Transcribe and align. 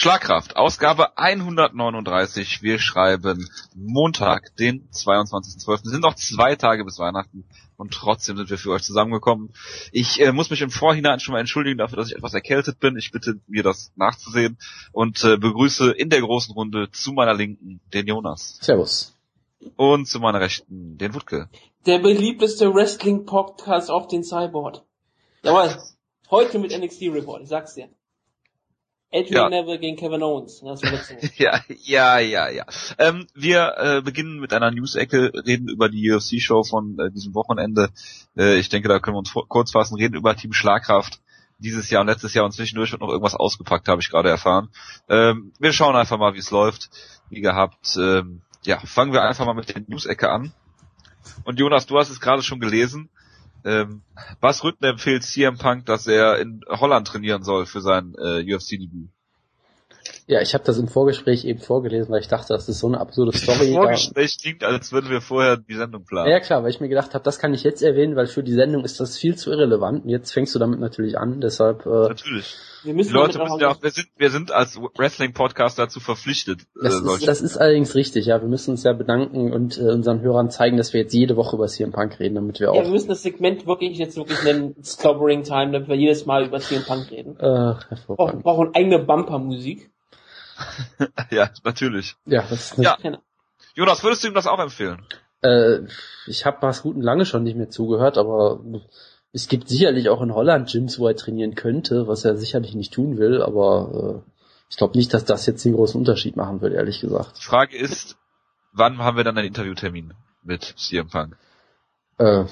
Schlagkraft, 0.00 0.56
Ausgabe 0.56 1.18
139. 1.18 2.62
Wir 2.62 2.78
schreiben 2.78 3.50
Montag, 3.74 4.56
den 4.56 4.88
22.12. 4.92 5.74
Es 5.74 5.90
sind 5.90 6.00
noch 6.00 6.14
zwei 6.14 6.56
Tage 6.56 6.86
bis 6.86 6.98
Weihnachten 6.98 7.44
und 7.76 7.92
trotzdem 7.92 8.38
sind 8.38 8.48
wir 8.48 8.56
für 8.56 8.70
euch 8.70 8.82
zusammengekommen. 8.82 9.52
Ich 9.92 10.18
äh, 10.22 10.32
muss 10.32 10.48
mich 10.48 10.62
im 10.62 10.70
Vorhinein 10.70 11.20
schon 11.20 11.34
mal 11.34 11.40
entschuldigen 11.40 11.76
dafür, 11.76 11.98
dass 11.98 12.08
ich 12.08 12.16
etwas 12.16 12.32
erkältet 12.32 12.80
bin. 12.80 12.96
Ich 12.96 13.12
bitte 13.12 13.40
mir 13.46 13.62
das 13.62 13.92
nachzusehen 13.94 14.56
und 14.92 15.22
äh, 15.22 15.36
begrüße 15.36 15.90
in 15.90 16.08
der 16.08 16.22
großen 16.22 16.54
Runde 16.54 16.90
zu 16.90 17.12
meiner 17.12 17.34
Linken 17.34 17.82
den 17.92 18.06
Jonas. 18.06 18.56
Servus. 18.62 19.14
Und 19.76 20.08
zu 20.08 20.18
meiner 20.18 20.40
Rechten 20.40 20.96
den 20.96 21.12
Wutke. 21.12 21.50
Der 21.84 21.98
beliebteste 21.98 22.72
Wrestling-Podcast 22.72 23.90
auf 23.90 24.08
den 24.08 24.24
Cyborg. 24.24 24.80
Jawohl. 25.42 25.76
Heute 26.30 26.58
mit 26.58 26.70
NXT 26.74 27.02
Report, 27.12 27.42
ich 27.42 27.50
sag's 27.50 27.74
dir. 27.74 27.90
Adrian 29.12 29.50
ja. 29.52 29.60
Neville 29.62 29.78
gegen 29.78 29.96
Kevin 29.96 30.22
Owens. 30.22 30.62
Ja, 31.36 31.60
ja, 31.68 32.18
ja, 32.18 32.48
ja. 32.48 32.64
Ähm, 32.98 33.26
wir 33.34 33.74
äh, 33.76 34.02
beginnen 34.02 34.38
mit 34.38 34.52
einer 34.52 34.70
News-Ecke, 34.70 35.32
reden 35.46 35.68
über 35.68 35.88
die 35.88 36.10
UFC-Show 36.10 36.62
von 36.62 36.98
äh, 36.98 37.10
diesem 37.10 37.34
Wochenende. 37.34 37.90
Äh, 38.36 38.58
ich 38.58 38.68
denke, 38.68 38.88
da 38.88 39.00
können 39.00 39.16
wir 39.16 39.18
uns 39.18 39.34
kurz 39.48 39.72
fassen, 39.72 39.96
reden 39.96 40.14
über 40.14 40.36
Team 40.36 40.52
Schlagkraft 40.52 41.20
dieses 41.58 41.90
Jahr 41.90 42.00
und 42.02 42.06
letztes 42.06 42.34
Jahr 42.34 42.44
und 42.44 42.52
zwischendurch 42.52 42.92
wird 42.92 43.02
noch 43.02 43.08
irgendwas 43.08 43.34
ausgepackt, 43.34 43.88
habe 43.88 44.00
ich 44.00 44.10
gerade 44.10 44.30
erfahren. 44.30 44.70
Ähm, 45.08 45.52
wir 45.58 45.72
schauen 45.72 45.96
einfach 45.96 46.18
mal, 46.18 46.34
wie 46.34 46.38
es 46.38 46.50
läuft. 46.50 46.90
Wie 47.28 47.40
gehabt, 47.40 47.96
ähm, 47.96 48.42
ja, 48.62 48.80
fangen 48.80 49.12
wir 49.12 49.22
einfach 49.22 49.46
mal 49.46 49.54
mit 49.54 49.68
der 49.68 49.82
News-Ecke 49.86 50.30
an. 50.30 50.52
Und 51.44 51.58
Jonas, 51.58 51.86
du 51.86 51.98
hast 51.98 52.10
es 52.10 52.20
gerade 52.20 52.42
schon 52.42 52.60
gelesen. 52.60 53.10
Ähm, 53.64 54.02
was 54.40 54.64
Rütten 54.64 54.84
empfiehlt 54.84 55.24
CM 55.24 55.58
Punk, 55.58 55.86
dass 55.86 56.06
er 56.06 56.38
in 56.38 56.62
Holland 56.68 57.06
trainieren 57.06 57.42
soll 57.42 57.66
für 57.66 57.80
sein 57.80 58.14
äh, 58.18 58.42
UFC-Debüt? 58.42 59.10
Ja, 60.26 60.40
ich 60.40 60.54
habe 60.54 60.64
das 60.64 60.78
im 60.78 60.88
Vorgespräch 60.88 61.44
eben 61.44 61.60
vorgelesen, 61.60 62.10
weil 62.10 62.20
ich 62.20 62.28
dachte, 62.28 62.52
das 62.52 62.68
ist 62.68 62.78
so 62.78 62.86
eine 62.86 63.00
absurde 63.00 63.36
Story. 63.36 63.72
Vorgespräch 63.72 64.38
klingt, 64.38 64.64
als 64.64 64.92
würden 64.92 65.10
wir 65.10 65.20
vorher 65.20 65.56
die 65.56 65.74
Sendung 65.74 66.04
planen. 66.04 66.30
Ja 66.30 66.40
klar, 66.40 66.62
weil 66.62 66.70
ich 66.70 66.80
mir 66.80 66.88
gedacht 66.88 67.14
habe, 67.14 67.24
das 67.24 67.38
kann 67.38 67.54
ich 67.54 67.62
jetzt 67.62 67.82
erwähnen, 67.82 68.16
weil 68.16 68.26
für 68.26 68.42
die 68.42 68.52
Sendung 68.52 68.84
ist 68.84 69.00
das 69.00 69.16
viel 69.16 69.36
zu 69.36 69.50
irrelevant. 69.50 70.04
Und 70.04 70.10
jetzt 70.10 70.32
fängst 70.32 70.54
du 70.54 70.58
damit 70.58 70.80
natürlich 70.80 71.18
an, 71.18 71.40
deshalb. 71.40 71.86
Äh, 71.86 72.08
natürlich. 72.08 72.56
Wir 72.82 72.94
müssen 72.94 73.08
die 73.08 73.14
Leute 73.14 73.38
müssen 73.38 73.60
ja 73.60 73.68
auch, 73.68 73.82
wir 73.82 73.90
sind, 73.90 74.08
wir 74.16 74.30
sind 74.30 74.52
als 74.52 74.78
Wrestling-Podcast 74.78 75.78
dazu 75.78 76.00
verpflichtet. 76.00 76.60
Das, 76.80 76.94
äh, 76.94 77.14
ist, 77.14 77.28
das 77.28 77.40
ist 77.42 77.56
allerdings 77.58 77.94
richtig, 77.94 78.26
ja. 78.26 78.40
Wir 78.40 78.48
müssen 78.48 78.70
uns 78.70 78.84
ja 78.84 78.92
bedanken 78.92 79.52
und 79.52 79.76
äh, 79.78 79.82
unseren 79.82 80.20
Hörern 80.20 80.50
zeigen, 80.50 80.76
dass 80.76 80.92
wir 80.92 81.02
jetzt 81.02 81.12
jede 81.12 81.36
Woche 81.36 81.56
über 81.56 81.66
CM 81.66 81.92
Punk 81.92 82.18
reden, 82.20 82.36
damit 82.36 82.60
wir 82.60 82.70
auch. 82.70 82.76
Ja, 82.76 82.84
wir 82.84 82.90
müssen 82.90 83.08
das 83.08 83.22
Segment 83.22 83.66
wirklich 83.66 83.98
jetzt 83.98 84.16
wirklich 84.16 84.42
nennen, 84.44 84.76
Clobbering 84.98 85.42
Time, 85.42 85.72
damit 85.72 85.88
wir 85.88 85.96
jedes 85.96 86.26
Mal 86.26 86.46
über 86.46 86.60
CM 86.60 86.84
Punk 86.84 87.10
reden. 87.10 87.36
Äh, 87.38 87.74
hervorragend. 87.88 88.40
Wir 88.40 88.42
brauchen 88.42 88.74
eigene 88.74 88.98
Bumper-Musik. 88.98 89.90
ja, 91.30 91.50
natürlich. 91.64 92.16
Ja, 92.26 92.42
das 92.42 92.72
ist 92.72 92.78
ja. 92.78 92.96
Jonas, 93.74 94.02
würdest 94.02 94.24
du 94.24 94.28
ihm 94.28 94.34
das 94.34 94.46
auch 94.46 94.58
empfehlen? 94.58 95.04
Äh, 95.42 95.80
ich 96.26 96.44
habe 96.44 96.58
was 96.60 96.82
guten 96.82 97.00
lange 97.00 97.24
schon 97.24 97.44
nicht 97.44 97.56
mehr 97.56 97.70
zugehört, 97.70 98.18
aber 98.18 98.60
es 99.32 99.48
gibt 99.48 99.68
sicherlich 99.68 100.08
auch 100.08 100.20
in 100.22 100.34
Holland 100.34 100.70
Gyms, 100.70 100.98
wo 100.98 101.06
er 101.06 101.16
trainieren 101.16 101.54
könnte, 101.54 102.08
was 102.08 102.24
er 102.24 102.36
sicherlich 102.36 102.74
nicht 102.74 102.92
tun 102.92 103.18
will, 103.18 103.42
aber 103.42 104.24
äh, 104.26 104.30
ich 104.68 104.76
glaube 104.76 104.96
nicht, 104.96 105.14
dass 105.14 105.24
das 105.24 105.46
jetzt 105.46 105.64
den 105.64 105.74
großen 105.74 105.98
Unterschied 105.98 106.36
machen 106.36 106.60
wird, 106.60 106.74
ehrlich 106.74 107.00
gesagt. 107.00 107.38
Die 107.38 107.44
Frage 107.44 107.76
ist, 107.76 108.16
wann 108.72 108.98
haben 108.98 109.16
wir 109.16 109.24
dann 109.24 109.38
einen 109.38 109.48
Interviewtermin 109.48 110.14
mit 110.42 110.62
CM 110.76 111.08
Punk? 111.08 111.36
Äh, 112.18 112.44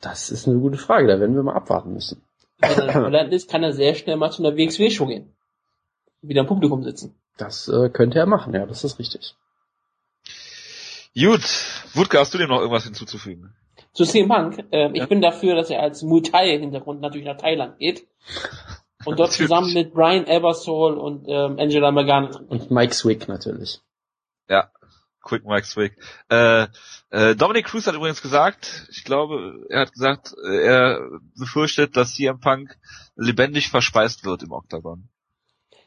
das 0.00 0.30
ist 0.30 0.48
eine 0.48 0.58
gute 0.58 0.78
Frage, 0.78 1.06
da 1.06 1.20
werden 1.20 1.36
wir 1.36 1.42
mal 1.42 1.54
abwarten 1.54 1.92
müssen. 1.92 2.22
Wenn 2.58 2.78
er 2.78 2.88
in 2.88 2.94
Holland 2.94 3.32
ist, 3.32 3.50
kann 3.50 3.62
er 3.62 3.72
sehr 3.72 3.94
schnell 3.94 4.16
mal 4.16 4.30
zu 4.30 4.44
einer 4.44 4.56
WXW-Show 4.56 5.06
gehen. 5.06 5.34
Wieder 6.20 6.42
im 6.42 6.46
Publikum 6.46 6.82
sitzen. 6.82 7.14
Das 7.36 7.68
äh, 7.68 7.88
könnte 7.90 8.18
er 8.18 8.26
machen, 8.26 8.54
ja, 8.54 8.66
das 8.66 8.84
ist 8.84 8.98
richtig. 8.98 9.34
Gut, 11.14 11.42
Wutke, 11.94 12.18
hast 12.18 12.32
du 12.32 12.38
dem 12.38 12.48
noch 12.48 12.60
irgendwas 12.60 12.84
hinzuzufügen? 12.84 13.54
Zu 13.92 14.04
CM 14.04 14.28
Punk, 14.28 14.64
äh, 14.70 14.90
ich 14.92 14.98
ja. 14.98 15.06
bin 15.06 15.20
dafür, 15.20 15.54
dass 15.54 15.68
er 15.68 15.82
als 15.82 16.02
Muay 16.02 16.22
Thai-Hintergrund 16.22 17.00
natürlich 17.00 17.26
nach 17.26 17.36
Thailand 17.36 17.78
geht. 17.78 18.06
Und 19.04 19.18
dort 19.18 19.32
zusammen 19.32 19.74
mit 19.74 19.94
Brian 19.94 20.28
Ebersol 20.28 20.96
und 20.96 21.26
ähm, 21.26 21.58
Angela 21.58 21.90
Magana. 21.90 22.38
Und 22.48 22.70
Mike 22.70 22.94
Swick 22.94 23.26
natürlich. 23.26 23.80
Ja, 24.48 24.70
Quick 25.22 25.44
Mike 25.44 25.66
Swick. 25.66 25.96
Äh, 26.28 26.68
äh, 27.10 27.34
Dominic 27.34 27.66
Cruz 27.66 27.86
hat 27.86 27.94
übrigens 27.94 28.22
gesagt, 28.22 28.86
ich 28.90 29.04
glaube, 29.04 29.66
er 29.70 29.80
hat 29.80 29.92
gesagt, 29.92 30.34
äh, 30.44 30.64
er 30.64 31.00
befürchtet, 31.36 31.96
dass 31.96 32.14
CM 32.14 32.40
Punk 32.40 32.76
lebendig 33.16 33.70
verspeist 33.70 34.24
wird 34.24 34.42
im 34.42 34.52
Octagon. 34.52 35.08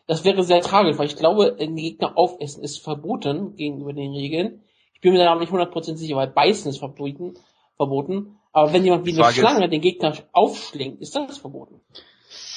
Das 0.07 0.23
wäre 0.23 0.43
sehr 0.43 0.61
tragisch, 0.61 0.97
weil 0.97 1.07
ich 1.07 1.15
glaube, 1.15 1.55
den 1.55 1.75
Gegner 1.75 2.17
aufessen 2.17 2.63
ist 2.63 2.83
verboten 2.83 3.55
gegenüber 3.55 3.93
den 3.93 4.13
Regeln. 4.13 4.63
Ich 4.93 5.01
bin 5.01 5.13
mir 5.13 5.19
da 5.19 5.35
nicht 5.35 5.51
100% 5.51 5.95
sicher, 5.95 6.15
weil 6.15 6.27
beißen 6.27 6.69
ist 6.69 6.77
verboten. 6.77 7.35
verboten. 7.75 8.37
Aber 8.51 8.71
wenn 8.71 8.83
jemand 8.83 9.05
wie 9.05 9.13
eine 9.19 9.33
Schlange 9.33 9.67
den 9.67 9.81
Gegner 9.81 10.15
aufschlingt, 10.31 11.01
ist 11.01 11.15
das 11.15 11.37
verboten. 11.39 11.81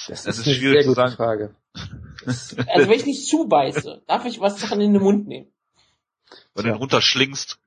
Das, 0.09 0.25
das 0.25 0.39
ist, 0.39 0.47
ist 0.47 0.63
eine 0.63 0.83
sehr 0.83 0.85
gute 0.85 1.11
Frage. 1.17 1.55
also 2.27 2.89
wenn 2.89 2.93
ich 2.93 3.07
nicht 3.07 3.27
zubeiße, 3.27 4.03
darf 4.07 4.25
ich 4.27 4.41
was 4.41 4.61
Sachen 4.61 4.81
in 4.81 4.93
den 4.93 5.03
Mund 5.03 5.27
nehmen. 5.27 5.51
Wenn 6.55 6.65
du 6.65 6.71
ihn 6.71 6.77
runterschlingst. 6.77 7.59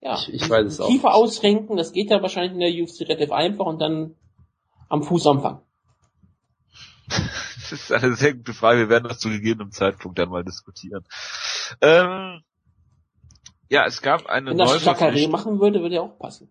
Ja, 0.00 0.14
ich, 0.14 0.34
ich 0.34 0.50
weiß 0.50 0.66
es 0.66 0.80
auch. 0.80 0.88
Tiefer 0.88 1.14
ausrenken, 1.14 1.76
das 1.76 1.92
geht 1.92 2.10
ja 2.10 2.20
wahrscheinlich 2.20 2.52
in 2.52 2.60
der 2.60 2.82
UFC 2.82 3.02
relativ 3.02 3.32
einfach 3.32 3.66
und 3.66 3.80
dann 3.80 4.16
am 4.88 5.02
Fuß 5.02 5.26
anfangen. 5.26 5.60
Das 7.08 7.72
ist 7.72 7.92
eine 7.92 8.14
sehr 8.14 8.34
gute 8.34 8.54
Frage. 8.54 8.80
Wir 8.80 8.88
werden 8.88 9.08
das 9.08 9.18
zu 9.18 9.28
gegebenem 9.28 9.70
Zeitpunkt 9.70 10.18
dann 10.18 10.28
mal 10.28 10.44
diskutieren. 10.44 11.04
Ähm, 11.80 12.42
ja, 13.68 13.86
es 13.86 14.02
gab 14.02 14.26
eine 14.26 14.50
Wenn 14.50 14.58
das 14.58 14.84
Chakaré 14.84 15.28
machen 15.28 15.60
würde, 15.60 15.80
würde 15.80 15.96
er 15.96 16.02
auch 16.02 16.18
passen. 16.18 16.48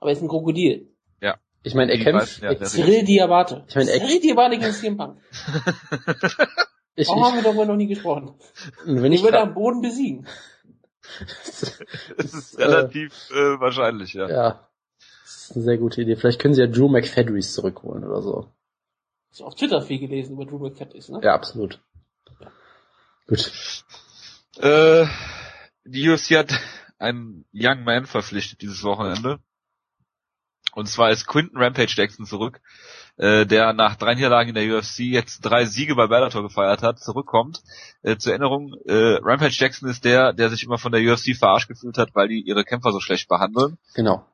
Aber 0.00 0.10
er 0.10 0.16
ist 0.16 0.22
ein 0.22 0.28
Krokodil. 0.28 0.94
Ja. 1.20 1.36
Ich 1.62 1.74
meine, 1.74 1.92
er 1.92 1.98
kämpft. 1.98 2.42
Ja, 2.42 2.54
Cyril 2.64 3.04
Diabate. 3.04 3.64
Ich 3.68 3.74
meine, 3.74 3.90
Cyril 3.90 4.20
Diabate 4.20 4.58
gegen 4.58 4.72
CM 4.72 4.96
Punk. 4.96 5.18
ich, 6.94 7.08
Warum 7.08 7.24
haben 7.24 7.36
wir 7.36 7.42
darüber 7.42 7.66
noch 7.66 7.76
nie 7.76 7.86
gesprochen? 7.86 8.34
Wenn 8.84 9.12
ich 9.12 9.22
würde 9.22 9.40
am 9.40 9.54
Boden 9.54 9.80
besiegen. 9.80 10.26
das 12.16 12.34
ist 12.34 12.58
relativ 12.58 13.30
äh, 13.30 13.60
wahrscheinlich, 13.60 14.12
ja. 14.12 14.28
Ja. 14.28 14.68
Das 15.24 15.44
ist 15.44 15.56
eine 15.56 15.64
sehr 15.64 15.78
gute 15.78 16.02
Idee. 16.02 16.16
Vielleicht 16.16 16.40
können 16.40 16.54
sie 16.54 16.60
ja 16.60 16.66
Drew 16.66 16.88
McFedries 16.88 17.54
zurückholen 17.54 18.04
oder 18.04 18.20
so. 18.22 18.52
Hast 19.30 19.40
du 19.40 19.44
auf 19.44 19.54
Twitter 19.54 19.82
viel 19.82 19.98
gelesen 19.98 20.34
über 20.34 20.46
Drew 20.46 20.58
McFadden, 20.58 21.02
ne? 21.08 21.20
Ja, 21.22 21.34
absolut. 21.34 21.80
Ja. 22.40 22.50
Gut. 23.26 23.84
Äh, 24.58 25.06
die 25.84 26.08
UFC 26.08 26.36
hat 26.36 26.52
einen 26.98 27.44
Young 27.52 27.84
Man 27.84 28.06
verpflichtet 28.06 28.62
dieses 28.62 28.82
Wochenende. 28.82 29.38
Und 30.74 30.86
zwar 30.86 31.10
ist 31.10 31.26
Quinton 31.26 31.60
Rampage 31.60 31.94
Jackson 31.96 32.24
zurück, 32.24 32.60
äh, 33.16 33.46
der 33.46 33.72
nach 33.72 33.96
drei 33.96 34.14
Niederlagen 34.14 34.50
in 34.50 34.54
der 34.54 34.78
UFC 34.78 35.00
jetzt 35.00 35.40
drei 35.40 35.64
Siege 35.64 35.96
bei 35.96 36.06
Bellator 36.06 36.42
gefeiert 36.42 36.82
hat, 36.82 37.00
zurückkommt. 37.00 37.62
Äh, 38.02 38.16
zur 38.16 38.32
Erinnerung, 38.32 38.74
äh, 38.86 39.18
Rampage 39.22 39.56
Jackson 39.56 39.88
ist 39.88 40.04
der, 40.04 40.32
der 40.32 40.50
sich 40.50 40.62
immer 40.62 40.78
von 40.78 40.92
der 40.92 41.00
UFC 41.00 41.34
verarscht 41.36 41.68
gefühlt 41.68 41.98
hat, 41.98 42.14
weil 42.14 42.28
die 42.28 42.42
ihre 42.42 42.64
Kämpfer 42.64 42.92
so 42.92 43.00
schlecht 43.00 43.28
behandeln. 43.28 43.78
Genau 43.94 44.27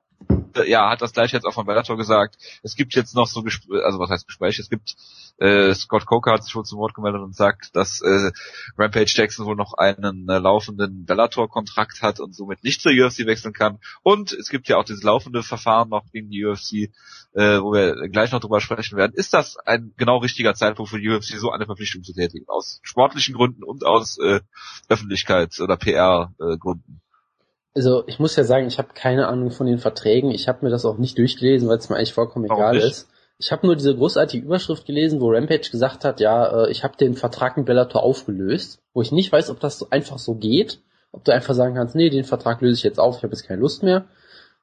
ja, 0.66 0.90
hat 0.90 1.02
das 1.02 1.12
gleich 1.12 1.32
jetzt 1.32 1.44
auch 1.44 1.54
von 1.54 1.66
Bellator 1.66 1.96
gesagt. 1.96 2.36
Es 2.62 2.76
gibt 2.76 2.94
jetzt 2.94 3.14
noch 3.14 3.26
so 3.26 3.42
Gespräche, 3.42 3.84
also 3.84 3.98
was 3.98 4.10
heißt 4.10 4.26
Gespräche? 4.26 4.62
Es 4.62 4.70
gibt 4.70 4.94
äh, 5.38 5.74
Scott 5.74 6.06
Coker 6.06 6.32
hat 6.32 6.44
sich 6.44 6.52
schon 6.52 6.64
zum 6.64 6.78
Wort 6.78 6.94
gemeldet 6.94 7.22
und 7.22 7.34
sagt, 7.34 7.74
dass 7.74 8.00
äh, 8.02 8.30
Rampage 8.78 9.12
Jackson 9.14 9.46
wohl 9.46 9.56
noch 9.56 9.74
einen 9.74 10.28
äh, 10.28 10.38
laufenden 10.38 11.04
Bellator-Kontrakt 11.06 12.02
hat 12.02 12.20
und 12.20 12.34
somit 12.34 12.62
nicht 12.62 12.80
zur 12.80 12.92
UFC 12.92 13.26
wechseln 13.26 13.52
kann. 13.52 13.78
Und 14.02 14.32
es 14.32 14.48
gibt 14.48 14.68
ja 14.68 14.76
auch 14.76 14.84
dieses 14.84 15.02
laufende 15.02 15.42
Verfahren 15.42 15.88
noch 15.88 16.04
gegen 16.12 16.30
die 16.30 16.44
UFC, 16.44 16.90
äh, 17.32 17.60
wo 17.60 17.72
wir 17.72 18.08
gleich 18.08 18.30
noch 18.30 18.40
drüber 18.40 18.60
sprechen 18.60 18.96
werden. 18.96 19.14
Ist 19.14 19.34
das 19.34 19.56
ein 19.56 19.92
genau 19.96 20.18
richtiger 20.18 20.54
Zeitpunkt 20.54 20.90
für 20.90 21.00
die 21.00 21.08
UFC, 21.08 21.36
so 21.38 21.50
eine 21.50 21.66
Verpflichtung 21.66 22.04
zu 22.04 22.12
tätigen? 22.12 22.46
Aus 22.48 22.80
sportlichen 22.82 23.34
Gründen 23.34 23.64
und 23.64 23.84
aus 23.84 24.18
äh, 24.18 24.40
Öffentlichkeits- 24.88 25.60
oder 25.60 25.76
PR-Gründen? 25.76 27.00
Also 27.74 28.04
ich 28.06 28.18
muss 28.18 28.36
ja 28.36 28.44
sagen, 28.44 28.66
ich 28.66 28.78
habe 28.78 28.88
keine 28.94 29.26
Ahnung 29.28 29.50
von 29.50 29.66
den 29.66 29.78
Verträgen. 29.78 30.30
Ich 30.30 30.48
habe 30.48 30.64
mir 30.64 30.70
das 30.70 30.84
auch 30.84 30.96
nicht 30.96 31.18
durchgelesen, 31.18 31.68
weil 31.68 31.78
es 31.78 31.88
mir 31.88 31.96
eigentlich 31.96 32.14
vollkommen 32.14 32.48
Warum 32.48 32.62
egal 32.62 32.74
nicht? 32.76 32.86
ist. 32.86 33.08
Ich 33.38 33.50
habe 33.50 33.66
nur 33.66 33.74
diese 33.74 33.96
großartige 33.96 34.46
Überschrift 34.46 34.86
gelesen, 34.86 35.20
wo 35.20 35.30
Rampage 35.30 35.70
gesagt 35.70 36.04
hat, 36.04 36.20
ja, 36.20 36.64
äh, 36.64 36.70
ich 36.70 36.84
habe 36.84 36.96
den 36.96 37.14
Vertrag 37.14 37.56
mit 37.56 37.66
Bellator 37.66 38.02
aufgelöst, 38.04 38.80
wo 38.92 39.02
ich 39.02 39.10
nicht 39.10 39.32
weiß, 39.32 39.50
ob 39.50 39.58
das 39.58 39.78
so 39.78 39.88
einfach 39.90 40.18
so 40.18 40.36
geht, 40.36 40.80
ob 41.10 41.24
du 41.24 41.32
einfach 41.32 41.54
sagen 41.54 41.74
kannst, 41.74 41.96
nee, 41.96 42.10
den 42.10 42.24
Vertrag 42.24 42.60
löse 42.60 42.78
ich 42.78 42.84
jetzt 42.84 43.00
auf, 43.00 43.16
ich 43.16 43.22
habe 43.24 43.32
jetzt 43.32 43.46
keine 43.46 43.60
Lust 43.60 43.82
mehr. 43.82 44.04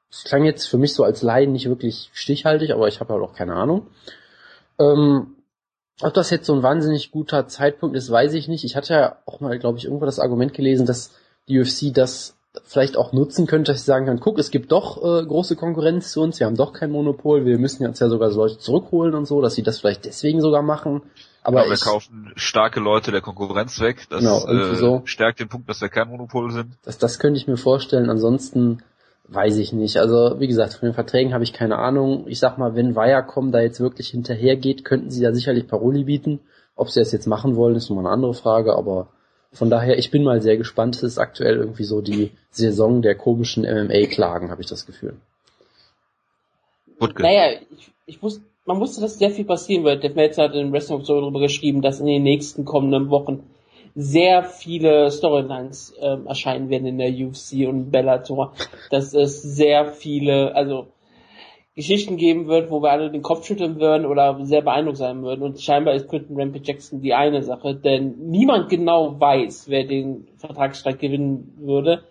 Das 0.10 0.24
klang 0.24 0.46
jetzt 0.46 0.68
für 0.68 0.78
mich 0.78 0.94
so 0.94 1.04
als 1.04 1.22
Laien 1.22 1.52
nicht 1.52 1.68
wirklich 1.68 2.10
stichhaltig, 2.14 2.72
aber 2.72 2.88
ich 2.88 3.02
habe 3.02 3.14
halt 3.14 3.24
auch 3.24 3.34
keine 3.34 3.56
Ahnung. 3.56 3.88
Ähm, 4.80 5.36
ob 6.02 6.14
das 6.14 6.30
jetzt 6.30 6.46
so 6.46 6.54
ein 6.54 6.64
wahnsinnig 6.64 7.12
guter 7.12 7.48
Zeitpunkt 7.48 7.96
ist, 7.96 8.10
weiß 8.10 8.34
ich 8.34 8.48
nicht. 8.48 8.64
Ich 8.64 8.76
hatte 8.76 8.94
ja 8.94 9.18
auch 9.26 9.42
mal, 9.42 9.60
glaube 9.60 9.78
ich, 9.78 9.86
irgendwo 9.86 10.06
das 10.06 10.20
Argument 10.20 10.54
gelesen, 10.54 10.86
dass 10.86 11.12
die 11.48 11.60
UFC 11.60 11.94
das 11.94 12.38
vielleicht 12.66 12.98
auch 12.98 13.14
nutzen 13.14 13.48
könnte, 13.48 13.72
dass 13.72 13.82
ich 13.82 13.86
sagen 13.86 14.06
kann, 14.06 14.20
guck, 14.20 14.38
es 14.38 14.52
gibt 14.52 14.72
doch 14.72 14.98
äh, 14.98 15.26
große 15.26 15.56
Konkurrenz 15.56 16.12
zu 16.12 16.22
uns, 16.22 16.40
wir 16.40 16.48
haben 16.48 16.58
doch 16.58 16.74
kein 16.74 16.92
Monopol, 16.92 17.46
wir 17.46 17.58
müssen 17.58 17.84
jetzt 17.84 18.00
ja 18.00 18.10
sogar 18.10 18.30
Leute 18.32 18.58
zurückholen 18.58 19.16
und 19.16 19.26
so, 19.26 19.42
dass 19.42 19.56
sie 19.56 19.64
das 19.64 19.80
vielleicht 19.80 20.06
deswegen 20.06 20.42
sogar 20.42 20.62
machen. 20.62 21.02
Aber 21.44 21.64
ja, 21.64 21.70
wir 21.70 21.74
ich, 21.74 21.82
kaufen 21.82 22.32
starke 22.36 22.80
Leute 22.80 23.12
der 23.12 23.22
Konkurrenz 23.22 23.80
weg. 23.80 24.06
Das 24.10 24.20
genau, 24.20 24.46
äh, 24.48 24.76
so. 24.76 25.02
stärkt 25.06 25.40
den 25.40 25.50
Punkt, 25.50 25.70
dass 25.70 25.82
wir 25.82 25.90
kein 25.90 26.10
Monopol 26.10 26.52
sind. 26.52 26.78
Das, 26.84 26.98
das 26.98 27.20
könnte 27.20 27.40
ich 27.40 27.48
mir 27.48 27.58
vorstellen. 27.58 28.10
Ansonsten 28.10 28.84
weiß 29.28 29.58
ich 29.58 29.74
nicht. 29.74 29.98
Also 29.98 30.40
wie 30.40 30.48
gesagt, 30.48 30.74
von 30.74 30.90
den 30.90 30.94
Verträgen 30.94 31.34
habe 31.34 31.44
ich 31.44 31.54
keine 31.54 31.78
Ahnung. 31.78 32.26
Ich 32.28 32.40
sag 32.40 32.58
mal, 32.58 32.76
wenn 32.76 32.96
Viacom 32.96 33.52
da 33.52 33.62
jetzt 33.62 33.80
wirklich 33.80 34.10
hinterhergeht, 34.10 34.86
könnten 34.86 35.10
sie 35.10 35.24
da 35.24 35.34
sicherlich 35.34 35.68
Paroli 35.68 36.04
bieten. 36.04 36.42
Ob 36.76 36.90
sie 36.90 37.00
das 37.00 37.12
jetzt 37.12 37.28
machen 37.28 37.56
wollen, 37.56 37.76
ist 37.76 37.90
nochmal 37.90 38.06
eine 38.06 38.14
andere 38.14 38.34
Frage. 38.36 38.76
Aber 38.76 39.08
von 39.54 39.70
daher, 39.70 39.98
ich 39.98 40.12
bin 40.12 40.24
mal 40.24 40.42
sehr 40.42 40.58
gespannt. 40.58 40.96
Es 40.96 41.04
ist 41.04 41.18
aktuell 41.18 41.58
irgendwie 41.58 41.84
so 41.84 42.02
die 42.02 42.32
Saison 42.52 43.02
der 43.02 43.16
komischen 43.16 43.64
MMA-Klagen, 43.64 44.50
habe 44.50 44.62
ich 44.62 44.68
das 44.68 44.86
Gefühl. 44.86 45.16
Woodke. 47.00 47.22
Naja, 47.22 47.60
ich, 47.78 47.92
ich 48.06 48.24
wusste, 48.24 48.42
man 48.66 48.80
wusste, 48.80 49.02
dass 49.02 49.18
sehr 49.18 49.32
viel 49.32 49.46
passieren 49.46 49.84
wird. 49.84 50.04
Der 50.04 50.12
Meltzer 50.12 50.44
hat 50.44 50.56
in 50.56 50.72
Wrestling 50.72 51.00
Observer 51.00 51.22
darüber 51.22 51.40
geschrieben, 51.40 51.82
dass 51.82 52.00
in 52.00 52.06
den 52.06 52.24
nächsten 52.24 52.64
kommenden 52.64 53.10
Wochen 53.10 53.44
sehr 53.96 54.44
viele 54.44 55.12
Storylines 55.12 55.94
ähm, 56.00 56.28
erscheinen 56.28 56.70
werden 56.70 56.88
in 56.88 56.98
der 56.98 57.12
UFC 57.12 57.68
und 57.68 57.92
Bellator. 57.92 58.54
Dass 58.90 59.14
es 59.14 59.42
sehr 59.42 59.88
viele, 59.88 60.56
also 60.56 60.88
Geschichten 61.82 62.16
geben 62.16 62.48
wird, 62.48 62.70
wo 62.70 62.84
wir 62.84 62.92
alle 62.92 63.10
den 63.10 63.24
Kopf 63.24 63.44
schütteln 63.44 63.80
würden 63.80 64.06
oder 64.06 64.38
sehr 64.46 64.62
beeindruckt 64.62 64.98
sein 64.98 65.24
würden. 65.24 65.42
Und 65.42 65.60
scheinbar 65.60 65.96
ist 65.96 66.08
Quentin 66.08 66.40
Rampage 66.40 66.64
Jackson 66.64 67.02
die 67.02 67.16
eine 67.16 67.42
Sache, 67.42 67.74
denn 67.74 68.30
niemand 68.30 68.70
genau 68.70 69.20
weiß, 69.20 69.68
wer 69.68 69.86
den 69.86 70.28
Vertragsstreit 70.38 71.00
gewinnen 71.00 71.56
würde. 71.58 72.04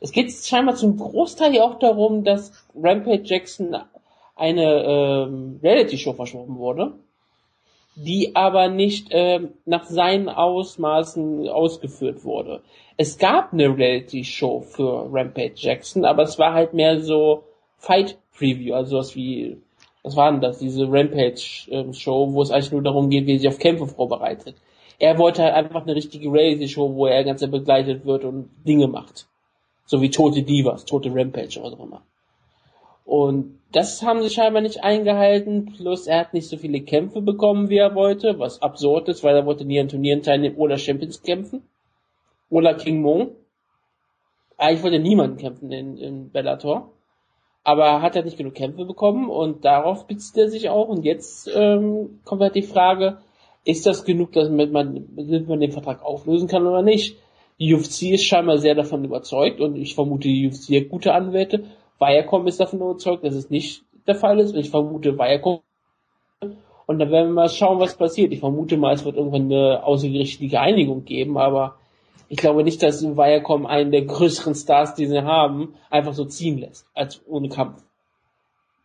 Es 0.00 0.10
geht 0.10 0.32
scheinbar 0.32 0.74
zum 0.74 0.96
Großteil 0.96 1.56
auch 1.60 1.78
darum, 1.78 2.24
dass 2.24 2.66
Rampage 2.74 3.22
Jackson 3.22 3.76
eine 4.34 4.82
ähm, 4.84 5.60
Reality-Show 5.62 6.14
verschoben 6.14 6.56
wurde, 6.56 6.94
die 7.94 8.34
aber 8.34 8.68
nicht 8.68 9.06
ähm, 9.12 9.50
nach 9.66 9.84
seinen 9.84 10.30
Ausmaßen 10.30 11.48
ausgeführt 11.48 12.24
wurde. 12.24 12.62
Es 12.96 13.18
gab 13.18 13.52
eine 13.52 13.68
Reality-Show 13.76 14.62
für 14.62 15.08
Rampage 15.12 15.54
Jackson, 15.54 16.04
aber 16.04 16.24
es 16.24 16.40
war 16.40 16.54
halt 16.54 16.74
mehr 16.74 17.00
so 17.00 17.44
Fight 17.78 18.18
Preview, 18.36 18.74
also 18.74 18.98
was 18.98 19.14
wie, 19.14 19.58
was 20.02 20.16
war 20.16 20.30
denn 20.30 20.40
das, 20.40 20.58
diese 20.58 20.90
Rampage-Show, 20.90 22.24
ähm, 22.24 22.34
wo 22.34 22.42
es 22.42 22.50
eigentlich 22.50 22.72
nur 22.72 22.82
darum 22.82 23.10
geht, 23.10 23.26
wie 23.26 23.34
er 23.34 23.38
sich 23.38 23.48
auf 23.48 23.58
Kämpfe 23.58 23.86
vorbereitet. 23.86 24.56
Er 24.98 25.18
wollte 25.18 25.42
halt 25.42 25.54
einfach 25.54 25.82
eine 25.82 25.94
richtige 25.94 26.32
Reality-Show, 26.32 26.94
wo 26.94 27.06
er 27.06 27.24
ganz 27.24 27.40
begleitet 27.48 28.04
wird 28.04 28.24
und 28.24 28.50
Dinge 28.66 28.88
macht. 28.88 29.26
So 29.84 30.00
wie 30.00 30.10
Tote 30.10 30.42
Divas, 30.42 30.84
Tote 30.84 31.12
Rampage 31.12 31.60
oder 31.60 31.76
so 31.76 31.82
immer. 31.82 32.02
Und 33.04 33.58
das 33.72 34.02
haben 34.02 34.22
sie 34.22 34.30
scheinbar 34.30 34.62
nicht 34.62 34.84
eingehalten. 34.84 35.66
Plus 35.76 36.06
er 36.06 36.20
hat 36.20 36.34
nicht 36.34 36.48
so 36.48 36.56
viele 36.56 36.80
Kämpfe 36.80 37.20
bekommen, 37.20 37.68
wie 37.68 37.78
er 37.78 37.94
wollte, 37.94 38.38
was 38.38 38.62
absurd 38.62 39.08
ist, 39.08 39.24
weil 39.24 39.34
er 39.34 39.46
wollte 39.46 39.64
nie 39.64 39.80
an 39.80 39.88
Turnieren 39.88 40.22
teilnehmen 40.22 40.56
oder 40.56 40.78
Champions 40.78 41.22
kämpfen. 41.22 41.62
Oder 42.48 42.74
King 42.74 43.00
Mong. 43.02 43.30
Eigentlich 44.56 44.82
wollte 44.82 44.98
niemand 44.98 45.40
kämpfen 45.40 45.72
in, 45.72 45.96
in 45.96 46.30
Bellator. 46.30 46.90
Aber 47.64 47.84
er 47.84 48.02
hat 48.02 48.16
halt 48.16 48.24
nicht 48.24 48.38
genug 48.38 48.54
Kämpfe 48.54 48.84
bekommen 48.84 49.30
und 49.30 49.64
darauf 49.64 50.06
bezieht 50.06 50.36
er 50.36 50.48
sich 50.48 50.68
auch. 50.68 50.88
Und 50.88 51.04
jetzt 51.04 51.48
ähm, 51.54 52.20
kommt 52.24 52.42
halt 52.42 52.54
die 52.54 52.62
Frage, 52.62 53.18
ist 53.64 53.86
das 53.86 54.04
genug, 54.04 54.32
dass 54.32 54.48
man, 54.50 54.72
damit 54.72 55.48
man 55.48 55.60
den 55.60 55.70
Vertrag 55.70 56.04
auflösen 56.04 56.48
kann 56.48 56.66
oder 56.66 56.82
nicht? 56.82 57.16
Die 57.60 57.72
UFC 57.72 58.10
ist 58.12 58.24
scheinbar 58.24 58.58
sehr 58.58 58.74
davon 58.74 59.04
überzeugt 59.04 59.60
und 59.60 59.76
ich 59.76 59.94
vermute, 59.94 60.26
die 60.26 60.48
UFC 60.48 60.82
hat 60.82 60.88
gute 60.88 61.14
Anwälte 61.14 61.64
Viacom 62.02 62.46
ist 62.48 62.58
davon 62.58 62.80
überzeugt, 62.80 63.24
dass 63.24 63.34
es 63.34 63.48
nicht 63.48 63.84
der 64.06 64.16
Fall 64.16 64.40
ist. 64.40 64.52
Und 64.52 64.60
ich 64.60 64.70
vermute 64.70 65.16
Viacom. 65.16 65.60
Und 66.86 66.98
dann 66.98 67.10
werden 67.10 67.28
wir 67.28 67.34
mal 67.34 67.48
schauen, 67.48 67.78
was 67.78 67.96
passiert. 67.96 68.32
Ich 68.32 68.40
vermute 68.40 68.76
mal, 68.76 68.94
es 68.94 69.04
wird 69.04 69.16
irgendwann 69.16 69.44
eine 69.44 69.84
außergerichtliche 69.84 70.60
Einigung 70.60 71.04
geben, 71.04 71.38
aber 71.38 71.76
ich 72.32 72.38
glaube 72.38 72.64
nicht, 72.64 72.82
dass 72.82 73.02
Viacom 73.02 73.66
einen 73.66 73.90
der 73.90 74.06
größeren 74.06 74.54
Stars, 74.54 74.94
die 74.94 75.04
sie 75.04 75.22
haben, 75.22 75.74
einfach 75.90 76.14
so 76.14 76.24
ziehen 76.24 76.56
lässt, 76.56 76.86
als 76.94 77.20
ohne 77.28 77.50
Kampf. 77.50 77.82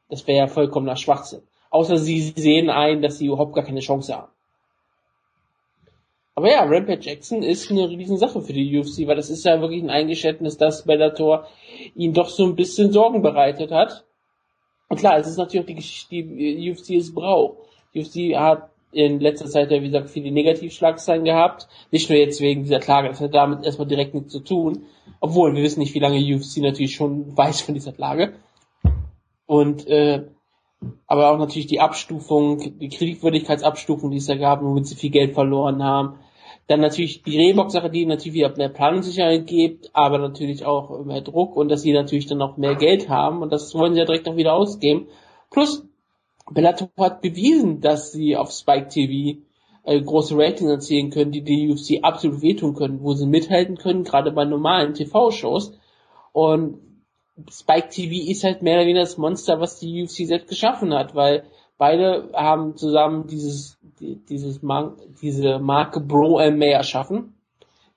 Das 0.10 0.28
wäre 0.28 0.40
ja 0.40 0.48
vollkommener 0.48 0.98
Schwachsinn. 0.98 1.44
Außer 1.70 1.98
sie 1.98 2.34
sehen 2.36 2.70
ein, 2.70 3.02
dass 3.02 3.20
sie 3.20 3.28
überhaupt 3.28 3.56
gar 3.56 3.64
keine 3.64 3.80
Chance 3.80 4.18
haben. 4.18 4.28
Aber 6.36 6.52
ja, 6.52 6.64
Rampage 6.64 7.10
Jackson 7.10 7.42
ist 7.42 7.72
eine 7.72 7.88
riesen 7.88 8.18
Sache 8.18 8.42
für 8.42 8.52
die 8.52 8.78
UFC, 8.78 9.08
weil 9.08 9.16
das 9.16 9.30
ist 9.30 9.46
ja 9.46 9.62
wirklich 9.62 9.82
ein 9.82 9.92
Eingeständnis, 9.92 10.58
dass 10.58 10.84
Bellator 10.84 11.48
ihn 11.96 12.12
doch 12.12 12.28
so 12.28 12.44
ein 12.44 12.58
bisschen 12.58 12.92
Sorgen 12.92 13.22
bereitet 13.22 13.72
hat. 13.72 14.04
Und 14.90 14.98
klar, 14.98 15.20
es 15.20 15.28
ist 15.28 15.38
natürlich 15.38 15.64
auch 15.64 15.68
die 15.68 15.76
Geschichte, 15.76 16.16
die 16.16 16.70
UFC 16.70 16.90
es 16.98 17.14
braucht. 17.14 17.60
Die 17.94 18.02
UFC 18.02 18.38
hat 18.38 18.72
in 18.92 19.20
letzter 19.20 19.48
Zeit 19.48 19.72
ja, 19.72 19.82
wie 19.82 19.88
gesagt, 19.88 20.10
viele 20.10 20.32
Negativschlagzeilen 20.32 21.26
gehabt. 21.26 21.68
Nicht 21.92 22.10
nur 22.10 22.18
jetzt 22.18 22.42
wegen 22.42 22.64
dieser 22.64 22.80
Klage, 22.80 23.10
das 23.10 23.22
hat 23.22 23.34
damit 23.34 23.66
erstmal 23.66 23.88
direkt 23.88 24.14
nichts 24.14 24.32
zu 24.32 24.40
tun. 24.40 24.86
Obwohl, 25.20 25.56
wir 25.56 25.64
wissen 25.64 25.80
nicht, 25.80 25.94
wie 25.94 26.00
lange 26.00 26.18
UFC 26.18 26.58
natürlich 26.58 26.96
schon 26.96 27.36
weiß 27.38 27.62
von 27.62 27.74
dieser 27.74 27.92
Klage. 27.92 28.34
Und, 29.46 29.88
äh, 29.88 30.24
aber 31.08 31.32
auch 31.32 31.38
natürlich 31.38 31.68
die 31.68 31.80
Abstufung, 31.80 32.80
die 32.80 32.90
Kreditvürdigkeitsabstufung, 32.90 34.12
die 34.12 34.18
es 34.18 34.28
da 34.28 34.36
gab, 34.36 34.62
womit 34.62 34.88
sie 34.88 34.96
viel 34.96 35.10
Geld 35.10 35.34
verloren 35.34 35.84
haben. 35.84 36.20
Dann 36.68 36.82
natürlich 36.82 37.24
die 37.24 37.38
Reebok-Sache, 37.38 37.90
die 37.90 38.06
natürlich 38.06 38.34
wieder 38.34 38.56
mehr 38.58 38.70
Planungssicherheit 38.70 39.48
gibt, 39.48 39.90
aber 39.94 40.18
natürlich 40.18 40.66
auch 40.66 41.06
mehr 41.06 41.22
Druck 41.22 41.56
und 41.56 41.70
dass 41.70 41.82
sie 41.82 41.94
natürlich 41.94 42.28
dann 42.28 42.42
auch 42.42 42.58
mehr 42.58 42.76
Geld 42.76 43.08
haben 43.10 43.42
und 43.42 43.52
das 43.54 43.74
wollen 43.74 43.94
sie 43.94 44.00
ja 44.00 44.06
direkt 44.06 44.28
auch 44.28 44.36
wieder 44.36 44.54
ausgeben. 44.54 45.08
Plus, 45.50 45.87
Bellator 46.52 46.90
hat 46.98 47.22
bewiesen, 47.22 47.82
dass 47.82 48.12
sie 48.12 48.36
auf 48.38 48.52
Spike 48.52 48.88
TV 48.88 49.40
äh, 49.84 50.02
große 50.02 50.36
Ratings 50.38 50.70
erzielen 50.70 51.10
können, 51.10 51.32
die 51.32 51.44
die 51.44 51.72
UFC 51.72 52.04
absolut 52.04 52.42
wehtun 52.42 52.74
können, 52.74 53.02
wo 53.02 53.14
sie 53.14 53.26
mithalten 53.26 53.78
können, 53.78 54.04
gerade 54.04 54.32
bei 54.32 54.46
normalen 54.46 54.94
TV-Shows. 54.94 55.78
Und 56.34 56.80
Spike 57.50 57.90
TV 57.90 58.30
ist 58.30 58.44
halt 58.44 58.62
mehr 58.62 58.76
oder 58.76 58.86
weniger 58.86 59.02
das 59.02 59.18
Monster, 59.18 59.60
was 59.60 59.80
die 59.80 60.04
UFC 60.04 60.28
selbst 60.28 60.50
geschaffen 60.50 60.94
hat, 60.94 61.16
weil 61.16 61.44
beide 61.78 62.32
haben 62.34 62.76
zusammen 62.76 63.28
dieses, 63.28 63.78
dieses 64.02 64.62
Mar 64.62 64.98
diese 65.22 65.60
Marke 65.60 66.00
Bro 66.00 66.40
MMA 66.52 66.66
erschaffen. 66.66 67.37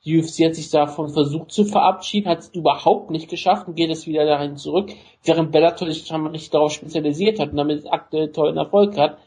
Die 0.05 0.19
UFC 0.19 0.47
hat 0.47 0.55
sich 0.55 0.71
davon 0.71 1.11
versucht 1.11 1.53
zu 1.53 1.65
verabschieden, 1.65 2.31
hat 2.31 2.39
es 2.39 2.49
überhaupt 2.55 3.11
nicht 3.11 3.29
geschafft 3.29 3.69
und 3.69 3.75
geht 3.75 3.91
es 3.91 4.07
wieder 4.07 4.25
dahin 4.25 4.57
zurück, 4.57 4.91
während 5.25 5.53
Bellator 5.53 5.91
sich 5.91 6.07
schon 6.07 6.27
richtig 6.29 6.51
darauf 6.51 6.73
spezialisiert 6.73 7.39
hat 7.39 7.51
und 7.51 7.59
damit 7.59 7.85
aktuell 7.93 8.33
tollen 8.33 8.57
Erfolg 8.57 8.97
hat. 8.97 9.19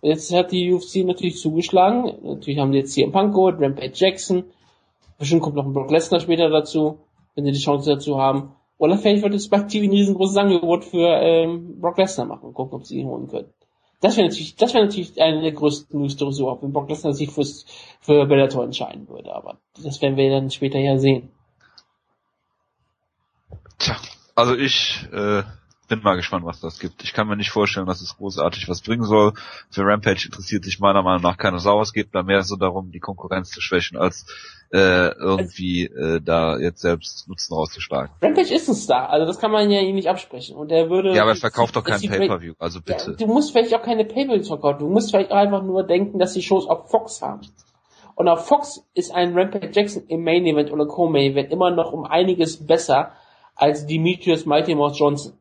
Und 0.00 0.10
jetzt 0.10 0.32
hat 0.32 0.52
die 0.52 0.72
UFC 0.72 1.04
natürlich 1.04 1.38
zugeschlagen. 1.38 2.12
Natürlich 2.22 2.60
haben 2.60 2.70
sie 2.70 2.78
jetzt 2.78 2.94
hier 2.94 3.10
Punk 3.10 3.34
geholt, 3.34 3.60
Rampage 3.60 3.92
Jackson. 3.92 4.44
Bestimmt 5.18 5.42
kommt 5.42 5.56
noch 5.56 5.66
ein 5.66 5.72
Brock 5.72 5.90
Lesnar 5.90 6.20
später 6.20 6.48
dazu, 6.48 6.98
wenn 7.34 7.44
sie 7.44 7.52
die 7.52 7.58
Chance 7.58 7.90
dazu 7.90 8.18
haben. 8.18 8.52
Oder 8.78 8.98
vielleicht 8.98 9.22
wird 9.22 9.34
es 9.34 9.46
Spike 9.46 9.66
TV 9.66 9.84
ein 9.84 9.90
riesengroßes 9.90 10.36
Angebot 10.36 10.84
für 10.84 11.08
ähm, 11.08 11.80
Brock 11.80 11.98
Lesnar 11.98 12.26
machen. 12.26 12.52
Gucken, 12.54 12.78
ob 12.78 12.86
sie 12.86 12.98
ihn 12.98 13.06
holen 13.06 13.26
können. 13.26 13.48
Das 14.04 14.18
wäre 14.18 14.28
natürlich, 14.28 14.54
das 14.56 14.74
wäre 14.74 14.84
natürlich 14.84 15.18
eine 15.18 15.40
der 15.40 15.52
größten 15.52 15.98
News 15.98 16.12
Stories 16.12 16.38
überhaupt, 16.38 16.62
wenn 16.62 16.74
Brock 16.74 16.90
Lesnar 16.90 17.14
sich 17.14 17.30
fürs, 17.30 17.64
für 18.02 18.26
Bellator 18.26 18.62
entscheiden 18.62 19.08
würde. 19.08 19.34
Aber 19.34 19.56
das 19.82 20.02
werden 20.02 20.18
wir 20.18 20.28
dann 20.28 20.50
später 20.50 20.78
ja 20.78 20.98
sehen. 20.98 21.30
Tja, 23.78 23.96
also 24.34 24.54
ich 24.56 25.08
äh, 25.10 25.42
bin 25.88 26.02
mal 26.02 26.16
gespannt, 26.16 26.44
was 26.44 26.60
das 26.60 26.78
gibt. 26.78 27.02
Ich 27.02 27.12
kann 27.12 27.28
mir 27.28 27.36
nicht 27.36 27.50
vorstellen, 27.50 27.86
dass 27.86 28.00
es 28.00 28.16
großartig 28.16 28.68
was 28.68 28.80
bringen 28.80 29.04
soll. 29.04 29.32
Für 29.70 29.82
Rampage 29.82 30.26
interessiert 30.26 30.64
sich 30.64 30.80
meiner 30.80 31.02
Meinung 31.02 31.22
nach 31.22 31.36
keine 31.36 31.58
Sau. 31.58 31.80
Es 31.80 31.92
geht 31.92 32.08
da 32.12 32.22
mehr 32.22 32.42
so 32.42 32.56
darum, 32.56 32.90
die 32.90 33.00
Konkurrenz 33.00 33.50
zu 33.50 33.60
schwächen, 33.60 33.96
als 33.96 34.26
äh, 34.72 35.08
irgendwie 35.18 35.84
äh, 35.84 36.20
da 36.20 36.58
jetzt 36.58 36.80
selbst 36.80 37.28
Nutzen 37.28 37.54
rauszuschlagen. 37.54 38.10
Rampage 38.22 38.52
ist 38.54 38.68
ein 38.68 38.74
Star, 38.74 39.10
also 39.10 39.26
das 39.26 39.38
kann 39.38 39.50
man 39.50 39.70
ja 39.70 39.80
ihm 39.80 39.94
nicht 39.94 40.08
absprechen. 40.08 40.56
Und 40.56 40.72
er 40.72 40.90
würde. 40.90 41.14
Ja, 41.14 41.22
aber 41.22 41.32
er 41.32 41.36
verkauft 41.36 41.76
doch 41.76 41.84
kein 41.84 42.00
Pay-Per-View, 42.00 42.54
also 42.58 42.80
bitte. 42.80 43.12
Ja, 43.12 43.16
du 43.16 43.26
musst 43.26 43.52
vielleicht 43.52 43.74
auch 43.74 43.82
keine 43.82 44.04
Pay-Per-Views 44.04 44.48
verkaufen. 44.48 44.78
Du 44.80 44.88
musst 44.88 45.10
vielleicht 45.10 45.30
auch 45.30 45.36
einfach 45.36 45.62
nur 45.62 45.84
denken, 45.84 46.18
dass 46.18 46.32
die 46.32 46.42
Shows 46.42 46.66
auf 46.66 46.90
Fox 46.90 47.22
haben. 47.22 47.42
Und 48.16 48.28
auf 48.28 48.46
Fox 48.46 48.84
ist 48.94 49.12
ein 49.12 49.36
Rampage 49.36 49.70
Jackson 49.72 50.04
im 50.08 50.22
Main 50.22 50.46
Event 50.46 50.72
oder 50.72 50.86
Co-Main 50.86 51.32
Event 51.32 51.50
immer 51.50 51.70
noch 51.70 51.92
um 51.92 52.04
einiges 52.04 52.64
besser 52.64 53.12
als 53.56 53.86
Demetrius 53.86 54.46
Mighty 54.46 54.74
Mouse 54.74 54.98
Johnson. 54.98 55.34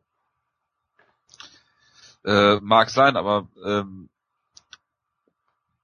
Äh, 2.26 2.60
mag 2.62 2.90
sein, 2.90 3.18
aber 3.18 3.48
ähm, 3.66 4.10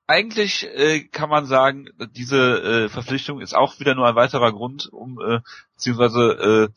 eigentlich 0.07 0.65
äh, 0.65 1.01
kann 1.01 1.29
man 1.29 1.45
sagen, 1.45 1.89
diese 2.15 2.85
äh, 2.85 2.89
Verpflichtung 2.89 3.41
ist 3.41 3.55
auch 3.55 3.79
wieder 3.79 3.93
nur 3.93 4.07
ein 4.07 4.15
weiterer 4.15 4.51
Grund, 4.51 4.87
um 4.91 5.19
äh, 5.21 5.41
beziehungsweise 5.75 6.71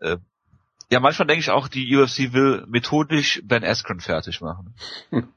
äh, 0.00 0.06
äh, 0.06 0.18
ja 0.90 0.98
manchmal 0.98 1.28
denke 1.28 1.40
ich 1.40 1.50
auch, 1.50 1.68
die 1.68 1.94
UFC 1.96 2.32
will 2.32 2.64
methodisch 2.66 3.40
Ben 3.44 3.64
Askren 3.64 4.00
fertig 4.00 4.40
machen. 4.40 4.74
Hm. 5.10 5.28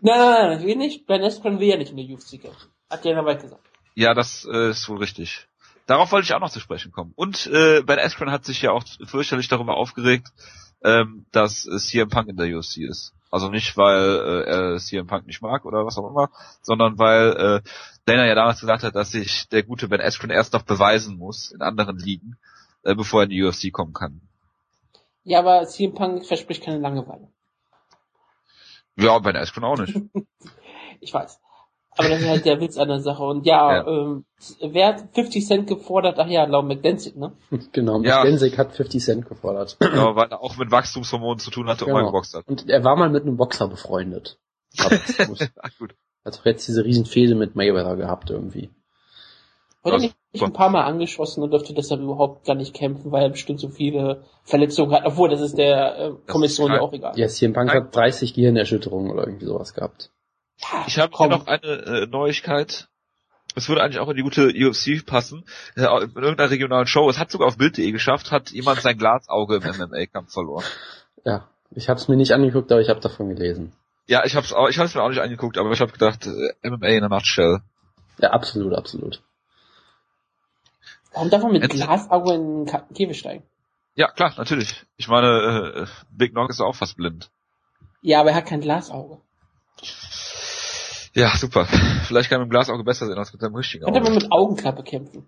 Nein, 0.00 0.18
nein, 0.18 0.48
nein, 0.48 0.66
will 0.66 0.76
nicht. 0.76 1.06
Ben 1.06 1.22
Askren 1.22 1.60
will 1.60 1.68
ja 1.68 1.76
nicht 1.76 1.92
in 1.92 1.98
der 1.98 2.06
UFC 2.06 2.40
kämpfen. 2.42 2.70
Hat 2.90 3.04
ja 3.04 3.24
weit 3.24 3.42
gesagt. 3.42 3.62
Ja, 3.94 4.14
das 4.14 4.44
äh, 4.50 4.70
ist 4.70 4.88
wohl 4.88 4.98
richtig. 4.98 5.46
Darauf 5.86 6.10
wollte 6.10 6.24
ich 6.24 6.34
auch 6.34 6.40
noch 6.40 6.50
zu 6.50 6.60
sprechen 6.60 6.90
kommen. 6.90 7.12
Und 7.14 7.46
äh, 7.46 7.82
Ben 7.82 8.00
Askren 8.00 8.32
hat 8.32 8.44
sich 8.44 8.62
ja 8.62 8.72
auch 8.72 8.84
fürchterlich 9.04 9.46
darüber 9.46 9.76
aufgeregt, 9.76 10.32
ähm, 10.84 11.26
dass 11.32 11.62
CM 11.62 12.08
Punk 12.08 12.28
in 12.28 12.36
der 12.36 12.56
UFC 12.56 12.78
ist. 12.78 13.14
Also 13.30 13.48
nicht, 13.48 13.76
weil 13.76 14.02
äh, 14.02 14.50
er 14.50 14.76
CM 14.78 15.06
Punk 15.06 15.26
nicht 15.26 15.40
mag 15.40 15.64
oder 15.64 15.86
was 15.86 15.96
auch 15.96 16.10
immer, 16.10 16.30
sondern 16.60 16.98
weil 16.98 17.30
äh, 17.30 17.68
Dana 18.04 18.26
ja 18.26 18.34
damals 18.34 18.60
gesagt 18.60 18.82
hat, 18.82 18.94
dass 18.94 19.12
sich 19.12 19.48
der 19.48 19.62
gute 19.62 19.88
Ben 19.88 20.00
Askren 20.00 20.30
erst 20.30 20.52
noch 20.52 20.62
beweisen 20.62 21.16
muss 21.16 21.50
in 21.50 21.62
anderen 21.62 21.96
Ligen, 21.98 22.36
äh, 22.82 22.94
bevor 22.94 23.22
er 23.22 23.24
in 23.24 23.30
die 23.30 23.42
UFC 23.42 23.72
kommen 23.72 23.94
kann. 23.94 24.20
Ja, 25.24 25.38
aber 25.38 25.66
CM 25.66 25.94
Punk 25.94 26.26
verspricht 26.26 26.62
keine 26.62 26.78
Langeweile. 26.78 27.28
Ja, 28.96 29.18
Ben 29.18 29.36
Askren 29.36 29.64
auch 29.64 29.78
nicht. 29.78 29.96
ich 31.00 31.14
weiß. 31.14 31.40
Aber 31.96 32.08
das 32.08 32.20
ist 32.20 32.28
halt 32.28 32.46
der 32.46 32.60
Witz 32.60 32.78
an 32.78 32.88
der 32.88 33.00
Sache. 33.00 33.22
Und 33.22 33.44
ja, 33.44 33.76
ja. 33.76 33.86
Ähm, 33.86 34.24
wer 34.60 34.88
hat 34.88 35.04
50 35.12 35.46
Cent 35.46 35.66
gefordert? 35.66 36.18
Ach 36.18 36.26
ja, 36.26 36.44
Lau 36.44 36.62
McDensick, 36.62 37.16
ne? 37.16 37.32
Genau, 37.72 37.98
McDensick 37.98 38.52
ja. 38.52 38.58
hat 38.58 38.72
50 38.72 39.02
Cent 39.02 39.28
gefordert. 39.28 39.76
Genau, 39.78 40.16
weil 40.16 40.28
er 40.30 40.40
auch 40.40 40.56
mit 40.56 40.70
Wachstumshormonen 40.70 41.38
zu 41.38 41.50
tun 41.50 41.68
hatte 41.68 41.84
genau. 41.84 41.98
und 41.98 42.02
mal 42.02 42.08
geboxt 42.08 42.34
hat. 42.34 42.48
Und 42.48 42.68
er 42.68 42.82
war 42.84 42.96
mal 42.96 43.10
mit 43.10 43.24
einem 43.24 43.36
Boxer 43.36 43.68
befreundet. 43.68 44.38
Ach, 44.78 44.90
gut. 45.78 45.94
Hat 46.24 46.38
auch 46.40 46.46
jetzt 46.46 46.66
diese 46.66 46.84
riesen 46.84 47.04
Fehde 47.04 47.34
mit 47.34 47.56
Mayweather 47.56 47.96
gehabt 47.96 48.30
irgendwie. 48.30 48.70
Wurde 49.82 49.98
nicht 49.98 50.14
ein 50.40 50.52
paar 50.52 50.70
Mal 50.70 50.84
angeschossen 50.84 51.42
und 51.42 51.50
dürfte 51.50 51.74
deshalb 51.74 52.00
überhaupt 52.00 52.46
gar 52.46 52.54
nicht 52.54 52.72
kämpfen, 52.72 53.10
weil 53.10 53.24
er 53.24 53.30
bestimmt 53.30 53.58
so 53.58 53.68
viele 53.68 54.22
Verletzungen 54.44 54.92
hat. 54.92 55.04
Obwohl, 55.04 55.28
das 55.28 55.40
ist 55.40 55.58
der 55.58 55.98
äh, 55.98 56.12
Kommission 56.30 56.70
ja 56.70 56.80
auch 56.80 56.92
egal. 56.92 57.18
Ja, 57.18 57.26
CM 57.26 57.52
Punk 57.52 57.74
hat 57.74 57.94
30 57.94 58.32
Gehirnerschütterungen 58.32 59.10
oder 59.10 59.26
irgendwie 59.26 59.46
sowas 59.46 59.74
gehabt. 59.74 60.12
Ich 60.86 60.98
habe 60.98 61.28
noch 61.28 61.46
eine 61.46 61.66
äh, 61.66 62.06
Neuigkeit. 62.06 62.88
Es 63.54 63.68
würde 63.68 63.82
eigentlich 63.82 63.98
auch 63.98 64.08
in 64.08 64.16
die 64.16 64.22
gute 64.22 64.48
UFC 64.48 65.04
passen. 65.04 65.44
Äh, 65.76 65.82
in 65.82 66.14
irgendeiner 66.14 66.50
regionalen 66.50 66.86
Show. 66.86 67.08
Es 67.10 67.18
hat 67.18 67.30
sogar 67.30 67.48
auf 67.48 67.58
Bild.de 67.58 67.90
geschafft, 67.90 68.30
hat 68.30 68.50
jemand 68.50 68.80
sein 68.80 68.96
Glasauge 68.96 69.56
im 69.56 69.62
MMA-Kampf 69.62 70.32
verloren. 70.32 70.64
Ja, 71.24 71.48
ich 71.70 71.88
habe 71.88 72.00
es 72.00 72.08
mir 72.08 72.16
nicht 72.16 72.32
angeguckt, 72.32 72.70
aber 72.72 72.80
ich 72.80 72.88
habe 72.88 73.00
davon 73.00 73.28
gelesen. 73.28 73.72
Ja, 74.06 74.24
ich 74.24 74.34
habe 74.34 74.46
es 74.46 74.54
ich 74.70 74.78
hab's 74.78 74.94
mir 74.94 75.02
auch 75.02 75.08
nicht 75.08 75.20
angeguckt, 75.20 75.58
aber 75.58 75.70
ich 75.70 75.80
habe 75.80 75.92
gedacht, 75.92 76.26
äh, 76.26 76.68
MMA 76.68 76.88
in 76.88 77.04
a 77.04 77.08
nutshell. 77.08 77.60
Ja, 78.18 78.30
absolut, 78.30 78.74
absolut. 78.74 79.22
Warum 81.12 81.30
darf 81.30 81.42
man 81.42 81.52
mit 81.52 81.62
Ent 81.62 81.72
Glasauge 81.72 82.34
in 82.34 82.64
den 82.64 82.94
Käfig 82.94 83.18
steigen? 83.18 83.44
Ja, 83.94 84.08
klar, 84.10 84.32
natürlich. 84.36 84.86
Ich 84.96 85.08
meine, 85.08 85.86
äh, 85.86 85.86
Big 86.10 86.32
Nog 86.32 86.48
ist 86.48 86.60
auch 86.60 86.74
fast 86.74 86.96
blind. 86.96 87.30
Ja, 88.00 88.20
aber 88.20 88.30
er 88.30 88.36
hat 88.36 88.46
kein 88.46 88.60
Glasauge. 88.60 89.18
Ja, 91.14 91.36
super. 91.36 91.66
Vielleicht 92.06 92.30
kann 92.30 92.40
man 92.40 92.48
mit 92.48 92.52
dem 92.52 92.56
Glasauge 92.56 92.84
besser 92.84 93.06
sehen 93.06 93.18
als 93.18 93.32
mit 93.32 93.42
seinem 93.42 93.54
richtigen 93.54 93.84
Auge. 93.84 93.92
Könnte 93.92 94.10
man 94.10 94.18
mit 94.18 94.32
Augenklappe 94.32 94.82
kämpfen. 94.82 95.26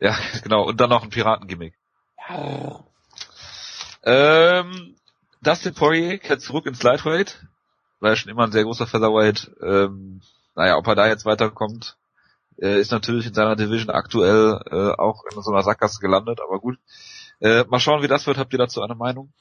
Ja, 0.00 0.16
genau. 0.42 0.64
Und 0.66 0.80
dann 0.80 0.90
noch 0.90 1.02
ein 1.02 1.10
Piratengimmick. 1.10 1.74
Ja. 2.28 2.84
Ähm, 4.04 4.96
Dustin 5.42 5.74
Poirier 5.74 6.18
kehrt 6.18 6.40
zurück 6.40 6.66
ins 6.66 6.82
Lightweight. 6.82 7.44
War 8.00 8.10
ja 8.10 8.16
schon 8.16 8.30
immer 8.30 8.44
ein 8.44 8.52
sehr 8.52 8.64
großer 8.64 8.86
Featherweight. 8.86 9.50
Ähm, 9.62 10.20
naja, 10.54 10.76
ob 10.76 10.86
er 10.86 10.94
da 10.94 11.06
jetzt 11.08 11.24
weiterkommt, 11.24 11.96
äh, 12.58 12.78
ist 12.78 12.92
natürlich 12.92 13.26
in 13.26 13.34
seiner 13.34 13.56
Division 13.56 13.90
aktuell 13.90 14.60
äh, 14.70 15.00
auch 15.00 15.24
in 15.24 15.42
so 15.42 15.50
einer 15.50 15.62
Sackgasse 15.62 16.00
gelandet, 16.00 16.40
aber 16.40 16.60
gut. 16.60 16.78
Äh, 17.40 17.64
mal 17.64 17.80
schauen, 17.80 18.02
wie 18.02 18.08
das 18.08 18.26
wird. 18.26 18.38
Habt 18.38 18.52
ihr 18.52 18.58
dazu 18.58 18.82
eine 18.82 18.94
Meinung? 18.94 19.32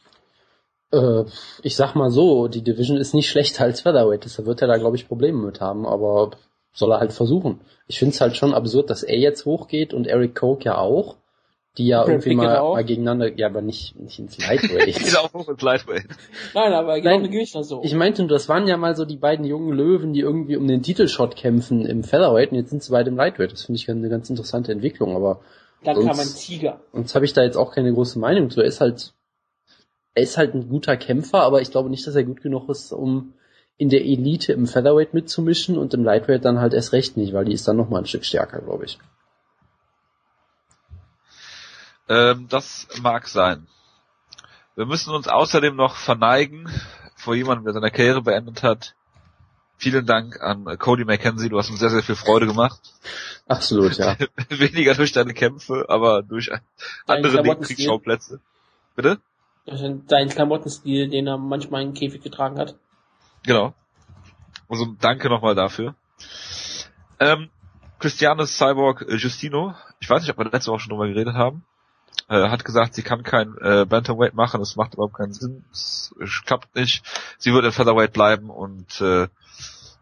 Äh, 0.92 1.24
ich 1.62 1.76
sag 1.76 1.96
mal 1.96 2.10
so, 2.10 2.48
die 2.48 2.64
Division 2.64 2.98
ist 2.98 3.14
nicht 3.14 3.30
schlechter 3.30 3.64
als 3.64 3.82
Featherweight, 3.82 4.26
deshalb 4.26 4.48
wird 4.48 4.62
er 4.62 4.68
da, 4.68 4.78
glaube 4.78 4.96
ich, 4.96 5.08
Probleme 5.08 5.46
mit 5.46 5.62
haben, 5.62 5.86
aber 5.86 6.32
soll 6.74 6.92
er 6.92 7.00
halt 7.00 7.14
versuchen. 7.14 7.62
Ich 7.88 8.00
finde 8.00 8.14
es 8.14 8.22
halt 8.22 8.36
schon 8.36 8.54
absurd, 8.54 8.90
dass 8.90 9.04
er 9.04 9.18
jetzt 9.18 9.46
hochgeht 9.46 9.94
und 9.94 10.08
Eric 10.08 10.36
Koch 10.36 10.62
ja 10.62 10.78
auch, 10.78 11.18
die 11.78 11.88
ja 11.88 12.04
irgendwie 12.08 12.36
mal, 12.36 12.60
mal, 12.60 12.84
gegeneinander, 12.84 13.32
ja, 13.38 13.48
aber 13.48 13.62
nicht, 13.62 14.00
nicht 14.00 14.20
ins 14.20 14.38
Lightweight. 14.38 14.86
Geht 15.00 15.18
auch 15.18 15.34
hoch 15.34 15.50
ins 15.50 15.62
Lightweight. 15.62 16.08
Nein, 16.54 16.74
aber 16.74 17.00
genau 17.00 17.20
Nein, 17.20 17.32
Gewicht 17.32 17.56
so. 17.64 17.82
Ich 17.84 17.94
meinte, 17.94 18.26
das 18.28 18.50
waren 18.50 18.68
ja 18.68 18.78
mal 18.78 18.96
so 18.96 19.06
die 19.06 19.18
beiden 19.18 19.46
jungen 19.46 19.76
Löwen, 19.76 20.14
die 20.14 20.22
irgendwie 20.22 20.58
um 20.58 20.68
den 20.68 20.82
Titelshot 20.82 21.36
kämpfen 21.36 21.86
im 21.86 22.04
Featherweight 22.04 22.52
und 22.52 22.58
jetzt 22.58 22.72
sind 22.72 22.84
sie 22.84 22.92
beide 22.92 23.10
im 23.10 23.18
Lightweight. 23.18 23.52
Das 23.52 23.64
finde 23.64 23.80
ich 23.80 23.90
eine 23.90 24.10
ganz 24.10 24.30
interessante 24.30 24.72
Entwicklung, 24.72 25.16
aber 25.16 25.42
dann 25.84 25.96
sonst, 25.96 26.08
kam 26.08 26.20
ein 26.20 26.36
Tiger. 26.36 26.80
Sonst 26.94 27.16
habe 27.16 27.26
ich 27.26 27.34
da 27.34 27.44
jetzt 27.44 27.58
auch 27.58 27.72
keine 27.72 27.94
große 27.94 28.18
Meinung 28.20 28.50
zu. 28.50 28.62
Er 28.62 28.68
ist 28.68 28.82
halt 28.82 29.14
er 30.16 30.24
ist 30.24 30.38
halt 30.38 30.54
ein 30.54 30.70
guter 30.70 30.98
Kämpfer, 30.98 31.42
aber 31.42 31.62
ich 31.62 31.72
glaube 31.72 31.90
nicht, 31.90 32.06
dass 32.06 32.16
er 32.16 32.24
gut 32.24 32.42
genug 32.42 32.70
ist, 32.70 32.92
um 32.92 33.34
in 33.78 33.90
der 33.90 34.02
Elite 34.02 34.54
im 34.54 34.68
Featherweight 34.68 35.14
mitzumischen 35.14 35.78
und 35.78 35.94
im 35.94 36.04
Lightweight 36.04 36.46
dann 36.46 36.60
halt 36.60 36.74
erst 36.74 36.94
recht 36.94 37.18
nicht, 37.18 37.34
weil 37.34 37.46
die 37.46 37.54
ist 37.54 37.68
dann 37.68 37.78
nochmal 37.78 38.02
ein 38.02 38.06
Stück 38.06 38.24
stärker, 38.24 38.62
glaube 38.62 38.86
ich. 38.86 39.00
Ähm, 42.08 42.48
das 42.50 42.88
mag 43.02 43.28
sein. 43.28 43.68
Wir 44.76 44.86
müssen 44.86 45.14
uns 45.14 45.28
außerdem 45.28 45.76
noch 45.76 45.96
verneigen 45.96 46.70
vor 47.16 47.36
jemandem, 47.36 47.66
der 47.66 47.74
seine 47.74 47.92
Karriere 47.92 48.22
beendet 48.22 48.64
hat. 48.64 48.96
Vielen 49.78 50.06
Dank 50.06 50.42
an 50.42 50.66
Cody 50.78 51.04
McKenzie, 51.04 51.50
du 51.50 51.58
hast 51.58 51.70
uns 51.70 51.80
sehr, 51.80 51.90
sehr 51.90 52.04
viel 52.04 52.16
Freude 52.16 52.46
gemacht. 52.46 52.80
Absolut, 53.48 53.98
ja. 53.98 54.16
Weniger 54.50 54.94
durch 54.94 55.12
deine 55.12 55.34
Kämpfe, 55.34 55.86
aber 55.90 56.22
durch 56.22 56.52
andere 57.08 57.58
Kriegsschauplätze. 57.60 58.40
Bitte? 58.96 59.20
Sein 59.66 60.30
Klamottenstil, 60.30 61.10
den 61.10 61.28
er 61.28 61.38
manchmal 61.38 61.84
in 61.84 61.90
den 61.90 61.94
Käfig 61.94 62.22
getragen 62.22 62.58
hat. 62.58 62.76
Genau. 63.46 63.74
Also 64.70 64.88
danke 65.00 65.30
nochmal 65.30 65.56
dafür. 65.56 65.96
Ähm, 67.20 67.50
Christianes 68.00 68.58
Cyborg 68.58 69.06
äh, 69.08 69.16
Justino, 69.16 69.76
ich 70.00 70.10
weiß 70.10 70.22
nicht, 70.22 70.32
ob 70.32 70.38
wir 70.38 70.52
letzte 70.52 70.72
Woche 70.72 70.82
schon 70.82 70.90
drüber 70.90 71.08
geredet 71.08 71.36
haben, 71.36 71.64
äh, 72.28 72.50
hat 72.50 72.66
gesagt, 72.66 72.96
sie 72.96 73.04
kann 73.04 73.24
kein 73.24 73.56
äh, 73.62 73.86
Bantamweight 73.86 74.34
machen, 74.34 74.60
das 74.60 74.76
macht 74.76 74.94
überhaupt 74.94 75.16
keinen 75.16 75.34
Sinn, 75.34 75.64
es 75.72 76.14
klappt 76.46 76.76
nicht. 76.76 77.04
Sie 77.38 77.54
wird 77.54 77.64
in 77.66 77.72
Featherweight 77.72 78.12
bleiben 78.12 78.50
und 78.50 79.00
äh, 79.00 79.28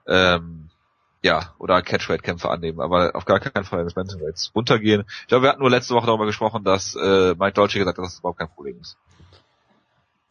ähm, 0.07 0.69
ja, 1.21 1.53
oder 1.59 1.81
Catchweight-Kämpfe 1.83 2.49
annehmen, 2.49 2.81
aber 2.81 3.15
auf 3.15 3.25
gar 3.25 3.39
keinen 3.39 3.63
Fall 3.63 3.81
ins 3.81 3.93
Bantamweights 3.93 4.51
runtergehen. 4.55 5.03
Ich 5.21 5.27
glaube, 5.27 5.43
wir 5.43 5.49
hatten 5.49 5.61
nur 5.61 5.69
letzte 5.69 5.93
Woche 5.93 6.07
darüber 6.07 6.25
gesprochen, 6.25 6.63
dass 6.63 6.95
äh, 6.95 7.35
Mike 7.35 7.53
Dolce 7.53 7.77
gesagt 7.77 7.99
hat, 7.99 8.03
dass 8.03 8.13
das 8.13 8.19
überhaupt 8.19 8.39
kein 8.39 8.49
Problem 8.49 8.79
ist. 8.81 8.97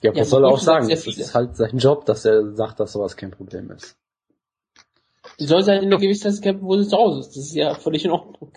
Ja, 0.03 0.13
ja 0.13 0.21
was 0.21 0.31
soll 0.31 0.45
er 0.45 0.51
auch 0.51 0.59
sagen? 0.59 0.89
Das 0.89 1.07
ist 1.07 1.35
halt 1.35 1.57
sein 1.57 1.77
Job, 1.79 2.07
dass 2.07 2.25
er 2.25 2.55
sagt, 2.55 2.81
dass 2.81 2.93
sowas 2.93 3.17
kein 3.17 3.31
Problem 3.31 3.71
ist. 3.71 3.97
Sie 5.39 5.47
soll 5.47 5.63
halt 5.65 5.83
in 5.83 5.91
der 5.91 5.99
Gewissheit 5.99 6.41
kämpfen, 6.43 6.67
wo 6.67 6.77
sie 6.77 6.89
zu 6.89 6.97
Hause 6.97 7.21
ist. 7.21 7.37
Das 7.37 7.45
ist 7.45 7.55
ja 7.55 7.75
völlig 7.75 8.05
in 8.05 8.11
Ordnung. 8.11 8.53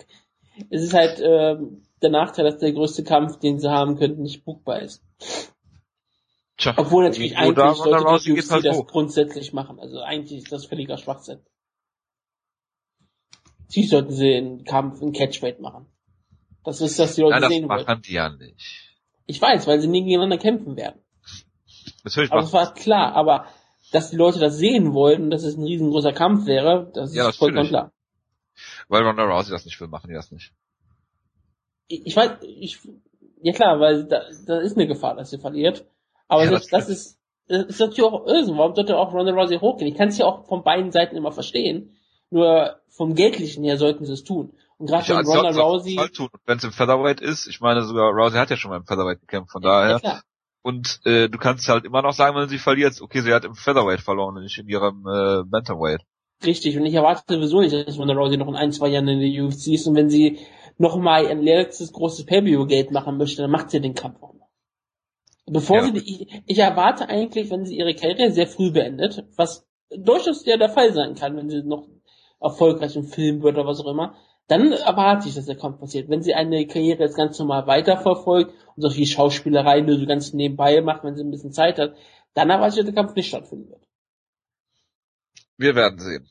Es 0.70 0.84
ist 0.84 0.94
halt 0.94 1.20
ähm, 1.24 1.84
der 2.02 2.10
Nachteil, 2.10 2.46
dass 2.46 2.60
der 2.60 2.74
größte 2.74 3.04
Kampf, 3.04 3.40
den 3.40 3.60
sie 3.60 3.70
haben 3.70 3.98
könnten, 3.98 4.22
nicht 4.22 4.46
bookbar 4.46 4.82
ist. 4.82 5.04
Tja, 6.58 6.76
Obwohl 6.78 7.06
natürlich 7.06 7.36
eigentlich 7.38 7.78
sollte 7.78 8.24
die 8.24 8.34
UFC 8.34 8.52
halt 8.52 8.66
das 8.66 8.78
hoch. 8.78 8.88
grundsätzlich 8.88 9.54
machen. 9.54 9.80
Also 9.80 10.02
eigentlich 10.02 10.44
ist 10.44 10.52
das 10.52 10.66
völliger 10.66 10.98
Schwachsinn. 10.98 11.40
Sie 13.68 13.84
sollten 13.84 14.12
sie 14.12 14.34
in 14.34 14.64
Kampf 14.64 15.02
in 15.02 15.14
Catchweight 15.14 15.60
machen. 15.60 15.88
Das 16.64 16.80
ist, 16.80 17.00
dass 17.00 17.16
die 17.16 17.22
Leute 17.22 17.34
Nein, 17.34 17.42
das 17.42 17.52
sehen 17.52 17.68
machen 17.68 17.88
wollen. 17.88 18.02
die 18.04 18.14
ja 18.14 18.30
nicht. 18.30 18.94
Ich 19.26 19.42
weiß, 19.42 19.68
weil 19.68 19.82
sie 19.82 19.88
nie 19.88 20.04
gegeneinander 20.04 20.38
kämpfen 20.38 20.76
werden. 20.76 21.03
Natürlich 22.04 22.32
aber 22.32 22.42
das 22.42 22.54
war 22.54 22.74
klar, 22.74 23.14
aber 23.16 23.46
dass 23.92 24.10
die 24.10 24.18
Leute 24.18 24.40
das 24.40 24.58
sehen 24.58 24.94
wollten, 24.94 25.30
dass 25.30 25.44
es 25.44 25.58
ein 25.58 25.64
riesengroßer 25.64 26.14
Kampf 26.14 26.46
wäre, 26.46 26.92
das 26.94 27.14
ja, 27.14 27.30
ist 27.30 27.38
vollkommen 27.38 27.68
klar. 27.68 27.92
Weil 28.88 29.04
Ronda 29.04 29.24
Rousey 29.24 29.52
das 29.52 29.66
nicht 29.66 29.80
will, 29.80 29.88
machen 29.88 30.08
die 30.08 30.14
das 30.14 30.32
nicht. 30.32 30.54
Ich, 31.88 32.06
ich 32.06 32.16
weiß, 32.16 32.38
ich, 32.42 32.80
ja 33.42 33.54
klar, 33.54 33.80
weil 33.80 34.06
da, 34.06 34.22
da 34.46 34.60
ist 34.60 34.78
eine 34.78 34.88
Gefahr, 34.88 35.16
dass 35.16 35.30
sie 35.30 35.40
verliert. 35.40 35.86
Aber 36.28 36.46
ja, 36.46 36.52
das, 36.52 36.68
das 36.68 36.90
ist, 36.90 37.20
das 37.48 37.66
ist 37.66 37.80
natürlich 37.80 38.04
auch 38.04 38.26
Irrsinn. 38.26 38.58
Warum 38.58 38.76
sollte 38.76 38.98
auch 38.98 39.14
Ronda 39.14 39.34
Rousey 39.34 39.60
hochgehen? 39.60 39.92
Ich 39.92 39.98
kann 39.98 40.10
es 40.10 40.18
ja 40.18 40.26
auch 40.26 40.48
von 40.48 40.64
beiden 40.64 40.92
Seiten 40.92 41.16
immer 41.16 41.32
verstehen. 41.32 41.96
Nur 42.30 42.80
vom 42.90 43.16
Geldlichen 43.16 43.64
her 43.64 43.78
sollten 43.78 44.06
sie 44.06 44.14
es 44.14 44.24
tun. 44.24 44.54
Und 44.78 44.88
gerade 44.88 45.08
wenn 45.08 45.26
Ronda 45.26 45.62
Rousey... 45.62 45.98
Wenn 46.46 46.58
es 46.58 46.64
im 46.64 46.72
Featherweight 46.72 47.22
ist, 47.22 47.48
ich 47.48 47.62
meine 47.62 47.84
sogar 47.84 48.12
Rousey 48.12 48.38
hat 48.38 48.50
ja 48.50 48.58
schon 48.58 48.72
mal 48.72 48.78
im 48.78 48.86
Featherweight 48.86 49.22
gekämpft, 49.22 49.52
von 49.52 49.62
daher... 49.62 50.00
Ja, 50.04 50.22
und 50.64 51.02
äh, 51.06 51.30
du 51.30 51.38
kannst 51.38 51.68
halt 51.68 51.86
immer 51.86 52.02
noch 52.02 52.14
sagen, 52.14 52.36
wenn 52.36 52.50
sie 52.50 52.58
verliert, 52.58 53.00
okay, 53.02 53.22
sie 53.22 53.34
hat 53.34 53.46
im 53.46 53.54
Featherweight 53.54 54.02
verloren 54.02 54.38
und 54.38 54.44
nicht 54.44 54.58
in 54.58 54.68
ihrem 54.68 55.06
äh, 55.06 55.44
Bantamweight. 55.46 56.02
Richtig, 56.44 56.78
und 56.78 56.86
ich 56.86 56.94
erwarte 56.94 57.36
sowieso 57.36 57.62
nicht, 57.62 57.74
dass 57.74 58.00
Ronda 58.00 58.14
Rousey 58.14 58.38
noch 58.38 58.48
in 58.48 58.56
ein, 58.56 58.72
zwei 58.72 58.88
Jahren 58.88 59.08
in 59.08 59.20
der 59.20 59.44
UFC 59.44 59.68
ist 59.68 59.88
und 59.88 59.96
wenn 59.96 60.10
sie 60.10 60.40
noch 60.78 60.98
mal 60.98 61.28
ein 61.28 61.42
letztes 61.42 61.94
großes 61.94 62.26
Pay-Per-View-Geld 62.26 62.92
machen 62.92 63.18
möchte, 63.18 63.42
dann 63.44 63.52
macht 63.52 63.70
sie 63.70 63.80
den 63.80 63.94
Kampf 63.94 64.22
auch 64.24 64.34
noch. 64.34 64.50
Bevor 65.46 65.78
ja. 65.78 65.86
sie, 65.86 65.98
ich, 65.98 66.44
ich 66.46 66.60
erwarte 66.60 67.10
eigentlich, 67.10 67.52
wenn 67.52 67.66
sie 67.66 67.78
ihre 67.78 67.94
Karriere 67.94 68.32
sehr 68.32 68.48
früh 68.48 68.72
beendet, 68.72 69.26
was 69.36 69.68
durchaus 69.90 70.46
ja 70.46 70.58
der 70.58 70.70
Fall 70.70 70.94
sein 70.94 71.16
kann, 71.16 71.36
wenn 71.36 71.50
sie 71.50 71.62
noch 71.64 71.88
erfolgreich 72.40 72.96
im 72.96 73.06
Film 73.06 73.44
wird 73.44 73.58
oder 73.58 73.68
was 73.68 73.80
auch 73.82 73.92
immer, 73.92 74.16
dann 74.48 74.72
erwarte 74.72 75.30
ich, 75.30 75.36
dass 75.36 75.46
der 75.46 75.58
Kampf 75.58 75.80
passiert. 75.80 76.10
Wenn 76.10 76.22
sie 76.22 76.34
eine 76.34 76.68
Karriere 76.68 77.04
jetzt 77.04 77.18
ganz 77.18 77.40
normal 77.40 77.66
weiterverfolgt 77.68 78.54
und 78.76 78.82
so 78.82 78.90
viel 78.90 79.06
Schauspielerei 79.06 79.82
nur 79.82 79.98
so 79.98 80.06
ganz 80.06 80.34
nebenbei 80.34 80.82
macht, 80.82 81.04
wenn 81.04 81.16
sie 81.16 81.24
ein 81.24 81.32
bisschen 81.32 81.54
Zeit 81.54 81.80
hat, 81.80 81.96
dann 82.34 82.50
erwarte 82.50 82.74
ich, 82.74 82.76
dass 82.78 82.94
der 82.94 82.96
Kampf 82.96 83.16
nicht 83.16 83.28
stattfinden 83.28 83.70
wird. 83.70 83.84
Wir 85.58 85.76
werden 85.76 86.00
sehen. 86.00 86.30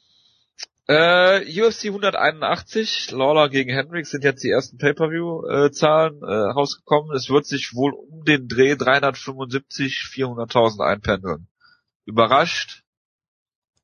Äh, 0.88 1.45
UFC 1.62 1.87
181, 1.87 3.12
Lawler 3.12 3.49
gegen 3.49 3.73
Hendricks 3.73 4.11
sind 4.11 4.25
jetzt 4.25 4.42
die 4.42 4.50
ersten 4.50 4.78
Pay-Per-View-Zahlen 4.78 6.23
äh, 6.23 6.50
rausgekommen. 6.50 7.16
Es 7.16 7.31
wird 7.31 7.47
sich 7.47 7.73
wohl 7.75 7.92
um 7.92 8.25
den 8.25 8.49
Dreh 8.49 8.75
375, 8.75 10.11
400.000 10.12 10.85
einpendeln. 10.85 11.47
Überrascht? 12.04 12.81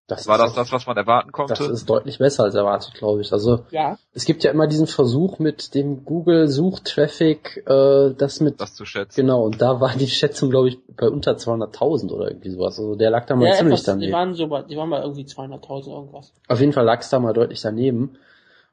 Das 0.08 0.26
war 0.26 0.38
das 0.38 0.54
das, 0.54 0.72
was 0.72 0.86
man 0.86 0.96
erwarten 0.96 1.32
konnte? 1.32 1.52
Das 1.52 1.68
ist 1.68 1.88
deutlich 1.88 2.18
besser 2.18 2.44
als 2.44 2.54
erwartet, 2.54 2.94
glaube 2.94 3.20
ich. 3.20 3.30
Also 3.30 3.66
ja. 3.70 3.98
es 4.14 4.24
gibt 4.24 4.42
ja 4.42 4.50
immer 4.50 4.66
diesen 4.66 4.86
Versuch 4.86 5.38
mit 5.38 5.74
dem 5.74 6.06
Google 6.06 6.48
Suchtraffic, 6.48 7.62
äh, 7.66 8.14
das 8.16 8.40
mit 8.40 8.58
das 8.58 8.74
zu 8.74 8.86
schätzen. 8.86 9.20
Genau, 9.20 9.42
und 9.42 9.60
da 9.60 9.82
war 9.82 9.94
die 9.94 10.08
Schätzung, 10.08 10.48
glaube 10.48 10.68
ich, 10.68 10.78
bei 10.96 11.10
unter 11.10 11.32
200.000 11.32 12.10
oder 12.10 12.28
irgendwie 12.28 12.48
sowas. 12.48 12.78
Also 12.78 12.94
der 12.94 13.10
lag 13.10 13.26
da 13.26 13.36
mal 13.36 13.48
ja, 13.48 13.52
ziemlich 13.56 13.80
etwas, 13.80 13.84
daneben. 13.84 14.06
Die 14.06 14.12
waren 14.14 14.32
so, 14.32 14.46
die 14.46 14.76
waren 14.78 14.88
mal 14.88 15.02
irgendwie 15.02 15.24
200.000 15.24 15.90
irgendwas. 15.90 16.32
Auf 16.48 16.58
jeden 16.58 16.72
Fall 16.72 16.86
lag 16.86 17.00
es 17.00 17.10
da 17.10 17.18
mal 17.18 17.34
deutlich 17.34 17.60
daneben. 17.60 18.16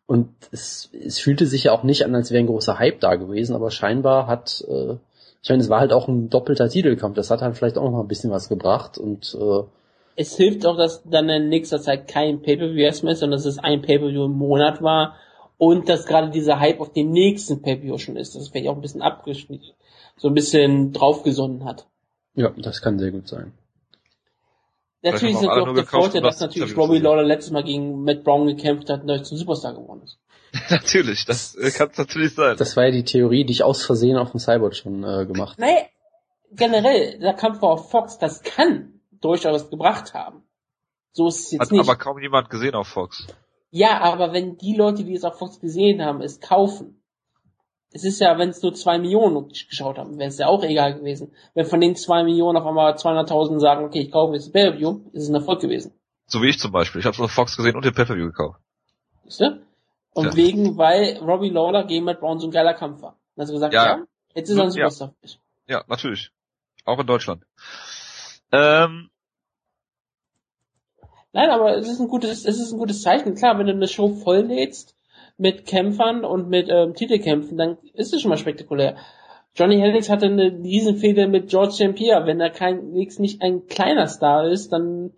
Und 0.08 0.30
es, 0.54 0.90
es 0.94 1.20
fühlte 1.20 1.48
sich 1.48 1.66
ja 1.66 1.74
auch 1.74 1.84
nicht 1.84 2.06
an, 2.06 2.16
als 2.16 2.32
wäre 2.32 2.44
ein 2.44 2.48
großer 2.48 2.80
Hype 2.80 3.02
da 3.02 3.16
gewesen, 3.16 3.56
aber 3.56 3.72
scheinbar 3.72 4.28
hat, 4.28 4.64
äh, 4.70 4.96
ich 5.44 5.50
meine, 5.50 5.62
es 5.62 5.70
war 5.70 5.82
halt 5.82 5.92
auch 5.92 6.08
ein 6.08 6.30
doppelter 6.30 6.70
Titelkampf. 6.70 7.16
Das 7.16 7.30
hat 7.30 7.42
halt 7.42 7.58
vielleicht 7.58 7.78
auch 7.78 7.84
noch 7.84 7.92
mal 7.92 8.02
ein 8.02 8.08
bisschen 8.08 8.32
was 8.32 8.48
gebracht 8.48 8.98
und 8.98 9.36
äh, 9.38 9.64
es 10.16 10.36
hilft 10.36 10.66
auch, 10.66 10.78
dass 10.78 11.04
dann 11.04 11.30
in 11.30 11.50
nächster 11.50 11.82
Zeit 11.82 12.08
kein 12.08 12.42
Pay-Per-View 12.42 12.84
erstmal 12.84 13.14
ist, 13.14 13.20
sondern 13.20 13.38
dass 13.38 13.46
es 13.46 13.60
ein 13.60 13.82
Pay-Per-View 13.82 14.26
im 14.26 14.38
Monat 14.38 14.82
war 14.82 15.18
und 15.58 15.90
dass 15.90 16.06
gerade 16.06 16.30
dieser 16.30 16.60
Hype 16.60 16.80
auf 16.80 16.94
den 16.94 17.12
nächsten 17.12 17.62
Pay-Per-View 17.62 17.98
schon 17.98 18.16
ist, 18.16 18.36
dass 18.36 18.44
es 18.44 18.50
vielleicht 18.50 18.70
auch 18.70 18.76
ein 18.76 18.82
bisschen 18.82 19.02
abgeschnitten, 19.02 19.72
so 20.18 20.30
ein 20.30 20.34
bisschen 20.34 20.94
draufgesonnen 20.94 21.66
hat. 21.66 21.88
Ja, 22.36 22.52
das 22.58 22.82
kann 22.82 23.00
sehr 23.00 23.12
gut 23.12 23.28
sein. 23.28 23.54
Natürlich 25.02 25.38
sind 25.38 25.50
auch 25.50 25.72
der 25.74 25.86
Vorteil, 25.86 26.22
dass 26.22 26.40
natürlich 26.40 26.76
Robbie 26.76 26.98
Lawler 26.98 27.24
letztes 27.24 27.52
Mal 27.52 27.64
gegen 27.64 28.04
Matt 28.04 28.24
Brown 28.24 28.48
gekämpft 28.48 28.90
hat 28.90 29.02
und 29.02 29.08
dadurch 29.08 29.28
zum 29.28 29.38
Superstar 29.38 29.74
geworden 29.74 30.02
ist. 30.04 30.18
natürlich, 30.72 31.26
das 31.26 31.54
äh, 31.56 31.70
kann 31.70 31.90
es 31.92 31.98
natürlich 31.98 32.34
sein. 32.34 32.56
Das 32.58 32.76
war 32.76 32.86
ja 32.86 32.92
die 32.92 33.04
Theorie, 33.04 33.46
die 33.46 33.52
ich 33.52 33.64
aus 33.64 33.86
Versehen 33.86 34.18
auf 34.18 34.32
dem 34.32 34.40
Cyborg 34.40 34.76
schon 34.76 35.04
äh, 35.04 35.26
gemacht 35.26 35.58
habe. 35.60 35.70
Nee, 35.70 35.90
generell, 36.54 37.20
der 37.20 37.34
Kampf 37.34 37.62
war 37.62 37.70
auf 37.70 37.92
Fox, 37.92 38.18
das 38.18 38.42
kann 38.42 38.95
durchaus 39.22 39.70
gebracht 39.70 40.14
haben. 40.14 40.44
So 41.12 41.28
ist 41.28 41.46
es 41.46 41.52
jetzt 41.52 41.62
Hat 41.62 41.72
nicht. 41.72 41.82
aber 41.82 41.96
kaum 41.96 42.20
jemand 42.20 42.50
gesehen 42.50 42.76
auf 42.76 42.88
Fox. 42.88 43.28
Ja, 43.72 44.00
aber 44.02 44.34
wenn 44.34 44.58
die 44.58 44.76
Leute, 44.76 45.04
die 45.04 45.14
es 45.14 45.24
auf 45.24 45.38
Fox 45.38 45.60
gesehen 45.60 46.02
haben, 46.04 46.22
es 46.22 46.40
kaufen, 46.40 47.02
es 47.92 48.04
ist 48.04 48.20
ja, 48.20 48.38
wenn 48.38 48.50
es 48.50 48.62
nur 48.62 48.74
zwei 48.74 49.00
Millionen 49.00 49.48
geschaut 49.48 49.98
haben, 49.98 50.18
wäre 50.18 50.28
es 50.28 50.38
ja 50.38 50.48
auch 50.48 50.64
egal 50.64 50.96
gewesen. 50.96 51.34
Wenn 51.54 51.66
von 51.66 51.80
den 51.80 51.96
zwei 51.96 52.24
Millionen 52.24 52.58
auf 52.58 52.66
einmal 52.66 52.94
200.000 52.96 53.60
sagen, 53.60 53.86
okay, 53.86 54.02
ich 54.02 54.12
kaufe 54.12 54.34
jetzt 54.34 54.48
ein 54.48 54.52
Pay-Per-View, 54.52 55.10
ist 55.14 55.24
es 55.24 55.30
ein 55.30 55.36
Erfolg 55.36 55.62
gewesen. 55.62 55.94
So 56.26 56.42
wie 56.42 56.50
ich 56.50 56.60
zum 56.60 56.74
Beispiel. 56.74 57.00
Ich 57.00 57.06
habe 57.06 57.18
auf 57.24 57.32
Fox 57.32 57.56
gesehen 57.56 57.76
und 57.76 57.86
den 57.86 57.94
Pay-Per-View 57.94 58.26
gekauft. 58.26 58.60
Weißt 59.24 59.40
du? 59.40 59.66
Und 60.14 60.26
ja. 60.26 60.36
wegen, 60.36 60.78
weil 60.78 61.18
Robbie 61.20 61.50
Lawler 61.50 61.86
gegen 61.86 62.06
Matt 62.06 62.20
Brown 62.20 62.40
so 62.40 62.48
ein 62.48 62.52
geiler 62.52 62.74
Kampf 62.74 63.02
war. 63.02 63.18
Du 63.36 63.46
gesagt, 63.46 63.74
ja, 63.74 63.86
ja 63.86 64.04
jetzt 64.34 64.50
ist 64.50 64.58
er 64.58 64.64
ein 64.64 64.72
Superstar. 64.72 65.14
Ja. 65.68 65.78
ja, 65.78 65.84
natürlich. 65.88 66.32
Auch 66.86 67.00
in 67.00 67.08
Deutschland. 67.08 67.44
Ähm, 68.56 69.10
Nein, 71.36 71.50
aber 71.50 71.78
es 71.78 71.90
ist 71.90 72.00
ein 72.00 72.08
gutes, 72.08 72.46
es 72.46 72.62
ist 72.62 72.72
ein 72.72 72.80
gutes 72.80 73.02
Zeichen. 73.02 73.36
Klar, 73.36 73.60
wenn 73.60 73.68
du 73.68 73.74
eine 73.74 73.90
Show 73.90 74.08
volllädst 74.08 74.96
mit 75.38 75.66
Kämpfern 75.66 76.24
und 76.24 76.48
mit 76.48 76.70
ähm, 76.70 76.94
Titelkämpfen, 76.94 77.58
dann 77.58 77.78
ist 77.94 78.14
es 78.14 78.22
schon 78.22 78.30
mal 78.30 78.38
spektakulär. 78.38 78.96
Johnny 79.54 79.78
Hendricks 79.78 80.10
hatte 80.10 80.28
eine 80.28 80.46
Riesenfehde 80.64 81.28
mit 81.28 81.50
George 81.50 81.74
St. 81.74 81.94
Pierre. 81.94 82.26
Wenn 82.26 82.40
er 82.40 82.52
kein, 82.52 82.92
nicht 82.94 83.42
ein 83.42 83.68
kleiner 83.68 84.08
Star 84.08 84.48
ist, 84.48 84.72
dann 84.72 85.12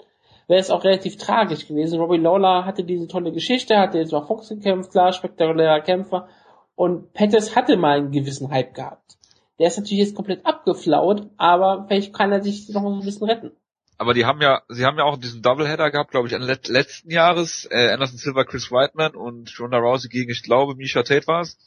wäre 0.48 0.60
es 0.60 0.72
auch 0.72 0.84
relativ 0.84 1.17
tragisch 1.17 1.67
gewesen. 1.67 2.00
Robbie 2.00 2.17
Lawler 2.17 2.65
hatte 2.65 2.84
diese 2.84 3.08
tolle 3.08 3.32
Geschichte, 3.32 3.77
hatte 3.77 4.00
jetzt 4.00 4.13
auch 4.13 4.25
Fox 4.25 4.50
gekämpft, 4.50 4.94
klar, 4.94 5.13
spektakulärer 5.13 5.82
Kämpfer. 5.82 6.27
Und 6.75 7.13
Pettis 7.13 7.56
hatte 7.56 7.77
mal 7.77 8.00
einen 8.00 8.12
gewissen 8.12 8.50
Hype 8.50 8.74
gehabt. 8.74 9.16
Der 9.59 9.67
ist 9.67 9.77
natürlich 9.77 10.05
jetzt 10.05 10.15
komplett 10.15 10.45
abgeflaut, 10.45 11.29
aber 11.37 11.85
vielleicht 11.87 12.13
kann 12.13 12.31
er 12.31 12.41
sich 12.41 12.69
noch 12.69 12.85
ein 12.85 13.03
bisschen 13.03 13.27
retten 13.27 13.51
aber 13.97 14.13
die 14.13 14.25
haben 14.25 14.41
ja, 14.41 14.61
sie 14.69 14.85
haben 14.85 14.97
ja 14.97 15.03
auch 15.03 15.17
diesen 15.17 15.41
Doubleheader 15.41 15.89
gehabt, 15.89 16.11
glaube 16.11 16.27
ich, 16.27 16.33
Ende 16.33 16.59
letzten 16.67 17.11
Jahres. 17.11 17.67
Äh, 17.71 17.89
Anderson 17.91 18.17
Silver, 18.17 18.45
Chris 18.45 18.71
Whiteman 18.71 19.15
und 19.15 19.59
Ronda 19.59 19.77
Rousey 19.77 20.09
gegen, 20.09 20.29
ich 20.29 20.43
glaube, 20.43 20.75
Misha 20.75 21.01
Tate 21.01 21.25
war 21.27 21.41
es. 21.41 21.57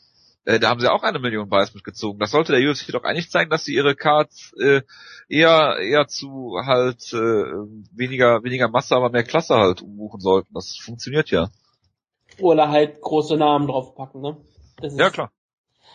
Äh, 0.44 0.60
da 0.60 0.70
haben 0.70 0.80
sie 0.80 0.90
auch 0.90 1.02
eine 1.02 1.18
Million 1.18 1.48
Buys 1.48 1.74
mitgezogen. 1.74 2.20
Das 2.20 2.30
sollte 2.30 2.52
der 2.52 2.70
UFC 2.70 2.92
doch 2.92 3.02
eigentlich 3.02 3.30
zeigen, 3.30 3.50
dass 3.50 3.64
sie 3.64 3.74
ihre 3.74 3.96
Cards 3.96 4.54
äh, 4.58 4.82
eher 5.28 5.78
eher 5.80 6.06
zu 6.06 6.54
halt 6.64 7.12
äh, 7.12 7.16
weniger 7.94 8.42
weniger 8.44 8.68
Masse, 8.68 8.94
aber 8.94 9.10
mehr 9.10 9.24
Klasse 9.24 9.56
halt 9.56 9.82
umbuchen 9.82 10.20
sollten. 10.20 10.54
Das 10.54 10.78
funktioniert 10.80 11.30
ja. 11.30 11.50
Oder 12.38 12.70
halt 12.70 13.00
große 13.00 13.36
Namen 13.36 13.66
draufpacken, 13.66 14.22
ne? 14.22 14.36
ja 14.80 15.10
klar. 15.10 15.32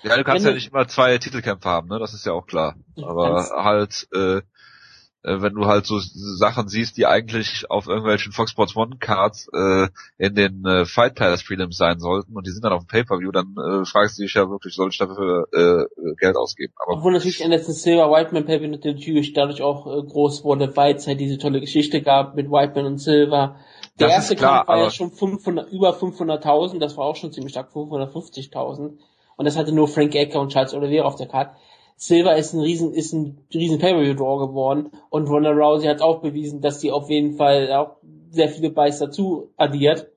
Ja, 0.06 0.18
du 0.18 0.24
kannst 0.24 0.46
ja 0.46 0.54
nicht 0.54 0.70
immer 0.72 0.88
zwei 0.88 1.18
Titelkämpfe 1.18 1.68
haben, 1.68 1.88
ne? 1.88 2.00
Das 2.00 2.14
ist 2.14 2.26
ja 2.26 2.34
auch 2.34 2.46
klar. 2.46 2.76
Aber 2.98 3.50
halt 3.52 4.08
äh, 4.14 4.42
äh, 5.26 5.42
wenn 5.42 5.54
du 5.54 5.66
halt 5.66 5.86
so 5.86 5.98
Sachen 6.00 6.68
siehst, 6.68 6.98
die 6.98 7.08
eigentlich 7.08 7.66
auf 7.70 7.88
irgendwelchen 7.88 8.32
Fox 8.32 8.52
Sports 8.52 8.76
One 8.76 8.98
Cards 9.00 9.50
äh, 9.54 9.88
in 10.18 10.36
den 10.36 10.64
äh, 10.66 10.86
Fight 10.86 11.16
Palace 11.16 11.44
Prelims 11.44 11.78
sein 11.78 12.00
sollten 12.00 12.36
und 12.36 12.46
die 12.46 12.52
sind 12.52 12.64
dann 12.64 12.74
auf 12.74 12.84
dem 12.84 12.88
Pay-Per-View, 12.88 13.32
dann 13.32 13.56
äh, 13.58 13.86
fragst 13.86 14.20
du 14.20 14.24
dich 14.24 14.36
ja 14.36 14.50
wirklich, 14.50 14.76
soll 14.76 14.90
ich 14.90 14.98
dafür 14.98 15.48
äh, 15.52 16.14
Geld 16.20 16.38
ausgeben? 16.38 16.74
Aber 16.78 16.98
Obwohl 16.98 17.14
natürlich 17.14 17.44
Anderson 17.44 17.74
Silver 17.74 18.12
Whiteman 18.12 18.46
Pay-Per-View 18.46 18.78
natürlich 18.94 19.34
dadurch 19.34 19.62
auch 19.64 19.88
äh, 19.88 20.04
groß 20.06 20.44
wurde, 20.44 20.76
weil 20.78 20.96
es 20.96 21.08
halt 21.08 21.20
diese 21.20 21.40
tolle 21.40 21.60
Geschichte 21.60 22.02
gab 22.02 22.36
mit 22.36 22.52
Whiteman 22.52 22.86
und 22.86 22.98
Silver. 23.00 23.56
Der 24.00 24.08
das 24.08 24.18
erste 24.18 24.36
klar, 24.36 24.58
Kampf 24.58 24.68
war 24.68 24.78
ja 24.84 24.92
schon 24.92 25.12
500, 25.12 25.72
über 25.72 25.98
500.000, 25.98 26.80
das 26.80 26.98
war 26.98 27.06
auch 27.06 27.16
schon 27.16 27.32
ziemlich 27.32 27.54
stark, 27.54 27.72
550.000. 27.74 29.00
Und 29.38 29.46
das 29.46 29.58
hatte 29.58 29.72
nur 29.74 29.88
Frank 29.88 30.16
Ecker 30.16 30.40
und 30.40 30.52
Charles 30.52 30.74
Oliveira 30.74 31.06
auf 31.06 31.16
der 31.16 31.28
Karte. 31.28 31.56
Silver 31.98 32.36
ist 32.36 32.54
ein 32.54 32.60
riesen, 32.60 32.94
ist 32.94 33.14
ein 33.14 33.46
riesen 33.54 33.80
Pay-Per-View-Draw 33.80 34.48
geworden 34.48 34.92
und 35.10 35.30
Ronda 35.30 35.52
Rousey 35.52 35.88
hat 35.88 36.02
auch 36.02 36.22
bewiesen, 36.22 36.62
dass 36.62 36.82
sie 36.82 36.92
auf 36.92 37.10
jeden 37.10 37.38
Fall 37.38 37.72
auch 37.72 37.98
sehr 38.32 38.50
viele 38.50 38.70
Buys 38.70 39.00
dazu 39.00 39.54
addiert. 39.56 40.12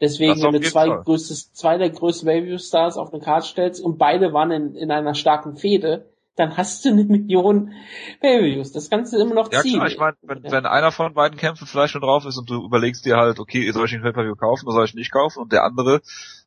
Deswegen, 0.00 0.42
wenn 0.42 0.52
du 0.52 0.60
zwei, 0.62 0.88
größtes, 0.88 1.52
zwei 1.52 1.76
der 1.76 1.90
größten 1.90 2.26
Pay-Per-View-Stars 2.26 2.96
auf 2.96 3.12
eine 3.12 3.22
Karte 3.22 3.46
stellst 3.46 3.84
und 3.84 3.98
beide 3.98 4.32
waren 4.32 4.50
in, 4.50 4.74
in 4.74 4.90
einer 4.90 5.14
starken 5.14 5.56
Fehde, 5.56 6.09
dann 6.40 6.56
hast 6.56 6.84
du 6.84 6.88
eine 6.88 7.04
Million 7.04 7.72
Pay-Per-Views. 8.20 8.72
Das 8.72 8.90
kannst 8.90 9.12
du 9.12 9.18
immer 9.18 9.34
noch 9.34 9.52
ja, 9.52 9.60
ziehen. 9.60 9.74
Klar, 9.74 9.88
ich 9.88 9.98
meine, 9.98 10.16
wenn, 10.22 10.42
ja. 10.42 10.50
wenn 10.50 10.66
einer 10.66 10.90
von 10.90 11.14
beiden 11.14 11.38
Kämpfen 11.38 11.66
vielleicht 11.66 11.92
schon 11.92 12.00
drauf 12.00 12.24
ist 12.24 12.38
und 12.38 12.48
du 12.48 12.64
überlegst 12.64 13.04
dir 13.04 13.16
halt, 13.16 13.38
okay, 13.38 13.70
soll 13.72 13.84
ich 13.84 13.92
den 13.92 14.02
Pay-Per-View 14.02 14.34
kaufen 14.36 14.66
oder 14.66 14.76
soll 14.76 14.84
ich 14.86 14.94
nicht 14.94 15.12
kaufen 15.12 15.40
und 15.40 15.52
der 15.52 15.64
andere 15.64 16.00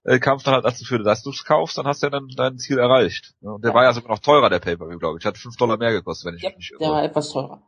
äh, 0.04 0.20
Kampf 0.20 0.44
dann 0.44 0.56
halt 0.56 0.66
dazu 0.66 0.84
führt, 0.84 1.06
dass 1.06 1.24
du 1.24 1.30
es 1.30 1.46
kaufst, 1.46 1.78
dann 1.78 1.86
hast 1.86 2.02
du 2.02 2.08
ja 2.08 2.12
dann 2.12 2.28
dein 2.36 2.58
Ziel 2.58 2.80
erreicht. 2.80 3.34
Und 3.42 3.64
der 3.64 3.72
ja. 3.72 3.76
war 3.76 3.84
ja 3.84 3.94
sogar 3.94 4.12
noch 4.12 4.20
teurer, 4.20 4.50
der 4.50 4.60
Pay-Per-View, 4.60 5.00
glaube 5.00 5.20
ich. 5.20 5.26
Hat 5.26 5.38
fünf 5.38 5.56
Dollar 5.58 5.78
mehr 5.78 5.92
gekostet, 5.92 6.28
wenn 6.28 6.36
ich 6.36 6.44
ja, 6.44 6.50
mich 6.50 6.58
nicht 6.58 6.72
irre. 6.72 6.80
Der 6.80 6.90
war 6.92 7.04
etwas 7.04 7.30
teurer. 7.32 7.62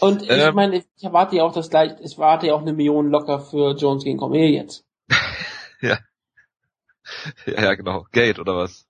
Und 0.00 0.28
ähm, 0.28 0.48
ich 0.48 0.54
meine, 0.54 0.76
ich 0.76 1.04
erwarte 1.04 1.36
ja 1.36 1.44
auch 1.44 1.52
das 1.52 1.70
gleiche, 1.70 1.96
ich 2.02 2.18
erwarte 2.18 2.48
ja 2.48 2.54
auch 2.54 2.60
eine 2.60 2.72
Million 2.72 3.10
locker 3.10 3.40
für 3.40 3.74
Jones 3.76 4.04
gegen 4.04 4.18
Cormier 4.18 4.50
jetzt. 4.50 4.84
ja. 5.80 5.98
Ja, 7.46 7.62
ja, 7.62 7.74
genau. 7.74 8.06
Gate 8.12 8.38
oder 8.38 8.56
was? 8.56 8.86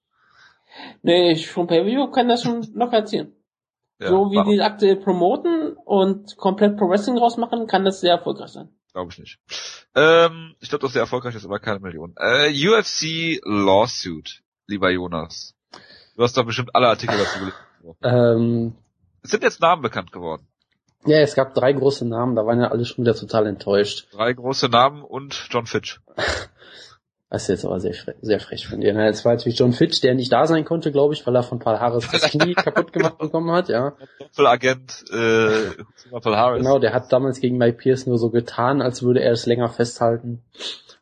Nee, 1.03 1.33
ich 1.33 1.51
vom 1.51 1.67
Pay-Per-View 1.67 2.11
kann 2.11 2.29
das 2.29 2.43
schon 2.43 2.63
locker 2.75 2.99
erzielen. 2.99 3.35
Ja, 4.01 4.09
so 4.09 4.31
wie 4.31 4.37
warum? 4.37 4.53
die 4.53 4.61
aktuell 4.61 4.97
promoten 4.97 5.77
und 5.85 6.37
komplett 6.37 6.77
Pro 6.77 6.89
Wrestling 6.89 7.19
rausmachen, 7.19 7.67
kann 7.67 7.85
das 7.85 8.01
sehr 8.01 8.13
erfolgreich 8.13 8.51
sein. 8.51 8.69
Glaube 8.93 9.13
ich 9.13 9.19
nicht. 9.19 9.39
Ähm, 9.95 10.55
ich 10.61 10.69
glaube, 10.69 10.83
dass 10.83 10.93
sehr 10.93 11.03
erfolgreich 11.03 11.35
ist, 11.35 11.45
aber 11.45 11.61
keine 11.61 11.81
Million. 11.81 12.15
Äh, 12.19 12.51
UFC 12.51 13.41
Lawsuit, 13.45 14.43
lieber 14.67 14.91
Jonas. 14.91 15.55
Du 16.17 16.23
hast 16.23 16.37
doch 16.37 16.45
bestimmt 16.45 16.75
alle 16.75 16.89
Artikel 16.89 17.17
dazu 17.17 17.39
gelesen. 17.39 17.97
Ähm, 18.03 18.75
es 19.23 19.31
sind 19.31 19.43
jetzt 19.43 19.61
Namen 19.61 19.83
bekannt 19.83 20.13
geworden. 20.13 20.47
Ja, 21.05 21.19
es 21.19 21.35
gab 21.35 21.55
drei 21.55 21.73
große 21.73 22.07
Namen, 22.07 22.37
da 22.37 22.47
waren 22.47 22.61
ja 22.61 22.69
alle 22.69 22.85
schon 22.85 23.05
wieder 23.05 23.17
total 23.17 23.47
enttäuscht. 23.47 24.07
Drei 24.13 24.33
große 24.33 24.69
Namen 24.69 25.03
und 25.03 25.49
John 25.51 25.67
Fitch. 25.67 26.01
Das 27.33 27.45
ist 27.45 27.49
jetzt 27.49 27.65
aber 27.65 27.81
sehr, 27.81 27.95
frech, 27.95 28.17
sehr 28.21 28.41
frech 28.41 28.69
von 28.69 28.83
dir. 28.83 28.95
Es 28.95 29.25
war 29.25 29.33
natürlich 29.33 29.59
John 29.59 29.73
Fitch, 29.73 30.03
der 30.03 30.15
nicht 30.15 30.31
da 30.31 30.47
sein 30.47 30.67
konnte, 30.67 30.93
glaube 30.93 31.15
ich, 31.15 31.27
weil 31.27 31.35
er 31.35 31.43
von 31.43 31.61
Paul 31.61 31.79
Harris 31.79 32.07
das 32.13 32.25
Knie 32.25 32.53
kaputt 32.55 32.93
gemacht 32.93 33.17
bekommen 33.17 33.51
hat, 33.53 33.71
ja. 33.71 33.95
Doppelagent 34.19 35.03
äh, 35.11 35.71
Paul 36.11 36.37
Harris. 36.37 36.63
Genau, 36.63 36.79
der 36.79 36.93
hat 36.93 37.11
damals 37.11 37.41
gegen 37.41 37.57
Mike 37.57 37.79
Pierce 37.79 38.07
nur 38.07 38.19
so 38.19 38.29
getan, 38.29 38.83
als 38.83 39.03
würde 39.03 39.23
er 39.23 39.33
es 39.33 39.47
länger 39.47 39.71
festhalten 39.71 40.43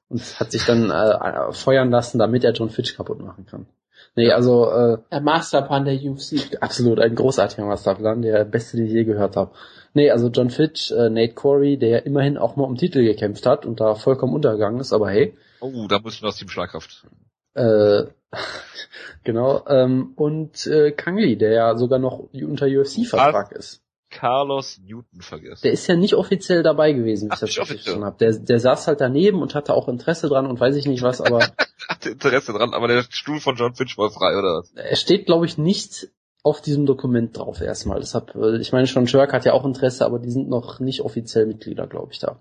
und 0.08 0.22
hat 0.38 0.52
sich 0.52 0.64
dann 0.64 0.92
äh, 0.92 1.52
feuern 1.52 1.90
lassen, 1.90 2.20
damit 2.20 2.44
er 2.44 2.52
John 2.52 2.70
Fitch 2.70 2.96
kaputt 2.96 3.20
machen 3.20 3.46
kann. 3.46 3.66
Nee, 4.14 4.30
also 4.30 4.70
äh, 4.70 4.98
der 5.10 5.22
Masterplan 5.22 5.84
der 5.84 5.94
UFC. 5.94 6.56
Absolut, 6.60 7.00
ein 7.00 7.16
großartiger 7.16 7.66
Masterplan, 7.66 8.22
der 8.22 8.44
beste, 8.44 8.76
den 8.76 8.86
ich 8.86 8.92
je 8.92 9.02
gehört 9.02 9.34
habe. 9.34 9.50
Nee, 9.94 10.12
also 10.12 10.28
John 10.28 10.50
Fitch, 10.50 10.92
äh, 10.92 11.10
Nate 11.10 11.34
Corey, 11.34 11.76
der 11.76 12.06
immerhin 12.06 12.38
auch 12.38 12.54
mal 12.54 12.66
um 12.66 12.76
Titel 12.76 13.02
gekämpft 13.02 13.46
hat 13.46 13.66
und 13.66 13.80
da 13.80 13.96
vollkommen 13.96 14.32
untergegangen 14.32 14.78
ist, 14.78 14.92
aber 14.92 15.10
hey, 15.10 15.34
Oh, 15.60 15.86
da 15.88 15.98
müssen 15.98 16.22
wir 16.22 16.28
aus 16.28 16.36
Team 16.36 16.48
Schlagkraft. 16.48 17.06
Äh, 17.54 18.04
genau. 19.24 19.66
Ähm, 19.66 20.12
und 20.16 20.66
äh, 20.66 20.92
Kangli, 20.92 21.36
der 21.36 21.52
ja 21.52 21.76
sogar 21.76 21.98
noch 21.98 22.28
unter 22.32 22.66
UFC-Vertrag 22.66 23.52
ist. 23.52 23.82
Carlos 24.10 24.80
Newton 24.84 25.20
vergessen. 25.20 25.60
Der 25.62 25.72
ist 25.72 25.86
ja 25.86 25.94
nicht 25.94 26.14
offiziell 26.14 26.64
dabei 26.64 26.92
gewesen, 26.92 27.28
wie 27.28 27.32
Ach, 27.32 27.42
ich 27.42 27.54
das 27.54 27.68
verstanden 27.68 28.04
habe. 28.04 28.16
Der, 28.18 28.32
der 28.32 28.58
saß 28.58 28.88
halt 28.88 29.00
daneben 29.00 29.40
und 29.40 29.54
hatte 29.54 29.72
auch 29.72 29.88
Interesse 29.88 30.28
dran 30.28 30.46
und 30.46 30.58
weiß 30.58 30.74
ich 30.76 30.86
nicht 30.86 31.02
was, 31.02 31.20
aber. 31.20 31.38
hatte 31.88 32.10
Interesse 32.10 32.52
dran, 32.52 32.74
aber 32.74 32.88
der 32.88 33.04
Stuhl 33.08 33.38
von 33.38 33.54
John 33.54 33.74
Finch 33.74 33.96
war 33.96 34.10
frei, 34.10 34.36
oder 34.36 34.58
was? 34.58 34.72
Er 34.72 34.96
steht, 34.96 35.26
glaube 35.26 35.46
ich, 35.46 35.58
nicht 35.58 36.08
auf 36.42 36.60
diesem 36.60 36.86
Dokument 36.86 37.36
drauf 37.36 37.60
erstmal. 37.60 38.00
Deshalb, 38.00 38.34
äh, 38.34 38.58
ich 38.58 38.72
meine 38.72 38.86
schon, 38.86 39.06
Shirk 39.06 39.32
hat 39.32 39.44
ja 39.44 39.52
auch 39.52 39.64
Interesse, 39.64 40.04
aber 40.04 40.18
die 40.18 40.30
sind 40.30 40.48
noch 40.48 40.80
nicht 40.80 41.02
offiziell 41.02 41.46
Mitglieder, 41.46 41.86
glaube 41.86 42.12
ich, 42.12 42.18
da. 42.18 42.40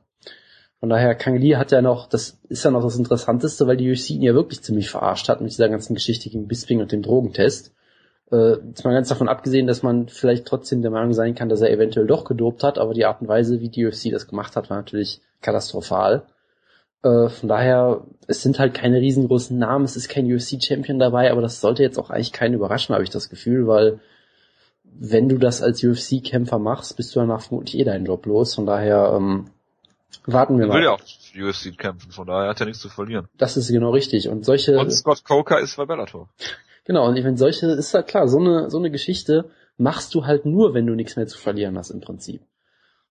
Von 0.80 0.90
daher, 0.90 1.14
Kang 1.16 1.36
Lee 1.36 1.58
hat 1.58 1.72
ja 1.72 1.82
noch, 1.82 2.08
das 2.08 2.40
ist 2.48 2.64
ja 2.64 2.72
noch 2.72 2.84
das 2.84 2.98
Interessanteste, 2.98 3.68
weil 3.68 3.78
die 3.78 3.92
UFC 3.92 4.12
ihn 4.12 4.22
ja 4.22 4.34
wirklich 4.34 4.62
ziemlich 4.62 4.90
verarscht 4.90 5.28
hat 5.28 5.42
mit 5.42 5.52
dieser 5.52 5.68
ganzen 5.68 5.94
Geschichte 5.94 6.30
gegen 6.30 6.48
Bisping 6.48 6.80
und 6.80 6.92
dem 6.92 7.02
Drogentest. 7.02 7.74
Äh, 8.32 8.58
jetzt 8.68 8.86
mal 8.86 8.94
ganz 8.94 9.10
davon 9.10 9.28
abgesehen, 9.28 9.68
dass 9.68 9.84
man 9.84 10.08
vielleicht 10.08 10.46
trotzdem 10.46 10.82
der 10.82 10.92
Meinung 10.92 11.14
sein 11.14 11.36
kann, 11.36 11.50
dass 11.50 11.62
er 11.62 11.72
eventuell 11.72 12.08
doch 12.08 12.24
gedopt 12.24 12.64
hat, 12.64 12.78
aber 12.78 12.94
die 12.94 13.06
Art 13.06 13.22
und 13.22 13.28
Weise, 13.28 13.60
wie 13.60 13.70
die 13.70 13.86
UFC 13.86 14.12
das 14.12 14.28
gemacht 14.28 14.56
hat, 14.56 14.70
war 14.70 14.78
natürlich 14.78 15.22
katastrophal. 15.42 16.24
Äh, 17.04 17.28
von 17.28 17.50
daher, 17.50 18.06
es 18.28 18.42
sind 18.42 18.58
halt 18.60 18.74
keine 18.74 19.02
riesengroßen 19.02 19.58
Namen, 19.58 19.84
es 19.84 19.98
ist 19.98 20.10
kein 20.10 20.32
UFC-Champion 20.32 21.00
dabei, 21.00 21.32
aber 21.32 21.42
das 21.42 21.60
sollte 21.60 21.84
jetzt 21.84 21.98
auch 21.98 22.10
eigentlich 22.10 22.32
keinen 22.32 22.54
überraschen, 22.54 22.94
habe 22.94 23.04
ich 23.04 23.10
das 23.10 23.30
Gefühl, 23.30 23.68
weil 23.68 24.00
wenn 24.84 25.30
du 25.30 25.38
das 25.38 25.62
als 25.62 25.84
UFC-Kämpfer 25.84 26.60
machst, 26.60 26.98
bist 26.98 27.16
du 27.16 27.20
danach 27.20 27.42
vermutlich 27.42 27.80
eh 27.80 27.84
deinen 27.84 28.06
Job 28.06 28.26
los. 28.26 28.56
Von 28.56 28.66
daher, 28.66 29.14
ähm, 29.16 29.50
Warten 30.26 30.60
wir 30.60 30.68
mal. 30.68 30.76
will 30.76 30.84
ja 30.84 30.92
auch 30.92 31.02
UFC 31.36 31.78
kämpfen, 31.78 32.12
von 32.12 32.28
daher 32.28 32.50
hat 32.50 32.60
er 32.60 32.66
nichts 32.66 32.82
zu 32.82 32.90
verlieren. 32.90 33.28
Das 33.38 33.58
ist 33.58 33.70
genau 33.70 33.92
richtig. 33.92 34.30
Und 34.30 34.46
solche. 34.46 34.78
Und 34.78 34.92
Scott 34.92 35.24
Coker 35.24 35.60
ist 35.60 35.78
bei 35.78 35.86
Bellator. 35.86 36.30
Genau, 36.86 37.08
und 37.08 37.16
ich 37.18 37.24
meine, 37.24 37.38
solche, 37.38 37.68
ist 37.68 37.94
ja 37.94 38.02
klar, 38.02 38.28
so 38.28 38.40
eine, 38.40 38.72
so 38.72 38.80
eine 38.80 38.90
Geschichte 38.90 39.52
machst 39.78 40.16
du 40.16 40.26
halt 40.26 40.48
nur, 40.48 40.74
wenn 40.74 40.88
du 40.88 40.96
nichts 40.96 41.18
mehr 41.18 41.28
zu 41.28 41.38
verlieren 41.38 41.78
hast 41.78 41.92
im 41.92 42.02
Prinzip. 42.02 42.42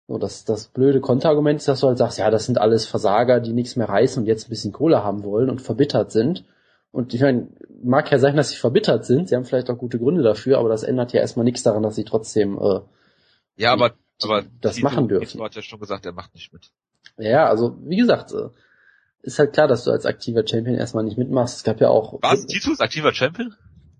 So, 0.08 0.18
das, 0.18 0.44
das 0.44 0.66
blöde 0.66 1.00
Konterargument 1.00 1.60
ist, 1.60 1.68
dass 1.68 1.78
du 1.78 1.86
halt 1.86 1.98
sagst, 1.98 2.18
ja, 2.18 2.28
das 2.28 2.46
sind 2.46 2.58
alles 2.58 2.86
Versager, 2.86 3.38
die 3.38 3.52
nichts 3.52 3.76
mehr 3.76 3.88
reißen 3.88 4.20
und 4.20 4.26
jetzt 4.26 4.48
ein 4.48 4.50
bisschen 4.50 4.72
Kohle 4.72 5.04
haben 5.04 5.22
wollen 5.22 5.48
und 5.48 5.62
verbittert 5.62 6.10
sind. 6.10 6.44
Und 6.90 7.14
ich 7.14 7.20
meine, 7.20 7.50
mag 7.80 8.10
ja 8.10 8.18
sein, 8.18 8.34
dass 8.34 8.50
sie 8.50 8.56
verbittert 8.56 9.04
sind, 9.04 9.28
sie 9.28 9.36
haben 9.36 9.44
vielleicht 9.44 9.70
auch 9.70 9.78
gute 9.78 10.00
Gründe 10.00 10.24
dafür, 10.24 10.58
aber 10.58 10.70
das 10.70 10.82
ändert 10.82 11.12
ja 11.12 11.20
erstmal 11.20 11.44
nichts 11.44 11.62
daran, 11.62 11.84
dass 11.84 11.94
sie 11.94 12.04
trotzdem 12.04 12.58
äh, 12.58 12.80
ja, 13.58 13.72
aber, 13.72 13.92
aber 14.22 14.44
das 14.60 14.80
machen 14.80 15.08
dürfen. 15.08 15.42
Hat 15.42 15.54
ja 15.54 15.62
schon 15.62 15.80
gesagt, 15.80 16.06
er 16.06 16.12
macht 16.12 16.34
nicht 16.34 16.52
mit. 16.52 16.70
Ja, 17.16 17.48
also 17.48 17.76
wie 17.82 17.96
gesagt, 17.96 18.32
äh, 18.32 18.48
ist 19.22 19.38
halt 19.38 19.52
klar, 19.52 19.68
dass 19.68 19.84
du 19.84 19.90
als 19.90 20.06
aktiver 20.06 20.46
Champion 20.46 20.76
erstmal 20.76 21.04
nicht 21.04 21.18
mitmachst. 21.18 21.58
Es 21.58 21.64
gab 21.64 21.80
ja 21.80 21.88
auch. 21.88 22.18
Was? 22.22 22.46
Tito 22.46 22.70
ist 22.70 22.80
aktiver 22.80 23.12
Champion? 23.12 23.54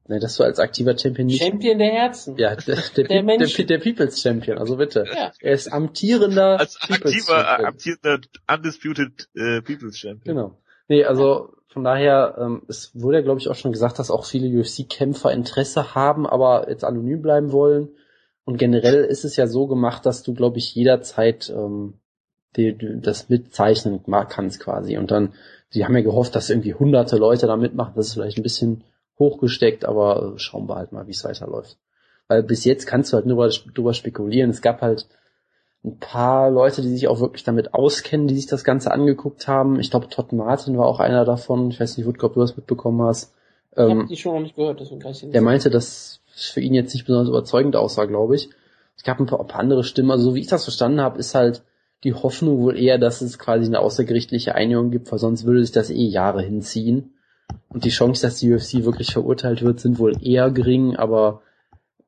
Ne, 0.06 0.20
dass 0.20 0.36
du 0.36 0.44
als 0.44 0.58
aktiver 0.58 0.96
Champion 0.96 1.26
nicht. 1.26 1.42
Champion 1.42 1.78
der 1.78 1.92
Herzen. 1.92 2.38
Ja, 2.38 2.56
der, 2.56 2.76
der, 2.96 3.04
der, 3.04 3.22
der, 3.22 3.66
der 3.66 3.78
People's 3.78 4.22
Champion, 4.22 4.56
also 4.56 4.76
bitte. 4.76 5.04
Ja. 5.06 5.32
Er 5.40 5.52
ist 5.52 5.70
amtierender 5.70 6.58
als 6.58 6.80
aktiver, 6.80 7.66
amtierender 7.66 8.20
Undisputed 8.50 9.28
äh, 9.34 9.60
People's 9.60 9.98
Champion. 9.98 10.36
Genau. 10.36 10.58
Nee, 10.88 11.04
also 11.04 11.52
von 11.66 11.84
daher, 11.84 12.36
ähm, 12.40 12.62
es 12.68 12.90
wurde 12.94 13.18
ja 13.18 13.22
glaube 13.22 13.40
ich 13.40 13.48
auch 13.48 13.54
schon 13.54 13.72
gesagt, 13.72 13.98
dass 13.98 14.10
auch 14.10 14.24
viele 14.24 14.48
UFC-Kämpfer 14.58 15.30
Interesse 15.30 15.94
haben, 15.94 16.26
aber 16.26 16.70
jetzt 16.70 16.84
anonym 16.84 17.20
bleiben 17.20 17.52
wollen. 17.52 17.90
Und 18.44 18.56
generell 18.56 19.04
ist 19.04 19.26
es 19.26 19.36
ja 19.36 19.46
so 19.46 19.66
gemacht, 19.66 20.06
dass 20.06 20.22
du, 20.22 20.32
glaube 20.32 20.56
ich, 20.56 20.74
jederzeit 20.74 21.50
ähm, 21.50 22.00
die, 22.58 23.00
das 23.00 23.28
mitzeichnen 23.28 24.00
kannst 24.28 24.60
quasi. 24.60 24.98
Und 24.98 25.10
dann, 25.10 25.32
sie 25.70 25.84
haben 25.84 25.96
ja 25.96 26.02
gehofft, 26.02 26.34
dass 26.34 26.50
irgendwie 26.50 26.74
hunderte 26.74 27.16
Leute 27.16 27.46
da 27.46 27.56
mitmachen. 27.56 27.94
Das 27.96 28.08
ist 28.08 28.14
vielleicht 28.14 28.38
ein 28.38 28.42
bisschen 28.42 28.84
hochgesteckt, 29.18 29.84
aber 29.84 30.34
schauen 30.36 30.68
wir 30.68 30.76
halt 30.76 30.92
mal, 30.92 31.06
wie 31.06 31.12
es 31.12 31.24
weiterläuft. 31.24 31.78
Weil 32.26 32.42
bis 32.42 32.64
jetzt 32.64 32.86
kannst 32.86 33.12
du 33.12 33.16
halt 33.16 33.26
nur 33.26 33.48
drüber 33.74 33.94
spekulieren. 33.94 34.50
Es 34.50 34.60
gab 34.60 34.82
halt 34.82 35.06
ein 35.84 35.98
paar 35.98 36.50
Leute, 36.50 36.82
die 36.82 36.88
sich 36.88 37.08
auch 37.08 37.20
wirklich 37.20 37.44
damit 37.44 37.72
auskennen, 37.72 38.26
die 38.26 38.34
sich 38.34 38.46
das 38.46 38.64
Ganze 38.64 38.90
angeguckt 38.90 39.48
haben. 39.48 39.80
Ich 39.80 39.90
glaube, 39.90 40.08
Todd 40.08 40.32
Martin 40.32 40.76
war 40.76 40.86
auch 40.86 41.00
einer 41.00 41.24
davon. 41.24 41.70
Ich 41.70 41.80
weiß 41.80 41.96
nicht, 41.96 42.06
ob 42.06 42.34
du 42.34 42.40
das 42.40 42.56
mitbekommen 42.56 43.00
hast. 43.02 43.32
Ich 43.72 43.78
ähm, 43.78 43.90
habe 43.90 44.08
die 44.08 44.16
schon 44.16 44.34
noch 44.34 44.40
nicht 44.40 44.56
gehört, 44.56 44.80
deswegen 44.80 45.00
kann 45.00 45.12
ich 45.12 45.30
Der 45.30 45.42
meinte, 45.42 45.70
dass 45.70 46.20
es 46.34 46.46
für 46.46 46.60
ihn 46.60 46.74
jetzt 46.74 46.94
nicht 46.94 47.06
besonders 47.06 47.28
überzeugend 47.28 47.76
aussah, 47.76 48.06
glaube 48.06 48.34
ich. 48.34 48.50
Es 48.96 49.04
gab 49.04 49.20
ein 49.20 49.26
paar, 49.26 49.40
ein 49.40 49.46
paar 49.46 49.60
andere 49.60 49.84
Stimmen. 49.84 50.10
Also 50.10 50.30
so 50.30 50.34
wie 50.34 50.40
ich 50.40 50.48
das 50.48 50.64
verstanden 50.64 51.00
habe, 51.00 51.18
ist 51.18 51.34
halt 51.34 51.62
die 52.04 52.14
Hoffnung 52.14 52.58
wohl 52.60 52.78
eher, 52.78 52.98
dass 52.98 53.20
es 53.20 53.38
quasi 53.38 53.66
eine 53.66 53.80
außergerichtliche 53.80 54.54
Einigung 54.54 54.90
gibt, 54.90 55.10
weil 55.10 55.18
sonst 55.18 55.44
würde 55.44 55.62
sich 55.62 55.72
das 55.72 55.90
eh 55.90 56.06
Jahre 56.06 56.42
hinziehen. 56.42 57.14
Und 57.68 57.84
die 57.84 57.90
Chance, 57.90 58.22
dass 58.22 58.38
die 58.38 58.52
UFC 58.52 58.84
wirklich 58.84 59.12
verurteilt 59.12 59.62
wird, 59.62 59.80
sind 59.80 59.98
wohl 59.98 60.16
eher 60.22 60.50
gering, 60.50 60.96
aber 60.96 61.42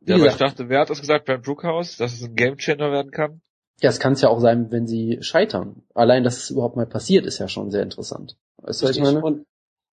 ja, 0.03 0.16
aber 0.16 0.26
ich 0.26 0.37
dachte, 0.37 0.68
wer 0.68 0.81
hat 0.81 0.90
das 0.90 1.00
gesagt? 1.00 1.26
Bernd 1.26 1.44
Brookhaus, 1.44 1.96
dass 1.96 2.14
es 2.14 2.22
ein 2.22 2.35
Gamechanger 2.35 2.90
werden 2.90 3.11
kann? 3.11 3.42
Ja, 3.83 3.90
es 3.90 3.98
kann 3.98 4.14
es 4.14 4.22
ja 4.22 4.29
auch 4.29 4.40
sein, 4.40 4.70
wenn 4.70 4.87
sie 4.87 5.18
scheitern. 5.20 5.83
Allein, 5.94 6.24
dass 6.24 6.38
es 6.38 6.50
überhaupt 6.50 6.76
mal 6.76 6.87
passiert, 6.87 7.26
ist 7.26 7.38
ja 7.38 7.48
schon 7.48 7.70
sehr 7.70 7.83
interessant. 7.83 8.37
Weißt 8.59 8.83
du, 8.83 8.88
was 8.88 8.96
ich 8.96 9.03
meine? 9.03 9.22
Und 9.22 9.46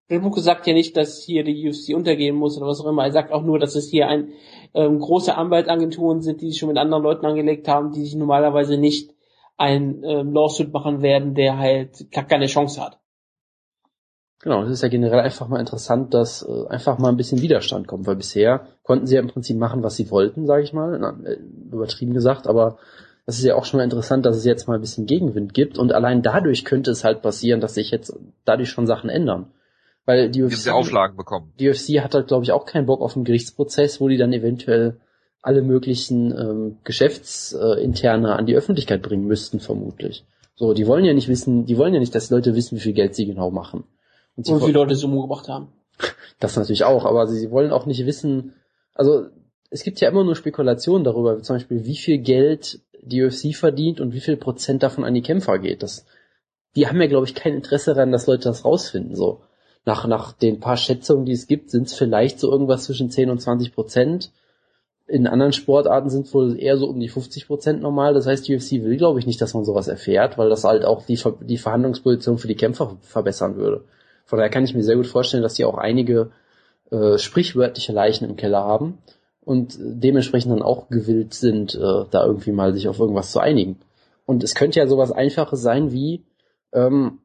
Bilbuke 0.08 0.40
sagt 0.40 0.68
ja 0.68 0.74
nicht, 0.74 0.96
dass 0.96 1.22
hier 1.22 1.44
die 1.44 1.68
UFC 1.68 1.94
untergehen 1.96 2.36
muss 2.36 2.58
oder 2.58 2.68
was 2.68 2.80
auch 2.80 2.88
immer. 2.88 3.04
Er 3.04 3.12
sagt 3.12 3.32
auch 3.32 3.44
nur, 3.44 3.60
dass 3.60 3.76
es 3.76 3.90
hier 3.90 4.08
ein 4.08 4.30
ähm, 4.74 5.00
große 5.00 5.36
Anwaltsagenturen 5.36 6.22
sind, 6.22 6.42
die 6.42 6.50
sich 6.50 6.60
schon 6.60 6.70
mit 6.70 6.78
anderen 6.78 7.04
Leuten 7.04 7.26
angelegt 7.26 7.68
haben, 7.68 7.92
die 7.92 8.04
sich 8.04 8.16
normalerweise 8.16 8.78
nicht 8.78 9.14
ein 9.58 10.04
ähm, 10.04 10.34
Lawsuit 10.34 10.72
machen 10.72 11.02
werden, 11.02 11.34
der 11.34 11.58
halt 11.58 12.12
gar 12.12 12.26
keine 12.26 12.46
Chance 12.46 12.82
hat. 12.82 13.00
Genau, 14.40 14.64
es 14.64 14.70
ist 14.70 14.84
ja 14.84 14.88
generell 14.88 15.20
einfach 15.20 15.48
mal 15.48 15.60
interessant, 15.60 16.14
dass 16.14 16.48
äh, 16.48 16.68
einfach 16.68 17.00
mal 17.00 17.10
ein 17.10 17.18
bisschen 17.18 17.42
Widerstand 17.42 17.88
kommt, 17.88 18.06
weil 18.06 18.16
bisher 18.16 18.68
konnten 18.84 19.08
sie 19.08 19.16
ja 19.16 19.22
im 19.22 19.30
Prinzip 19.30 19.58
machen, 19.58 19.82
was 19.82 19.96
sie 19.96 20.12
wollten, 20.12 20.46
sage 20.46 20.64
ich 20.64 20.74
mal, 20.74 20.98
Na, 21.00 21.18
äh, 21.28 21.40
übertrieben 21.72 22.14
gesagt, 22.14 22.48
aber 22.48 22.78
das 23.26 23.40
ist 23.40 23.46
ja 23.46 23.56
auch 23.56 23.66
schon 23.66 23.80
mal 23.80 23.84
interessant, 23.84 24.26
dass 24.26 24.38
es 24.38 24.46
jetzt 24.46 24.68
mal 24.68 24.76
ein 24.76 24.82
bisschen 24.82 25.08
Gegenwind 25.08 25.54
gibt 25.54 25.80
und 25.80 25.92
allein 25.92 26.22
dadurch 26.22 26.66
könnte 26.66 26.92
es 26.92 27.04
halt 27.04 27.24
passieren, 27.24 27.60
dass 27.60 27.74
sich 27.74 27.90
jetzt 27.90 28.18
dadurch 28.46 28.70
schon 28.70 28.88
Sachen 28.88 29.10
ändern. 29.10 29.52
Weil 30.06 30.30
die 30.30 30.42
UFC, 30.44 30.64
die 30.64 30.70
Auflagen 30.70 31.18
bekommen. 31.18 31.52
Die 31.60 31.70
UFC 31.70 32.02
hat 32.02 32.16
halt, 32.16 32.28
glaube 32.28 32.46
ich, 32.46 32.54
auch 32.54 32.66
keinen 32.66 32.86
Bock 32.86 33.02
auf 33.02 33.18
einen 33.18 33.26
Gerichtsprozess, 33.26 34.00
wo 34.00 34.08
die 34.08 34.16
dann 34.16 34.32
eventuell 34.32 35.02
alle 35.42 35.62
möglichen 35.62 36.32
ähm, 36.32 36.78
Geschäftsinterne 36.84 38.36
an 38.36 38.46
die 38.46 38.56
Öffentlichkeit 38.56 39.02
bringen 39.02 39.26
müssten, 39.26 39.60
vermutlich. 39.60 40.26
So, 40.56 40.74
die 40.74 40.88
wollen 40.88 41.06
ja 41.06 41.14
nicht 41.14 41.28
wissen, 41.28 41.66
die 41.66 41.78
wollen 41.78 41.94
ja 41.94 42.00
nicht, 42.00 42.16
dass 42.16 42.30
Leute 42.30 42.56
wissen, 42.56 42.78
wie 42.78 42.82
viel 42.82 42.94
Geld 42.94 43.16
sie 43.16 43.28
genau 43.28 43.52
machen. 43.52 43.84
Und, 44.36 44.50
und 44.50 44.62
wie 44.62 44.66
viele 44.66 44.80
Leute 44.80 44.96
Sumo 44.96 45.22
gemacht 45.22 45.48
haben. 45.48 45.70
Das 46.40 46.56
natürlich 46.56 46.84
auch, 46.84 47.06
aber 47.06 47.26
sie 47.26 47.50
wollen 47.50 47.72
auch 47.72 47.88
nicht 47.88 48.06
wissen, 48.06 48.54
also 48.94 49.26
es 49.72 49.82
gibt 49.82 50.00
ja 50.00 50.10
immer 50.10 50.24
nur 50.24 50.36
Spekulationen 50.36 51.04
darüber, 51.04 51.42
zum 51.42 51.56
Beispiel, 51.56 51.84
wie 51.86 51.96
viel 51.96 52.20
Geld 52.20 52.80
die 53.02 53.24
UFC 53.24 53.56
verdient 53.56 54.00
und 54.00 54.14
wie 54.14 54.20
viel 54.20 54.38
Prozent 54.38 54.84
davon 54.84 55.04
an 55.04 55.16
die 55.16 55.24
Kämpfer 55.24 55.58
geht. 55.58 55.82
Das, 55.82 56.06
die 56.76 56.88
haben 56.88 57.02
ja, 57.02 57.08
glaube 57.08 57.26
ich, 57.26 57.34
kein 57.34 57.56
Interesse 57.56 57.96
daran, 57.96 58.12
dass 58.12 58.28
Leute 58.28 58.44
das 58.44 58.66
rausfinden. 58.66 59.16
So 59.16 59.42
nach 59.86 60.06
nach 60.06 60.34
den 60.34 60.60
paar 60.60 60.78
Schätzungen, 60.78 61.26
die 61.26 61.32
es 61.32 61.48
gibt, 61.48 61.72
sind 61.72 61.88
es 61.88 61.96
vielleicht 61.96 62.40
so 62.40 62.52
irgendwas 62.52 62.84
zwischen 62.84 63.10
10 63.10 63.30
und 63.30 63.40
20 63.40 63.74
Prozent. 63.74 64.32
In 65.08 65.26
anderen 65.26 65.54
Sportarten 65.54 66.10
sind 66.10 66.34
wohl 66.34 66.60
eher 66.60 66.78
so 66.78 66.88
um 66.88 67.00
die 67.00 67.08
50 67.08 67.48
Prozent 67.48 67.82
normal. 67.82 68.14
Das 68.14 68.28
heißt, 68.28 68.48
die 68.48 68.56
UFC 68.56 68.84
will, 68.84 68.98
glaube 68.98 69.20
ich, 69.20 69.26
nicht, 69.26 69.42
dass 69.42 69.54
man 69.54 69.64
sowas 69.64 69.88
erfährt, 69.88 70.38
weil 70.38 70.50
das 70.50 70.66
halt 70.66 70.84
auch 70.84 71.06
die, 71.06 71.18
die 71.42 71.58
Verhandlungsposition 71.58 72.38
für 72.38 72.50
die 72.50 72.56
Kämpfer 72.56 72.98
verbessern 73.02 73.56
würde. 73.56 73.86
Von 74.26 74.38
daher 74.38 74.52
kann 74.52 74.66
ich 74.66 74.76
mir 74.76 74.84
sehr 74.84 74.98
gut 74.98 75.08
vorstellen, 75.08 75.44
dass 75.44 75.54
die 75.54 75.64
auch 75.64 75.78
einige 75.78 76.32
äh, 76.92 77.18
sprichwörtliche 77.18 77.94
Leichen 77.94 78.30
im 78.30 78.36
Keller 78.36 78.60
haben 78.60 78.98
und 79.42 79.78
dementsprechend 79.80 80.52
dann 80.52 80.62
auch 80.62 80.90
gewillt 80.90 81.34
sind, 81.34 81.74
äh, 81.76 82.04
da 82.12 82.26
irgendwie 82.26 82.52
mal 82.52 82.74
sich 82.74 82.90
auf 82.90 83.00
irgendwas 83.00 83.32
zu 83.32 83.40
einigen. 83.40 83.80
Und 84.26 84.44
es 84.44 84.56
könnte 84.56 84.80
ja 84.80 84.88
sowas 84.88 85.14
Einfaches 85.14 85.62
sein 85.62 85.94
wie, 85.94 86.26
ähm, 86.74 87.20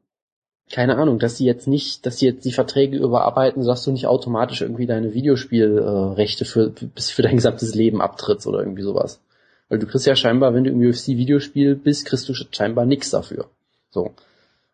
keine 0.73 0.97
Ahnung, 0.97 1.19
dass 1.19 1.37
sie 1.37 1.45
jetzt 1.45 1.67
nicht, 1.67 2.03
dass 2.03 2.17
sie 2.17 2.25
jetzt 2.25 2.45
die 2.45 2.51
Verträge 2.51 2.97
überarbeiten, 2.97 3.61
sodass 3.61 3.83
du 3.83 3.91
nicht 3.91 4.07
automatisch 4.07 4.61
irgendwie 4.61 4.87
deine 4.87 5.13
Videospielrechte 5.13 6.45
für, 6.45 6.69
bis 6.69 7.11
für 7.11 7.21
dein 7.21 7.35
gesamtes 7.35 7.75
Leben 7.75 8.01
abtrittst 8.01 8.47
oder 8.47 8.57
irgendwie 8.59 8.81
sowas. 8.81 9.21
Weil 9.69 9.77
du 9.77 9.85
kriegst 9.85 10.07
ja 10.07 10.15
scheinbar, 10.15 10.55
wenn 10.55 10.63
du 10.63 10.71
im 10.71 10.81
UFC-Videospiel 10.81 11.75
bist, 11.75 12.07
kriegst 12.07 12.27
du 12.27 12.33
scheinbar 12.33 12.87
nichts 12.87 13.11
dafür. 13.11 13.45
So. 13.91 14.13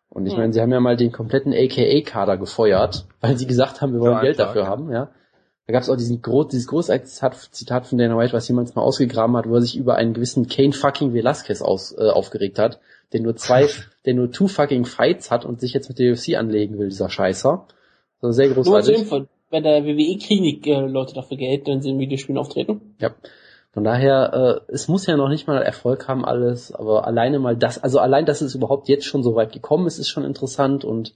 Und 0.08 0.24
ich 0.24 0.32
hm. 0.32 0.40
meine, 0.40 0.52
sie 0.54 0.62
haben 0.62 0.72
ja 0.72 0.80
mal 0.80 0.96
den 0.96 1.12
kompletten 1.12 1.52
AKA-Kader 1.52 2.38
gefeuert, 2.38 3.04
weil 3.20 3.36
sie 3.36 3.46
gesagt 3.46 3.82
haben, 3.82 3.92
wir 3.92 4.00
wollen 4.00 4.14
ja, 4.14 4.22
Geld 4.22 4.36
klar, 4.36 4.46
dafür 4.48 4.62
ja. 4.62 4.68
haben, 4.68 4.90
ja. 4.90 5.10
Da 5.66 5.72
gab 5.74 5.82
es 5.82 5.90
auch 5.90 5.96
diesen 5.96 6.22
groß, 6.22 6.48
dieses 6.48 6.66
große 6.66 6.98
Zitat 7.50 7.86
von 7.86 7.98
Dana 7.98 8.16
White, 8.16 8.32
was 8.32 8.48
jemand 8.48 8.74
mal 8.74 8.82
ausgegraben 8.82 9.36
hat, 9.36 9.46
wo 9.46 9.56
er 9.56 9.62
sich 9.62 9.76
über 9.76 9.96
einen 9.96 10.14
gewissen 10.14 10.48
Kane 10.48 10.72
fucking 10.72 11.12
Velasquez 11.12 11.60
aus, 11.60 11.94
äh, 11.96 12.08
aufgeregt 12.08 12.58
hat, 12.58 12.80
der 13.12 13.20
nur 13.20 13.36
zwei, 13.36 13.68
der 14.04 14.14
nur 14.14 14.30
two 14.30 14.48
fucking 14.48 14.84
Fights 14.84 15.30
hat 15.30 15.44
und 15.44 15.60
sich 15.60 15.72
jetzt 15.72 15.88
mit 15.88 15.98
der 15.98 16.12
UFC 16.12 16.36
anlegen 16.36 16.78
will, 16.78 16.88
dieser 16.88 17.10
Scheißer. 17.10 17.66
Also 18.22 18.32
sehr 18.32 18.48
großartig. 18.48 18.98
Nur 18.98 19.06
zur 19.06 19.28
bei 19.50 19.60
der 19.60 19.84
WWE 19.84 20.16
Klinik 20.18 20.66
äh, 20.66 20.86
Leute 20.86 21.14
dafür 21.14 21.36
Geld, 21.36 21.66
wenn 21.66 21.82
sie 21.82 21.90
in 21.90 21.98
Videospielen 21.98 22.38
auftreten. 22.38 22.94
Ja. 23.00 23.10
Von 23.72 23.84
daher, 23.84 24.64
äh, 24.68 24.72
es 24.72 24.88
muss 24.88 25.06
ja 25.06 25.16
noch 25.16 25.28
nicht 25.28 25.46
mal 25.46 25.62
Erfolg 25.62 26.08
haben 26.08 26.24
alles, 26.24 26.72
aber 26.72 27.06
alleine 27.06 27.38
mal 27.38 27.56
das, 27.56 27.82
also 27.82 27.98
allein, 27.98 28.26
dass 28.26 28.40
es 28.40 28.54
überhaupt 28.54 28.88
jetzt 28.88 29.04
schon 29.04 29.22
so 29.22 29.34
weit 29.34 29.52
gekommen 29.52 29.86
ist, 29.86 29.98
ist 29.98 30.08
schon 30.08 30.24
interessant 30.24 30.84
und 30.84 31.14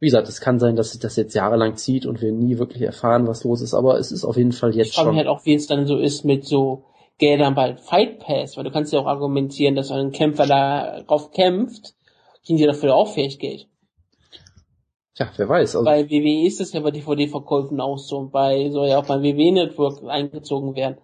wie 0.00 0.06
gesagt, 0.06 0.28
es 0.28 0.40
kann 0.40 0.58
sein, 0.58 0.76
dass 0.76 0.90
sich 0.90 1.00
das 1.00 1.16
jetzt 1.16 1.34
jahrelang 1.34 1.76
zieht 1.76 2.04
und 2.04 2.20
wir 2.20 2.32
nie 2.32 2.58
wirklich 2.58 2.82
erfahren, 2.82 3.26
was 3.26 3.44
los 3.44 3.62
ist, 3.62 3.72
aber 3.72 3.98
es 3.98 4.12
ist 4.12 4.24
auf 4.24 4.36
jeden 4.36 4.52
Fall 4.52 4.74
jetzt 4.74 4.88
ich 4.88 4.94
schon. 4.94 5.02
Ich 5.02 5.06
frage 5.06 5.16
halt 5.18 5.28
auch, 5.28 5.46
wie 5.46 5.54
es 5.54 5.66
dann 5.66 5.86
so 5.86 5.96
ist 5.96 6.24
mit 6.24 6.44
so 6.44 6.84
Geldern 7.18 7.54
bei 7.54 7.76
Fight 7.76 8.18
Pass, 8.18 8.56
weil 8.56 8.64
du 8.64 8.70
kannst 8.70 8.92
ja 8.92 9.00
auch 9.00 9.06
argumentieren, 9.06 9.76
dass 9.76 9.90
ein 9.90 10.12
Kämpfer 10.12 10.46
darauf 10.46 11.30
kämpft, 11.30 11.94
kriegen 12.44 12.58
sie 12.58 12.66
dafür 12.66 12.94
auch 12.94 13.08
fähig 13.08 13.38
Geld. 13.38 13.68
Ja, 15.16 15.30
wer 15.36 15.48
weiß. 15.48 15.76
Also 15.76 15.84
bei 15.84 16.10
WWE 16.10 16.46
ist 16.46 16.60
es 16.60 16.72
ja 16.72 16.80
bei 16.80 16.90
DVD-Verkäufen 16.90 17.80
auch 17.80 17.98
so. 17.98 18.28
Bei 18.32 18.68
soll 18.70 18.88
ja 18.88 18.98
auch 18.98 19.06
beim 19.06 19.22
WWE 19.22 19.52
Network 19.52 20.02
eingezogen 20.08 20.74
werden. 20.74 20.98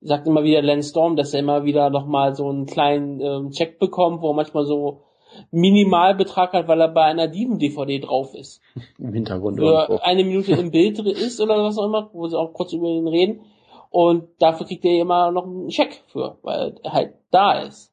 sagt 0.00 0.26
immer 0.26 0.42
wieder 0.42 0.62
Lance 0.62 0.88
Storm, 0.88 1.16
dass 1.16 1.34
er 1.34 1.40
immer 1.40 1.64
wieder 1.64 1.90
nochmal 1.90 2.34
so 2.34 2.48
einen 2.48 2.64
kleinen 2.64 3.20
ähm, 3.20 3.50
Check 3.50 3.78
bekommt, 3.78 4.22
wo 4.22 4.30
er 4.30 4.34
manchmal 4.34 4.64
so 4.64 5.02
Minimalbetrag 5.50 6.52
hat, 6.54 6.68
weil 6.68 6.80
er 6.80 6.88
bei 6.88 7.04
einer 7.04 7.28
Diven-DVD 7.28 8.00
drauf 8.00 8.34
ist. 8.34 8.62
Im 8.98 9.12
Hintergrund. 9.12 9.58
Für 9.58 9.86
irgendwo. 9.88 9.98
eine 10.02 10.24
Minute 10.24 10.52
im 10.52 10.70
Bild 10.70 10.98
ist 10.98 11.40
oder 11.40 11.62
was 11.62 11.78
auch 11.78 11.86
immer, 11.86 12.10
wo 12.12 12.26
sie 12.28 12.38
auch 12.38 12.52
kurz 12.54 12.72
über 12.72 12.88
ihn 12.88 13.08
reden. 13.08 13.42
Und 13.92 14.30
dafür 14.38 14.66
kriegt 14.66 14.84
er 14.86 15.02
immer 15.02 15.30
noch 15.30 15.44
einen 15.44 15.68
Check 15.68 16.02
für, 16.08 16.38
weil 16.42 16.80
er 16.82 16.92
halt 16.92 17.14
da 17.30 17.60
ist. 17.60 17.92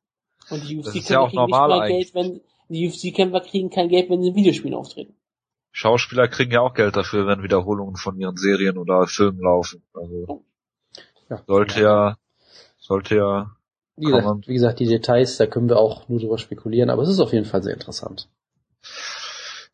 Und 0.50 0.68
die 0.68 0.78
UFC-Kämpfer 0.78 1.14
ja 1.14 1.28
kriegen 1.28 1.46
nicht 1.46 1.68
mehr 1.68 1.88
Geld, 1.88 2.16
wenn 2.16 2.42
die 2.70 2.88
UFC-Kämpfer 2.88 3.42
kriegen 3.42 3.70
kein 3.70 3.90
Geld, 3.90 4.10
wenn 4.10 4.22
sie 4.22 4.30
in 4.30 4.36
Videospielen 4.36 4.76
auftreten. 4.76 5.14
Schauspieler 5.72 6.30
kriegen 6.30 6.52
ja 6.52 6.62
auch 6.62 6.74
Geld 6.74 6.96
dafür, 6.96 7.28
wenn 7.28 7.44
Wiederholungen 7.44 7.98
von 7.98 8.18
ihren 8.18 8.38
Serien 8.38 8.78
oder 8.78 9.08
Filmen 9.08 9.42
laufen. 9.42 9.84
Also 9.94 10.46
ja. 11.30 11.44
sollte 11.46 11.82
ja, 11.82 12.18
sollte 12.78 13.18
ja. 13.18 13.56
Wie 13.98 14.06
gesagt, 14.06 14.48
wie 14.48 14.54
gesagt, 14.54 14.80
die 14.80 14.88
Details, 14.88 15.36
da 15.36 15.48
können 15.48 15.68
wir 15.68 15.78
auch 15.78 16.08
nur 16.08 16.22
drüber 16.22 16.38
spekulieren, 16.38 16.90
aber 16.90 17.02
es 17.04 17.10
ist 17.10 17.20
auf 17.20 17.34
jeden 17.34 17.46
Fall 17.46 17.62
sehr 17.62 17.74
interessant. 17.74 18.30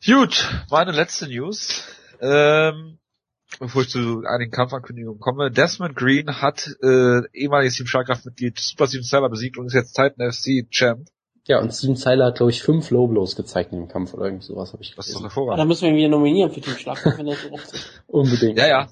Gut, 0.03 0.49
meine 0.71 0.91
letzte 0.91 1.27
News. 1.27 1.83
Ähm, 2.19 2.97
bevor 3.59 3.83
ich 3.83 3.89
zu 3.89 4.23
einigen 4.27 4.51
Kampfankündigungen 4.51 5.19
komme. 5.19 5.51
Desmond 5.51 5.95
Green 5.95 6.41
hat 6.41 6.67
äh, 6.81 7.21
ehemaliges 7.33 7.75
Team 7.75 7.87
Schlagkraftmitglied 7.87 8.59
Super 8.59 8.87
Steven 8.87 9.03
Seller 9.03 9.29
besiegt 9.29 9.57
und 9.57 9.67
ist 9.67 9.73
jetzt 9.73 9.93
Titan 9.93 10.31
FC 10.31 10.69
Champ. 10.69 11.07
Ja, 11.47 11.61
und 11.61 11.71
Steven 11.71 11.95
Seiler 11.95 12.25
hat, 12.25 12.37
glaube 12.37 12.51
ich, 12.51 12.63
fünf 12.63 12.89
Low 12.89 13.07
Blows 13.07 13.35
gezeigt 13.35 13.71
in 13.71 13.79
dem 13.79 13.87
Kampf 13.87 14.15
oder 14.15 14.25
irgendwie 14.25 14.45
sowas 14.45 14.73
habe 14.73 14.81
ich 14.81 14.95
Das 14.95 15.07
ist 15.07 15.15
doch 15.15 15.21
hervorragend. 15.21 15.59
Da 15.59 15.65
müssen 15.65 15.83
wir 15.83 15.89
ihn 15.91 15.97
wieder 15.97 16.09
nominieren 16.09 16.49
für 16.49 16.59
Team 16.59 16.73
Schlagkraft, 16.73 17.19
wenn 17.19 17.27
er 17.27 17.35
so 17.35 17.51
oft 17.51 17.71
ist. 17.71 18.03
Unbedingt. 18.07 18.57
Ja, 18.57 18.67
ja. 18.67 18.89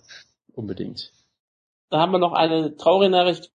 Unbedingt. 0.54 1.12
Da 1.90 2.00
haben 2.00 2.12
wir 2.12 2.20
noch 2.20 2.34
eine 2.34 2.76
traurige 2.76 3.10
Nachricht, 3.10 3.52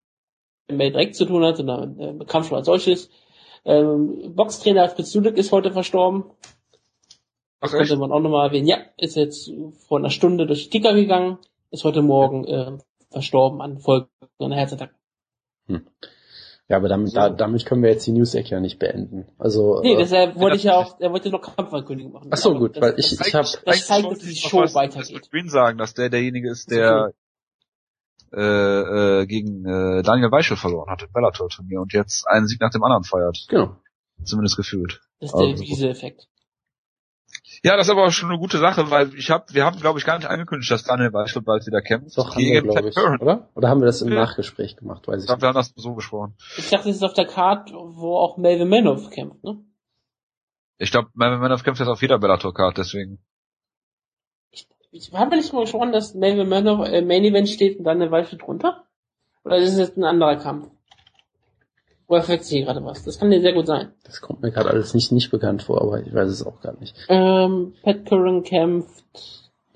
die 0.71 0.75
mit 0.75 0.95
direkt 0.95 1.17
zu 1.17 1.25
tun 1.25 1.45
hat, 1.45 1.59
und 1.59 1.67
damit 1.67 2.23
äh, 2.23 2.25
Kampf 2.25 2.49
schon 2.49 2.59
als 2.59 2.67
solches. 2.67 3.11
Ähm, 3.65 4.35
Boxtrainer 4.35 4.89
Fritz 4.89 5.11
Dudek 5.11 5.39
ist 5.39 5.51
heute 5.51 5.73
verstorben. 5.73 6.25
Das 7.65 7.73
Ach, 7.73 7.79
könnte 7.79 7.97
man 7.97 8.13
auch 8.13 8.21
nochmal 8.21 8.49
erwähnen. 8.49 8.67
Ja, 8.67 8.77
ist 8.99 9.17
jetzt 9.17 9.51
vor 9.89 9.99
einer 9.99 10.11
Stunde 10.11 10.47
durch 10.47 10.65
die 10.65 10.71
Ticker 10.71 10.93
gegangen, 10.93 11.39
ist 11.71 11.85
heute 11.85 12.03
Morgen 12.03 12.45
äh, 12.45 12.77
verstorben 13.11 13.63
an 13.63 13.79
Folge 13.79 14.09
einer 14.39 14.55
Herzattacke. 14.55 14.95
Hm. 15.69 15.87
Ja, 16.69 16.77
aber 16.77 16.89
damit, 16.89 17.09
so. 17.09 17.15
da, 17.15 17.31
damit 17.31 17.65
können 17.65 17.83
wir 17.83 17.91
jetzt 17.91 18.07
die 18.07 18.13
News-Ecke 18.13 18.51
ja 18.51 18.61
nicht 18.61 18.79
beenden. 18.79 19.27
Also, 19.39 19.81
nee, 19.83 19.95
äh, 19.95 19.97
deshalb 19.97 20.39
wollte 20.39 20.57
ich 20.57 20.65
ja 20.65 20.77
auch, 20.77 21.01
er 21.01 21.11
wollte 21.11 21.31
noch 21.31 21.41
Kampfankündigung 21.41 22.13
machen. 22.13 22.29
Ach 22.31 22.37
so, 22.37 22.55
gut, 22.55 22.77
das, 22.77 22.83
weil 22.83 22.95
ich, 22.99 23.19
ich 23.19 23.35
habe, 23.35 23.49
das 23.65 23.87
zeigt, 23.87 24.11
dass 24.11 24.19
die 24.19 24.37
Show 24.37 24.59
weitergeht. 24.59 25.31
Ich 25.33 25.51
sagen, 25.51 25.79
dass 25.79 25.95
der 25.95 26.11
derjenige 26.11 26.51
ist, 26.51 26.71
der 26.71 27.15
äh, 28.31 28.43
äh, 28.43 29.27
gegen 29.27 29.65
äh, 29.65 30.03
Daniel 30.03 30.31
Weichel 30.31 30.59
verloren 30.59 30.91
hat 30.91 31.03
im 31.03 31.13
Bellator-Turnier 31.13 31.81
und 31.81 31.95
jetzt 31.95 32.29
einen 32.29 32.47
Sieg 32.47 32.61
nach 32.61 32.71
dem 32.71 32.83
anderen 32.83 33.05
feiert. 33.05 33.47
Genau. 33.49 33.77
Zumindest 34.23 34.59
gefühlt. 34.59 35.01
Das 35.21 35.31
ist 35.31 35.39
der 35.39 35.47
also, 35.49 35.63
Wiese-Effekt. 35.63 36.29
Ja, 37.65 37.79
das 37.79 37.87
ist 37.87 37.93
aber 37.93 38.05
auch 38.05 38.11
schon 38.11 38.29
eine 38.29 38.39
gute 38.39 38.59
Sache, 38.59 38.91
weil 38.91 39.15
ich 39.15 39.31
habe, 39.31 39.47
wir 39.55 39.65
haben, 39.65 39.81
glaube 39.81 39.99
ich, 39.99 40.05
gar 40.05 40.19
nicht 40.19 40.29
angekündigt, 40.29 40.71
dass 40.71 40.85
Daniel 40.85 41.15
Weichel 41.15 41.41
bald 41.41 41.67
wieder 41.67 41.81
kämpft. 41.81 42.19
Doch, 42.19 42.35
haben 42.35 42.43
wir, 42.43 42.61
glaube 42.61 42.91
ich, 42.91 42.97
oder? 42.99 43.49
Oder 43.55 43.69
haben 43.71 43.81
wir 43.81 43.87
das 43.87 44.03
im 44.03 44.13
ja. 44.13 44.17
Nachgespräch 44.17 44.77
gemacht, 44.77 45.09
weiß 45.09 45.17
ich, 45.17 45.23
ich 45.23 45.27
glaub, 45.29 45.41
wir 45.41 45.49
haben 45.49 45.55
das 45.55 45.73
so 45.75 45.95
besprochen. 45.95 46.37
Ich 46.59 46.69
dachte, 46.69 46.89
das 46.89 46.97
ist 46.97 47.03
auf 47.03 47.15
der 47.15 47.27
Card, 47.27 47.73
wo 47.73 48.19
auch 48.19 48.37
Melvin 48.37 48.69
Manoff 48.69 49.09
kämpft, 49.09 49.43
ne? 49.43 49.65
Ich 50.77 50.91
glaube, 50.91 51.09
Melvin 51.15 51.41
Manoff 51.41 51.65
kämpft 51.65 51.81
jetzt 51.81 51.89
auf 51.89 52.03
jeder 52.03 52.19
Bellator-Card, 52.19 52.77
deswegen. 52.77 53.25
Ich, 54.51 54.69
ich 54.91 55.11
habe 55.15 55.35
nicht 55.35 55.55
mal 55.55 55.63
gesprochen, 55.63 55.93
dass 55.93 56.13
Melvin 56.13 56.51
Manoff 56.51 56.87
äh, 56.87 57.01
Main 57.01 57.25
Event 57.25 57.49
steht 57.49 57.79
und 57.79 57.85
Daniel 57.85 58.11
Weichel 58.11 58.39
drunter? 58.39 58.85
Oder 59.43 59.57
ist 59.57 59.73
es 59.73 59.79
jetzt 59.79 59.97
ein 59.97 60.05
anderer 60.05 60.37
Kampf? 60.37 60.71
Oder 62.15 62.23
verwechsel 62.23 62.59
ich 62.59 62.65
gerade 62.65 62.85
was? 62.85 63.05
Das 63.05 63.19
kann 63.19 63.33
dir 63.33 63.41
sehr 63.41 63.55
gut 63.55 63.67
sein. 63.67 63.89
Das 64.05 64.21
kommt 64.21 64.41
mir 64.41 64.53
gerade 64.53 64.71
alles 64.71 64.95
nicht, 64.95 65.11
nicht 65.11 65.33
bekannt 65.33 65.65
vor, 65.65 65.83
aber 65.83 66.01
ich 66.01 66.15
weiß 66.15 66.31
es 66.31 66.47
auch 66.47 66.61
gar 66.61 66.79
nicht. 66.79 66.95
Ähm, 67.09 67.75
Pat 67.83 68.07
Curran 68.07 68.45
kämpft, 68.45 69.05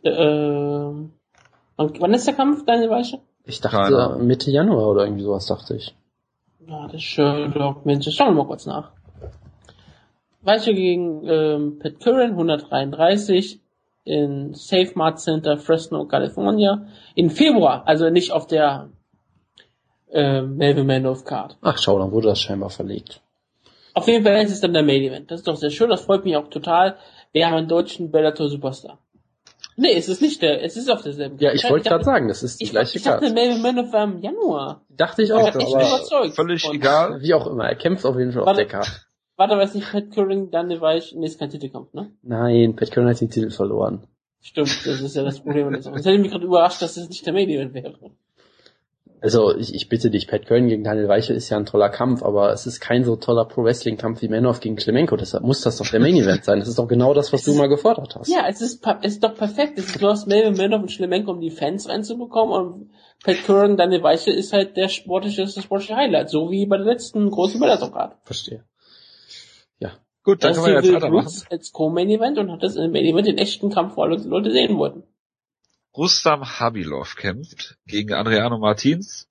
äh, 0.05 0.13
wann 0.13 2.15
ist 2.15 2.29
der 2.29 2.35
Kampf, 2.35 2.65
deine 2.65 2.89
Weiche? 2.91 3.19
Ich 3.45 3.61
dachte 3.61 3.77
Keine. 3.77 4.23
Mitte 4.23 4.53
Januar 4.53 4.87
oder 4.87 5.05
irgendwie 5.05 5.25
sowas, 5.25 5.47
dachte 5.47 5.75
ich. 5.75 5.97
Ja, 6.65 6.87
das 6.87 7.03
ist 7.03 7.19
Mensch, 7.85 8.09
schauen 8.15 8.29
wir 8.29 8.45
mal 8.45 8.47
kurz 8.47 8.67
nach. 8.67 8.93
Weiche 10.43 10.75
gegen 10.75 11.27
ähm, 11.27 11.81
Pat 11.81 11.99
Curran, 11.99 12.31
133 12.31 13.61
in 14.05 14.55
Safe 14.55 14.93
Mart 14.95 15.19
Center, 15.19 15.59
Fresno, 15.59 16.05
California, 16.05 16.87
in 17.17 17.31
Februar, 17.31 17.83
also 17.87 18.11
nicht 18.11 18.31
auf 18.31 18.47
der 18.47 18.91
äh, 20.13 20.43
Melvin 20.43 20.87
Manov 20.87 21.25
Card. 21.25 21.57
Ach 21.63 21.79
schau, 21.79 21.99
dann 21.99 22.13
wurde 22.13 22.29
das 22.29 22.41
scheinbar 22.41 22.71
verlegt. 22.71 23.21
Auf 23.95 24.07
jeden 24.07 24.25
Fall 24.25 24.43
ist 24.43 24.53
es 24.53 24.61
dann 24.61 24.73
der 24.73 24.83
Main 24.83 25.03
Event. 25.03 25.31
Das 25.31 25.41
ist 25.41 25.49
doch 25.49 25.57
sehr 25.57 25.71
schön, 25.71 25.91
das 25.91 26.03
freut 26.03 26.25
mich 26.25 26.37
auch 26.37 26.49
total. 26.49 26.97
Wir 27.33 27.47
haben 27.47 27.55
einen 27.55 27.69
deutschen 27.69 28.11
Bellator 28.11 28.49
Superstar. 28.49 28.99
Nee, 29.77 29.97
es 29.97 30.09
ist 30.09 30.21
nicht 30.21 30.43
der, 30.43 30.65
es 30.65 30.77
ist 30.77 30.91
auf 30.91 31.03
derselben 31.03 31.39
Ja, 31.39 31.53
ich 31.53 31.69
wollte 31.71 31.89
gerade 31.89 32.05
sagen, 32.05 32.27
das 32.27 32.43
ist 32.43 32.61
die 32.61 32.65
ich, 32.65 32.71
gleiche 32.71 32.99
Ich 32.99 33.05
dachte, 33.05 33.31
Melvin 33.33 33.63
Manov 33.63 33.93
war 33.93 34.05
im 34.05 34.19
Januar. 34.19 34.83
Dachte 34.89 35.23
ich 35.23 35.33
auch, 35.33 35.47
aber 35.47 35.55
überzeugt 35.55 36.35
völlig 36.35 36.63
von, 36.63 36.75
egal. 36.75 37.21
Wie 37.23 37.33
auch 37.33 37.47
immer, 37.47 37.69
er 37.69 37.77
kämpft 37.77 38.05
auf 38.05 38.17
jeden 38.19 38.33
Fall 38.33 38.45
warte, 38.45 38.63
auf 38.63 38.69
der 38.69 38.79
Karte. 38.79 38.91
Warte, 39.37 39.57
weiß 39.57 39.75
nicht, 39.75 39.93
Pat 39.93 40.11
Curran, 40.11 40.51
dann 40.51 40.69
Weich, 40.81 41.15
nee, 41.17 41.27
ist 41.27 41.39
kein 41.39 41.51
Titelkampf, 41.51 41.93
ne? 41.95 42.11
Nein, 42.23 42.75
Pat 42.75 42.91
Curran 42.91 43.09
hat 43.09 43.21
den 43.21 43.31
Titel 43.31 43.51
verloren. 43.51 44.09
Stimmt, 44.41 44.85
das 44.85 45.01
ist 45.01 45.15
ja 45.15 45.23
das 45.23 45.41
Problem. 45.41 45.73
Das 45.73 45.87
hätte 45.87 46.19
mich 46.19 46.33
gerade 46.33 46.45
überrascht, 46.45 46.83
dass 46.83 46.95
das 46.95 47.09
nicht 47.09 47.25
der 47.25 47.33
Main 47.33 47.49
Event 47.49 47.75
wäre. 47.75 47.95
Also 49.21 49.57
ich, 49.57 49.75
ich 49.75 49.89
bitte 49.89 50.11
dich, 50.11 50.29
Pat 50.29 50.47
Köln 50.47 50.69
gegen 50.69 50.85
Daniel 50.85 51.09
Weichel 51.09 51.35
ist 51.35 51.49
ja 51.49 51.57
ein 51.57 51.67
toller 51.67 51.89
Kampf, 51.89 52.23
aber 52.23 52.53
es 52.53 52.67
ist 52.67 52.81
kein 52.81 53.05
so 53.05 53.17
toller 53.17 53.45
Pro-Wrestling-Kampf 53.47 54.23
wie 54.23 54.29
Manov 54.29 54.61
gegen 54.61 54.77
Klemenko, 54.77 55.17
deshalb 55.17 55.43
muss 55.43 55.61
das 55.61 55.79
doch 55.79 55.87
der 55.87 55.99
Main-Event 55.99 56.45
sein. 56.45 56.61
Das 56.61 56.69
ist 56.69 56.79
doch 56.79 56.87
genau 56.87 57.15
das, 57.15 57.33
was 57.33 57.41
es 57.41 57.47
du 57.47 57.59
mal 57.59 57.69
gefordert 57.69 58.15
hast. 58.15 58.29
Ja, 58.29 58.47
es 58.49 58.61
ist, 58.61 58.87
es 59.03 59.15
ist 59.15 59.25
doch 59.25 59.35
perfekt. 59.35 59.79
Es 59.79 59.87
ist, 59.87 60.01
du 60.01 60.09
hast 60.09 60.29
Melvin 60.29 60.57
Manov 60.57 60.83
und 60.83 60.91
Klemenko, 60.91 61.33
um 61.33 61.41
die 61.41 61.51
Fans 61.51 61.89
reinzubekommen 61.89 62.55
und 62.55 62.91
Pat 63.25 63.43
Köln, 63.45 63.77
Daniel 63.77 64.05
Weichel 64.05 64.35
ist 64.35 64.53
halt 64.53 64.77
der 64.77 64.89
sportliche, 64.89 65.43
das 65.43 65.63
sportliche 65.63 65.97
Highlight, 65.97 66.31
so 66.31 66.51
wie 66.51 66.67
bei 66.67 66.77
der 66.77 66.87
letzten 66.87 67.29
großen 67.31 67.59
Bellator 67.59 68.17
Verstehe. 68.23 68.65
Ja. 69.81 69.93
Gut, 70.23 70.45
dann 70.45 70.53
können 70.53 70.67
wir 70.67 70.75
jetzt 70.75 70.93
weitermachen. 70.95 71.43
als 71.51 71.73
Co-Main-Event 71.73 72.39
und 72.39 72.53
hat 72.53 72.63
das 72.63 72.77
in 72.77 72.83
dem 72.83 72.93
Main-Event 72.93 73.27
den 73.27 73.39
echten 73.39 73.71
Kampf, 73.71 73.97
wo 73.97 74.03
alle 74.03 74.17
Leute 74.17 74.53
sehen 74.53 74.79
wollten. 74.79 75.03
Rustam 75.97 76.45
Habilov 76.45 77.17
kämpft 77.17 77.77
gegen 77.87 78.13
Adriano 78.13 78.59
Martins. 78.59 79.29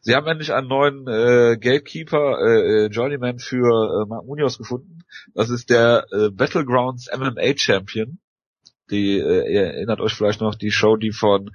Sie 0.00 0.14
haben 0.14 0.26
endlich 0.26 0.52
einen 0.52 0.68
neuen 0.68 1.06
äh, 1.06 1.56
Gatekeeper, 1.58 2.38
äh, 2.40 2.84
äh, 2.84 2.86
Journeyman 2.88 3.38
für 3.38 4.02
äh, 4.02 4.08
Mark 4.08 4.26
Munoz 4.26 4.58
gefunden. 4.58 5.04
Das 5.34 5.50
ist 5.50 5.70
der 5.70 6.06
äh, 6.12 6.30
Battlegrounds 6.30 7.08
MMA 7.16 7.56
Champion. 7.56 8.18
Die, 8.90 9.18
äh, 9.18 9.52
ihr 9.52 9.62
erinnert 9.74 10.00
euch 10.00 10.12
vielleicht 10.12 10.40
noch 10.40 10.54
die 10.54 10.70
Show, 10.70 10.96
die 10.96 11.12
von 11.12 11.50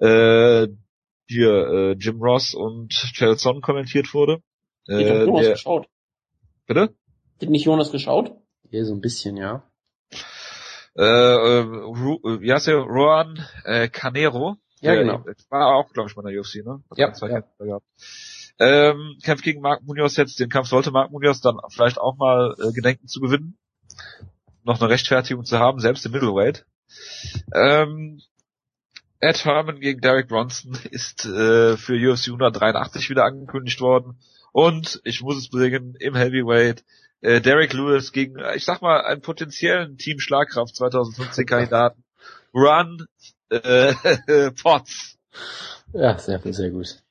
äh, 0.00 0.66
hier 1.26 1.50
äh, 1.50 1.92
Jim 1.92 2.20
Ross 2.20 2.54
und 2.54 2.90
Chelson 2.90 3.62
kommentiert 3.62 4.12
wurde. 4.12 4.42
Äh, 4.88 5.24
Jonas 5.24 5.42
der, 5.42 5.52
geschaut. 5.52 5.86
Bitte? 6.66 6.94
Hat 7.40 7.48
nicht 7.48 7.64
Jonas 7.64 7.90
geschaut? 7.90 8.32
Ja, 8.70 8.84
so 8.84 8.92
ein 8.92 9.00
bisschen, 9.00 9.36
ja 9.36 9.64
äh, 10.96 11.02
äh, 11.02 11.60
Ru, 11.60 12.20
äh, 12.24 12.40
wie 12.40 12.52
heißt 12.52 12.66
der? 12.66 12.76
Rohan 12.76 13.44
äh, 13.64 13.88
Canero. 13.88 14.56
Ja, 14.80 14.94
genau. 14.94 15.24
War 15.48 15.74
auch, 15.74 15.92
glaube 15.92 16.10
ich, 16.10 16.14
bei 16.14 16.22
der 16.30 16.38
UFC, 16.38 16.56
ne? 16.56 16.82
Hat 16.90 16.98
ja, 16.98 17.12
zwei 17.12 17.28
ja. 17.28 17.40
Kämpfe 17.40 17.64
gehabt. 17.64 17.86
Ähm, 18.58 19.18
kämpft 19.22 19.44
gegen 19.44 19.60
Mark 19.60 19.82
Munoz 19.82 20.16
jetzt. 20.16 20.38
Den 20.38 20.50
Kampf 20.50 20.68
sollte 20.68 20.90
Mark 20.90 21.10
Munoz 21.10 21.40
dann 21.40 21.58
vielleicht 21.70 21.98
auch 21.98 22.16
mal 22.16 22.54
äh, 22.58 22.72
gedenken 22.72 23.08
zu 23.08 23.20
gewinnen. 23.20 23.56
Noch 24.62 24.80
eine 24.80 24.90
Rechtfertigung 24.90 25.44
zu 25.44 25.58
haben, 25.58 25.80
selbst 25.80 26.06
im 26.06 26.12
Middleweight. 26.12 26.64
Ähm, 27.54 28.20
Ed 29.20 29.44
Herman 29.44 29.80
gegen 29.80 30.00
Derek 30.00 30.28
Bronson 30.28 30.78
ist 30.90 31.24
äh, 31.24 31.76
für 31.76 31.94
UFC 31.94 32.28
183 32.28 33.10
wieder 33.10 33.24
angekündigt 33.24 33.80
worden. 33.80 34.18
Und 34.52 35.00
ich 35.04 35.22
muss 35.22 35.36
es 35.36 35.48
bringen, 35.48 35.96
im 35.98 36.14
Heavyweight 36.14 36.84
äh, 37.24 37.40
Derek 37.40 37.72
Lewis 37.72 38.12
gegen, 38.12 38.38
äh, 38.38 38.54
ich 38.54 38.64
sag 38.64 38.82
mal, 38.82 39.00
einen 39.00 39.22
potenziellen 39.22 39.96
Team 39.96 40.20
Schlagkraft 40.20 40.76
2015 40.76 41.46
Kandidaten. 41.46 42.04
Run 42.52 43.06
äh, 43.48 43.94
Potts. 44.62 45.18
Ja, 45.92 46.18
sehr, 46.18 46.40
sehr 46.44 46.70
gut. 46.70 47.02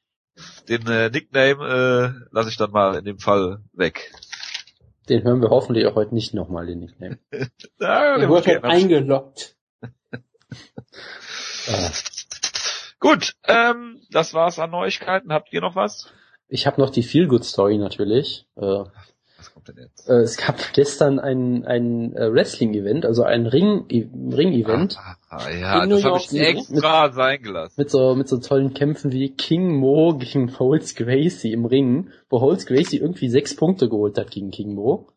Den 0.70 0.88
äh, 0.88 1.10
Nickname 1.10 1.66
äh, 1.68 2.28
lasse 2.32 2.50
ich 2.50 2.58
dann 2.58 2.72
mal 2.72 2.96
in 2.96 3.06
dem 3.06 3.18
Fall 3.18 3.60
weg. 3.74 4.14
Den 5.10 5.24
hören 5.24 5.42
wir 5.42 5.50
hoffentlich 5.50 5.86
auch 5.88 5.96
heute 5.96 6.14
nicht 6.14 6.34
nochmal, 6.34 6.68
den 6.68 6.80
Nickname. 6.80 7.18
ja, 7.80 8.18
der 8.18 8.30
wird 8.30 8.48
halt 8.48 8.64
eingeloggt. 8.64 9.56
ah. 11.68 11.90
Gut, 13.00 13.34
ähm, 13.48 14.00
das 14.12 14.34
war's 14.34 14.60
an 14.60 14.72
Neuigkeiten. 14.72 15.34
Habt 15.34 15.52
ihr 15.52 15.62
noch 15.62 15.76
was? 15.76 16.10
Ich 16.48 16.68
habe 16.68 16.80
noch 16.80 16.92
die 16.92 17.04
Feel 17.04 17.28
Good 17.28 17.44
Story 17.44 17.78
natürlich. 17.78 18.46
Äh, 18.56 18.84
Jetzt? 19.76 20.10
Äh, 20.10 20.22
es 20.22 20.38
gab 20.38 20.74
gestern 20.74 21.20
ein, 21.20 21.66
ein 21.66 22.16
äh, 22.16 22.32
Wrestling-Event, 22.32 23.06
also 23.06 23.24
ein 23.24 23.46
Ring, 23.46 23.86
Ring-Event. 23.90 24.98
Ah, 25.00 25.16
ah, 25.30 25.50
ja, 25.50 25.86
das 25.86 26.04
habe 26.04 26.18
ich 26.18 26.34
extra 26.34 27.06
mit, 27.06 27.16
sein 27.16 27.42
gelassen. 27.42 27.74
Mit 27.78 27.90
so, 27.90 28.16
mit 28.16 28.28
so 28.28 28.38
tollen 28.38 28.74
Kämpfen 28.74 29.12
wie 29.12 29.30
King 29.30 29.76
Mo 29.76 30.18
gegen 30.18 30.58
Holtz 30.60 30.96
Gracie 30.96 31.54
im 31.54 31.66
Ring, 31.66 32.10
wo 32.30 32.42
Holtz 32.42 32.66
Gracie 32.66 32.98
irgendwie 32.98 33.30
sechs 33.30 33.56
Punkte 33.56 33.90
geholt 33.90 34.18
hat 34.18 34.32
gegen 34.32 34.52
King 34.52 34.74
Mo. 34.76 35.08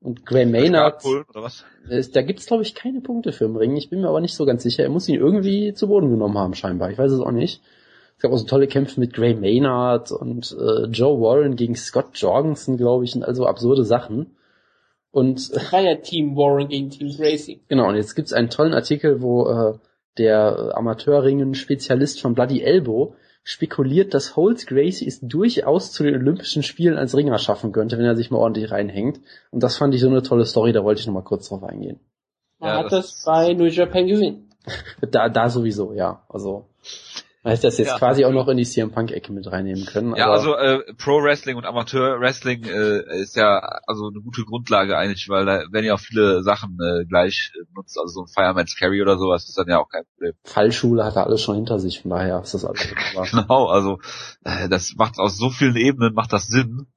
Und 0.00 0.26
Gray 0.26 0.46
Maynard, 0.46 1.02
da 2.12 2.22
gibt's 2.22 2.46
glaube 2.46 2.62
ich 2.62 2.74
keine 2.74 3.00
Punkte 3.00 3.32
für 3.32 3.46
im 3.46 3.56
Ring. 3.56 3.76
Ich 3.76 3.90
bin 3.90 4.02
mir 4.02 4.08
aber 4.08 4.20
nicht 4.20 4.34
so 4.34 4.44
ganz 4.44 4.62
sicher. 4.62 4.84
Er 4.84 4.90
muss 4.90 5.08
ihn 5.08 5.16
irgendwie 5.18 5.72
zu 5.74 5.88
Boden 5.88 6.10
genommen 6.10 6.38
haben 6.38 6.54
scheinbar. 6.54 6.90
Ich 6.90 6.98
weiß 6.98 7.10
es 7.10 7.20
auch 7.20 7.32
nicht. 7.32 7.62
Es 8.16 8.22
gab 8.22 8.32
auch 8.32 8.38
so 8.38 8.46
tolle 8.46 8.66
Kämpfe 8.66 8.98
mit 8.98 9.12
Gray 9.12 9.34
Maynard 9.34 10.10
und 10.10 10.56
äh, 10.58 10.86
Joe 10.86 11.20
Warren 11.20 11.56
gegen 11.56 11.74
Scott 11.76 12.10
Jorgensen, 12.14 12.78
glaube 12.78 13.04
ich, 13.04 13.14
und 13.14 13.22
also 13.22 13.46
absurde 13.46 13.84
Sachen. 13.84 14.36
Und 15.10 15.54
das 15.54 15.72
war 15.72 15.80
ja 15.80 15.96
Team 15.96 16.36
Warren 16.36 16.68
gegen 16.68 16.90
Team 16.90 17.14
Gracie. 17.16 17.60
Genau, 17.68 17.88
und 17.88 17.96
jetzt 17.96 18.14
gibt's 18.14 18.32
einen 18.32 18.50
tollen 18.50 18.74
Artikel, 18.74 19.20
wo 19.20 19.48
äh, 19.48 19.78
der 20.18 20.72
Amateurringen-Spezialist 20.74 22.20
von 22.20 22.34
Bloody 22.34 22.62
Elbow 22.62 23.14
spekuliert, 23.42 24.14
dass 24.14 24.34
Holtz 24.34 24.66
Gracie 24.66 25.06
es 25.06 25.20
durchaus 25.20 25.92
zu 25.92 26.02
den 26.02 26.16
Olympischen 26.16 26.62
Spielen 26.62 26.96
als 26.96 27.14
Ringer 27.14 27.38
schaffen 27.38 27.72
könnte, 27.72 27.96
wenn 27.98 28.04
er 28.04 28.16
sich 28.16 28.30
mal 28.30 28.38
ordentlich 28.38 28.70
reinhängt. 28.70 29.20
Und 29.50 29.62
das 29.62 29.76
fand 29.76 29.94
ich 29.94 30.00
so 30.00 30.08
eine 30.08 30.22
tolle 30.22 30.46
Story, 30.46 30.72
da 30.72 30.82
wollte 30.82 31.00
ich 31.00 31.06
nochmal 31.06 31.22
kurz 31.22 31.48
drauf 31.48 31.62
eingehen. 31.62 32.00
Man 32.58 32.70
ja, 32.70 32.78
hat 32.78 32.92
das, 32.92 33.12
das 33.12 33.24
bei 33.24 33.52
New 33.52 33.66
Japan 33.66 34.06
gesehen. 34.06 34.48
da, 35.10 35.28
da 35.28 35.48
sowieso, 35.48 35.92
ja. 35.92 36.24
Also 36.28 36.66
Heißt 37.46 37.62
das 37.62 37.78
jetzt 37.78 37.88
ja. 37.88 37.98
quasi 37.98 38.24
auch 38.24 38.32
noch 38.32 38.48
in 38.48 38.56
die 38.56 38.64
CM 38.64 38.90
Punk 38.90 39.12
Ecke 39.12 39.32
mit 39.32 39.50
reinnehmen 39.50 39.86
können. 39.86 40.16
Ja, 40.16 40.30
also 40.30 40.56
äh, 40.56 40.80
Pro 40.98 41.22
Wrestling 41.22 41.56
und 41.56 41.64
Amateur 41.64 42.18
Wrestling 42.18 42.64
äh, 42.64 43.20
ist 43.20 43.36
ja 43.36 43.58
also 43.86 44.08
eine 44.08 44.20
gute 44.20 44.42
Grundlage 44.42 44.98
eigentlich, 44.98 45.28
weil 45.28 45.46
da 45.46 45.62
werden 45.70 45.84
ja 45.84 45.94
auch 45.94 46.00
viele 46.00 46.42
Sachen 46.42 46.76
äh, 46.80 47.04
gleich 47.04 47.52
äh, 47.54 47.64
nutzt, 47.76 47.98
also 48.00 48.12
so 48.12 48.20
ein 48.22 48.26
Fireman's 48.26 48.76
Carry 48.76 49.00
oder 49.00 49.16
sowas 49.16 49.48
ist 49.48 49.56
dann 49.56 49.68
ja 49.68 49.78
auch 49.78 49.88
kein 49.88 50.02
Problem. 50.06 50.32
Fallschule 50.42 51.04
hat 51.04 51.14
er 51.14 51.26
alles 51.26 51.40
schon 51.40 51.54
hinter 51.54 51.78
sich, 51.78 52.02
von 52.02 52.10
daher 52.10 52.40
ist 52.40 52.54
das 52.54 52.64
alles 52.64 52.88
Genau, 53.30 53.66
also 53.66 54.00
äh, 54.42 54.68
das 54.68 54.94
macht 54.96 55.18
aus 55.18 55.38
so 55.38 55.50
vielen 55.50 55.76
Ebenen 55.76 56.14
macht 56.14 56.32
das 56.32 56.48
Sinn. 56.48 56.88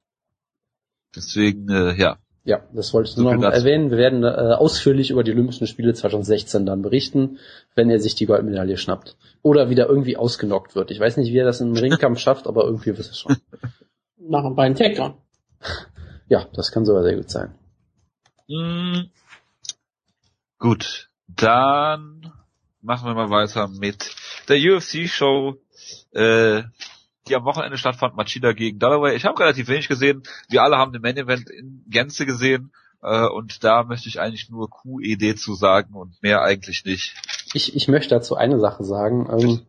Deswegen 1.14 1.68
äh, 1.68 1.94
ja, 1.94 2.18
ja, 2.44 2.62
das 2.72 2.94
wollte 2.94 3.10
ich 3.10 3.14
so 3.14 3.22
nur 3.22 3.34
noch 3.36 3.52
erwähnen. 3.52 3.90
Wir 3.90 3.98
werden 3.98 4.24
äh, 4.24 4.54
ausführlich 4.54 5.10
über 5.10 5.22
die 5.22 5.32
Olympischen 5.32 5.66
Spiele 5.66 5.92
2016 5.92 6.64
dann 6.64 6.82
berichten, 6.82 7.38
wenn 7.74 7.90
er 7.90 8.00
sich 8.00 8.14
die 8.14 8.26
Goldmedaille 8.26 8.78
schnappt. 8.78 9.16
Oder 9.42 9.68
wieder 9.68 9.88
irgendwie 9.88 10.16
ausgenockt 10.16 10.74
wird. 10.74 10.90
Ich 10.90 11.00
weiß 11.00 11.18
nicht, 11.18 11.32
wie 11.32 11.38
er 11.38 11.44
das 11.44 11.60
im 11.60 11.74
Ringkampf 11.74 12.18
schafft, 12.20 12.46
aber 12.46 12.64
irgendwie 12.64 12.96
wird 12.96 13.00
es 13.00 13.18
schon. 13.18 13.36
Nach 14.18 14.44
ein 14.44 14.54
beiden 14.54 14.76
Takedown. 14.76 15.14
Ja, 16.28 16.46
das 16.54 16.72
kann 16.72 16.84
sogar 16.86 17.02
sehr 17.02 17.16
gut 17.16 17.30
sein. 17.30 17.54
Mm, 18.48 19.10
gut, 20.58 21.10
dann 21.28 22.32
machen 22.80 23.06
wir 23.06 23.14
mal 23.14 23.30
weiter 23.30 23.68
mit 23.68 24.14
der 24.48 24.56
UFC-Show. 24.56 25.56
Äh, 26.12 26.62
die 27.28 27.36
am 27.36 27.44
Wochenende 27.44 27.76
stattfand, 27.76 28.16
Machida 28.16 28.52
gegen 28.52 28.78
Dalloway. 28.78 29.14
Ich 29.14 29.24
habe 29.24 29.38
relativ 29.40 29.68
wenig 29.68 29.88
gesehen. 29.88 30.22
Wir 30.48 30.62
alle 30.62 30.76
haben 30.76 30.92
den 30.92 31.02
Main 31.02 31.16
Event 31.16 31.50
in 31.50 31.84
Gänze 31.88 32.26
gesehen. 32.26 32.72
Äh, 33.02 33.26
und 33.28 33.64
da 33.64 33.84
möchte 33.84 34.08
ich 34.08 34.20
eigentlich 34.20 34.50
nur 34.50 34.68
QED 34.70 35.38
zu 35.38 35.54
sagen 35.54 35.94
und 35.94 36.22
mehr 36.22 36.42
eigentlich 36.42 36.84
nicht. 36.84 37.14
Ich, 37.54 37.74
ich 37.74 37.88
möchte 37.88 38.14
dazu 38.14 38.36
eine 38.36 38.58
Sache 38.58 38.84
sagen. 38.84 39.28
Ähm, 39.30 39.60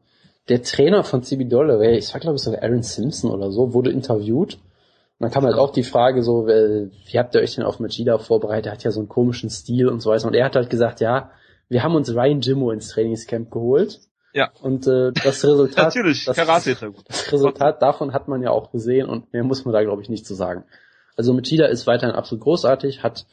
der 0.50 0.64
Trainer 0.64 1.04
von 1.04 1.24
CB 1.24 1.46
Dalloway, 1.46 1.98
ich 1.98 2.08
sag 2.08 2.22
glaube 2.22 2.36
ich 2.36 2.42
sogar 2.42 2.64
Aaron 2.64 2.84
Simpson 2.84 3.32
oder 3.32 3.52
so, 3.52 3.74
wurde 3.74 3.92
interviewt. 3.92 4.56
Und 4.56 5.26
dann 5.26 5.32
kam 5.32 5.46
halt 5.46 5.56
auch 5.56 5.72
die 5.72 5.84
Frage 5.84 6.24
so, 6.24 6.48
wie 6.48 7.20
habt 7.20 7.36
ihr 7.36 7.42
euch 7.42 7.56
denn 7.56 7.64
auf 7.64 7.80
Machida 7.80 8.18
vorbereitet? 8.18 8.66
Er 8.66 8.72
hat 8.72 8.84
ja 8.84 8.92
so 8.92 9.00
einen 9.00 9.10
komischen 9.10 9.52
Stil 9.52 9.88
und 9.88 10.00
so 10.00 10.10
weiter. 10.10 10.28
Und 10.28 10.34
er 10.34 10.46
hat 10.46 10.56
halt 10.56 10.72
gesagt, 10.72 11.00
ja, 11.00 11.30
wir 11.70 11.84
haben 11.84 11.96
uns 11.96 12.14
Ryan 12.14 12.42
Jimmo 12.42 12.72
ins 12.72 12.90
Trainingscamp 12.90 13.52
geholt. 13.52 14.02
Ja. 14.34 14.52
Und 14.62 14.88
äh, 14.88 15.12
das 15.12 15.44
Resultat, 15.44 15.86
Natürlich, 15.96 16.26
das, 16.26 16.36
das 16.36 17.32
Resultat 17.32 17.82
davon 17.82 18.14
hat 18.14 18.28
man 18.28 18.42
ja 18.42 18.52
auch 18.52 18.72
gesehen 18.72 19.10
und 19.10 19.32
mehr 19.34 19.44
muss 19.44 19.66
man 19.66 19.74
da 19.74 19.84
glaube 19.84 20.02
ich 20.02 20.10
nicht 20.10 20.26
zu 20.26 20.34
sagen. 20.34 20.64
Also 21.18 21.34
Machida 21.34 21.66
ist 21.66 21.88
weiterhin 21.88 22.16
absolut 22.16 22.44
großartig, 22.44 23.04
hat 23.04 23.26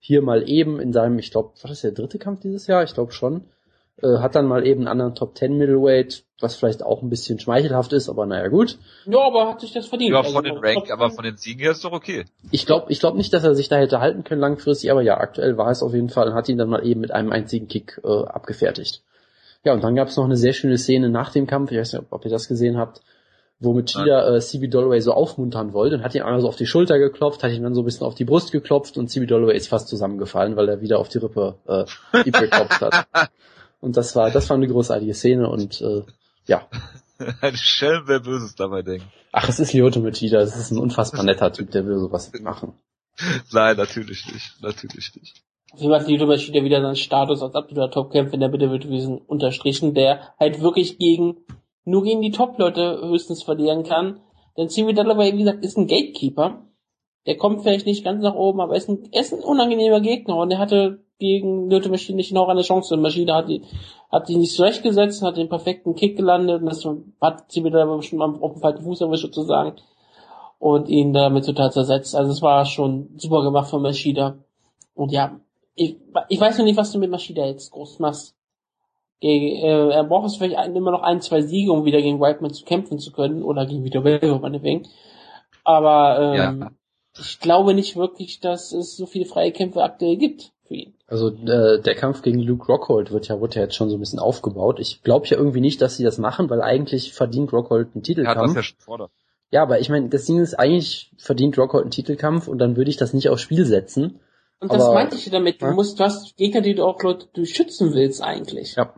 hier 0.00 0.22
mal 0.22 0.48
eben 0.48 0.80
in 0.80 0.92
seinem, 0.92 1.18
ich 1.18 1.30
glaube, 1.30 1.52
war 1.60 1.68
das 1.68 1.82
der 1.82 1.92
dritte 1.92 2.18
Kampf 2.18 2.40
dieses 2.40 2.66
Jahr? 2.66 2.82
Ich 2.84 2.94
glaube 2.94 3.12
schon. 3.12 3.44
Äh, 4.00 4.18
hat 4.18 4.36
dann 4.36 4.46
mal 4.46 4.64
eben 4.64 4.82
einen 4.82 4.88
anderen 4.88 5.16
Top 5.16 5.36
10 5.36 5.58
Middleweight, 5.58 6.22
was 6.40 6.54
vielleicht 6.54 6.84
auch 6.84 7.02
ein 7.02 7.10
bisschen 7.10 7.40
schmeichelhaft 7.40 7.92
ist, 7.92 8.08
aber 8.08 8.26
naja 8.26 8.46
gut. 8.46 8.78
Ja, 9.06 9.18
aber 9.26 9.48
hat 9.48 9.60
sich 9.60 9.72
das 9.72 9.88
verdient. 9.88 10.12
Ja, 10.12 10.22
von 10.22 10.36
also, 10.36 10.42
den 10.42 10.56
Rank, 10.56 10.90
aber 10.92 11.10
von 11.10 11.24
den 11.24 11.36
Siegen 11.36 11.60
her 11.60 11.72
ist 11.72 11.84
doch 11.84 11.90
okay. 11.90 12.24
Ich 12.52 12.64
glaube 12.64 12.92
ich 12.92 13.00
glaub 13.00 13.16
nicht, 13.16 13.32
dass 13.32 13.42
er 13.42 13.56
sich 13.56 13.68
da 13.68 13.76
hätte 13.76 13.98
halten 13.98 14.22
können 14.22 14.40
langfristig, 14.40 14.92
aber 14.92 15.02
ja, 15.02 15.18
aktuell 15.18 15.56
war 15.58 15.70
es 15.70 15.82
auf 15.82 15.94
jeden 15.94 16.10
Fall 16.10 16.28
und 16.28 16.34
hat 16.34 16.48
ihn 16.48 16.58
dann 16.58 16.68
mal 16.68 16.86
eben 16.86 17.00
mit 17.00 17.10
einem 17.10 17.32
einzigen 17.32 17.66
Kick 17.66 18.00
äh, 18.04 18.08
abgefertigt. 18.08 19.02
Ja, 19.64 19.72
und 19.74 19.82
dann 19.82 19.94
gab 19.94 20.08
es 20.08 20.16
noch 20.16 20.24
eine 20.24 20.36
sehr 20.36 20.52
schöne 20.52 20.78
Szene 20.78 21.08
nach 21.08 21.32
dem 21.32 21.46
Kampf, 21.46 21.72
ich 21.72 21.78
weiß 21.78 21.92
nicht, 21.94 22.04
ob 22.10 22.24
ihr 22.24 22.30
das 22.30 22.48
gesehen 22.48 22.76
habt, 22.78 23.00
wo 23.60 23.72
Machida 23.72 24.36
äh, 24.36 24.40
CB 24.40 24.68
Dolloway 24.68 25.00
so 25.00 25.12
aufmuntern 25.12 25.72
wollte 25.72 25.96
und 25.96 26.04
hat 26.04 26.14
ihn 26.14 26.22
einmal 26.22 26.40
so 26.40 26.48
auf 26.48 26.56
die 26.56 26.66
Schulter 26.66 26.98
geklopft, 26.98 27.42
hat 27.42 27.50
ihn 27.50 27.64
dann 27.64 27.74
so 27.74 27.82
ein 27.82 27.84
bisschen 27.84 28.06
auf 28.06 28.14
die 28.14 28.24
Brust 28.24 28.52
geklopft 28.52 28.96
und 28.96 29.08
CB 29.08 29.26
Dolloway 29.26 29.56
ist 29.56 29.68
fast 29.68 29.88
zusammengefallen, 29.88 30.56
weil 30.56 30.68
er 30.68 30.80
wieder 30.80 30.98
auf 30.98 31.08
die 31.08 31.18
Rippe 31.18 31.56
äh, 31.66 31.84
geklopft 32.24 32.80
hat. 32.80 33.08
Und 33.80 33.96
das 33.96 34.16
war, 34.16 34.30
das 34.32 34.50
war 34.50 34.56
eine 34.56 34.66
großartige 34.66 35.14
Szene 35.14 35.48
und 35.48 35.80
äh, 35.80 36.02
ja. 36.46 36.68
Ein 37.40 37.56
Schelm, 37.56 38.04
wer 38.06 38.18
Böses 38.20 38.56
dabei 38.56 38.82
denkt. 38.82 39.06
Ach, 39.32 39.48
es 39.48 39.60
ist 39.60 39.72
Lyoto 39.72 40.00
Machida, 40.00 40.40
es 40.40 40.56
ist 40.56 40.70
ein 40.70 40.78
unfassbar 40.78 41.22
netter 41.22 41.52
Typ, 41.52 41.70
der 41.70 41.86
will 41.86 41.98
sowas 41.98 42.32
machen. 42.40 42.74
Nein, 43.52 43.76
natürlich 43.76 44.26
nicht, 44.32 44.60
natürlich 44.62 45.14
nicht. 45.14 45.44
Fall 45.76 46.00
hat 46.00 46.08
Lyoto 46.08 46.26
Machida 46.26 46.64
wieder 46.64 46.80
seinen 46.80 46.96
Status 46.96 47.42
als 47.42 47.54
absoluter 47.54 47.90
Topkämpfer 47.90 48.34
in 48.34 48.40
der 48.40 48.48
Bitterweltwesen 48.48 49.18
unterstrichen, 49.18 49.94
der 49.94 50.34
halt 50.38 50.62
wirklich 50.62 50.98
gegen 50.98 51.36
nur 51.84 52.02
gegen 52.02 52.22
die 52.22 52.30
Top-Leute 52.30 53.00
höchstens 53.02 53.42
verlieren 53.42 53.82
kann. 53.82 54.20
Denn 54.56 54.68
Jimmy 54.68 54.94
Dalloway, 54.94 55.32
wie 55.34 55.38
gesagt, 55.38 55.64
ist 55.64 55.76
ein 55.76 55.86
Gatekeeper. 55.86 56.64
Der 57.26 57.36
kommt 57.36 57.62
vielleicht 57.62 57.86
nicht 57.86 58.04
ganz 58.04 58.22
nach 58.22 58.34
oben, 58.34 58.60
aber 58.60 58.72
er 58.72 58.78
ist 58.78 58.88
ein, 58.88 59.08
er 59.12 59.20
ist 59.20 59.32
ein 59.32 59.40
unangenehmer 59.40 60.00
Gegner 60.00 60.36
und 60.36 60.50
er 60.50 60.58
hatte 60.58 61.04
gegen 61.18 61.68
Lyoto 61.70 61.90
Maschine 61.90 62.16
nicht 62.16 62.32
noch 62.32 62.48
eine 62.48 62.62
Chance. 62.62 62.94
Und 62.94 63.02
Maschine 63.02 63.34
hat 63.34 63.48
die, 63.48 63.62
hat 64.10 64.28
die 64.28 64.36
nicht 64.36 64.54
zurechtgesetzt, 64.54 65.22
hat 65.22 65.36
den 65.36 65.48
perfekten 65.48 65.94
Kick 65.94 66.16
gelandet 66.16 66.62
und 66.62 66.66
das 66.66 66.86
hat 67.20 67.44
Jimmy 67.50 67.70
Dalloway 67.70 67.98
bestimmt 67.98 68.22
auf 68.22 68.52
dem 68.52 68.62
falschen 68.62 68.84
Fuß 68.84 69.00
erwischt 69.02 69.24
sozusagen 69.24 69.74
und 70.58 70.88
ihn 70.88 71.12
damit 71.12 71.44
total 71.44 71.70
zersetzt. 71.72 72.14
Also 72.14 72.32
es 72.32 72.42
war 72.42 72.64
schon 72.64 73.10
super 73.16 73.42
gemacht 73.42 73.70
von 73.70 73.82
Maschida. 73.82 74.38
Und 74.94 75.12
ja, 75.12 75.40
ich, 75.78 75.96
ich 76.28 76.40
weiß 76.40 76.58
noch 76.58 76.64
nicht, 76.64 76.76
was 76.76 76.92
du 76.92 76.98
mit 76.98 77.10
Maschida 77.10 77.46
jetzt 77.46 77.70
groß 77.70 77.98
machst 78.00 78.34
gegen, 79.20 79.56
äh, 79.56 79.90
er 79.90 80.04
braucht 80.04 80.26
es 80.26 80.36
vielleicht 80.36 80.56
ein, 80.56 80.76
immer 80.76 80.90
noch 80.90 81.02
ein, 81.02 81.20
zwei 81.20 81.40
Siege, 81.40 81.72
um 81.72 81.84
wieder 81.84 82.00
gegen 82.00 82.20
Whiteman 82.20 82.52
zu 82.52 82.64
kämpfen 82.64 82.98
zu 82.98 83.12
können, 83.12 83.42
oder 83.42 83.66
gegen 83.66 83.84
Vito 83.84 84.00
Bello, 84.00 84.38
meinetwegen. 84.38 84.86
Aber 85.64 86.34
ähm, 86.34 86.60
ja. 86.60 86.70
ich 87.18 87.40
glaube 87.40 87.74
nicht 87.74 87.96
wirklich, 87.96 88.40
dass 88.40 88.72
es 88.72 88.96
so 88.96 89.06
viele 89.06 89.24
freie 89.24 89.52
Kämpfe 89.52 89.82
aktuell 89.82 90.16
gibt 90.16 90.52
für 90.66 90.74
ihn. 90.74 90.94
Also 91.06 91.30
äh, 91.30 91.80
der 91.80 91.94
Kampf 91.94 92.22
gegen 92.22 92.40
Luke 92.40 92.66
Rockhold 92.66 93.10
wird 93.10 93.28
ja, 93.28 93.40
wird 93.40 93.54
ja 93.54 93.62
jetzt 93.62 93.74
schon 93.74 93.88
so 93.88 93.96
ein 93.96 94.00
bisschen 94.00 94.18
aufgebaut. 94.18 94.78
Ich 94.78 95.02
glaube 95.02 95.26
ja 95.26 95.36
irgendwie 95.36 95.60
nicht, 95.60 95.82
dass 95.82 95.96
sie 95.96 96.04
das 96.04 96.18
machen, 96.18 96.48
weil 96.50 96.62
eigentlich 96.62 97.12
verdient 97.12 97.52
Rockhold 97.52 97.88
einen 97.94 98.02
Titelkampf. 98.02 98.36
Er 98.36 98.42
hat 98.42 98.48
das 98.48 98.54
ja 98.54 98.62
schon 98.62 98.78
fordert. 98.78 99.10
Ja, 99.50 99.62
aber 99.62 99.80
ich 99.80 99.88
meine, 99.88 100.10
das 100.10 100.26
Ding 100.26 100.38
ist, 100.38 100.54
eigentlich 100.54 101.10
verdient 101.16 101.56
Rockhold 101.58 101.84
einen 101.84 101.90
Titelkampf 101.90 102.48
und 102.48 102.58
dann 102.58 102.76
würde 102.76 102.90
ich 102.90 102.98
das 102.98 103.14
nicht 103.14 103.30
aufs 103.30 103.42
Spiel 103.42 103.64
setzen. 103.64 104.20
Und 104.60 104.72
das 104.72 104.92
meinte 104.92 105.16
ich 105.16 105.30
damit. 105.30 105.62
Du 105.62 105.66
ja? 105.66 105.72
musst, 105.72 106.00
du 106.00 106.04
hast 106.04 106.36
Gegner, 106.36 106.60
die 106.60 106.74
du 106.74 106.84
auch 106.84 107.00
Leute, 107.02 107.28
du 107.32 107.44
schützen 107.44 107.94
willst 107.94 108.22
eigentlich. 108.22 108.74
Ja 108.74 108.92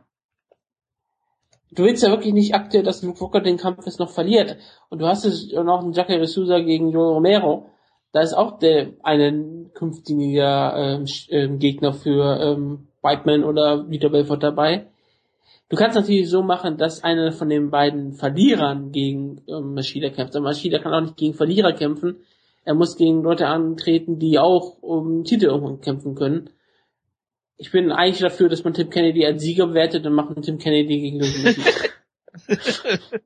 du 1.73 1.85
willst 1.85 2.03
ja 2.03 2.11
wirklich 2.11 2.35
nicht 2.35 2.55
aktuell, 2.55 2.83
dass 2.83 3.03
Luke 3.03 3.21
Walker 3.21 3.41
den 3.41 3.57
Kampf 3.57 3.87
jetzt 3.87 4.01
noch 4.01 4.11
verliert. 4.11 4.57
Und 4.89 5.01
du 5.01 5.07
hast 5.07 5.25
es 5.25 5.53
noch 5.53 5.81
einen 5.81 5.93
Jacare 5.93 6.27
Sousa 6.27 6.59
gegen 6.61 6.91
Joe 6.91 7.15
Romero. 7.15 7.71
Da 8.13 8.21
ist 8.21 8.35
auch 8.35 8.59
der 8.59 8.95
eine 9.03 9.71
künftiger 9.75 10.75
ähm, 10.77 11.05
ähm, 11.29 11.59
Gegner 11.59 11.93
für 11.93 12.41
ähm, 12.41 12.89
Whiteman 13.03 13.45
oder 13.45 13.89
Vitor 13.89 14.11
Belfort 14.11 14.39
dabei. 14.39 14.87
Du 15.69 15.77
kannst 15.77 15.95
natürlich 15.95 16.29
so 16.29 16.43
machen, 16.43 16.77
dass 16.77 17.05
einer 17.05 17.31
von 17.31 17.49
den 17.49 17.71
beiden 17.71 18.13
Verlierern 18.15 18.91
gegen 18.91 19.43
ähm, 19.47 19.75
Maschida 19.75 20.11
kämpft. 20.11 20.35
Aber 20.35 20.47
Maschida 20.47 20.81
kann 20.81 20.93
auch 20.93 21.01
nicht 21.01 21.17
gegen 21.17 21.35
Verlierer 21.35 21.73
kämpfen. 21.73 22.17
Er 22.65 22.75
muss 22.75 22.97
gegen 22.97 23.23
Leute 23.23 23.47
antreten, 23.47 24.19
die 24.19 24.39
auch 24.39 24.83
um 24.83 25.25
Titel 25.25 25.47
irgendwann 25.47 25.81
kämpfen 25.81 26.15
können 26.15 26.51
ich 27.61 27.71
bin 27.71 27.93
eigentlich 27.93 28.21
dafür, 28.21 28.49
dass 28.49 28.65
man 28.65 28.73
Tim 28.73 28.89
Kennedy 28.89 29.27
als 29.27 29.43
Sieger 29.43 29.67
bewertet 29.67 30.07
und 30.07 30.15
macht 30.15 30.35
Tim 30.43 30.57
Kennedy 30.57 30.99
gegen 30.99 31.21
Ludwig 31.21 31.93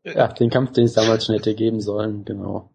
Ja, 0.05 0.27
den 0.27 0.51
Kampf, 0.51 0.73
den 0.73 0.87
es 0.87 0.95
damals 0.95 1.27
schon 1.27 1.37
hätte 1.37 1.55
geben 1.55 1.81
sollen, 1.81 2.25
genau. 2.25 2.71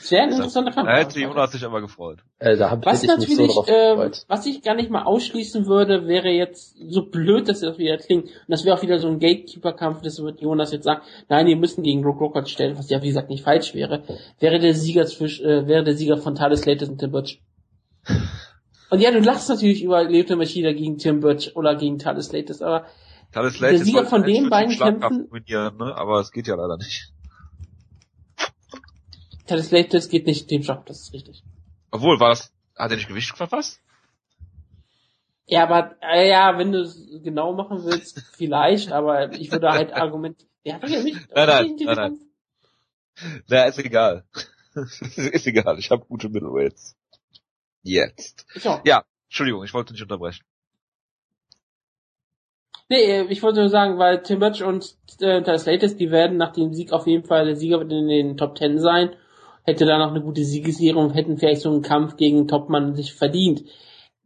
Sehr 0.00 0.22
ein 0.22 0.30
interessanter 0.30 0.70
Kampf. 0.70 0.88
Da 0.88 0.96
hätte 0.96 1.20
Jonas 1.20 1.50
sich 1.50 1.64
aber 1.64 1.80
gefreut. 1.80 2.20
Äh, 2.38 2.56
da 2.56 2.70
hab, 2.70 2.86
Was 2.86 3.02
hätte 3.02 3.14
ich 3.20 3.28
mich 3.36 3.36
so 3.36 3.62
natürlich, 3.62 3.68
ähm, 3.68 4.24
was 4.28 4.46
ich 4.46 4.62
gar 4.62 4.76
nicht 4.76 4.90
mal 4.90 5.02
ausschließen 5.02 5.66
würde, 5.66 6.06
wäre 6.06 6.28
jetzt, 6.28 6.76
so 6.88 7.06
blöd 7.06 7.48
dass 7.48 7.60
das 7.60 7.78
wieder 7.78 7.96
klingt, 7.98 8.26
und 8.26 8.32
das 8.46 8.64
wäre 8.64 8.76
auch 8.76 8.82
wieder 8.82 9.00
so 9.00 9.08
ein 9.08 9.18
Gatekeeper-Kampf, 9.18 10.02
das 10.02 10.22
wird 10.22 10.40
Jonas 10.40 10.70
jetzt 10.70 10.84
sagen, 10.84 11.02
nein, 11.28 11.46
die 11.46 11.56
müssen 11.56 11.82
gegen 11.82 12.04
Rook 12.04 12.20
Rockert 12.20 12.48
stellen, 12.48 12.78
was 12.78 12.88
ja 12.90 13.02
wie 13.02 13.08
gesagt 13.08 13.28
nicht 13.28 13.42
falsch 13.42 13.74
wäre, 13.74 14.04
wäre 14.38 14.60
der 14.60 14.74
Sieger 14.74 15.04
zwischen, 15.06 15.44
äh, 15.44 15.66
wäre 15.66 15.82
der 15.82 15.94
Sieger 15.94 16.16
von 16.16 16.36
Thales 16.36 16.64
Latest 16.64 16.92
und 16.92 16.98
Tim 16.98 17.10
Birch. 17.10 17.40
Und 18.90 19.00
ja, 19.00 19.10
du 19.10 19.18
lachst 19.18 19.50
natürlich 19.50 19.82
über 19.82 20.02
Leo 20.04 20.34
Machida 20.34 20.72
gegen 20.72 20.96
Tim 20.96 21.20
Birch 21.20 21.54
oder 21.56 21.74
gegen 21.74 21.98
Thales 21.98 22.32
Latest, 22.32 22.62
aber 22.62 22.86
Thales 23.32 23.58
Der 23.58 23.78
Sieger 23.78 24.06
von 24.06 24.22
den 24.22 24.48
beiden 24.48 24.74
Kämpfen- 24.78 25.28
ne? 25.76 25.94
aber 25.94 26.20
es 26.20 26.32
geht 26.32 26.46
ja 26.46 26.54
leider 26.54 26.78
nicht. 26.78 27.12
Thales 29.48 29.70
Latest 29.70 30.10
geht 30.10 30.26
nicht 30.26 30.50
dem 30.50 30.62
Shop, 30.62 30.86
das 30.86 31.00
ist 31.00 31.12
richtig. 31.12 31.42
Obwohl, 31.90 32.20
war 32.20 32.30
das, 32.30 32.52
hat 32.76 32.90
er 32.90 32.96
nicht 32.96 33.08
Gewicht 33.08 33.36
verpasst? 33.36 33.80
Ja, 35.46 35.62
aber, 35.62 35.96
äh, 36.02 36.28
ja, 36.28 36.58
wenn 36.58 36.72
du 36.72 36.82
es 36.82 37.00
genau 37.24 37.54
machen 37.54 37.84
willst, 37.84 38.20
vielleicht, 38.36 38.92
aber 38.92 39.32
ich 39.32 39.50
würde 39.50 39.70
halt 39.70 39.92
Argument, 39.92 40.46
der 40.64 40.74
hat 40.74 40.88
ja 40.88 41.02
nicht, 41.02 41.16
Nein, 41.34 41.46
nein, 41.48 41.64
nicht- 41.74 41.86
nein, 41.86 41.96
nein. 41.96 42.18
Na, 43.48 43.64
ist 43.64 43.78
egal. 43.78 44.24
ist 44.74 45.46
egal, 45.46 45.78
ich 45.78 45.90
habe 45.90 46.04
gute 46.04 46.28
Middleweights. 46.28 46.96
Jetzt. 47.82 48.46
Ja, 48.84 49.04
Entschuldigung, 49.28 49.64
ich 49.64 49.74
wollte 49.74 49.92
nicht 49.92 50.02
unterbrechen. 50.02 50.44
Nee, 52.90 53.02
äh, 53.02 53.24
ich 53.24 53.42
wollte 53.42 53.60
nur 53.60 53.68
sagen, 53.68 53.98
weil 53.98 54.22
Tim 54.22 54.38
Birch 54.40 54.62
und 54.62 54.96
äh, 55.20 55.42
das 55.42 55.66
Latest, 55.66 56.00
die 56.00 56.10
werden 56.10 56.36
nach 56.36 56.52
dem 56.52 56.72
Sieg 56.72 56.92
auf 56.92 57.06
jeden 57.06 57.24
Fall 57.26 57.44
der 57.46 57.56
Sieger 57.56 57.80
wird 57.80 57.92
in 57.92 58.08
den 58.08 58.36
Top 58.36 58.54
Ten 58.54 58.78
sein. 58.78 59.14
Hätte 59.68 59.84
da 59.84 59.98
noch 59.98 60.12
eine 60.12 60.22
gute 60.22 60.46
Siegesserie 60.46 60.96
und 60.96 61.10
hätten 61.10 61.36
vielleicht 61.36 61.60
so 61.60 61.68
einen 61.68 61.82
Kampf 61.82 62.16
gegen 62.16 62.48
Topmann 62.48 62.94
sich 62.94 63.12
verdient. 63.12 63.64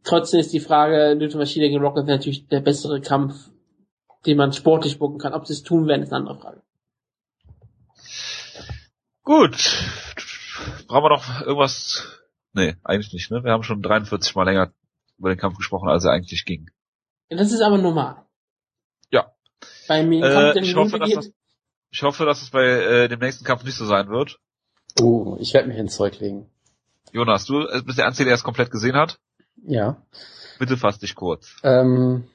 Trotzdem 0.05 0.39
ist 0.39 0.53
die 0.53 0.61
Frage, 0.61 1.15
Luther 1.15 1.37
Maschine 1.37 1.67
gegen 1.67 1.83
Rocket 1.83 2.07
wäre 2.07 2.15
natürlich 2.15 2.47
der 2.47 2.61
bessere 2.61 3.01
Kampf, 3.01 3.49
den 4.25 4.37
man 4.37 4.53
sportlich 4.53 4.99
bucken 4.99 5.19
kann. 5.19 5.33
Ob 5.33 5.45
sie 5.45 5.51
es 5.51 5.61
tun 5.61 5.85
werden, 5.85 6.01
ist 6.01 6.13
eine 6.13 6.21
andere 6.21 6.39
Frage. 6.39 6.61
Gut. 9.23 9.83
Brauchen 10.87 11.03
wir 11.03 11.09
noch 11.09 11.41
irgendwas? 11.41 12.07
Nee, 12.53 12.77
eigentlich 12.81 13.11
nicht, 13.11 13.29
ne? 13.29 13.43
Wir 13.43 13.51
haben 13.51 13.63
schon 13.63 13.81
43 13.81 14.35
mal 14.35 14.45
länger 14.45 14.71
über 15.17 15.27
den 15.27 15.39
Kampf 15.39 15.57
gesprochen, 15.57 15.89
als 15.89 16.05
er 16.05 16.11
eigentlich 16.11 16.45
ging. 16.45 16.69
Ja, 17.29 17.35
Das 17.35 17.51
ist 17.51 17.59
aber 17.59 17.79
normal. 17.79 18.25
Ja. 19.11 19.33
Bei 19.89 20.03
mir 20.03 20.23
Äh, 20.23 20.59
ich 20.61 20.73
hoffe, 20.73 20.99
dass 20.99 21.11
das, 21.11 21.33
ich 21.91 22.01
hoffe, 22.01 22.23
dass 22.23 22.41
es 22.41 22.49
bei 22.49 22.63
äh, 22.63 23.09
dem 23.09 23.19
nächsten 23.19 23.43
Kampf 23.43 23.65
nicht 23.65 23.75
so 23.75 23.85
sein 23.85 24.07
wird. 24.07 24.39
Oh, 25.01 25.37
ich 25.39 25.53
werde 25.53 25.67
mich 25.67 25.77
ins 25.77 25.95
Zeug 25.95 26.19
legen. 26.19 26.47
Jonas, 27.11 27.45
du 27.45 27.61
äh, 27.61 27.81
bist 27.85 27.97
der 27.97 28.07
Einzige, 28.07 28.25
der 28.25 28.35
es 28.35 28.43
komplett 28.43 28.71
gesehen 28.71 28.95
hat. 28.95 29.19
Ja. 29.65 29.97
Bitte 30.59 30.77
fass 30.77 30.99
dich 30.99 31.15
kurz. 31.15 31.55
Ähm, 31.63 32.25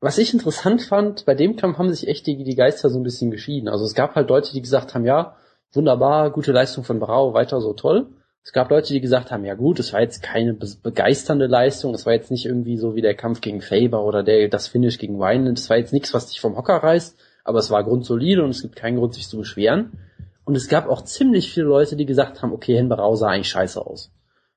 was 0.00 0.18
ich 0.18 0.32
interessant 0.32 0.82
fand, 0.82 1.24
bei 1.24 1.34
dem 1.34 1.56
Kampf 1.56 1.78
haben 1.78 1.92
sich 1.92 2.08
echt 2.08 2.26
die, 2.26 2.44
die 2.44 2.54
Geister 2.54 2.90
so 2.90 2.98
ein 2.98 3.02
bisschen 3.02 3.30
geschieden. 3.30 3.68
Also 3.68 3.84
es 3.84 3.94
gab 3.94 4.14
halt 4.14 4.28
Leute, 4.28 4.52
die 4.52 4.60
gesagt 4.60 4.94
haben, 4.94 5.04
ja, 5.04 5.36
wunderbar, 5.72 6.30
gute 6.30 6.52
Leistung 6.52 6.84
von 6.84 7.00
Brau, 7.00 7.34
weiter 7.34 7.60
so 7.60 7.72
toll. 7.72 8.08
Es 8.44 8.52
gab 8.52 8.70
Leute, 8.70 8.92
die 8.92 9.00
gesagt 9.00 9.32
haben, 9.32 9.44
ja 9.44 9.54
gut, 9.54 9.80
es 9.80 9.92
war 9.92 10.00
jetzt 10.00 10.22
keine 10.22 10.54
be 10.54 10.68
begeisternde 10.80 11.46
Leistung, 11.46 11.94
es 11.94 12.06
war 12.06 12.12
jetzt 12.12 12.30
nicht 12.30 12.46
irgendwie 12.46 12.76
so 12.76 12.94
wie 12.94 13.02
der 13.02 13.16
Kampf 13.16 13.40
gegen 13.40 13.60
Faber 13.60 14.04
oder 14.04 14.22
der, 14.22 14.48
das 14.48 14.68
Finish 14.68 14.98
gegen 14.98 15.18
Wineland, 15.18 15.58
es 15.58 15.68
war 15.68 15.78
jetzt 15.78 15.92
nichts, 15.92 16.14
was 16.14 16.28
dich 16.28 16.40
vom 16.40 16.56
Hocker 16.56 16.76
reißt, 16.76 17.18
aber 17.42 17.58
es 17.58 17.70
war 17.70 17.82
grundsolide 17.82 18.44
und 18.44 18.50
es 18.50 18.62
gibt 18.62 18.76
keinen 18.76 18.98
Grund, 18.98 19.14
sich 19.14 19.26
zu 19.26 19.38
beschweren. 19.38 19.98
Und 20.46 20.54
es 20.56 20.68
gab 20.68 20.88
auch 20.88 21.02
ziemlich 21.02 21.52
viele 21.52 21.66
Leute, 21.66 21.96
die 21.96 22.06
gesagt 22.06 22.40
haben, 22.40 22.52
okay, 22.52 22.76
Hen 22.76 22.88
Barau 22.88 23.16
sah 23.16 23.28
eigentlich 23.28 23.48
scheiße 23.48 23.84
aus. 23.84 24.12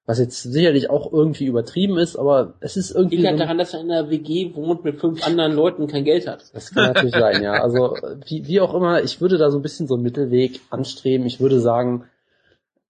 Was 0.05 0.19
jetzt 0.19 0.43
sicherlich 0.43 0.89
auch 0.89 1.11
irgendwie 1.11 1.45
übertrieben 1.45 1.97
ist, 1.97 2.15
aber 2.15 2.53
es 2.61 2.77
ist 2.77 2.91
irgendwie. 2.91 3.17
Liegt 3.17 3.25
so 3.25 3.31
halt 3.31 3.39
daran, 3.41 3.57
dass 3.57 3.73
er 3.73 3.81
in 3.81 3.91
einer 3.91 4.09
WG 4.09 4.53
wohnt 4.53 4.83
mit 4.83 4.99
fünf 4.99 5.25
anderen 5.25 5.53
Leuten 5.53 5.81
und 5.81 5.91
kein 5.91 6.03
Geld 6.03 6.27
hat. 6.27 6.45
Das 6.53 6.71
kann 6.71 6.93
natürlich 6.93 7.13
sein, 7.15 7.41
ja. 7.43 7.53
Also 7.53 7.95
wie, 8.25 8.47
wie 8.47 8.61
auch 8.61 8.75
immer, 8.75 9.03
ich 9.03 9.19
würde 9.19 9.39
da 9.39 9.49
so 9.49 9.57
ein 9.57 9.63
bisschen 9.63 9.87
so 9.87 9.95
einen 9.95 10.03
Mittelweg 10.03 10.61
anstreben. 10.69 11.25
Ich 11.25 11.39
würde 11.39 11.59
sagen, 11.59 12.05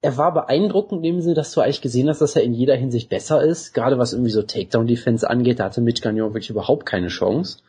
er 0.01 0.17
war 0.17 0.33
beeindruckend 0.33 1.03
in 1.05 1.15
dem 1.15 1.21
Sinne, 1.21 1.35
dass 1.35 1.53
du 1.53 1.61
eigentlich 1.61 1.81
gesehen 1.81 2.09
hast, 2.09 2.19
dass 2.19 2.35
er 2.35 2.43
in 2.43 2.53
jeder 2.53 2.75
Hinsicht 2.75 3.09
besser 3.09 3.41
ist. 3.41 3.73
Gerade 3.73 3.97
was 3.97 4.11
irgendwie 4.13 4.31
so 4.31 4.41
Takedown-Defense 4.41 5.29
angeht, 5.29 5.59
da 5.59 5.65
hatte 5.65 5.81
Mitch 5.81 6.01
Gagnon 6.01 6.33
wirklich 6.33 6.49
überhaupt 6.49 6.85
keine 6.85 7.07
Chance. 7.07 7.59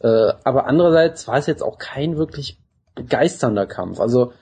Äh, 0.00 0.32
aber 0.44 0.66
andererseits 0.66 1.28
war 1.28 1.36
es 1.36 1.46
jetzt 1.46 1.62
auch 1.62 1.78
kein 1.78 2.16
wirklich 2.16 2.58
begeisternder 2.94 3.66
Kampf. 3.66 4.00
Also 4.00 4.32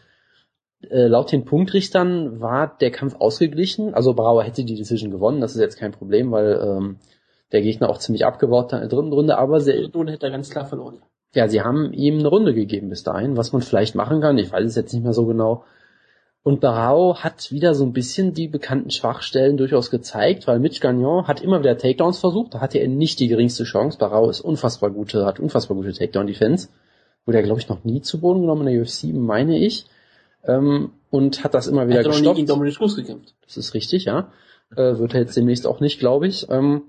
äh, 0.82 1.06
laut 1.06 1.32
den 1.32 1.44
Punktrichtern 1.44 2.40
war 2.40 2.76
der 2.78 2.90
Kampf 2.90 3.16
ausgeglichen. 3.18 3.94
Also 3.94 4.14
Brauer 4.14 4.44
hätte 4.44 4.64
die 4.64 4.76
Decision 4.76 5.10
gewonnen, 5.10 5.40
das 5.40 5.54
ist 5.54 5.60
jetzt 5.60 5.78
kein 5.78 5.92
Problem, 5.92 6.30
weil 6.30 6.60
ähm, 6.62 6.98
der 7.52 7.62
Gegner 7.62 7.88
auch 7.88 7.98
ziemlich 7.98 8.24
abgebaut 8.26 8.72
hat 8.72 8.82
in 8.82 8.88
der 8.88 8.98
dritten 8.98 9.12
Runde, 9.12 9.38
aber 9.38 9.60
sehr, 9.60 9.94
Und 9.94 10.08
hätte 10.08 10.26
er 10.26 10.32
ganz 10.32 10.50
klar 10.50 10.66
verloren. 10.66 11.00
ja, 11.34 11.48
sie 11.48 11.62
haben 11.62 11.92
ihm 11.92 12.18
eine 12.18 12.28
Runde 12.28 12.54
gegeben 12.54 12.88
bis 12.88 13.02
dahin, 13.02 13.36
was 13.36 13.52
man 13.52 13.62
vielleicht 13.62 13.94
machen 13.94 14.20
kann. 14.20 14.38
Ich 14.38 14.50
weiß 14.52 14.64
es 14.64 14.74
jetzt 14.74 14.92
nicht 14.92 15.04
mehr 15.04 15.12
so 15.12 15.26
genau. 15.26 15.64
Und 16.42 16.60
Barao 16.60 17.16
hat 17.16 17.50
wieder 17.50 17.74
so 17.74 17.84
ein 17.84 17.92
bisschen 17.92 18.32
die 18.32 18.46
bekannten 18.46 18.90
Schwachstellen 18.90 19.56
durchaus 19.56 19.90
gezeigt, 19.90 20.46
weil 20.46 20.60
Mitch 20.60 20.80
Gagnon 20.80 21.26
hat 21.26 21.40
immer 21.40 21.58
wieder 21.58 21.76
Takedowns 21.76 22.18
versucht, 22.20 22.54
da 22.54 22.60
hatte 22.60 22.78
er 22.78 22.86
nicht 22.86 23.18
die 23.18 23.26
geringste 23.26 23.64
Chance. 23.64 23.98
Barao 23.98 24.30
ist 24.30 24.42
unfassbar 24.42 24.90
gute, 24.90 25.26
hat 25.26 25.40
unfassbar 25.40 25.76
gute 25.76 25.92
Takedown-Defense. 25.92 26.68
Wurde 27.24 27.38
er, 27.38 27.42
glaube 27.42 27.60
ich, 27.60 27.68
noch 27.68 27.82
nie 27.82 28.00
zu 28.00 28.20
Boden 28.20 28.42
genommen 28.42 28.68
in 28.68 28.74
der 28.74 28.82
UFC, 28.82 29.12
meine 29.12 29.58
ich. 29.58 29.86
Ähm, 30.46 30.90
und 31.10 31.42
hat 31.44 31.54
das 31.54 31.66
immer 31.66 31.86
wieder 31.88 31.98
Er 32.00 32.04
hat 32.04 32.06
noch 32.06 32.12
nie 32.14 32.18
gestoppt. 32.20 32.36
gegen 32.36 32.46
Dominic 32.48 32.76
Cruz 32.76 32.96
gekämpft. 32.96 33.34
Das 33.44 33.56
ist 33.56 33.74
richtig, 33.74 34.04
ja. 34.04 34.30
Äh, 34.74 34.98
wird 34.98 35.14
er 35.14 35.20
jetzt 35.20 35.36
demnächst 35.36 35.66
auch 35.66 35.80
nicht, 35.80 35.98
glaube 35.98 36.26
ich. 36.26 36.48
Ähm, 36.50 36.82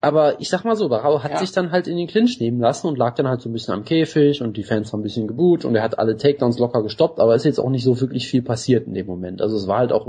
aber 0.00 0.40
ich 0.40 0.48
sag 0.48 0.64
mal 0.64 0.76
so, 0.76 0.88
Barao 0.88 1.22
hat 1.22 1.32
Ja. 1.32 1.38
sich 1.38 1.52
dann 1.52 1.72
halt 1.72 1.88
in 1.88 1.96
den 1.96 2.06
Clinch 2.06 2.38
nehmen 2.38 2.60
lassen 2.60 2.86
und 2.86 2.98
lag 2.98 3.14
dann 3.14 3.26
halt 3.26 3.40
so 3.40 3.48
ein 3.48 3.52
bisschen 3.52 3.74
am 3.74 3.84
Käfig 3.84 4.42
und 4.42 4.56
die 4.56 4.62
Fans 4.62 4.92
haben 4.92 5.00
ein 5.00 5.02
bisschen 5.04 5.26
geboot 5.26 5.64
und 5.64 5.74
er 5.74 5.82
hat 5.82 5.98
alle 5.98 6.16
Takedowns 6.16 6.58
locker 6.58 6.82
gestoppt, 6.82 7.18
aber 7.18 7.34
es 7.34 7.42
ist 7.42 7.46
jetzt 7.46 7.58
auch 7.60 7.70
nicht 7.70 7.82
so 7.84 8.00
wirklich 8.00 8.28
viel 8.28 8.42
passiert 8.42 8.86
in 8.86 8.94
dem 8.94 9.06
Moment. 9.06 9.40
Also 9.42 9.56
es 9.56 9.66
war 9.66 9.78
halt 9.78 9.92
auch, 9.92 10.06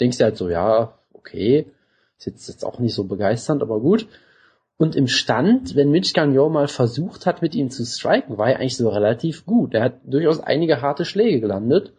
denkst 0.00 0.18
du 0.18 0.24
halt 0.24 0.36
so, 0.36 0.48
ja, 0.48 0.94
okay, 1.12 1.66
ist 2.18 2.26
jetzt, 2.26 2.48
jetzt 2.48 2.64
auch 2.64 2.78
nicht 2.78 2.94
so 2.94 3.04
begeisternd, 3.04 3.62
aber 3.62 3.78
gut. 3.80 4.06
Und 4.78 4.94
im 4.94 5.06
Stand, 5.06 5.74
wenn 5.74 5.90
Mitch 5.90 6.12
Gagnon 6.12 6.52
mal 6.52 6.68
versucht 6.68 7.24
hat, 7.24 7.40
mit 7.40 7.54
ihm 7.54 7.70
zu 7.70 7.84
striken, 7.86 8.36
war 8.36 8.50
er 8.50 8.58
eigentlich 8.58 8.76
so 8.76 8.88
relativ 8.90 9.46
gut. 9.46 9.72
Er 9.72 9.82
hat 9.82 9.94
durchaus 10.04 10.40
einige 10.40 10.82
harte 10.82 11.06
Schläge 11.06 11.40
gelandet, 11.40 11.94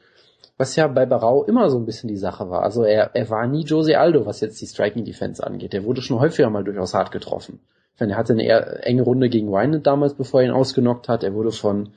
was 0.58 0.76
ja 0.76 0.88
bei 0.88 1.08
Barau 1.08 1.44
immer 1.44 1.70
so 1.70 1.80
ein 1.80 1.86
bisschen 1.86 2.08
die 2.08 2.18
Sache 2.18 2.50
war. 2.52 2.62
Also 2.62 2.84
er, 2.84 3.16
er 3.16 3.30
war 3.32 3.48
nie 3.48 3.64
Jose 3.64 3.98
Aldo, 3.98 4.28
was 4.28 4.42
jetzt 4.42 4.62
die 4.62 4.68
Striking 4.68 5.06
Defense 5.06 5.46
angeht. 5.46 5.74
Er 5.74 5.86
wurde 5.86 6.04
schon 6.04 6.20
häufiger 6.20 6.52
mal 6.52 6.64
durchaus 6.64 6.94
hart 6.94 7.12
getroffen. 7.12 7.60
Ich 7.96 8.00
meine, 8.00 8.14
er 8.14 8.18
hatte 8.20 8.34
eine 8.34 8.46
eher 8.46 8.86
enge 8.86 9.02
Runde 9.02 9.30
gegen 9.30 9.52
Wineland 9.52 9.88
damals, 9.88 10.14
bevor 10.14 10.42
er 10.42 10.48
ihn 10.48 10.54
ausgenockt 10.54 11.10
hat. 11.10 11.24
Er 11.24 11.34
wurde 11.34 11.52
von, 11.52 11.90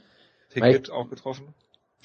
Ticket 0.49 0.91
auch 0.91 1.11
getroffen. 1.11 1.55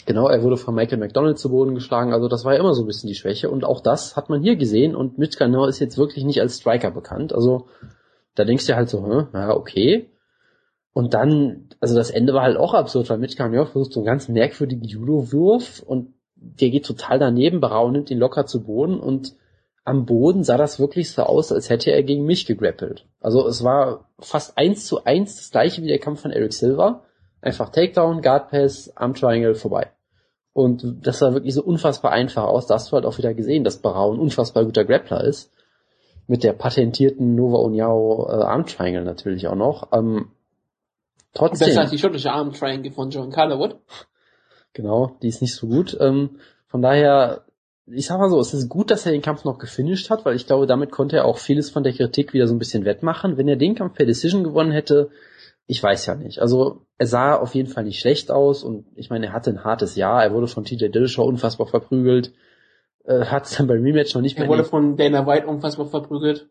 genau, 0.05 0.28
er 0.28 0.43
wurde 0.43 0.57
von 0.57 0.76
Michael 0.76 0.99
McDonald 0.99 1.39
zu 1.39 1.49
Boden 1.49 1.76
geschlagen. 1.76 2.11
Also 2.11 2.28
das 2.28 2.43
war 2.43 2.53
ja 2.53 2.59
immer 2.59 2.73
so 2.73 2.84
ein 2.84 2.88
bisschen 2.88 3.07
die 3.07 3.15
Schwäche. 3.15 3.49
Und 3.49 3.63
auch 3.63 3.80
das 3.80 4.17
hat 4.17 4.30
man 4.30 4.41
hier 4.41 4.57
gesehen. 4.57 4.95
Und 4.95 5.17
Mitch 5.17 5.39
Gagnon 5.39 5.69
ist 5.69 5.80
jetzt 5.80 5.97
wirklich 5.97 6.26
nicht 6.26 6.41
als 6.41 6.57
Striker 6.57 6.91
bekannt. 6.91 7.34
Also 7.34 7.67
da 8.36 8.45
denkst 8.45 8.67
du 8.67 8.75
halt 8.75 8.89
so, 8.89 9.05
hm, 9.05 9.27
ja, 9.33 9.55
okay. 9.55 10.09
Und 10.93 11.13
dann, 11.13 11.69
also 11.79 11.95
das 11.95 12.09
Ende 12.09 12.33
war 12.33 12.43
halt 12.43 12.57
auch 12.57 12.73
absurd, 12.73 13.09
weil 13.09 13.17
Mitch 13.17 13.36
Gagnon 13.36 13.67
versucht 13.67 13.93
so 13.93 13.99
einen 13.99 14.05
ganz 14.05 14.29
merkwürdigen 14.29 14.86
Judo-Wurf 14.86 15.81
und 15.86 16.13
der 16.36 16.69
geht 16.69 16.86
total 16.86 17.19
daneben, 17.19 17.59
Barau 17.59 17.89
nimmt 17.89 18.11
ihn 18.11 18.19
locker 18.19 18.45
zu 18.45 18.63
Boden 18.63 18.99
und 18.99 19.36
am 19.83 20.05
Boden 20.05 20.43
sah 20.43 20.57
das 20.57 20.79
wirklich 20.79 21.11
so 21.11 21.23
aus, 21.23 21.51
als 21.51 21.69
hätte 21.69 21.91
er 21.91 22.01
gegen 22.03 22.25
mich 22.25 22.45
gegrappelt. 22.45 23.05
Also 23.19 23.47
es 23.47 23.63
war 23.63 24.09
fast 24.19 24.57
eins 24.57 24.86
zu 24.86 25.05
eins 25.05 25.36
das 25.36 25.51
gleiche 25.51 25.83
wie 25.83 25.88
der 25.88 25.99
Kampf 25.99 26.21
von 26.21 26.31
Eric 26.31 26.53
Silver. 26.53 27.03
Einfach 27.41 27.69
Takedown, 27.69 28.21
Guard 28.23 28.49
Pass, 28.49 28.91
Arm 28.95 29.13
Triangle 29.13 29.53
vorbei. 29.53 29.91
Und 30.53 31.05
das 31.05 31.19
sah 31.19 31.33
wirklich 31.33 31.53
so 31.53 31.63
unfassbar 31.63 32.11
einfach 32.11 32.45
aus. 32.45 32.65
Da 32.65 32.75
hast 32.75 32.91
du 32.91 32.95
halt 32.95 33.05
auch 33.05 33.17
wieder 33.19 33.36
gesehen, 33.36 33.63
dass 33.63 33.77
Barau 33.77 34.13
ein 34.13 34.19
unfassbar 34.19 34.65
guter 34.65 34.86
Grappler 34.86 35.23
ist. 35.23 35.51
Mit 36.28 36.43
der 36.43 36.53
patentierten 36.53 37.36
Nova 37.36 37.57
Uniao 37.59 38.28
äh, 38.30 38.43
Arm 38.43 38.65
Triangle 38.65 39.03
natürlich 39.03 39.47
auch 39.47 39.55
noch. 39.55 39.91
Ähm, 39.91 40.32
trotzdem. 41.34 41.67
Besser 41.67 41.82
als 41.82 41.91
die 41.91 41.99
schottische 41.99 42.32
Arm 42.32 42.51
Triangle 42.51 42.91
von 42.91 43.11
John 43.11 43.32
Calderwood. 43.32 43.78
Genau, 44.73 45.15
die 45.21 45.28
ist 45.28 45.41
nicht 45.41 45.55
so 45.55 45.67
gut. 45.67 45.95
Ähm, 45.99 46.39
von 46.67 46.82
daher, 46.82 47.45
ich 47.86 48.07
sag 48.07 48.19
mal 48.19 48.30
so, 48.30 48.39
es 48.39 48.53
ist 48.53 48.67
gut, 48.67 48.91
dass 48.91 49.05
er 49.05 49.11
den 49.11 49.21
Kampf 49.21 49.45
noch 49.45 49.59
gefinisht 49.59 50.09
hat, 50.09 50.26
weil 50.26 50.36
ich 50.36 50.47
glaube, 50.47 50.67
damit 50.67 50.91
konnte 50.91 51.17
er 51.17 51.26
auch 51.26 51.38
vieles 51.38 51.69
von 51.69 51.84
der 51.84 51.93
Kritik 51.93 52.34
wieder 52.34 52.47
so 52.47 52.53
ein 52.53 52.59
bisschen 52.59 52.86
wettmachen. 52.86 53.38
Wenn 53.38 53.47
er 53.47 53.55
den 53.55 53.76
Kampf 53.76 53.93
per 53.93 54.05
Decision 54.05 54.43
gewonnen 54.43 54.71
hätte, 54.71 55.11
ich 55.67 55.82
weiß 55.82 56.05
ja 56.05 56.15
nicht. 56.15 56.39
Also 56.39 56.82
er 56.97 57.07
sah 57.07 57.36
auf 57.36 57.55
jeden 57.55 57.69
Fall 57.69 57.84
nicht 57.84 57.99
schlecht 57.99 58.32
aus 58.32 58.63
und 58.63 58.86
ich 58.95 59.09
meine, 59.09 59.28
er 59.28 59.34
hatte 59.34 59.49
ein 59.49 59.63
hartes 59.63 59.95
Jahr. 59.95 60.23
Er 60.23 60.34
wurde 60.34 60.47
von 60.47 60.65
TJ 60.65 60.89
Dillashaw 60.89 61.26
unfassbar 61.26 61.67
verprügelt. 61.67 62.34
Äh, 63.08 63.26
hat 63.26 63.45
es 63.45 63.58
dann 63.58 63.68
beim 63.68 63.82
Rematch 63.84 64.16
noch 64.16 64.22
nicht 64.22 64.38
Er 64.38 64.41
mehr 64.41 64.49
wurde 64.49 64.64
von 64.64 64.97
Dana 64.97 65.28
White 65.28 65.47
unfassbar 65.47 65.88
verprügelt. 65.88 66.47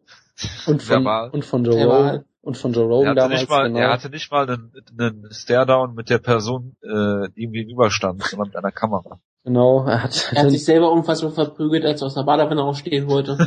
und 0.67 0.83
von, 0.83 1.07
und 1.33 1.45
von 1.45 1.65
Joe. 1.65 1.85
Rogan 1.85 2.25
und 2.43 2.57
von 2.57 2.73
Joe 2.73 2.85
Er 2.85 2.89
Rogan 2.89 3.09
hatte, 3.09 3.21
damals 3.21 3.41
nicht 3.41 3.51
mal, 3.51 3.67
genau. 3.69 3.79
er 3.79 3.93
hatte 3.93 4.11
nicht 4.11 4.31
mal 4.31 4.49
einen, 4.49 4.73
einen 4.99 5.29
Stare-Down 5.33 5.95
mit 5.95 6.11
der 6.11 6.19
Person, 6.19 6.77
äh, 6.83 7.29
die 7.35 7.43
ihm 7.43 7.53
gegenüberstand, 7.53 8.23
sondern 8.23 8.49
mit 8.49 8.57
einer 8.57 8.73
Kamera. 8.73 9.19
Genau, 9.45 9.85
er 9.87 10.03
hat, 10.03 10.33
er 10.33 10.45
hat 10.45 10.51
sich 10.51 10.65
selber 10.65 10.91
unfassbar 10.91 11.31
verprügelt, 11.31 11.85
als 11.85 12.01
er 12.01 12.07
aus 12.07 12.15
der 12.15 12.23
Badewanne 12.23 12.63
aufstehen 12.63 13.09
wollte. 13.09 13.37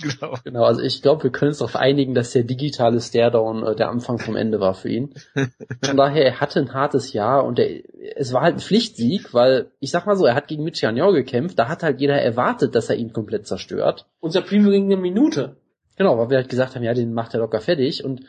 genau. 0.00 0.36
genau, 0.44 0.62
also 0.62 0.82
ich 0.82 1.02
glaube, 1.02 1.24
wir 1.24 1.32
können 1.32 1.48
uns 1.48 1.58
darauf 1.58 1.74
einigen, 1.74 2.14
dass 2.14 2.30
der 2.30 2.44
digitale 2.44 3.00
Stairdown 3.00 3.66
äh, 3.66 3.74
der 3.74 3.88
Anfang 3.88 4.18
vom 4.18 4.36
Ende 4.36 4.60
war 4.60 4.74
für 4.74 4.88
ihn. 4.88 5.14
Von 5.82 5.96
daher, 5.96 6.24
er 6.24 6.40
hatte 6.40 6.60
ein 6.60 6.72
hartes 6.72 7.12
Jahr 7.12 7.44
und 7.44 7.58
er, 7.58 7.82
es 8.14 8.32
war 8.32 8.42
halt 8.42 8.54
ein 8.54 8.60
Pflichtsieg, 8.60 9.34
weil, 9.34 9.72
ich 9.80 9.90
sag 9.90 10.06
mal 10.06 10.14
so, 10.14 10.26
er 10.26 10.36
hat 10.36 10.46
gegen 10.46 10.62
Mitch 10.62 10.86
Janior 10.86 11.12
gekämpft, 11.12 11.58
da 11.58 11.66
hat 11.68 11.82
halt 11.82 12.00
jeder 12.00 12.22
erwartet, 12.22 12.76
dass 12.76 12.88
er 12.88 12.94
ihn 12.94 13.12
komplett 13.12 13.48
zerstört. 13.48 14.06
Unser 14.20 14.42
Preview 14.42 14.70
ging 14.70 14.84
eine 14.84 14.96
Minute. 14.96 15.56
Genau, 15.96 16.18
weil 16.18 16.30
wir 16.30 16.36
halt 16.36 16.50
gesagt 16.50 16.76
haben, 16.76 16.84
ja, 16.84 16.94
den 16.94 17.14
macht 17.14 17.34
er 17.34 17.40
locker 17.40 17.60
fertig 17.60 18.04
und 18.04 18.22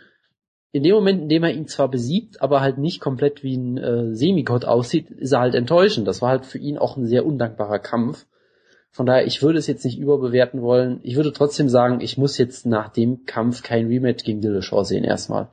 in 0.73 0.81
dem 0.81 0.95
Moment, 0.95 1.21
in 1.21 1.29
dem 1.29 1.43
er 1.43 1.51
ihn 1.51 1.67
zwar 1.67 1.87
besiegt, 1.87 2.41
aber 2.41 2.59
halt 2.59 2.79
nicht 2.79 2.99
komplett 2.99 3.43
wie 3.43 3.55
ein 3.55 3.77
äh, 3.77 4.15
Semigott 4.15 4.65
aussieht, 4.65 5.11
ist 5.11 5.31
er 5.31 5.39
halt 5.39 5.53
enttäuschend. 5.53 6.07
Das 6.07 6.23
war 6.23 6.29
halt 6.29 6.47
für 6.47 6.57
ihn 6.57 6.79
auch 6.79 6.97
ein 6.97 7.05
sehr 7.05 7.27
undankbarer 7.27 7.77
Kampf. 7.77 8.25
Von 8.89 9.05
daher, 9.05 9.27
ich 9.27 9.43
würde 9.43 9.59
es 9.59 9.67
jetzt 9.67 9.85
nicht 9.85 9.99
überbewerten 9.99 10.63
wollen. 10.63 10.99
Ich 11.03 11.15
würde 11.15 11.31
trotzdem 11.31 11.69
sagen, 11.69 12.01
ich 12.01 12.17
muss 12.17 12.39
jetzt 12.39 12.65
nach 12.65 12.89
dem 12.89 13.25
Kampf 13.25 13.61
kein 13.61 13.85
Rematch 13.85 14.23
gegen 14.23 14.41
Dillashaw 14.41 14.83
sehen 14.83 15.03
erstmal. 15.03 15.49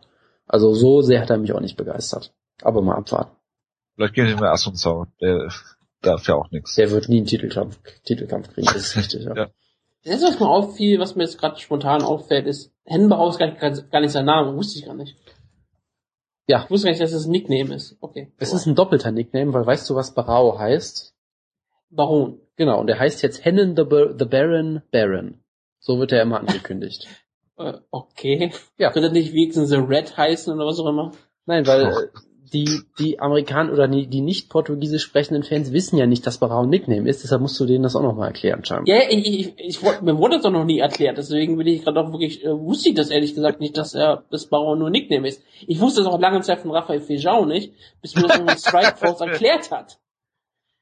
Also 0.47 0.73
so 0.73 1.03
sehr 1.03 1.21
hat 1.21 1.29
er 1.29 1.37
mich 1.37 1.53
auch 1.53 1.61
nicht 1.61 1.77
begeistert. 1.77 2.33
Aber 2.62 2.81
mal 2.81 2.97
abwarten. 2.97 3.37
Vielleicht 3.97 4.14
gehen 4.14 4.27
wir 4.27 4.37
mal 4.37 4.55
Assunção. 4.55 5.07
Der 5.21 5.51
darf 6.01 6.27
ja 6.29 6.35
auch 6.35 6.51
nichts. 6.51 6.77
Der 6.77 6.91
wird 6.91 7.11
nie 7.11 7.18
einen 7.18 7.27
Titelkampf, 7.27 7.79
Titelkampf 8.05 8.55
kriegen, 8.55 8.66
das 8.66 8.77
ist 8.77 8.97
richtig, 8.97 9.25
ja. 9.25 9.37
ja. 9.37 9.51
Das, 10.03 10.23
was 10.23 10.41
mir 10.41 10.49
auffiel, 10.49 10.99
was 10.99 11.14
mir 11.14 11.25
jetzt 11.25 11.39
gerade 11.39 11.61
spontan 11.61 12.01
auffällt, 12.01 12.47
ist, 12.47 12.73
Hennenbauer 12.91 13.30
ist 13.30 13.38
gar 13.38 13.47
nicht, 13.47 13.91
gar 13.91 14.01
nicht 14.01 14.11
sein 14.11 14.24
Name, 14.24 14.57
wusste 14.57 14.80
ich 14.80 14.84
gar 14.84 14.97
nicht. 14.97 15.16
Ja. 16.49 16.64
Ich 16.64 16.70
wusste 16.70 16.86
gar 16.86 16.91
nicht, 16.91 17.01
dass 17.01 17.12
es 17.12 17.18
das 17.18 17.26
ein 17.26 17.30
Nickname 17.30 17.72
ist. 17.74 17.97
Okay. 18.01 18.32
Es 18.38 18.53
ist 18.53 18.66
ein 18.66 18.74
doppelter 18.74 19.12
Nickname, 19.12 19.55
weil 19.55 19.64
weißt 19.64 19.88
du, 19.88 19.95
was 19.95 20.12
Barao 20.12 20.59
heißt? 20.59 21.14
Baron. 21.91 22.41
Genau, 22.57 22.80
und 22.80 22.88
der 22.88 22.99
heißt 22.99 23.22
jetzt 23.22 23.45
Hennen 23.45 23.76
the, 23.76 23.84
Bar 23.84 24.18
the 24.18 24.24
Baron 24.24 24.82
Baron. 24.91 25.38
So 25.78 26.01
wird 26.01 26.11
er 26.11 26.22
immer 26.22 26.41
angekündigt. 26.41 27.07
äh, 27.59 27.74
okay. 27.93 28.53
Ja. 28.76 28.91
Könnte 28.91 29.12
nicht 29.12 29.32
wenigstens 29.32 29.70
The 29.70 29.76
Red 29.76 30.16
heißen 30.16 30.53
oder 30.53 30.66
was 30.66 30.80
auch 30.80 30.88
immer? 30.88 31.12
Nein, 31.47 31.66
weil 31.68 32.11
die, 32.53 32.82
die 32.98 33.20
Amerikaner 33.20 33.72
oder 33.72 33.88
die, 33.88 34.07
die 34.07 34.20
nicht 34.20 34.48
portugiesisch 34.48 35.03
sprechenden 35.03 35.42
Fans 35.42 35.72
wissen 35.72 35.96
ja 35.96 36.07
nicht, 36.07 36.26
dass 36.26 36.38
Barao 36.38 36.62
ein 36.62 36.68
Nickname 36.68 37.09
ist, 37.09 37.22
deshalb 37.22 37.40
musst 37.40 37.59
du 37.61 37.66
denen 37.66 37.82
das 37.82 37.96
auch 37.96 38.03
nochmal 38.03 38.28
erklären, 38.28 38.64
scheinbar. 38.64 38.94
Ja, 38.94 39.03
ich, 39.09 39.26
ich, 39.26 39.59
ich, 39.59 39.82
ich, 39.82 40.01
mir 40.03 40.18
wurde 40.18 40.36
das 40.36 40.42
doch 40.42 40.51
noch 40.51 40.64
nie 40.64 40.78
erklärt, 40.78 41.18
deswegen 41.18 41.57
bin 41.57 41.66
ich 41.66 41.84
gerade 41.84 42.01
auch 42.01 42.12
wirklich, 42.12 42.44
äh, 42.44 42.59
wusste 42.59 42.90
ich 42.90 42.94
das 42.94 43.11
ehrlich 43.11 43.34
gesagt 43.34 43.61
nicht, 43.61 43.76
dass 43.76 43.94
er, 43.94 44.24
das 44.30 44.46
Barao 44.46 44.74
nur 44.76 44.88
ein 44.88 44.92
Nickname 44.92 45.28
ist. 45.28 45.42
Ich 45.66 45.80
wusste 45.80 46.03
das 46.03 46.12
auch 46.12 46.20
lange 46.20 46.40
Zeit 46.40 46.61
von 46.61 46.70
Raphael 46.70 47.01
Fejau 47.01 47.44
nicht, 47.44 47.72
bis 48.03 48.14
mir 48.14 48.22
das 48.22 48.36
irgendwann 48.36 48.59
Strikeforce 48.59 49.20
erklärt 49.20 49.70
hat. 49.70 49.98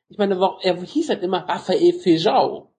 Ich 0.09 0.19
meine, 0.19 0.39
er 0.63 0.77
hieß 0.77 1.11
halt 1.11 1.23
immer 1.23 1.49
Raphael 1.49 1.93
Fejau. 1.93 2.71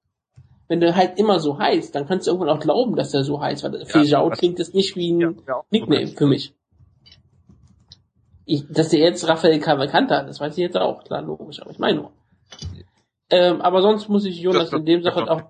Wenn 0.67 0.79
du 0.79 0.95
halt 0.95 1.17
immer 1.17 1.39
so 1.39 1.57
heißt, 1.57 1.95
dann 1.95 2.07
kannst 2.07 2.27
du 2.27 2.31
irgendwann 2.31 2.55
auch 2.55 2.59
glauben, 2.59 2.95
dass 2.95 3.13
er 3.13 3.23
so 3.23 3.41
heißt, 3.41 3.63
weil 3.63 3.75
ja, 3.75 3.85
Fejau 3.85 4.29
klingt 4.29 4.59
es 4.59 4.73
nicht 4.73 4.95
wie 4.95 5.11
ein 5.11 5.37
ja, 5.47 5.63
Nickname 5.71 6.07
für 6.07 6.27
mich 6.27 6.53
ich, 8.49 8.65
dass 8.67 8.89
der 8.89 8.99
jetzt 8.99 9.27
Raphael 9.27 9.59
Cavalcanta 9.59 10.17
hat, 10.17 10.27
das 10.27 10.39
weiß 10.39 10.53
ich 10.53 10.63
jetzt 10.63 10.77
auch, 10.77 11.03
klar, 11.03 11.21
logisch, 11.21 11.61
aber 11.61 11.69
ich 11.69 11.77
meine 11.77 11.99
nur. 11.99 12.11
Ähm, 13.29 13.61
aber 13.61 13.83
sonst 13.83 14.09
muss 14.09 14.25
ich 14.25 14.39
Jonas 14.39 14.73
in 14.73 14.85
dem 14.85 15.03
Sache 15.03 15.29
auch, 15.29 15.43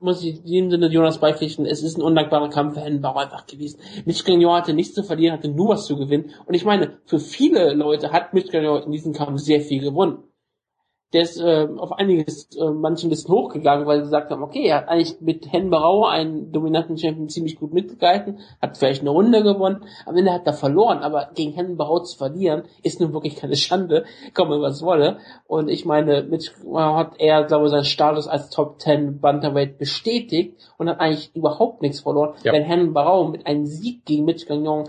muss 0.00 0.24
ich 0.24 0.44
in 0.44 0.64
dem 0.64 0.70
Sinne 0.72 0.88
Jonas 0.88 1.18
beipflichten, 1.18 1.66
es 1.66 1.84
ist 1.84 1.98
ein 1.98 2.02
undankbarer 2.02 2.50
Kampf 2.50 2.74
für 2.74 2.80
Hennenbauer 2.80 3.20
einfach 3.20 3.46
gewesen. 3.46 3.78
Mitch 4.06 4.24
Gagnon 4.24 4.56
hatte 4.56 4.72
nichts 4.72 4.94
zu 4.94 5.04
verlieren, 5.04 5.34
hatte 5.34 5.48
nur 5.48 5.68
was 5.68 5.86
zu 5.86 5.96
gewinnen. 5.96 6.32
Und 6.46 6.54
ich 6.54 6.64
meine, 6.64 6.98
für 7.04 7.20
viele 7.20 7.74
Leute 7.74 8.10
hat 8.10 8.34
Mitch 8.34 8.50
Gagnon 8.50 8.82
in 8.82 8.90
diesem 8.90 9.12
Kampf 9.12 9.38
sehr 9.38 9.60
viel 9.60 9.80
gewonnen 9.80 10.24
der 11.12 11.22
ist 11.22 11.40
äh, 11.40 11.66
auf 11.76 11.92
einiges 11.92 12.48
äh, 12.56 12.70
manchen 12.70 13.10
bisschen 13.10 13.34
hochgegangen, 13.34 13.86
weil 13.86 13.98
sie 13.98 14.04
gesagt 14.04 14.30
haben, 14.30 14.42
okay, 14.42 14.66
er 14.66 14.76
hat 14.78 14.88
eigentlich 14.88 15.20
mit 15.20 15.52
Hen 15.52 15.70
Barau 15.70 16.06
einen 16.06 16.52
dominanten 16.52 16.96
Champion 16.96 17.28
ziemlich 17.28 17.58
gut 17.58 17.72
mitgehalten, 17.72 18.38
hat 18.62 18.78
vielleicht 18.78 19.00
eine 19.00 19.10
Runde 19.10 19.42
gewonnen, 19.42 19.84
am 20.06 20.16
Ende 20.16 20.32
hat 20.32 20.46
er 20.46 20.52
verloren, 20.52 20.98
aber 20.98 21.30
gegen 21.34 21.52
Hen 21.52 21.76
Barau 21.76 21.98
zu 22.00 22.16
verlieren, 22.16 22.62
ist 22.82 23.00
nun 23.00 23.12
wirklich 23.12 23.36
keine 23.36 23.56
Schande, 23.56 24.04
komme 24.34 24.60
was 24.60 24.82
wolle. 24.82 25.18
Und 25.46 25.68
ich 25.68 25.84
meine, 25.84 26.22
mit 26.22 26.52
hat 26.74 27.14
er, 27.18 27.44
glaube 27.44 27.66
ich, 27.66 27.70
seinen 27.72 27.84
Status 27.84 28.28
als 28.28 28.50
Top 28.50 28.80
10 28.80 29.20
Bantamweight 29.20 29.78
bestätigt 29.78 30.54
und 30.78 30.88
hat 30.88 31.00
eigentlich 31.00 31.34
überhaupt 31.34 31.82
nichts 31.82 32.00
verloren, 32.00 32.34
ja. 32.44 32.52
wenn 32.52 32.62
Hen 32.62 32.92
Barau 32.92 33.24
mit 33.24 33.46
einem 33.46 33.66
Sieg 33.66 34.04
gegen 34.04 34.24
Mitch 34.24 34.46
Gagnon 34.46 34.88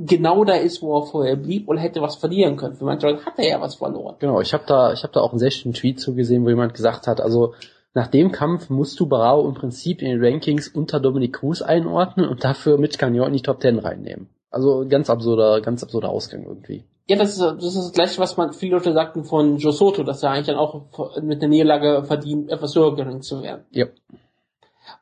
genau 0.00 0.44
da 0.44 0.54
ist, 0.54 0.82
wo 0.82 0.98
er 0.98 1.06
vorher 1.06 1.36
blieb 1.36 1.68
und 1.68 1.76
hätte 1.78 2.00
was 2.00 2.16
verlieren 2.16 2.56
können. 2.56 2.74
Für 2.74 2.84
manche 2.84 3.08
Leute 3.08 3.24
hat 3.24 3.38
er 3.38 3.48
ja 3.48 3.60
was 3.60 3.74
verloren. 3.76 4.16
Genau, 4.18 4.40
ich 4.40 4.52
habe 4.52 4.64
da, 4.66 4.92
ich 4.92 5.02
habe 5.02 5.12
da 5.12 5.20
auch 5.20 5.30
einen 5.30 5.38
sehr 5.38 5.50
schönen 5.50 5.74
Tweet 5.74 6.00
zugesehen, 6.00 6.44
wo 6.44 6.48
jemand 6.48 6.74
gesagt 6.74 7.06
hat, 7.06 7.20
also 7.20 7.54
nach 7.92 8.06
dem 8.06 8.32
Kampf 8.32 8.70
musst 8.70 8.98
du 9.00 9.06
Barao 9.06 9.46
im 9.46 9.54
Prinzip 9.54 10.00
in 10.00 10.08
den 10.08 10.24
Rankings 10.24 10.68
unter 10.68 11.00
Dominic 11.00 11.34
Cruz 11.34 11.60
einordnen 11.60 12.28
und 12.28 12.44
dafür 12.44 12.78
mit 12.78 12.98
Canyon 12.98 13.28
in 13.28 13.34
die 13.34 13.42
Top 13.42 13.60
10 13.60 13.78
reinnehmen. 13.78 14.28
Also 14.50 14.86
ganz 14.88 15.10
absurder, 15.10 15.60
ganz 15.60 15.82
absurder 15.82 16.08
Ausgang 16.08 16.44
irgendwie. 16.44 16.84
Ja, 17.08 17.16
das 17.16 17.30
ist, 17.30 17.40
das 17.40 17.64
ist 17.64 17.76
das 17.76 17.92
gleiche, 17.92 18.20
was 18.20 18.36
man 18.36 18.52
viele 18.52 18.76
Leute 18.76 18.92
sagten 18.92 19.24
von 19.24 19.56
Joe 19.56 19.72
Soto, 19.72 20.04
dass 20.04 20.22
er 20.22 20.30
eigentlich 20.30 20.46
dann 20.46 20.56
auch 20.56 20.86
mit 21.20 21.42
der 21.42 21.48
Niederlage 21.48 22.04
verdient, 22.04 22.50
etwas 22.50 22.76
höher 22.76 22.94
gerankt 22.94 23.24
zu 23.24 23.42
werden. 23.42 23.64
Ja. 23.70 23.86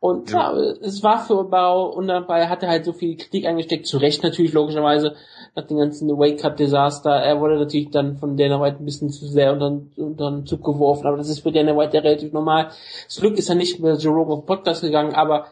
Und 0.00 0.28
klar, 0.28 0.56
ja. 0.56 0.74
es 0.80 1.02
war 1.02 1.24
für 1.24 1.42
Bau 1.44 1.88
und 1.88 2.06
dabei 2.06 2.46
hat 2.46 2.62
er 2.62 2.68
halt 2.68 2.84
so 2.84 2.92
viel 2.92 3.16
Kritik 3.16 3.46
eingesteckt, 3.46 3.86
zu 3.86 3.98
Recht 3.98 4.22
natürlich, 4.22 4.52
logischerweise, 4.52 5.16
nach 5.56 5.66
dem 5.66 5.78
ganzen 5.78 6.08
Wake 6.10 6.38
Cup 6.38 6.56
Desaster. 6.56 7.10
Er 7.10 7.40
wurde 7.40 7.58
natürlich 7.58 7.90
dann 7.90 8.16
von 8.16 8.36
Dana 8.36 8.60
White 8.60 8.76
ein 8.80 8.84
bisschen 8.84 9.10
zu 9.10 9.26
sehr 9.26 9.52
unter, 9.52 9.80
unter 9.96 10.30
den 10.30 10.46
Zug 10.46 10.62
geworfen, 10.62 11.06
aber 11.06 11.16
das 11.16 11.28
ist 11.28 11.40
für 11.40 11.50
Dana 11.50 11.76
White 11.76 11.96
ja 11.96 12.02
relativ 12.02 12.32
normal. 12.32 12.68
Zum 13.08 13.22
Glück 13.22 13.38
ist 13.38 13.48
er 13.48 13.56
nicht 13.56 13.80
mehr 13.80 13.96
Joe 13.96 14.14
Rogan 14.14 14.38
auf 14.38 14.46
Podcast 14.46 14.82
gegangen, 14.82 15.14
aber 15.14 15.46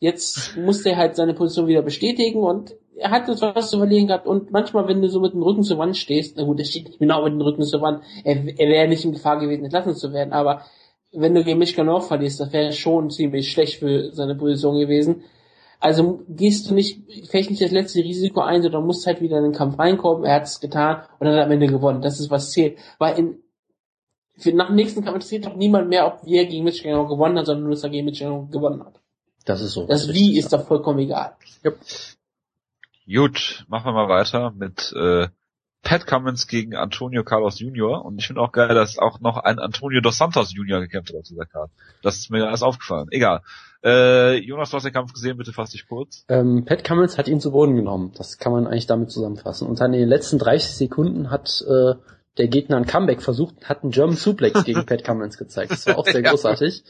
jetzt 0.00 0.56
musste 0.56 0.90
er 0.90 0.96
halt 0.96 1.14
seine 1.14 1.32
Position 1.34 1.68
wieder 1.68 1.82
bestätigen 1.82 2.42
und 2.42 2.74
er 2.96 3.10
hat 3.10 3.28
jetzt 3.28 3.40
was 3.40 3.70
zu 3.70 3.78
verlieren 3.78 4.08
gehabt 4.08 4.26
und 4.26 4.50
manchmal, 4.50 4.88
wenn 4.88 5.00
du 5.00 5.08
so 5.08 5.20
mit 5.20 5.32
dem 5.32 5.42
Rücken 5.42 5.62
zur 5.62 5.78
Wand 5.78 5.96
stehst, 5.96 6.36
na 6.36 6.44
gut, 6.44 6.58
er 6.58 6.64
steht 6.64 6.86
nicht 6.86 6.98
genau 6.98 7.22
mit 7.22 7.32
dem 7.32 7.40
Rücken 7.40 7.62
zur 7.62 7.80
Wand, 7.80 8.02
er, 8.24 8.34
er 8.34 8.68
wäre 8.68 8.88
nicht 8.88 9.04
in 9.04 9.12
Gefahr 9.12 9.38
gewesen, 9.38 9.64
entlassen 9.64 9.94
zu 9.94 10.12
werden, 10.12 10.32
aber 10.32 10.62
wenn 11.12 11.34
du 11.34 11.44
gegen 11.44 11.58
Mischkanov 11.58 12.08
verlierst, 12.08 12.40
das 12.40 12.52
wäre 12.52 12.72
schon 12.72 13.10
ziemlich 13.10 13.50
schlecht 13.50 13.78
für 13.78 14.12
seine 14.12 14.34
Position 14.34 14.78
gewesen. 14.78 15.24
Also 15.78 16.22
gehst 16.28 16.70
du 16.70 16.74
nicht, 16.74 17.02
vielleicht 17.28 17.50
nicht 17.50 17.60
das 17.60 17.72
letzte 17.72 18.00
Risiko 18.00 18.40
ein, 18.40 18.62
sondern 18.62 18.86
musst 18.86 19.06
halt 19.06 19.20
wieder 19.20 19.38
in 19.38 19.44
den 19.44 19.52
Kampf 19.52 19.78
reinkommen. 19.78 20.24
Er 20.24 20.36
hat 20.36 20.44
es 20.44 20.60
getan 20.60 21.02
und 21.18 21.26
dann 21.26 21.34
hat 21.34 21.40
er 21.40 21.46
am 21.46 21.50
Ende 21.50 21.66
gewonnen. 21.66 22.02
Das 22.02 22.20
ist 22.20 22.30
was 22.30 22.52
zählt. 22.52 22.78
Weil 22.98 23.18
in, 23.18 23.42
für, 24.36 24.52
nach 24.52 24.68
dem 24.68 24.76
nächsten 24.76 25.02
Kampf 25.02 25.16
interessiert 25.16 25.46
doch 25.46 25.56
niemand 25.56 25.88
mehr, 25.88 26.06
ob 26.06 26.24
wir 26.24 26.46
gegen 26.46 26.64
Michigan 26.64 27.08
gewonnen 27.08 27.36
hat, 27.36 27.46
sondern 27.46 27.64
nur, 27.64 27.72
dass 27.72 27.82
er 27.82 27.90
gegen 27.90 28.06
Michigan 28.06 28.48
gewonnen 28.50 28.84
hat. 28.84 29.00
Das 29.44 29.60
ist 29.60 29.72
so. 29.72 29.86
Das 29.86 30.08
Wie 30.12 30.38
ist 30.38 30.52
doch 30.52 30.64
vollkommen 30.66 31.00
egal. 31.00 31.36
Yep. 31.64 31.78
Gut, 33.12 33.64
machen 33.68 33.86
wir 33.86 33.92
mal 33.92 34.08
weiter 34.08 34.52
mit 34.52 34.94
äh, 34.96 35.26
Pat 35.82 36.06
Cummins 36.06 36.46
gegen 36.46 36.74
Antonio 36.76 37.24
Carlos 37.24 37.58
Jr. 37.58 38.04
Und 38.04 38.18
ich 38.18 38.26
finde 38.26 38.40
auch 38.40 38.52
geil, 38.52 38.74
dass 38.74 38.98
auch 38.98 39.20
noch 39.20 39.36
ein 39.36 39.58
Antonio 39.58 40.00
dos 40.00 40.16
Santos 40.16 40.54
Jr. 40.54 40.80
gekämpft 40.80 41.10
hat 41.10 41.20
auf 41.20 41.26
dieser 41.26 41.46
Karte. 41.46 41.72
Das 42.02 42.16
ist 42.16 42.30
mir 42.30 42.46
alles 42.46 42.62
aufgefallen. 42.62 43.08
Egal. 43.10 43.42
Äh, 43.84 44.36
Jonas, 44.36 44.70
du 44.70 44.76
hast 44.76 44.84
den 44.84 44.92
Kampf 44.92 45.12
gesehen, 45.12 45.36
bitte 45.36 45.52
fass 45.52 45.70
dich 45.70 45.88
kurz. 45.88 46.24
Ähm, 46.28 46.64
Pat 46.64 46.84
Cummins 46.84 47.18
hat 47.18 47.26
ihn 47.26 47.40
zu 47.40 47.50
Boden 47.50 47.74
genommen. 47.74 48.12
Das 48.16 48.38
kann 48.38 48.52
man 48.52 48.66
eigentlich 48.66 48.86
damit 48.86 49.10
zusammenfassen. 49.10 49.66
Und 49.66 49.80
dann 49.80 49.92
in 49.92 50.00
den 50.00 50.08
letzten 50.08 50.38
30 50.38 50.76
Sekunden 50.76 51.30
hat 51.30 51.62
äh, 51.68 51.94
der 52.38 52.48
Gegner 52.48 52.76
ein 52.76 52.86
Comeback 52.86 53.20
versucht, 53.20 53.68
hat 53.68 53.82
einen 53.82 53.90
German 53.90 54.16
Suplex 54.16 54.64
gegen 54.64 54.86
Pat 54.86 55.04
Cummins 55.04 55.36
gezeigt. 55.36 55.72
Das 55.72 55.86
war 55.86 55.98
auch 55.98 56.06
sehr 56.06 56.22
großartig. 56.22 56.84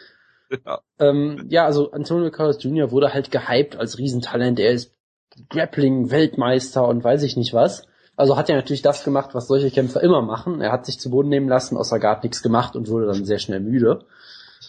Ja. 0.67 0.81
Ähm, 0.99 1.47
ja, 1.49 1.65
also 1.65 1.93
Antonio 1.93 2.31
Carlos 2.31 2.63
Jr. 2.63 2.91
wurde 2.91 3.15
halt 3.15 3.31
gehypt 3.31 3.77
als 3.77 3.97
Riesentalent. 3.97 4.61
Er 4.61 4.73
ist 4.73 4.95
Grappling-Weltmeister 5.49 6.87
und 6.87 7.03
weiß 7.03 7.23
ich 7.23 7.39
nicht 7.39 7.55
was. 7.55 7.87
Also 8.23 8.37
hat 8.37 8.49
er 8.49 8.55
natürlich 8.55 8.83
das 8.83 9.03
gemacht, 9.03 9.31
was 9.33 9.49
solche 9.49 9.73
Kämpfer 9.73 10.01
immer 10.01 10.23
machen. 10.23 10.61
Er 10.61 10.71
hat 10.71 10.87
sich 10.87 11.01
zu 11.01 11.11
Boden 11.11 11.29
nehmen 11.29 11.49
lassen, 11.49 11.77
außer 11.77 11.99
gar 11.99 12.23
nichts 12.23 12.41
gemacht 12.41 12.77
und 12.77 12.89
wurde 12.89 13.07
dann 13.07 13.25
sehr 13.25 13.41
schnell 13.41 13.59
müde. 13.59 14.05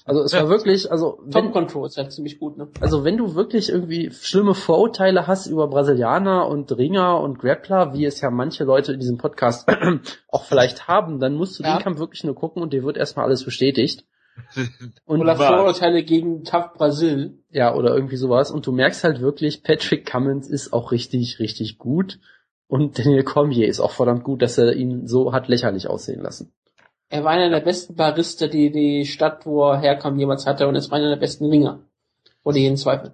Also 0.06 0.24
es 0.24 0.32
ja. 0.32 0.42
war 0.42 0.50
wirklich, 0.50 0.92
also 0.92 1.20
wenn, 1.22 1.32
Top 1.32 1.54
Control 1.54 1.86
ist 1.86 1.96
halt 1.98 2.12
ziemlich 2.12 2.40
gut, 2.40 2.58
ne? 2.58 2.70
Also 2.80 3.04
wenn 3.04 3.16
du 3.16 3.36
wirklich 3.36 3.70
irgendwie 3.70 4.10
schlimme 4.10 4.56
Vorurteile 4.56 5.28
hast 5.28 5.46
über 5.46 5.68
Brasilianer 5.68 6.48
und 6.48 6.76
Ringer 6.76 7.20
und 7.20 7.38
Grappler, 7.38 7.94
wie 7.94 8.06
es 8.06 8.22
ja 8.22 8.32
manche 8.32 8.64
Leute 8.64 8.94
in 8.94 9.00
diesem 9.00 9.20
Podcast 9.20 9.68
auch 10.30 10.46
vielleicht 10.46 10.88
haben, 10.88 11.20
dann 11.20 11.36
musst 11.36 11.60
du 11.60 11.64
ja. 11.64 11.78
den 11.78 11.84
Kampf 11.84 12.00
wirklich 12.00 12.24
nur 12.24 12.34
gucken 12.34 12.64
und 12.64 12.74
dir 12.74 12.84
wird 12.84 12.98
erstmal 12.98 13.28
alles 13.28 13.46
bestätigt. 13.46 14.04
Und 15.06 15.22
oder 15.22 15.36
Vorurteile 15.36 16.02
gegen 16.02 16.44
Tough 16.44 16.74
Brasil. 16.74 17.38
Ja, 17.52 17.76
oder 17.76 17.94
irgendwie 17.94 18.16
sowas. 18.16 18.50
Und 18.50 18.66
du 18.66 18.72
merkst 18.72 19.04
halt 19.04 19.22
wirklich, 19.22 19.62
Patrick 19.62 20.10
Cummins 20.10 20.50
ist 20.50 20.74
auch 20.74 20.92
richtig, 20.92 21.38
richtig 21.38 21.78
gut. 21.78 22.18
Und 22.74 22.98
Daniel 22.98 23.24
Cormier 23.24 23.68
ist 23.68 23.80
auch 23.80 23.92
verdammt 23.92 24.24
gut, 24.24 24.42
dass 24.42 24.58
er 24.58 24.74
ihn 24.74 25.06
so 25.06 25.32
hat 25.32 25.48
lächerlich 25.48 25.88
aussehen 25.88 26.24
lassen. 26.24 26.52
Er 27.08 27.24
war 27.24 27.30
einer 27.30 27.52
der 27.52 27.60
besten 27.60 27.94
Barista, 27.94 28.48
die 28.48 28.72
die 28.72 29.06
Stadt, 29.06 29.46
wo 29.46 29.70
er 29.70 29.80
herkam, 29.80 30.18
jemals 30.18 30.48
hatte 30.48 30.68
und 30.68 30.74
ist 30.74 30.92
einer 30.92 31.10
der 31.10 31.18
besten 31.18 31.46
Ringer. 31.52 31.82
Ohne 32.44 32.58
jeden 32.58 32.78
Zweifel. 32.78 33.14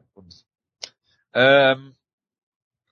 Ähm, 1.33 1.93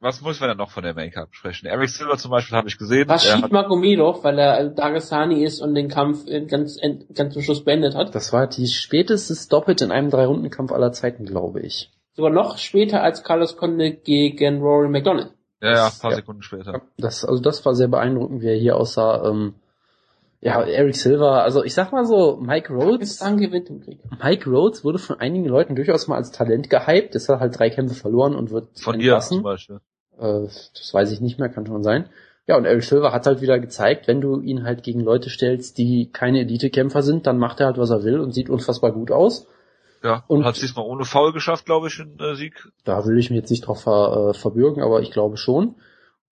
was 0.01 0.20
muss 0.20 0.41
man 0.41 0.49
denn 0.49 0.57
noch 0.57 0.72
von 0.72 0.84
der 0.84 0.93
Make-up 0.93 1.30
sprechen? 1.32 1.68
Eric 1.68 1.88
Silver 1.88 2.18
zum 2.18 2.32
Beispiel 2.32 2.57
habe 2.57 2.68
ich 2.68 2.78
gesehen. 2.78 3.09
Rashid 3.09 3.49
Magomedov, 3.49 4.26
weil 4.26 4.38
er 4.38 4.68
Dagestani 4.68 5.45
ist 5.45 5.61
und 5.61 5.74
den 5.74 5.88
Kampf 5.88 6.26
ganz, 6.49 6.82
ganz 7.13 7.34
zum 7.34 7.43
Schluss 7.43 7.63
beendet 7.63 7.95
hat. 7.95 8.13
Das 8.13 8.34
war 8.34 8.45
die 8.45 8.68
späteste 8.68 9.36
Stoppage 9.36 9.86
in 9.86 9.93
einem 9.93 10.09
Drei-Runden-Kampf 10.09 10.74
aller 10.74 10.91
Zeiten, 10.91 11.24
glaube 11.24 11.61
ich. 11.61 11.93
Sogar 12.11 12.32
noch 12.32 12.57
später 12.57 13.03
als 13.03 13.24
Carlos 13.24 13.55
Conde 13.55 13.93
gegen 13.93 14.59
Rory 14.59 14.89
McDonald. 14.89 15.32
Ja, 15.62 15.74
ja, 15.74 15.86
ein 15.88 15.99
paar 15.99 16.12
ja. 16.12 16.18
Sekunden 16.18 16.41
später. 16.43 16.82
Das, 16.97 17.26
also 17.26 17.41
das 17.41 17.66
war 17.66 17.74
sehr 17.74 17.88
beeindruckend, 17.88 18.41
wie 18.41 18.47
er 18.47 18.58
hier 18.58 18.78
aussah. 18.78 19.28
Ähm, 19.28 19.55
ja, 20.39 20.62
Eric 20.62 20.95
Silver, 20.95 21.43
also 21.43 21.64
ich 21.64 21.74
sag 21.74 21.91
mal 21.91 22.05
so, 22.05 22.38
Mike 22.38 22.72
Rhodes. 22.72 23.20
gewinnt 23.20 23.70
im 23.70 23.82
Krieg. 23.82 23.99
Mike 24.24 24.47
Rhodes 24.49 24.84
wurde 24.84 24.99
von 24.99 25.20
einigen 25.20 25.45
Leuten 25.45 25.76
durchaus 25.76 26.08
mal 26.08 26.16
als 26.16 26.32
Talent 26.32 26.70
gehypt. 26.70 27.16
Es 27.16 27.28
hat 27.28 27.39
halt 27.39 27.58
drei 27.58 27.72
Kämpfe 27.72 27.95
verloren 27.95 28.36
und 28.36 28.51
wird 28.51 28.80
von 28.80 28.99
dir 28.99 29.20
zum 29.20 29.41
Beispiel. 29.41 29.80
Äh, 30.20 30.43
das 30.43 30.93
weiß 30.93 31.12
ich 31.12 31.22
nicht 31.22 31.39
mehr, 31.39 31.49
kann 31.49 31.66
schon 31.66 31.84
sein. 31.84 32.10
Ja, 32.45 32.55
und 32.55 32.66
Eric 32.66 32.84
Silver 32.84 33.12
hat 33.12 33.26
halt 33.26 33.41
wieder 33.41 33.60
gezeigt, 33.60 34.08
wenn 34.08 34.22
du 34.22 34.39
ihn 34.39 34.64
halt 34.64 34.84
gegen 34.84 35.01
Leute 35.01 35.30
stellst, 35.30 35.78
die 35.78 36.12
keine 36.12 36.41
Elite-Kämpfer 36.41 37.01
sind, 37.01 37.28
dann 37.28 37.39
macht 37.39 37.60
er 37.60 37.66
halt, 37.66 37.78
was 37.78 37.89
er 37.89 38.03
will 38.03 38.20
und 38.20 38.32
sieht 38.32 38.49
unfassbar 38.49 38.93
gut 38.93 39.12
aus. 39.12 39.47
Ja, 40.03 40.23
und 40.27 40.45
hat 40.45 40.55
es 40.55 40.61
diesmal 40.61 40.85
ohne 40.85 41.05
Foul 41.05 41.33
geschafft, 41.33 41.65
glaube 41.65 41.87
ich, 41.87 41.99
in 41.99 42.19
äh, 42.19 42.35
Sieg. 42.35 42.69
Da 42.83 43.05
will 43.05 43.17
ich 43.17 43.29
mich 43.29 43.37
jetzt 43.37 43.49
nicht 43.49 43.65
drauf 43.65 43.81
ver, 43.81 44.29
äh, 44.29 44.33
verbürgen, 44.33 44.83
aber 44.83 45.01
ich 45.01 45.11
glaube 45.11 45.37
schon. 45.37 45.75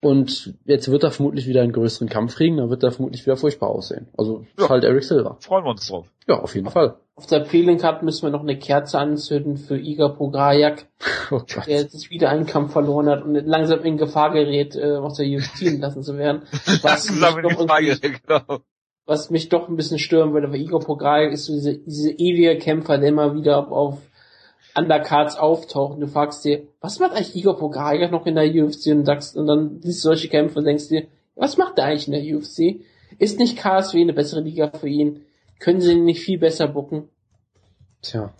Und 0.00 0.54
jetzt 0.66 0.90
wird 0.90 1.04
er 1.04 1.10
vermutlich 1.10 1.46
wieder 1.46 1.62
einen 1.62 1.72
größeren 1.72 2.08
Kampf 2.08 2.36
kriegen, 2.36 2.58
dann 2.58 2.70
wird 2.70 2.82
er 2.82 2.92
vermutlich 2.92 3.24
wieder 3.24 3.36
furchtbar 3.36 3.70
aussehen. 3.70 4.08
Also 4.16 4.44
ja. 4.58 4.68
halt 4.68 4.84
Eric 4.84 5.02
Silver. 5.02 5.38
Freuen 5.40 5.64
wir 5.64 5.70
uns 5.70 5.88
drauf. 5.88 6.06
Ja, 6.28 6.40
auf 6.40 6.54
jeden 6.54 6.70
Fall. 6.70 6.96
Auf 7.16 7.26
der 7.26 7.46
Feeling 7.46 7.78
Cup 7.78 8.02
müssen 8.02 8.24
wir 8.24 8.30
noch 8.30 8.42
eine 8.42 8.58
Kerze 8.58 8.98
anzünden 8.98 9.56
für 9.56 9.78
Igor 9.78 10.14
Pograjak, 10.16 10.86
oh 11.30 11.40
der 11.66 11.80
jetzt 11.80 12.10
wieder 12.10 12.28
einen 12.28 12.44
Kampf 12.44 12.72
verloren 12.72 13.08
hat 13.08 13.24
und 13.24 13.34
langsam 13.46 13.80
in 13.84 13.96
Gefahr 13.96 14.32
gerät, 14.32 14.76
äh, 14.76 14.96
aus 14.96 15.16
der 15.16 15.26
UFC 15.26 15.62
entlassen 15.62 16.02
zu 16.02 16.18
werden. 16.18 16.42
Was 16.82 17.08
langsam 17.18 17.38
in 17.38 17.56
Gefahr 17.56 17.80
gerät, 17.80 18.20
genau. 18.26 18.60
Was 19.06 19.30
mich 19.30 19.48
doch 19.48 19.68
ein 19.68 19.76
bisschen 19.76 19.98
stören 19.98 20.32
würde, 20.32 20.50
weil 20.50 20.60
Igor 20.60 20.80
Pograjak 20.80 21.32
ist 21.32 21.46
so 21.46 21.54
diese, 21.54 21.78
diese 21.78 22.10
ewige 22.10 22.58
Kämpfer, 22.58 22.98
der 22.98 23.08
immer 23.10 23.34
wieder 23.34 23.70
auf 23.70 23.98
Undercards 24.76 25.36
auftauchen. 25.36 26.00
Du 26.00 26.06
fragst 26.06 26.44
dir, 26.44 26.66
was 26.80 26.98
macht 26.98 27.12
eigentlich 27.12 27.36
Igor 27.36 27.56
Pogajak 27.56 28.10
noch 28.10 28.26
in 28.26 28.34
der 28.34 28.44
UFC 28.44 28.88
und 28.88 29.06
sagst, 29.06 29.36
und 29.36 29.46
dann 29.46 29.80
siehst 29.80 30.04
du 30.04 30.08
solche 30.08 30.28
Kämpfe 30.28 30.58
und 30.58 30.64
denkst 30.64 30.88
dir, 30.88 31.06
was 31.34 31.56
macht 31.56 31.78
er 31.78 31.84
eigentlich 31.84 32.08
in 32.08 32.12
der 32.12 32.36
UFC? 32.36 32.84
Ist 33.18 33.38
nicht 33.38 33.56
KSW 33.56 34.00
eine 34.00 34.12
bessere 34.12 34.40
Liga 34.40 34.70
für 34.70 34.88
ihn? 34.88 35.24
Können 35.60 35.80
sie 35.80 35.92
ihn 35.92 36.04
nicht 36.04 36.20
viel 36.20 36.38
besser 36.38 36.68
bucken? 36.68 37.08
Tja. 38.02 38.34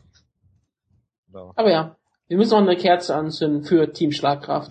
No. 1.32 1.52
Aber 1.54 1.70
ja, 1.70 1.96
wir 2.28 2.36
müssen 2.36 2.54
auch 2.54 2.58
eine 2.58 2.76
Kerze 2.76 3.14
anzünden 3.14 3.62
für 3.62 3.92
Team 3.92 4.12
Schlagkraft. 4.12 4.70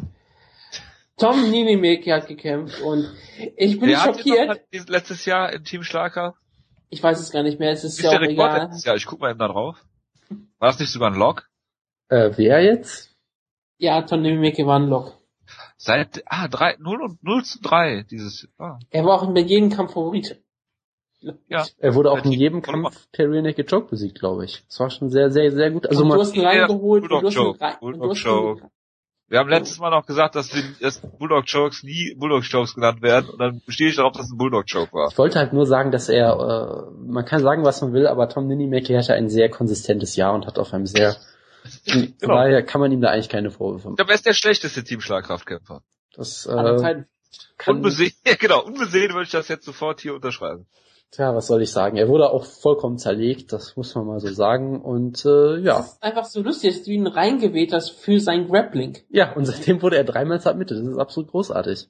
Tom 1.18 1.50
Ninimeki 1.50 2.10
hat 2.10 2.28
gekämpft 2.28 2.82
und 2.82 3.10
ich 3.56 3.80
bin 3.80 3.90
Wer 3.90 4.00
schockiert. 4.00 4.50
Hat 4.50 4.90
letztes 4.90 5.26
Jahr 5.26 5.54
im 5.54 5.64
Team 5.64 5.84
Schlagkraft? 5.84 6.38
Ich 6.90 7.02
weiß 7.02 7.20
es 7.20 7.32
gar 7.32 7.44
nicht 7.44 7.60
mehr, 7.60 7.72
es 7.72 7.84
ist, 7.84 8.00
ist 8.00 8.04
ja 8.04 8.18
auch 8.18 8.22
egal. 8.22 8.70
Ja, 8.84 8.96
ich 8.96 9.06
guck 9.06 9.20
mal 9.20 9.32
eben 9.32 9.40
da 9.40 9.48
drauf. 9.48 9.78
War 10.60 10.70
das 10.70 10.80
nicht 10.80 10.92
sogar 10.92 11.12
ein 11.12 11.18
Log? 11.18 11.50
Äh, 12.10 12.32
wer 12.36 12.64
jetzt? 12.64 13.16
Ja, 13.78 14.02
Tony 14.02 14.34
Mieke 14.36 14.66
war 14.66 14.80
ein 14.80 14.88
Log. 14.88 15.18
Seit, 15.78 16.24
ah, 16.26 16.48
3, 16.48 16.78
0 16.80 17.02
und 17.02 17.24
0 17.24 17.44
zu 17.44 17.62
3, 17.62 18.06
dieses, 18.10 18.48
ah. 18.58 18.80
Er 18.90 19.06
war 19.06 19.22
auch 19.22 19.30
in 19.30 19.36
jedem 19.36 19.70
Kampf 19.70 19.94
Favorit. 19.94 20.42
Ja. 21.48 21.66
Er 21.78 21.96
wurde 21.96 22.12
auch 22.12 22.24
in 22.24 22.32
jedem 22.32 22.62
Kampf 22.62 23.08
per 23.12 23.30
Real 23.30 23.42
Naked 23.42 23.70
Choke 23.70 23.90
besiegt, 23.90 24.20
glaube 24.20 24.46
ich. 24.46 24.64
Das 24.68 24.80
war 24.80 24.90
schon 24.90 25.10
sehr, 25.10 25.32
sehr, 25.32 25.52
sehr 25.52 25.72
gut. 25.72 25.88
Also 25.88 26.04
und 26.04 26.10
du 26.10 26.20
hast 26.20 26.36
ihn 26.36 26.46
reingeholt, 26.46 27.04
du 27.10 27.22
hast 27.22 27.36
ihn 27.36 27.56
rein, 27.60 27.76
Bulldog 27.80 28.16
Choke. 28.16 28.70
Wir 29.28 29.40
haben 29.40 29.50
letztes 29.50 29.80
Mal 29.80 29.90
noch 29.90 30.06
gesagt, 30.06 30.36
dass, 30.36 30.50
die, 30.50 30.62
dass 30.80 31.02
Bulldog 31.02 31.46
Chokes 31.52 31.82
nie 31.84 32.14
Bulldog 32.16 32.44
Chokes 32.50 32.76
genannt 32.76 33.02
werden 33.02 33.30
und 33.30 33.40
dann 33.40 33.62
bestehe 33.66 33.90
ich 33.90 33.96
darauf, 33.96 34.14
dass 34.14 34.28
es 34.28 34.32
ein 34.32 34.38
Bulldog 34.38 34.66
Choke 34.72 34.94
war. 34.94 35.10
Ich 35.12 35.18
wollte 35.18 35.40
halt 35.40 35.52
nur 35.52 35.66
sagen, 35.66 35.92
dass 35.92 36.10
er, 36.10 36.90
äh, 36.92 36.92
man 37.08 37.26
kann 37.26 37.42
sagen, 37.42 37.64
was 37.64 37.82
man 37.82 37.94
will, 37.94 38.06
aber 38.06 38.30
Tom 38.30 38.48
Ninimaki 38.48 38.94
hatte 38.94 39.14
ein 39.14 39.30
sehr 39.30 39.50
konsistentes 39.50 40.16
Jahr 40.16 40.34
und 40.34 40.46
hat 40.46 40.60
auf 40.60 40.74
einem 40.74 40.86
sehr 40.86 41.16
genau. 41.86 42.36
Daher 42.36 42.64
kann 42.64 42.82
man 42.82 42.92
ihm 42.92 43.02
da 43.02 43.10
eigentlich 43.10 43.30
keine 43.30 43.52
Vorwürfe 43.52 43.88
machen. 43.88 43.94
Ich 43.94 43.98
glaube, 43.98 44.12
er 44.12 44.16
ist 44.16 44.26
der 44.26 44.34
schlechteste 44.34 44.84
Team-Schlagkraftkämpfer. 44.84 45.82
Das, 46.16 46.46
äh, 46.46 47.04
kann, 47.58 47.78
unbesehen, 47.78 48.14
ja, 48.26 48.36
genau, 48.36 48.64
unbesehen 48.64 49.14
würde 49.14 49.24
ich 49.24 49.32
das 49.32 49.48
jetzt 49.48 49.66
sofort 49.66 50.02
hier 50.02 50.16
unterschreiben. 50.16 50.68
Tja, 51.16 51.34
was 51.34 51.48
soll 51.48 51.62
ich 51.62 51.72
sagen? 51.72 51.96
Er 51.96 52.10
wurde 52.10 52.30
auch 52.30 52.44
vollkommen 52.44 52.98
zerlegt, 52.98 53.54
das 53.54 53.78
muss 53.78 53.96
man 53.96 54.06
mal 54.06 54.20
so 54.20 54.28
sagen. 54.34 54.82
Und 54.82 55.24
äh, 55.24 55.60
ja. 55.60 55.78
Das 55.78 55.94
ist 55.94 56.04
einfach 56.04 56.26
so 56.26 56.42
lustig, 56.42 56.74
dass 56.74 56.84
du 56.84 56.92
ihn 56.92 57.08
reingeweht 57.08 57.72
hast 57.72 57.92
für 57.92 58.20
sein 58.20 58.50
Grappling. 58.50 58.98
Ja, 59.08 59.32
und 59.32 59.46
seitdem 59.46 59.82
wurde 59.82 59.96
er 59.96 60.04
dreimal 60.04 60.42
submitted. 60.42 60.78
Das 60.78 60.86
ist 60.86 60.98
absolut 60.98 61.32
großartig. 61.32 61.88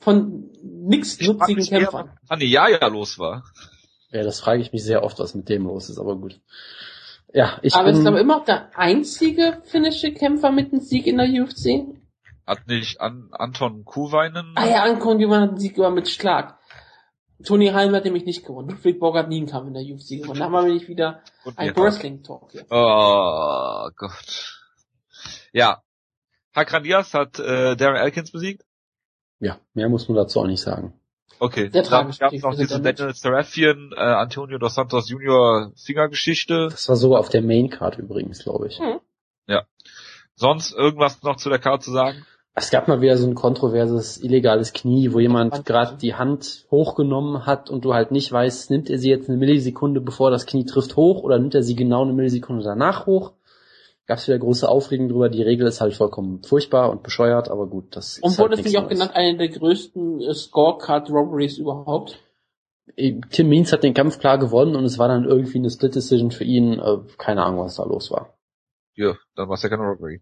Von 0.00 0.50
nix 0.64 1.20
nutzigen 1.20 1.64
Kämpfern. 1.64 2.10
Wann 2.26 2.40
die 2.40 2.50
Jaja 2.50 2.84
los 2.88 3.20
war. 3.20 3.44
Ja, 4.10 4.24
das 4.24 4.40
frage 4.40 4.62
ich 4.62 4.72
mich 4.72 4.82
sehr 4.82 5.04
oft, 5.04 5.20
was 5.20 5.36
mit 5.36 5.48
dem 5.48 5.66
los 5.66 5.88
ist, 5.88 6.00
aber 6.00 6.16
gut. 6.16 6.40
Ja, 7.32 7.60
ich 7.62 7.72
Aber 7.76 7.92
bin, 7.92 8.00
ist 8.00 8.06
aber 8.06 8.20
immer 8.20 8.38
auch 8.38 8.44
der 8.44 8.76
einzige 8.76 9.62
finnische 9.62 10.12
Kämpfer 10.12 10.50
mit 10.50 10.72
einem 10.72 10.80
Sieg 10.80 11.06
in 11.06 11.18
der 11.18 11.28
UFC. 11.28 11.86
Hat 12.44 12.66
nicht 12.66 13.00
an 13.00 13.28
Anton 13.30 13.84
Kuhweinen? 13.84 14.54
Ah 14.56 14.66
ja, 14.66 14.82
Anton 14.82 15.18
Kuhweinen 15.18 15.42
hat 15.42 15.50
einen 15.50 15.60
Sieg 15.60 15.78
aber 15.78 15.90
mit 15.90 16.08
Schlag. 16.08 16.58
Tony 17.42 17.68
Heim 17.68 17.94
hat 17.94 18.04
nämlich 18.04 18.24
nicht 18.24 18.44
gewonnen. 18.46 18.68
Ludwig 18.70 19.00
Borg 19.00 19.16
hat 19.16 19.28
nie 19.28 19.38
einen 19.38 19.46
Kampf 19.46 19.66
in 19.66 19.74
der 19.74 19.82
UFC 19.82 20.22
gewonnen. 20.22 20.38
Da 20.38 20.44
haben 20.46 20.52
wir 20.52 20.62
nämlich 20.62 20.88
wieder 20.88 21.22
Und 21.44 21.58
ein 21.58 21.74
Wrestling-Talk 21.76 22.52
hier. 22.52 22.66
Oh 22.70 23.88
Gott. 23.96 24.60
Ja. 25.52 25.82
Hakran 26.54 26.84
Diaz 26.84 27.14
hat 27.14 27.38
äh, 27.38 27.76
Darren 27.76 27.96
Elkins 27.96 28.30
besiegt? 28.30 28.64
Ja, 29.40 29.58
mehr 29.74 29.88
muss 29.88 30.08
man 30.08 30.16
dazu 30.16 30.40
auch 30.40 30.46
nicht 30.46 30.62
sagen. 30.62 30.94
Okay, 31.40 31.68
Sehr 31.70 31.82
dann 31.82 31.90
gab 31.90 32.32
es 32.32 32.42
noch 32.42 32.54
diese 32.54 32.80
Daniel 32.80 33.12
Serafian, 33.12 33.90
äh, 33.96 34.00
Antonio 34.00 34.58
dos 34.58 34.74
Santos 34.74 35.08
Junior 35.08 35.72
Fingergeschichte. 35.76 36.68
Das 36.70 36.88
war 36.88 36.96
sogar 36.96 37.18
auf 37.18 37.28
der 37.28 37.42
Main 37.42 37.70
Card 37.70 37.98
übrigens, 37.98 38.44
glaube 38.44 38.68
ich. 38.68 38.78
Mhm. 38.78 39.00
Ja. 39.46 39.66
Sonst 40.36 40.72
irgendwas 40.72 41.22
noch 41.22 41.36
zu 41.36 41.48
der 41.48 41.58
Card 41.58 41.82
zu 41.82 41.90
sagen? 41.90 42.24
Es 42.56 42.70
gab 42.70 42.86
mal 42.86 43.00
wieder 43.00 43.16
so 43.16 43.26
ein 43.26 43.34
kontroverses 43.34 44.22
illegales 44.22 44.72
Knie, 44.72 45.12
wo 45.12 45.18
jemand 45.18 45.64
gerade 45.64 45.96
die 45.96 46.14
Hand 46.14 46.66
hochgenommen 46.70 47.46
hat 47.46 47.68
und 47.68 47.84
du 47.84 47.94
halt 47.94 48.12
nicht 48.12 48.30
weißt, 48.30 48.70
nimmt 48.70 48.88
er 48.90 48.98
sie 48.98 49.10
jetzt 49.10 49.28
eine 49.28 49.38
Millisekunde 49.38 50.00
bevor 50.00 50.30
das 50.30 50.46
Knie 50.46 50.64
trifft 50.64 50.96
hoch 50.96 51.22
oder 51.22 51.38
nimmt 51.38 51.54
er 51.54 51.64
sie 51.64 51.74
genau 51.74 52.02
eine 52.02 52.12
Millisekunde 52.12 52.62
danach 52.62 53.06
hoch 53.06 53.32
gab 54.06 54.18
es 54.18 54.28
wieder 54.28 54.38
große 54.38 54.68
Aufregung 54.68 55.08
drüber. 55.08 55.28
Die 55.28 55.42
Regel 55.42 55.66
ist 55.66 55.80
halt 55.80 55.94
vollkommen 55.94 56.42
furchtbar 56.42 56.90
und 56.90 57.02
bescheuert, 57.02 57.48
aber 57.48 57.66
gut, 57.66 57.96
das 57.96 58.18
Und 58.18 58.32
ist 58.32 58.38
wurde 58.38 58.56
halt 58.56 58.66
es 58.66 58.72
nicht 58.72 58.78
auch 58.78 58.88
genannt, 58.88 59.12
eine 59.14 59.36
der 59.38 59.48
größten 59.48 60.20
äh, 60.20 60.34
Scorecard-Robberies 60.34 61.58
überhaupt? 61.58 62.18
Äh, 62.96 63.20
Tim 63.30 63.48
Means 63.48 63.72
hat 63.72 63.82
den 63.82 63.94
Kampf 63.94 64.18
klar 64.18 64.38
gewonnen 64.38 64.76
und 64.76 64.84
es 64.84 64.98
war 64.98 65.08
dann 65.08 65.24
irgendwie 65.24 65.58
eine 65.58 65.70
Split-Decision 65.70 66.30
für 66.30 66.44
ihn. 66.44 66.78
Äh, 66.78 66.98
keine 67.18 67.44
Ahnung, 67.44 67.60
was 67.60 67.76
da 67.76 67.84
los 67.84 68.10
war. 68.10 68.34
Ja, 68.94 69.14
dann 69.36 69.48
war 69.48 69.54
es 69.54 69.62
ja 69.62 69.68
keine 69.68 69.82
Robbery. 69.82 70.20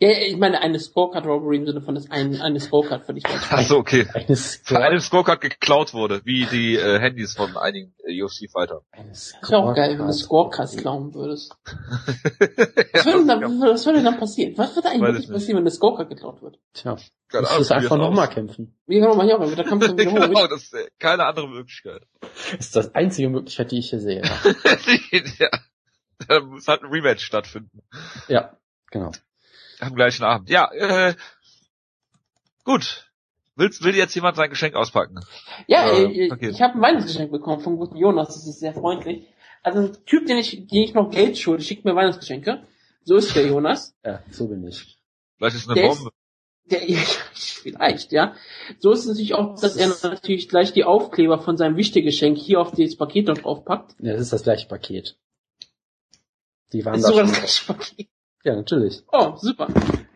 Ja, 0.00 0.10
ich 0.10 0.36
meine 0.36 0.60
eine 0.60 0.78
Scorecard-Robbery 0.78 1.56
im 1.56 1.66
Sinne 1.66 1.80
von, 1.80 1.94
dass 1.94 2.08
ein, 2.10 2.40
eine 2.40 2.60
Scorecard 2.60 3.04
völlig 3.04 3.26
falsch 3.26 3.52
Achso, 3.52 3.78
okay. 3.78 4.06
Eine, 4.14 4.36
Score 4.36 4.80
eine 4.80 5.00
Scorecard 5.00 5.40
geklaut 5.40 5.92
wurde, 5.92 6.20
wie 6.24 6.46
die 6.46 6.76
äh, 6.76 7.00
Handys 7.00 7.34
von 7.34 7.56
einigen 7.56 7.94
äh, 8.04 8.22
UFC-Fighter. 8.22 8.82
Das 9.08 9.34
wäre 9.48 9.62
auch 9.62 9.74
geil, 9.74 9.98
wenn 9.98 10.06
du 10.06 10.12
Scorecards 10.12 10.76
klauen 10.76 11.14
würdest. 11.14 11.56
was, 11.64 13.06
würde 13.06 13.26
dann, 13.26 13.60
was 13.60 13.86
würde 13.86 14.02
dann 14.02 14.18
passieren? 14.18 14.56
Was 14.56 14.76
würde 14.76 14.88
eigentlich 14.88 15.02
wirklich 15.02 15.30
passieren, 15.30 15.56
wenn 15.56 15.64
eine 15.64 15.70
Scorecard 15.72 16.08
geklaut 16.08 16.42
wird? 16.42 16.60
Tja, 16.74 16.96
du 17.30 17.40
musst 17.40 17.72
einfach 17.72 17.96
nochmal 17.96 18.28
kämpfen. 18.28 18.78
Wie 18.86 19.00
kann 19.00 19.16
man 19.16 19.26
hier 19.26 19.40
auch, 19.40 19.48
mit 19.48 19.58
der 19.58 19.64
Kampf 19.64 19.84
Genau, 19.96 20.46
das 20.46 20.62
ist 20.62 20.74
äh, 20.74 20.86
keine 21.00 21.24
andere 21.24 21.48
Möglichkeit. 21.48 22.02
Das 22.20 22.66
ist 22.66 22.76
das 22.76 22.94
einzige 22.94 23.30
Möglichkeit, 23.30 23.72
die 23.72 23.78
ich 23.78 23.90
hier 23.90 24.00
sehe. 24.00 24.22
ja. 25.38 25.50
Da 26.26 26.40
muss 26.40 26.68
halt 26.68 26.82
ein 26.82 26.90
Rematch 26.90 27.24
stattfinden. 27.24 27.82
Ja, 28.28 28.56
genau. 28.90 29.10
Am 29.80 29.94
gleichen 29.94 30.24
Abend. 30.24 30.50
Ja, 30.50 30.70
äh, 30.72 31.14
gut. 32.64 33.08
Willst, 33.56 33.82
will 33.82 33.96
jetzt 33.96 34.14
jemand 34.14 34.36
sein 34.36 34.50
Geschenk 34.50 34.76
auspacken? 34.76 35.18
Ja, 35.66 35.90
äh, 35.90 36.30
okay. 36.30 36.50
ich 36.50 36.62
habe 36.62 36.74
ein 36.74 36.80
Weihnachtsgeschenk 36.80 37.32
bekommen 37.32 37.60
vom 37.60 37.76
guten 37.76 37.96
Jonas, 37.96 38.28
das 38.28 38.46
ist 38.46 38.60
sehr 38.60 38.72
freundlich. 38.72 39.26
Also 39.64 39.80
ein 39.80 39.96
Typ, 40.06 40.26
den 40.26 40.38
ich, 40.38 40.68
den 40.68 40.82
ich 40.84 40.94
noch 40.94 41.10
Geld 41.10 41.36
schulde, 41.36 41.64
schickt 41.64 41.84
mir 41.84 41.96
Weihnachtsgeschenke. 41.96 42.62
So 43.02 43.16
ist 43.16 43.34
der 43.34 43.46
Jonas. 43.46 43.96
Ja, 44.04 44.22
so 44.30 44.46
bin 44.46 44.64
ich. 44.66 44.98
Vielleicht 45.36 45.56
ist 45.56 45.62
es 45.62 45.68
eine 45.68 45.80
der 45.80 45.88
Bombe. 45.88 46.10
Ist, 46.66 46.70
der, 46.70 46.90
ja, 46.90 47.00
vielleicht, 47.34 48.12
ja. 48.12 48.36
So 48.78 48.92
ist 48.92 49.00
es 49.00 49.06
natürlich 49.06 49.34
auch, 49.34 49.58
dass 49.58 49.76
er 49.76 49.88
natürlich 49.88 50.48
gleich 50.48 50.72
die 50.72 50.84
Aufkleber 50.84 51.40
von 51.40 51.56
seinem 51.56 51.76
wichtigen 51.76 52.06
Geschenk 52.06 52.38
hier 52.38 52.60
auf 52.60 52.70
das 52.70 52.96
Paket 52.96 53.26
noch 53.26 53.38
draufpackt. 53.38 53.96
Ja, 53.98 54.12
das 54.12 54.22
ist 54.22 54.32
das 54.32 54.42
gleiche 54.44 54.68
Paket. 54.68 55.16
Die 56.72 56.84
waren 56.84 57.00
das 57.00 57.02
ist 57.02 57.08
sogar 57.08 57.26
das 57.26 57.38
gleiche 57.38 57.66
Paket. 57.66 58.08
Ja, 58.44 58.54
natürlich. 58.54 59.02
Oh, 59.12 59.36
super. 59.36 59.68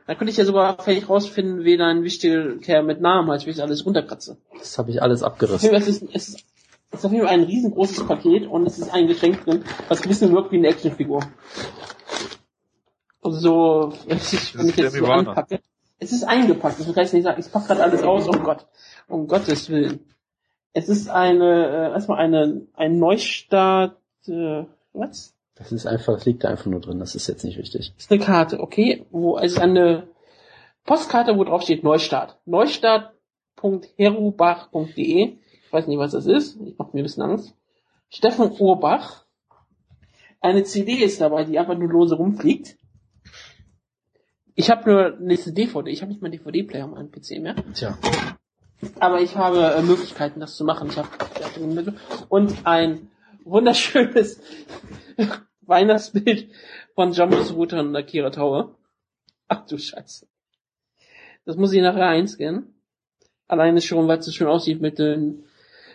Dann 0.06 0.18
könnte 0.18 0.30
ich 0.30 0.36
ja 0.36 0.44
sogar 0.44 0.78
vielleicht 0.82 1.08
rausfinden, 1.08 1.64
wen 1.64 1.80
ein 1.80 2.02
wichtiger 2.02 2.56
Kerl 2.58 2.82
mit 2.82 3.00
Namen 3.00 3.30
hat, 3.30 3.44
wenn 3.44 3.52
ich 3.52 3.62
alles 3.62 3.86
runterkratze. 3.86 4.36
Das 4.58 4.78
habe 4.78 4.90
ich 4.90 5.02
alles 5.02 5.22
abgerissen. 5.22 5.70
Es 5.74 5.88
ist, 5.88 6.02
es 6.12 6.28
ist, 6.28 6.44
es 6.90 6.98
ist 6.98 7.04
auf 7.04 7.12
jeden 7.12 7.24
Fall 7.24 7.34
ein 7.34 7.44
riesengroßes 7.44 8.06
Paket 8.06 8.46
und 8.46 8.66
es 8.66 8.78
ist 8.78 8.92
ein 8.92 9.06
Geschenk 9.06 9.44
drin, 9.44 9.64
was 9.88 10.02
ein 10.02 10.08
bisschen 10.08 10.32
wirkt 10.32 10.52
wie 10.52 10.58
eine 10.58 10.68
Actionfigur. 10.68 11.22
Also 13.22 13.38
so, 13.38 13.92
wenn 14.06 14.18
ich, 14.18 14.58
wenn 14.58 14.68
ich 14.68 14.76
jetzt 14.76 14.96
so 14.96 15.06
anpacke. 15.06 15.60
Es 15.98 16.10
ist 16.10 16.24
eingepackt. 16.24 16.80
Ich 16.80 16.92
kann 16.92 17.04
nicht 17.04 17.22
sagen, 17.22 17.40
ich 17.40 17.52
pack 17.52 17.68
gerade 17.68 17.82
alles 17.82 18.02
aus. 18.02 18.28
Oh 18.28 18.32
Gott. 18.32 18.66
Um 19.06 19.28
Gottes 19.28 19.70
Willen. 19.70 20.00
Es 20.72 20.88
ist 20.88 21.08
eine, 21.08 21.66
äh, 21.68 21.92
erstmal 21.92 22.18
eine, 22.18 22.66
ein 22.74 22.98
Neustart, 22.98 23.98
äh, 24.26 24.64
was? 24.92 25.31
Das 25.54 25.72
ist 25.72 25.86
einfach, 25.86 26.14
das 26.14 26.24
liegt 26.24 26.44
da 26.44 26.48
einfach 26.48 26.66
nur 26.66 26.80
drin, 26.80 26.98
das 26.98 27.14
ist 27.14 27.28
jetzt 27.28 27.44
nicht 27.44 27.58
wichtig. 27.58 27.92
Das 27.94 28.04
ist 28.04 28.10
eine 28.10 28.24
Karte, 28.24 28.60
okay, 28.60 29.04
wo, 29.10 29.38
es 29.38 29.52
ist 29.52 29.60
eine 29.60 30.08
Postkarte, 30.84 31.36
wo 31.36 31.44
drauf 31.44 31.62
steht 31.62 31.84
Neustart. 31.84 32.38
Neustart.herubach.de. 32.46 35.38
Ich 35.64 35.72
weiß 35.72 35.86
nicht, 35.86 35.98
was 35.98 36.12
das 36.12 36.26
ist. 36.26 36.60
Ich 36.60 36.76
mache 36.78 36.90
mir 36.92 37.00
ein 37.00 37.04
bisschen 37.04 37.22
Angst. 37.22 37.54
Steffen 38.08 38.50
Urbach. 38.58 39.24
Eine 40.40 40.64
CD 40.64 40.94
ist 40.94 41.20
dabei, 41.20 41.44
die 41.44 41.58
einfach 41.58 41.78
nur 41.78 41.88
lose 41.88 42.16
rumfliegt. 42.16 42.76
Ich 44.54 44.70
habe 44.70 44.90
nur 44.90 45.16
eine 45.16 45.38
CD-DVD, 45.38 45.90
ich 45.90 46.02
habe 46.02 46.10
nicht 46.10 46.20
mal 46.20 46.28
einen 46.28 46.38
DVD-Player 46.38 46.84
auf 46.84 46.90
meinem 46.90 47.10
PC 47.10 47.40
mehr. 47.40 47.54
Tja. 47.72 47.96
Aber 48.98 49.20
ich 49.20 49.36
habe 49.36 49.60
äh, 49.60 49.80
Möglichkeiten, 49.82 50.40
das 50.40 50.56
zu 50.56 50.64
machen. 50.64 50.88
Ich 50.90 50.98
habe 50.98 51.08
und 52.28 52.66
ein 52.66 53.08
wunderschönes 53.44 54.40
Weihnachtsbild 55.62 56.50
von 56.94 57.12
Jambos 57.12 57.52
Router 57.54 57.80
und 57.80 57.94
Akira 57.96 58.30
Tower. 58.30 58.76
Ach 59.48 59.66
du 59.66 59.78
Scheiße. 59.78 60.26
Das 61.44 61.56
muss 61.56 61.72
ich 61.72 61.82
nachher 61.82 62.06
einscannen. 62.06 62.74
Alleine 63.48 63.80
schon, 63.80 64.08
weil 64.08 64.18
es 64.18 64.26
so 64.26 64.32
schön 64.32 64.46
aussieht 64.46 64.80
mit 64.80 64.98
den 64.98 65.44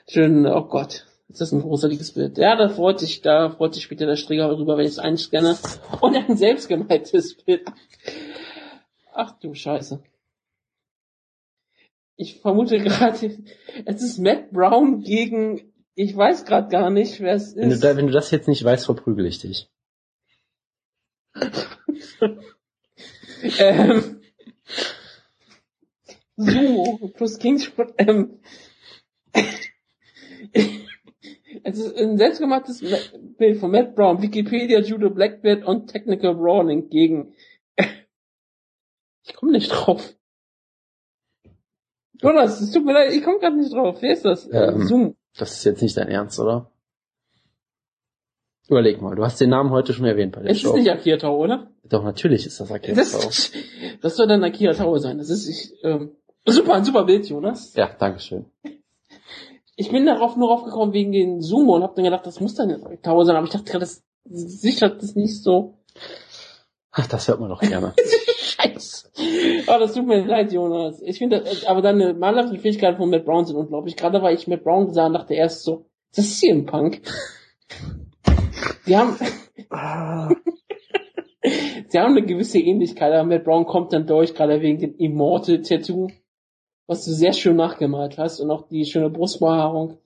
schönen, 0.07 0.45
oh 0.45 0.65
Gott, 0.65 1.05
ist 1.29 1.41
das 1.41 1.51
ein 1.51 1.61
großartiges 1.61 2.13
Bild. 2.13 2.37
Ja, 2.37 2.55
da 2.55 2.69
freut 2.69 2.99
sich, 2.99 3.21
da 3.21 3.49
freut 3.49 3.73
sich 3.73 3.83
später 3.83 4.05
der 4.05 4.15
Strigger 4.15 4.47
darüber, 4.47 4.77
wenn 4.77 4.85
ich 4.85 4.91
es 4.91 4.99
einscanne. 4.99 5.57
Und 6.01 6.15
ein 6.15 6.37
selbstgemaltes 6.37 7.35
Bild. 7.35 7.65
Ach 9.13 9.37
du 9.39 9.53
Scheiße. 9.53 10.01
Ich 12.15 12.39
vermute 12.39 12.79
gerade, 12.79 13.37
es 13.85 14.01
ist 14.01 14.19
Matt 14.19 14.51
Brown 14.51 15.01
gegen, 15.01 15.73
ich 15.97 16.15
weiß 16.15 16.45
gerade 16.45 16.69
gar 16.69 16.91
nicht, 16.91 17.19
wer 17.21 17.33
es 17.33 17.47
ist. 17.47 17.55
Wenn 17.55 17.71
du, 17.71 17.79
da, 17.79 17.97
wenn 17.97 18.05
du 18.05 18.13
das 18.13 18.29
jetzt 18.29 18.47
nicht 18.47 18.63
weißt, 18.63 18.85
verprügel 18.85 19.25
ich 19.25 19.39
dich. 19.39 19.67
ähm, 23.57 24.21
Sumo 26.35 27.11
plus 27.15 27.39
Kingsport. 27.39 27.95
Ähm, 27.97 28.39
es 31.63 31.79
ist 31.79 31.97
ein 31.97 32.19
selbstgemachtes 32.19 32.83
Bild 33.39 33.57
von 33.59 33.71
Matt 33.71 33.95
Brown, 33.95 34.21
Wikipedia, 34.21 34.79
Judo 34.81 35.09
Blackbeard 35.09 35.65
und 35.65 35.87
Technical 35.87 36.35
Brawling 36.35 36.89
gegen. 36.89 37.33
ich 39.25 39.33
komme 39.33 39.53
nicht 39.53 39.69
drauf. 39.69 40.13
Jonas, 42.21 42.61
es 42.61 42.71
tut 42.71 42.85
mir 42.85 42.93
leid, 42.93 43.13
ich 43.13 43.23
komme 43.23 43.39
gerade 43.39 43.57
nicht 43.57 43.73
drauf. 43.73 43.99
Wer 43.99 44.13
ist 44.13 44.25
das? 44.25 44.47
Ähm, 44.51 44.85
Zoom. 44.85 45.15
Das 45.37 45.53
ist 45.53 45.63
jetzt 45.65 45.81
nicht 45.81 45.95
dein 45.97 46.07
Ernst, 46.07 46.39
oder? 46.39 46.71
Überleg 48.69 49.01
mal, 49.01 49.15
du 49.15 49.23
hast 49.23 49.39
den 49.39 49.49
Namen 49.49 49.69
heute 49.71 49.93
schon 49.93 50.05
erwähnt 50.05 50.33
bei 50.35 50.41
der 50.41 50.51
Es 50.51 50.59
Show. 50.59 50.69
ist 50.75 50.79
nicht 50.81 50.91
Akira 50.91 51.17
Tau, 51.17 51.37
oder? 51.37 51.71
Doch, 51.83 52.03
natürlich 52.03 52.45
ist 52.45 52.59
das 52.59 52.69
Akira 52.71 52.95
Das, 52.97 53.11
Tau. 53.11 53.57
das 54.01 54.15
soll 54.17 54.27
dann 54.27 54.43
Akira 54.43 54.73
Tau 54.73 54.97
sein. 54.97 55.17
Das 55.19 55.29
ist 55.29 55.47
ich, 55.47 55.73
ähm, 55.83 56.11
super, 56.45 56.73
ein 56.73 56.83
super 56.83 57.05
Bild, 57.05 57.29
Jonas. 57.29 57.73
Ja, 57.75 57.87
dankeschön. 57.97 58.45
Ich 59.77 59.89
bin 59.91 60.05
darauf 60.05 60.35
nur 60.35 60.51
aufgekommen 60.51 60.93
wegen 60.93 61.11
den 61.13 61.41
Sumo 61.41 61.75
und 61.75 61.83
hab 61.83 61.95
dann 61.95 62.03
gedacht, 62.03 62.25
das 62.25 62.41
muss 62.41 62.55
dann 62.55 62.71
Akira 62.71 63.23
sein. 63.23 63.35
Aber 63.37 63.45
ich 63.45 63.53
dachte 63.53 63.71
gerade, 63.71 63.85
das 63.85 64.03
sicher 64.25 64.89
das 64.89 65.15
nicht 65.15 65.41
so. 65.41 65.77
Ach, 66.91 67.07
das 67.07 67.27
hört 67.29 67.39
man 67.39 67.49
doch 67.49 67.61
gerne. 67.61 67.93
Scheiße. 68.37 68.96
Oh, 69.67 69.79
das 69.79 69.93
tut 69.93 70.05
mir 70.07 70.23
leid, 70.25 70.51
Jonas. 70.53 71.01
Ich 71.01 71.17
finde, 71.17 71.41
das- 71.41 71.65
aber 71.65 71.81
deine 71.81 72.13
malerischen 72.13 72.59
Fähigkeiten 72.59 72.97
von 72.97 73.09
Matt 73.09 73.25
Brown 73.25 73.45
sind 73.45 73.55
unglaublich. 73.57 73.95
Gerade 73.95 74.21
weil 74.21 74.35
ich 74.35 74.47
Matt 74.47 74.63
Brown 74.63 74.93
sah 74.93 75.09
dachte 75.09 75.33
erst 75.33 75.63
so, 75.63 75.85
das 76.15 76.25
ist 76.25 76.39
hier 76.39 76.53
ein 76.53 76.65
Punk. 76.65 77.01
Die 78.85 78.95
haben, 78.95 79.15
sie 81.89 81.99
haben 81.99 82.15
eine 82.17 82.25
gewisse 82.25 82.59
Ähnlichkeit, 82.59 83.13
aber 83.13 83.27
Matt 83.27 83.43
Brown 83.43 83.65
kommt 83.65 83.93
dann 83.93 84.07
durch, 84.07 84.33
gerade 84.33 84.61
wegen 84.61 84.79
dem 84.79 84.95
Immortal 84.97 85.61
Tattoo, 85.61 86.07
was 86.87 87.05
du 87.05 87.11
sehr 87.11 87.33
schön 87.33 87.55
nachgemalt 87.55 88.17
hast 88.17 88.39
und 88.39 88.49
auch 88.51 88.67
die 88.69 88.85
schöne 88.85 89.09
Brustbehaarung. 89.09 89.97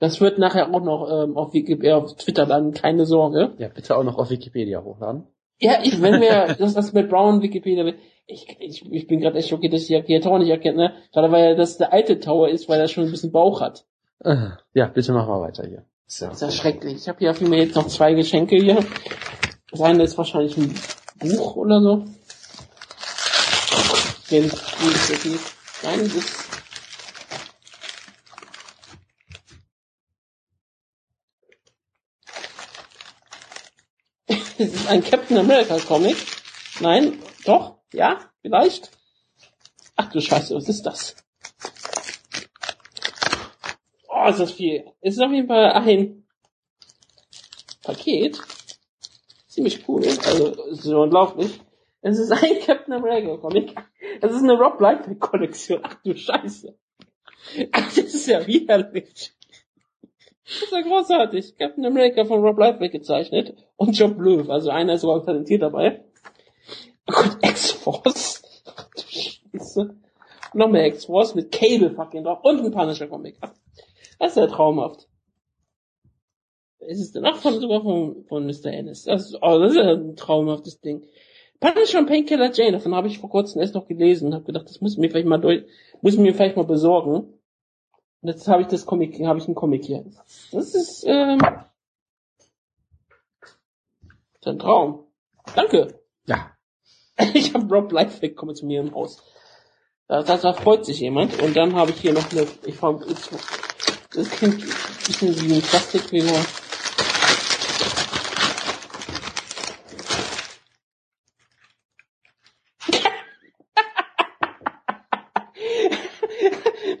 Das 0.00 0.20
wird 0.20 0.38
nachher 0.38 0.72
auch 0.72 0.82
noch 0.82 1.08
ähm, 1.10 1.36
auf, 1.36 1.52
Wiki, 1.54 1.72
äh, 1.84 1.92
auf 1.92 2.14
Twitter 2.14 2.46
landen, 2.46 2.72
keine 2.72 3.04
Sorge. 3.04 3.54
ja, 3.58 3.66
bitte 3.68 3.96
auch 3.96 4.04
noch 4.04 4.16
auf 4.18 4.30
Wikipedia 4.30 4.82
hochladen. 4.84 5.24
Ja, 5.60 5.80
ich, 5.82 6.00
wenn 6.00 6.20
wir, 6.20 6.54
das, 6.56 6.74
das 6.74 6.92
mit 6.92 7.08
Brown 7.08 7.42
Wikipedia, 7.42 7.84
ich, 8.28 8.46
ich, 8.60 8.92
ich 8.92 9.06
bin 9.06 9.20
gerade 9.20 9.38
echt 9.38 9.48
schockiert, 9.48 9.72
dass 9.72 9.88
ich 9.88 9.96
Akira 9.96 10.20
Tower 10.20 10.38
nicht 10.38 10.50
erkenne, 10.50 10.76
ne? 10.76 10.94
Gerade 11.12 11.32
weil 11.32 11.56
das 11.56 11.78
der 11.78 11.92
alte 11.92 12.20
Tower 12.20 12.48
ist, 12.48 12.68
weil 12.68 12.78
er 12.78 12.86
schon 12.86 13.04
ein 13.04 13.10
bisschen 13.10 13.32
Bauch 13.32 13.60
hat. 13.62 13.86
Äh, 14.22 14.50
Ja, 14.74 14.86
bitte 14.86 15.12
mach 15.12 15.26
mal 15.26 15.40
weiter 15.40 15.66
hier. 15.66 15.84
Ist 16.06 16.20
ja 16.20 16.28
Das 16.28 16.36
ist 16.36 16.42
ja 16.42 16.50
schrecklich. 16.50 16.94
Ich 16.96 17.08
habe 17.08 17.18
hier 17.20 17.30
auf 17.30 17.40
jeden 17.40 17.50
Fall 17.52 17.60
jetzt 17.62 17.74
noch 17.74 17.86
zwei 17.88 18.12
Geschenke 18.12 18.56
hier. 18.56 18.84
Das 19.70 19.80
eine 19.80 20.02
ist 20.02 20.18
wahrscheinlich 20.18 20.56
ein 20.56 20.74
Buch 21.20 21.56
oder 21.56 21.80
so. 21.80 22.04
Wenn 24.28 24.44
es 24.44 25.22
geht. 25.22 25.40
Nein, 25.82 26.00
das 26.00 26.14
ist. 26.14 26.48
Es 34.58 34.74
ist 34.74 34.88
ein 34.88 35.02
Captain 35.04 35.38
America 35.38 35.78
Comic. 35.78 36.16
Nein, 36.80 37.18
doch, 37.44 37.77
ja, 37.92 38.18
vielleicht. 38.42 38.90
Ach 39.96 40.10
du 40.10 40.20
Scheiße, 40.20 40.54
was 40.54 40.68
ist 40.68 40.82
das? 40.84 41.16
Oh, 44.08 44.28
ist 44.28 44.40
das 44.40 44.52
viel. 44.52 44.84
Es 45.00 45.14
ist 45.14 45.20
auf 45.20 45.32
jeden 45.32 45.48
Fall 45.48 45.72
ein 45.72 46.24
Paket. 47.82 48.40
Ziemlich 49.46 49.88
cool. 49.88 50.04
Also, 50.06 50.64
ist 50.64 50.86
unglaublich. 50.86 51.60
Es 52.00 52.18
ist 52.18 52.30
ein 52.30 52.60
Captain 52.66 52.94
America 52.94 53.36
Comic. 53.38 53.74
Es 54.20 54.32
ist 54.32 54.42
eine 54.42 54.54
Rob 54.54 54.80
Liefeld 54.80 55.20
Kollektion. 55.20 55.80
Ach 55.82 55.94
du 56.04 56.14
Scheiße. 56.14 56.76
Ach, 57.72 57.94
das 57.94 57.98
ist 57.98 58.26
ja 58.26 58.46
widerlich. 58.46 59.32
Das 60.44 60.62
ist 60.62 60.72
ja 60.72 60.80
großartig. 60.82 61.56
Captain 61.58 61.86
America 61.86 62.24
von 62.24 62.40
Rob 62.40 62.58
Liefeld 62.58 62.92
gezeichnet. 62.92 63.54
Und 63.76 63.98
Job 63.98 64.18
Löw. 64.18 64.48
Also 64.48 64.70
einer 64.70 64.94
ist 64.94 65.00
sogar 65.00 65.24
talentiert 65.24 65.62
dabei. 65.62 66.04
Gott, 67.08 67.38
X-Force. 67.42 68.42
Noch 70.54 70.68
mehr 70.68 70.86
X-Force 70.86 71.34
mit 71.34 71.52
Cable 71.52 71.90
fucking 71.90 72.24
drauf. 72.24 72.40
Und 72.42 72.64
ein 72.64 72.70
Punisher 72.70 73.08
Comic. 73.08 73.36
Ach, 73.40 73.52
das 74.18 74.30
ist 74.32 74.36
ja 74.36 74.46
traumhaft. 74.46 75.08
Ist 76.80 77.00
es 77.00 77.12
denn 77.12 77.26
auch 77.26 77.36
von, 77.36 77.60
sogar 77.60 77.82
von, 77.82 78.24
von 78.24 78.46
Mr. 78.46 78.66
Ennis? 78.66 79.04
Das 79.04 79.26
ist, 79.26 79.38
oh, 79.42 79.58
das 79.58 79.72
ist 79.72 79.78
ja 79.78 79.92
ein 79.92 80.16
traumhaftes 80.16 80.80
Ding. 80.80 81.06
Punisher 81.60 81.98
und 81.98 82.06
Painkiller 82.06 82.52
Jane, 82.52 82.72
davon 82.72 82.94
habe 82.94 83.08
ich 83.08 83.18
vor 83.18 83.30
kurzem 83.30 83.60
erst 83.60 83.74
noch 83.74 83.88
gelesen 83.88 84.28
und 84.28 84.34
habe 84.34 84.44
gedacht, 84.44 84.68
das 84.68 84.80
muss 84.80 84.92
ich 84.92 84.98
mir 84.98 85.10
vielleicht 85.10 85.26
mal 85.26 85.38
durch, 85.38 85.64
muss 86.02 86.14
ich 86.14 86.20
mir 86.20 86.32
vielleicht 86.32 86.56
mal 86.56 86.64
besorgen. 86.64 87.34
Und 88.20 88.28
jetzt 88.28 88.46
habe 88.48 88.62
ich 88.62 88.68
das 88.68 88.86
Comic, 88.86 89.18
habe 89.26 89.38
ich 89.38 89.46
einen 89.46 89.54
Comic 89.54 89.84
hier. 89.84 90.04
Das 90.52 90.74
ist, 90.74 91.04
ähm, 91.06 91.38
das 91.38 91.60
ist 94.40 94.46
ein 94.46 94.58
Traum. 94.58 95.04
Danke. 95.54 96.00
Ja. 96.26 96.52
Ich 97.34 97.52
habe 97.54 97.74
Rob 97.74 97.92
Liefeld 97.92 98.36
kommen 98.36 98.54
zu 98.54 98.66
mir 98.66 98.80
im 98.80 98.94
Haus. 98.94 99.22
Da, 100.06 100.22
da, 100.22 100.36
da 100.36 100.52
freut 100.52 100.84
sich 100.86 101.00
jemand. 101.00 101.42
Und 101.42 101.56
dann 101.56 101.74
habe 101.74 101.90
ich 101.90 102.00
hier 102.00 102.12
noch 102.12 102.30
eine, 102.30 102.46
ich 102.64 102.76
frage, 102.76 103.04
das 104.14 104.30
klingt 104.30 104.62
ein 104.62 104.68
bisschen 105.06 105.40
wie 105.40 105.54
ein 105.54 105.62
Plastikfigur. 105.62 106.28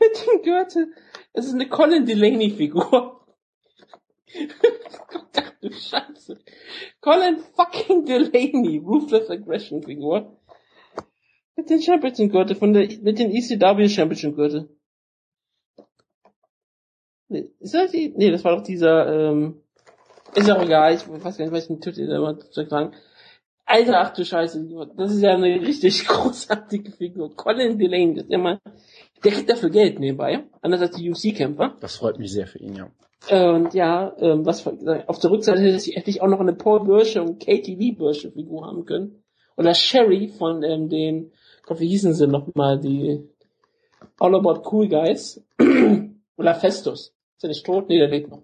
Mit 0.00 0.26
dem 0.26 0.42
Gürtel. 0.42 0.94
Das 1.32 1.46
ist 1.46 1.54
eine 1.54 1.68
Colin 1.68 2.04
Delaney 2.04 2.50
Figur. 2.50 3.24
Ach 5.36 5.52
du 5.62 5.72
Scheiße. 5.72 6.38
Colin 7.08 7.38
fucking 7.56 8.04
Delaney, 8.04 8.82
Ruthless 8.84 9.30
Aggression 9.30 9.82
Figur. 9.82 10.36
Mit 11.56 11.70
den 11.70 11.80
Championship 11.80 12.30
Gürtel 12.30 12.54
von 12.54 12.74
der, 12.74 12.86
mit 13.00 13.18
den 13.18 13.30
ECW 13.30 13.88
Championship 13.88 14.36
Gürtel. 14.36 14.68
Nee, 17.28 17.50
ist 17.60 17.72
das 17.72 17.92
die? 17.92 18.12
Nee, 18.14 18.30
das 18.30 18.44
war 18.44 18.56
doch 18.56 18.62
dieser, 18.62 19.30
ähm, 19.30 19.62
ist 20.34 20.50
auch 20.50 20.62
egal, 20.62 20.94
ich 20.94 21.08
weiß 21.08 21.38
gar 21.38 21.46
nicht, 21.46 21.54
was 21.54 21.62
ich 21.62 21.68
den 21.68 21.80
Titel 21.80 22.02
immer 22.02 22.38
zu 22.38 22.66
sagen. 22.66 22.94
Alter, 23.64 24.00
ach 24.00 24.12
du 24.12 24.22
Scheiße, 24.22 24.68
das 24.94 25.12
ist 25.14 25.22
ja 25.22 25.34
eine 25.34 25.62
richtig 25.62 26.04
großartige 26.06 26.92
Figur. 26.92 27.34
Colin 27.34 27.78
Delaney, 27.78 28.16
das 28.16 28.24
ist 28.24 28.32
ja 28.32 28.38
mal, 28.38 28.60
der 29.24 29.32
kriegt 29.32 29.48
dafür 29.48 29.70
Geld 29.70 29.98
nebenbei, 29.98 30.44
anders 30.60 30.82
als 30.82 30.96
die 30.96 31.10
UC-Kämpfer. 31.10 31.78
Das 31.80 31.96
freut 31.96 32.18
mich 32.18 32.32
sehr 32.32 32.46
für 32.46 32.58
ihn, 32.58 32.76
ja. 32.76 32.90
Und 33.30 33.74
ja, 33.74 34.14
ähm, 34.18 34.46
was 34.46 34.66
auf 34.66 35.18
der 35.18 35.30
Rückseite 35.30 35.60
hätte 35.60 36.10
ich, 36.10 36.22
auch 36.22 36.28
noch 36.28 36.40
eine 36.40 36.54
Paul 36.54 36.84
Birsche 36.84 37.22
und 37.22 37.44
Katie 37.44 37.74
Lee 37.74 37.92
Birsche 37.92 38.30
Figur 38.30 38.66
haben 38.66 38.84
können. 38.84 39.22
Oder 39.56 39.74
Sherry 39.74 40.28
von 40.28 40.62
ähm, 40.62 40.88
den 40.88 41.32
Gott, 41.66 41.80
wie 41.80 41.88
hießen 41.88 42.14
sie 42.14 42.26
nochmal, 42.26 42.78
die 42.80 43.28
All 44.18 44.34
About 44.34 44.62
Cool 44.70 44.88
Guys? 44.88 45.44
Oder 46.38 46.54
Festus. 46.54 47.12
Ist 47.36 47.44
er 47.44 47.48
nicht 47.48 47.66
tot? 47.66 47.88
Nee, 47.88 47.98
der 47.98 48.08
lebt 48.08 48.30
noch. 48.30 48.42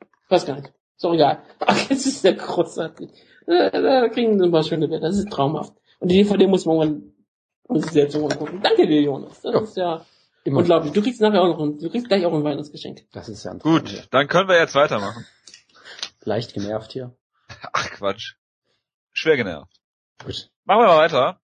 Ich 0.00 0.30
weiß 0.30 0.46
gar 0.46 0.56
nicht. 0.56 0.72
Ist 0.96 1.04
auch 1.04 1.14
egal. 1.14 1.42
Ach, 1.58 1.90
jetzt 1.90 2.06
ist 2.06 2.22
der 2.22 2.34
großartig. 2.34 3.10
Da, 3.46 3.70
da 3.70 4.08
kriegen 4.08 4.38
sie 4.38 4.44
ein 4.44 4.52
paar 4.52 4.62
schöne 4.62 4.86
Bilder. 4.88 5.08
Das 5.08 5.18
ist 5.18 5.30
traumhaft. 5.30 5.74
Und 5.98 6.10
die 6.10 6.22
DVD 6.22 6.46
muss 6.46 6.66
man 6.66 7.12
ich 7.74 7.86
selbst 7.86 8.16
gucken. 8.16 8.60
Danke 8.62 8.86
dir, 8.86 9.02
Jonas. 9.02 9.40
Das 9.40 9.52
Ja. 9.52 9.60
ist 9.60 9.76
ja 9.76 10.06
Immer. 10.46 10.58
unglaublich. 10.58 10.92
Du 10.92 11.02
kriegst 11.02 11.20
nachher 11.20 11.42
auch 11.42 11.48
noch 11.48 11.60
ein, 11.60 11.78
du 11.78 11.90
kriegst 11.90 12.08
gleich 12.08 12.24
auch 12.24 12.32
ein 12.32 12.44
Weihnachtsgeschenk. 12.44 13.02
Das 13.12 13.28
ist 13.28 13.44
ja 13.44 13.52
ein 13.52 13.58
Gut, 13.58 14.08
dann 14.10 14.28
können 14.28 14.48
wir 14.48 14.58
jetzt 14.58 14.74
weitermachen. 14.74 15.26
Leicht 16.24 16.54
genervt 16.54 16.92
hier. 16.92 17.16
Ach 17.72 17.90
Quatsch. 17.90 18.34
Schwer 19.12 19.36
genervt. 19.36 19.80
Gut. 20.24 20.50
Machen 20.64 20.80
wir 20.80 20.86
mal 20.86 20.98
weiter. 20.98 21.40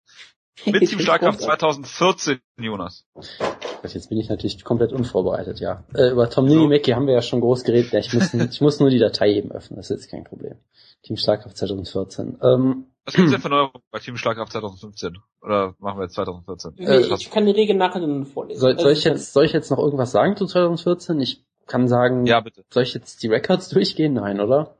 Mit 0.66 0.88
Team 0.88 1.00
Schlagkraft 1.00 1.38
bin 1.38 1.48
großartig. 1.48 1.84
2014, 1.84 2.40
Jonas. 2.58 3.04
Gott, 3.14 3.94
Jetzt 3.94 4.08
bin 4.10 4.18
ich 4.18 4.28
natürlich 4.28 4.62
komplett 4.62 4.92
unvorbereitet, 4.92 5.58
ja. 5.60 5.84
Äh, 5.94 6.10
über 6.10 6.30
Tom 6.30 6.46
Ninimäki 6.46 6.92
haben 6.92 7.06
wir 7.06 7.14
ja 7.14 7.22
schon 7.22 7.40
groß 7.40 7.64
geredet. 7.64 7.92
Ja, 7.92 7.98
ich, 7.98 8.12
muss, 8.12 8.32
ich 8.52 8.60
muss 8.60 8.78
nur 8.78 8.90
die 8.90 8.98
Datei 8.98 9.32
eben 9.32 9.50
öffnen, 9.50 9.76
das 9.76 9.90
ist 9.90 10.02
jetzt 10.02 10.10
kein 10.10 10.24
Problem. 10.24 10.56
Team 11.02 11.16
Schlagkraft 11.16 11.56
2014. 11.56 12.38
Ähm, 12.42 12.91
Was 13.04 13.14
gibt's 13.14 13.32
denn 13.32 13.40
für 13.42 13.48
Neuerungen 13.48 13.82
bei 13.90 13.98
Team 13.98 14.16
Schlagkraft 14.16 14.52
2015? 14.52 15.18
Oder 15.42 15.74
machen 15.78 15.98
wir 15.98 16.04
jetzt 16.04 16.14
2014? 16.14 16.74
Nee, 16.76 16.84
Äh, 16.86 17.00
ich 17.14 17.30
kann 17.30 17.46
die 17.46 17.52
Regel 17.52 17.76
nachher 17.76 18.00
dann 18.00 18.26
vorlesen. 18.26 18.60
soll, 18.60 18.72
Also 18.72 18.84
soll, 18.84 18.92
ich 18.92 19.04
jetzt, 19.04 19.32
soll 19.32 19.44
ich 19.44 19.52
jetzt 19.52 19.70
noch 19.70 19.78
irgendwas 19.78 20.12
sagen 20.12 20.36
zu 20.36 20.46
2014? 20.46 21.20
Ich 21.20 21.44
kann 21.66 21.88
sagen, 21.88 22.26
Ja, 22.26 22.40
bitte. 22.40 22.64
soll 22.70 22.82
ich 22.84 22.94
jetzt 22.94 23.22
die 23.22 23.28
Records 23.28 23.68
durchgehen? 23.68 24.14
Nein, 24.14 24.40
oder? 24.40 24.76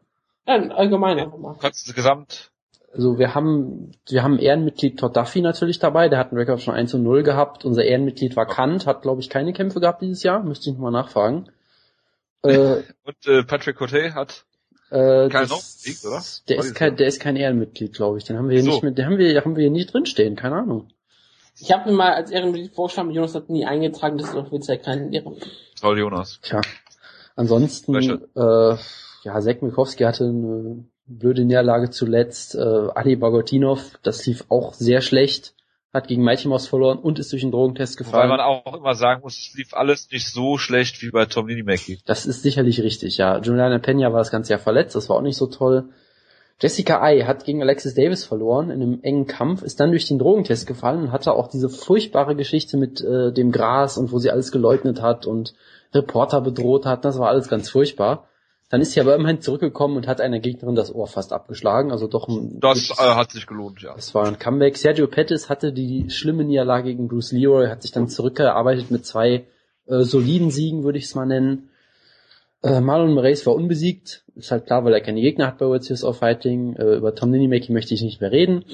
Nein, 0.47 0.73
allgemein 0.73 1.19
einfach 1.19 1.39
mal. 1.39 1.57
Kannst 1.61 1.89
du 1.89 1.93
gesamt 1.93 2.51
Also 2.93 3.19
wir 3.19 3.35
haben, 3.35 3.93
wir 4.09 4.23
haben 4.23 4.39
Ehrenmitglied 4.39 4.99
Todd 4.99 5.17
Duffy 5.17 5.41
natürlich 5.41 5.79
dabei, 5.79 6.09
der 6.09 6.19
hat 6.19 6.31
einen 6.31 6.39
Rekord 6.39 6.61
schon 6.61 6.75
1 6.75 6.93
und 6.95 7.05
0 7.05 7.23
gehabt. 7.23 7.65
Unser 7.65 7.85
Ehrenmitglied 7.85 8.35
war 8.37 8.47
Kant, 8.47 8.87
hat 8.87 9.03
glaube 9.03 9.21
ich 9.21 9.31
keine 9.31 9.53
Kämpfe 9.53 9.81
gehabt 9.81 10.03
dieses 10.03 10.23
Jahr, 10.25 10.43
müsste 10.43 10.69
ich 10.71 10.75
nochmal 10.77 10.93
nachfragen. 10.93 11.49
Äh, 12.45 12.83
und 13.05 13.27
äh, 13.29 13.45
Patrick 13.45 13.77
Cote 13.77 14.15
hat 14.15 14.47
äh, 14.93 15.29
Kein 15.29 15.49
das- 15.49 16.05
oder? 16.05 16.23
Der 16.49 16.59
ist 16.59 16.75
kein, 16.75 16.97
der 16.97 17.07
ist 17.07 17.21
kein 17.21 17.37
Ehrenmitglied, 17.37 17.93
glaube 17.95 18.19
ich. 18.19 18.25
Den 18.25 18.37
haben 18.39 18.49
wir 18.49 18.55
hier 18.57 18.65
So. 18.65 18.71
nicht 18.71 18.83
mit, 18.83 18.99
den 18.99 19.07
haben 19.07 19.19
wir, 19.19 19.41
haben 19.41 19.57
wir 19.57 19.63
hier 19.63 19.71
nicht 19.71 19.93
drinstehen, 19.93 20.37
keine 20.37 20.57
Ahnung. 20.57 20.89
Ich 21.59 21.71
habe 21.73 21.91
mir 21.91 21.97
mal 21.97 22.13
als 22.15 22.31
Ehrenmitglied 22.31 22.75
vorgeschlagen, 22.75 23.11
Jonas 23.11 23.35
hat 23.35 23.51
nie 23.51 23.65
eingetragen, 23.67 24.19
das 24.19 24.29
ist 24.29 24.35
doch 24.35 24.47
offiziell 24.47 24.79
kein 24.79 25.13
Ehrenmitglied. 25.13 25.53
Toll, 25.81 25.99
Jonas. 25.99 26.39
Tja. 26.43 26.61
Ansonsten, 27.37 27.95
äh, 27.95 28.77
ja, 29.25 29.41
Zek 29.41 29.63
Mikowski 29.63 30.05
hatte 30.05 30.25
eine 30.25 30.85
blöde 31.07 31.45
Niederlage 31.45 31.91
zuletzt. 31.91 32.55
Äh, 32.55 32.59
Ali 32.59 33.17
Bagotinov, 33.17 33.99
das 34.03 34.27
lief 34.27 34.45
auch 34.49 34.75
sehr 34.75 35.01
schlecht, 35.01 35.55
hat 35.93 36.09
gegen 36.09 36.23
Mighty 36.23 36.49
Mouse 36.49 36.67
verloren 36.67 36.99
und 36.99 37.19
ist 37.19 37.33
durch 37.33 37.43
den 37.43 37.51
Drogentest 37.51 37.99
Weil 37.99 38.05
gefallen. 38.05 38.29
man 38.31 38.41
auch 38.41 38.75
immer 38.75 38.95
sagen 38.95 39.23
muss, 39.23 39.39
es 39.39 39.55
lief 39.55 39.75
alles 39.75 40.11
nicht 40.11 40.29
so 40.29 40.57
schlecht 40.57 41.03
wie 41.03 41.11
bei 41.11 41.27
Tom 41.27 41.47
Ninimäki. 41.47 41.99
Das 42.07 42.27
ist 42.27 42.43
sicherlich 42.43 42.81
richtig, 42.83 43.19
ja. 43.19 43.39
Juliana 43.39 43.79
Pena 43.79 44.13
war 44.13 44.21
das 44.21 44.31
ganze 44.31 44.53
Jahr 44.53 44.61
verletzt, 44.61 44.97
das 44.97 45.09
war 45.09 45.17
auch 45.17 45.23
nicht 45.23 45.37
so 45.37 45.47
toll. 45.47 45.91
Jessica 46.61 47.03
Ai 47.03 47.23
hat 47.23 47.45
gegen 47.45 47.61
Alexis 47.61 47.95
Davis 47.95 48.25
verloren 48.25 48.71
in 48.71 48.81
einem 48.81 49.01
engen 49.03 49.27
Kampf, 49.27 49.63
ist 49.63 49.81
dann 49.81 49.91
durch 49.91 50.07
den 50.07 50.19
Drogentest 50.19 50.67
gefallen 50.67 51.03
und 51.03 51.13
hatte 51.13 51.33
auch 51.33 51.49
diese 51.49 51.69
furchtbare 51.69 52.37
Geschichte 52.37 52.77
mit 52.77 53.01
äh, 53.01 53.33
dem 53.33 53.51
Gras 53.51 53.99
und 53.99 54.13
wo 54.13 54.19
sie 54.19 54.31
alles 54.31 54.53
geleugnet 54.53 55.03
hat 55.03 55.27
und 55.27 55.55
Reporter 55.93 56.41
bedroht 56.41 56.87
hat. 56.87 57.05
Das 57.05 57.19
war 57.19 57.29
alles 57.29 57.49
ganz 57.49 57.69
furchtbar. 57.69 58.29
Dann 58.73 58.81
ist 58.81 58.93
sie 58.93 59.03
aber 59.03 59.15
immerhin 59.15 59.43
zurückgekommen 59.43 59.99
und 59.99 60.07
hat 60.07 60.23
einer 60.23 60.41
Gegnerin 60.41 60.75
das 60.75 60.95
Ohr 60.95 61.07
fast 61.07 61.35
abgeschlagen. 61.35 61.93
Also 61.93 62.07
doch 62.07 62.27
ein, 62.27 62.59
Das 62.59 62.89
äh, 62.89 63.03
hat 63.03 63.31
sich 63.31 63.47
gelohnt, 63.47 63.83
ja. 63.83 63.93
das 63.95 64.15
war 64.15 64.27
ein 64.27 64.39
Comeback. 64.39 64.79
Sergio 64.79 65.09
Pettis 65.09 65.51
hatte 65.51 65.75
die 65.75 66.09
schlimme 66.09 66.43
Niederlage 66.43 66.89
gegen 66.89 67.07
Bruce 67.07 67.33
Leroy, 67.33 67.69
hat 67.69 67.83
sich 67.83 67.93
dann 67.93 68.09
zurückgearbeitet 68.09 68.91
mit 68.91 69.05
zwei 69.05 69.45
äh, 69.87 70.01
soliden 70.05 70.51
Siegen, 70.51 70.85
würde 70.85 70.97
ich 70.97 71.05
es 71.05 71.15
mal 71.15 71.27
nennen. 71.27 71.69
Äh, 72.63 72.81
Marlon 72.81 73.13
Moraes 73.13 73.45
war 73.45 73.55
unbesiegt. 73.55 74.25
Ist 74.37 74.51
halt 74.51 74.65
klar, 74.65 74.87
weil 74.87 74.95
er 74.95 75.03
keine 75.03 75.21
Gegner 75.21 75.49
hat 75.49 75.59
bei 75.59 75.67
World 75.67 75.85
Series 75.85 76.03
of 76.03 76.17
Fighting. 76.17 76.75
Äh, 76.77 76.95
über 76.95 77.15
Tom 77.15 77.31
Ninimaki 77.31 77.73
möchte 77.73 77.93
ich 77.93 78.01
nicht 78.01 78.23
mehr 78.23 78.33
reden. 78.33 78.65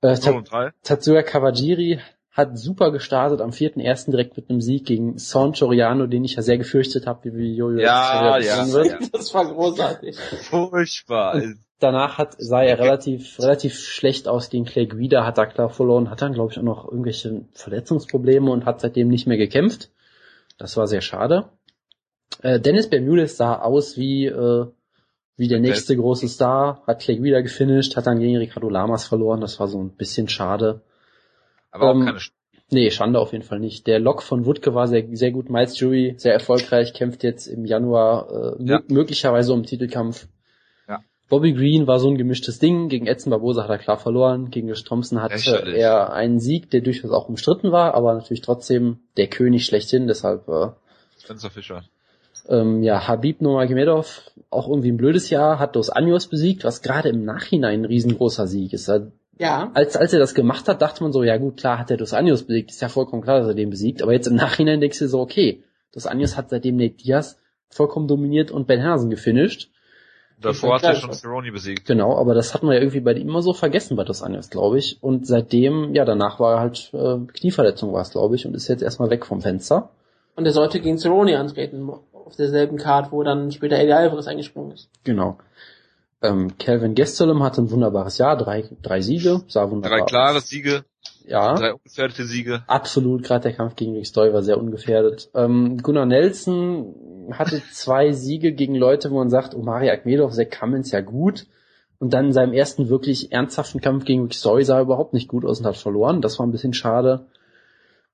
Äh, 0.00 0.10
0 0.10 0.18
Ta 0.20 0.30
und 0.30 0.52
3. 0.52 0.70
Tatsuya 0.84 1.22
Kawajiri 1.24 1.98
hat 2.34 2.58
super 2.58 2.90
gestartet 2.90 3.40
am 3.40 3.50
4.1. 3.50 4.10
direkt 4.10 4.36
mit 4.36 4.50
einem 4.50 4.60
Sieg 4.60 4.84
gegen 4.86 5.18
Son 5.18 5.52
Choriano, 5.52 6.06
den 6.08 6.24
ich 6.24 6.34
ja 6.34 6.42
sehr 6.42 6.58
gefürchtet 6.58 7.06
habe, 7.06 7.32
wie 7.32 7.36
wie 7.36 7.54
Jojo 7.54 7.78
Ja, 7.78 8.38
jetzt 8.38 8.48
ja, 8.48 8.72
wird. 8.72 8.86
ja. 8.88 8.98
Das 9.12 9.32
war 9.32 9.46
großartig. 9.46 10.18
Furchtbar. 10.18 11.40
danach 11.78 12.18
hat, 12.18 12.34
sah 12.38 12.62
er 12.62 12.80
relativ, 12.80 13.38
relativ 13.38 13.78
schlecht 13.78 14.26
aus 14.26 14.50
gegen 14.50 14.64
Clay 14.64 14.86
Guida, 14.86 15.24
hat 15.24 15.38
da 15.38 15.46
klar 15.46 15.70
verloren, 15.70 16.10
hat 16.10 16.22
dann, 16.22 16.32
glaube 16.32 16.50
ich, 16.52 16.58
auch 16.58 16.62
noch 16.64 16.90
irgendwelche 16.90 17.42
Verletzungsprobleme 17.52 18.50
und 18.50 18.64
hat 18.64 18.80
seitdem 18.80 19.08
nicht 19.08 19.28
mehr 19.28 19.36
gekämpft. 19.38 19.90
Das 20.58 20.76
war 20.76 20.88
sehr 20.88 21.02
schade. 21.02 21.50
Äh, 22.42 22.58
Dennis 22.58 22.90
Bermudez 22.90 23.36
sah 23.36 23.60
aus 23.60 23.96
wie, 23.96 24.26
äh, 24.26 24.66
wie 25.36 25.48
der 25.48 25.60
nächste 25.60 25.96
große 25.96 26.26
Star, 26.26 26.82
hat 26.88 27.00
Clay 27.02 27.16
Guida 27.18 27.42
gefinisht, 27.42 27.96
hat 27.96 28.08
dann 28.08 28.18
gegen 28.18 28.38
Ricardo 28.38 28.68
Lamas 28.68 29.04
verloren, 29.06 29.40
das 29.40 29.60
war 29.60 29.68
so 29.68 29.80
ein 29.80 29.90
bisschen 29.90 30.26
schade. 30.28 30.82
Aber 31.74 31.90
auch 31.90 31.94
ähm, 31.94 32.06
keine 32.06 32.18
Sch- 32.18 32.30
Nee, 32.70 32.90
Schande 32.90 33.18
auf 33.20 33.32
jeden 33.32 33.44
Fall 33.44 33.60
nicht. 33.60 33.86
Der 33.86 33.98
Lock 34.00 34.22
von 34.22 34.46
Wutke 34.46 34.74
war 34.74 34.88
sehr, 34.88 35.04
sehr 35.12 35.30
gut. 35.30 35.50
Miles 35.50 35.78
Jury, 35.78 36.14
sehr 36.16 36.32
erfolgreich, 36.32 36.94
kämpft 36.94 37.22
jetzt 37.22 37.46
im 37.46 37.66
Januar 37.66 38.56
äh, 38.58 38.64
Ja. 38.64 38.80
möglicherweise 38.88 39.52
um 39.52 39.62
Titelkampf. 39.64 40.26
Ja. 40.88 41.00
Bobby 41.28 41.52
Green 41.52 41.86
war 41.86 42.00
so 42.00 42.08
ein 42.08 42.16
gemischtes 42.16 42.58
Ding. 42.58 42.88
Gegen 42.88 43.06
Edson 43.06 43.30
Barbosa 43.30 43.62
hat 43.64 43.70
er 43.70 43.78
klar 43.78 43.98
verloren. 43.98 44.50
Gegen 44.50 44.68
Josh 44.68 44.82
Thompson 44.82 45.20
hatte 45.20 45.34
Lächerlich. 45.34 45.76
er 45.76 46.14
einen 46.14 46.40
Sieg, 46.40 46.70
der 46.70 46.80
durchaus 46.80 47.10
auch 47.10 47.28
umstritten 47.28 47.70
war, 47.70 47.94
aber 47.94 48.14
natürlich 48.14 48.40
trotzdem 48.40 49.00
der 49.18 49.26
König 49.28 49.66
schlechthin. 49.66 50.06
Deshalb 50.06 50.48
äh, 50.48 50.68
Spencer 51.22 51.50
Fischer. 51.50 51.84
ähm, 52.48 52.82
ja, 52.82 53.06
Habib 53.06 53.42
Nurmagomedov, 53.42 54.22
auch 54.50 54.68
irgendwie 54.68 54.90
ein 54.90 54.96
blödes 54.96 55.28
Jahr, 55.30 55.58
hat 55.58 55.76
Dos 55.76 55.90
Anjos 55.90 56.28
besiegt, 56.28 56.64
was 56.64 56.80
gerade 56.82 57.10
im 57.10 57.24
Nachhinein 57.24 57.80
ein 57.80 57.84
riesengroßer 57.84 58.46
Sieg 58.46 58.72
ist. 58.72 58.90
Ja. 59.38 59.70
als, 59.74 59.96
als 59.96 60.12
er 60.12 60.20
das 60.20 60.34
gemacht 60.34 60.68
hat, 60.68 60.80
dachte 60.80 61.02
man 61.02 61.12
so, 61.12 61.22
ja 61.24 61.36
gut, 61.36 61.56
klar 61.56 61.78
hat 61.78 61.90
er 61.90 61.96
Dos 61.96 62.14
Anjos 62.14 62.44
besiegt, 62.44 62.70
ist 62.70 62.80
ja 62.80 62.88
vollkommen 62.88 63.22
klar, 63.22 63.40
dass 63.40 63.48
er 63.48 63.54
den 63.54 63.70
besiegt, 63.70 64.02
aber 64.02 64.12
jetzt 64.12 64.28
im 64.28 64.36
Nachhinein 64.36 64.80
denkst 64.80 64.98
du 64.98 65.08
so, 65.08 65.20
okay, 65.20 65.64
Dos 65.92 66.06
Anjos 66.06 66.36
hat 66.36 66.50
seitdem 66.50 66.76
Nate 66.76 66.94
Diaz 66.94 67.38
vollkommen 67.68 68.08
dominiert 68.08 68.50
und 68.50 68.66
Ben 68.66 68.82
Hansen 68.82 69.10
gefinisht. 69.10 69.70
Davor 70.40 70.74
hat 70.74 70.82
er 70.82 70.94
schon 70.94 71.12
Cerrone 71.12 71.52
besiegt. 71.52 71.86
Genau, 71.86 72.16
aber 72.16 72.34
das 72.34 72.54
hat 72.54 72.62
man 72.62 72.74
ja 72.74 72.80
irgendwie 72.80 73.00
bei 73.00 73.12
ihm 73.12 73.28
immer 73.28 73.42
so 73.42 73.54
vergessen 73.54 73.96
bei 73.96 74.04
Dos 74.04 74.22
Anjos, 74.22 74.50
glaube 74.50 74.78
ich. 74.78 74.98
Und 75.00 75.26
seitdem, 75.26 75.94
ja, 75.94 76.04
danach 76.04 76.40
war 76.40 76.54
er 76.54 76.60
halt, 76.60 76.90
äh, 76.92 77.18
Knieverletzung 77.32 77.92
war 77.92 78.02
es, 78.02 78.10
glaube 78.10 78.34
ich, 78.34 78.46
und 78.46 78.54
ist 78.54 78.68
jetzt 78.68 78.82
erstmal 78.82 79.10
weg 79.10 79.26
vom 79.26 79.40
Fenster. 79.40 79.90
Und 80.36 80.46
er 80.46 80.52
sollte 80.52 80.80
gegen 80.80 80.98
Cerrone 80.98 81.38
antreten, 81.38 81.88
auf 82.12 82.36
derselben 82.36 82.78
Card, 82.78 83.12
wo 83.12 83.22
dann 83.22 83.52
später 83.52 83.76
Eddie 83.76 83.92
Alvarez 83.92 84.26
eingesprungen 84.26 84.72
ist. 84.72 84.90
Genau. 85.04 85.38
Ähm, 86.24 86.56
Calvin 86.58 86.94
Gastelum 86.94 87.42
hatte 87.42 87.60
ein 87.62 87.70
wunderbares 87.70 88.18
Jahr, 88.18 88.36
drei, 88.36 88.64
drei 88.82 89.00
Siege, 89.02 89.42
sah 89.46 89.70
wunderbar 89.70 89.98
Drei 89.98 90.06
klare 90.06 90.40
Siege, 90.40 90.84
Ja, 91.26 91.54
drei 91.54 91.74
ungefährdete 91.74 92.24
Siege. 92.24 92.62
absolut. 92.66 93.22
Gerade 93.24 93.42
der 93.44 93.52
Kampf 93.52 93.76
gegen 93.76 93.94
Rick 93.94 94.06
Stoy 94.06 94.32
war 94.32 94.42
sehr 94.42 94.58
ungefährdet. 94.58 95.30
Ähm, 95.34 95.78
Gunnar 95.82 96.06
Nelson 96.06 97.28
hatte 97.32 97.62
zwei 97.72 98.12
Siege 98.24 98.52
gegen 98.52 98.74
Leute, 98.74 99.10
wo 99.10 99.16
man 99.16 99.30
sagt, 99.30 99.54
Omari 99.54 99.90
Akmedov, 99.90 100.32
Zach 100.32 100.48
Cummins 100.50 100.90
ja 100.92 101.00
gut. 101.00 101.46
Und 101.98 102.12
dann 102.12 102.26
in 102.26 102.32
seinem 102.32 102.52
ersten 102.52 102.88
wirklich 102.88 103.30
ernsthaften 103.32 103.80
Kampf 103.80 104.04
gegen 104.04 104.22
Rick 104.22 104.34
Stoy 104.34 104.64
sah 104.64 104.76
er 104.76 104.82
überhaupt 104.82 105.12
nicht 105.14 105.28
gut 105.28 105.44
aus 105.44 105.60
und 105.60 105.66
hat 105.66 105.76
verloren. 105.76 106.22
Das 106.22 106.38
war 106.38 106.46
ein 106.46 106.52
bisschen 106.52 106.74
schade. 106.74 107.26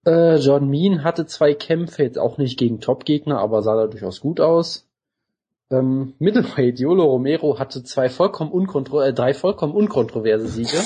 Äh, 0.07 0.37
Jordan 0.37 0.69
Mean 0.69 1.05
hatte 1.05 1.27
zwei 1.27 1.55
Kämpfe, 1.55 2.03
jetzt 2.03 2.19
auch 2.19 2.39
nicht 2.39 2.59
gegen 2.59 2.81
Top-Gegner, 2.81 3.39
aber 3.39 3.63
sah 3.63 3.77
da 3.77 3.87
durchaus 3.87 4.21
gut 4.21 4.41
aus. 4.41 4.90
Ähm, 5.71 6.15
Middleweight, 6.19 6.81
Yolo 6.81 7.05
Romero 7.05 7.59
hatte 7.59 7.83
zwei 7.85 8.09
vollkommen 8.09 8.51
unkontro 8.51 9.01
äh, 9.01 9.13
drei 9.13 9.35
vollkommen 9.35 9.73
unkontroverse 9.75 10.49
Siege. 10.49 10.79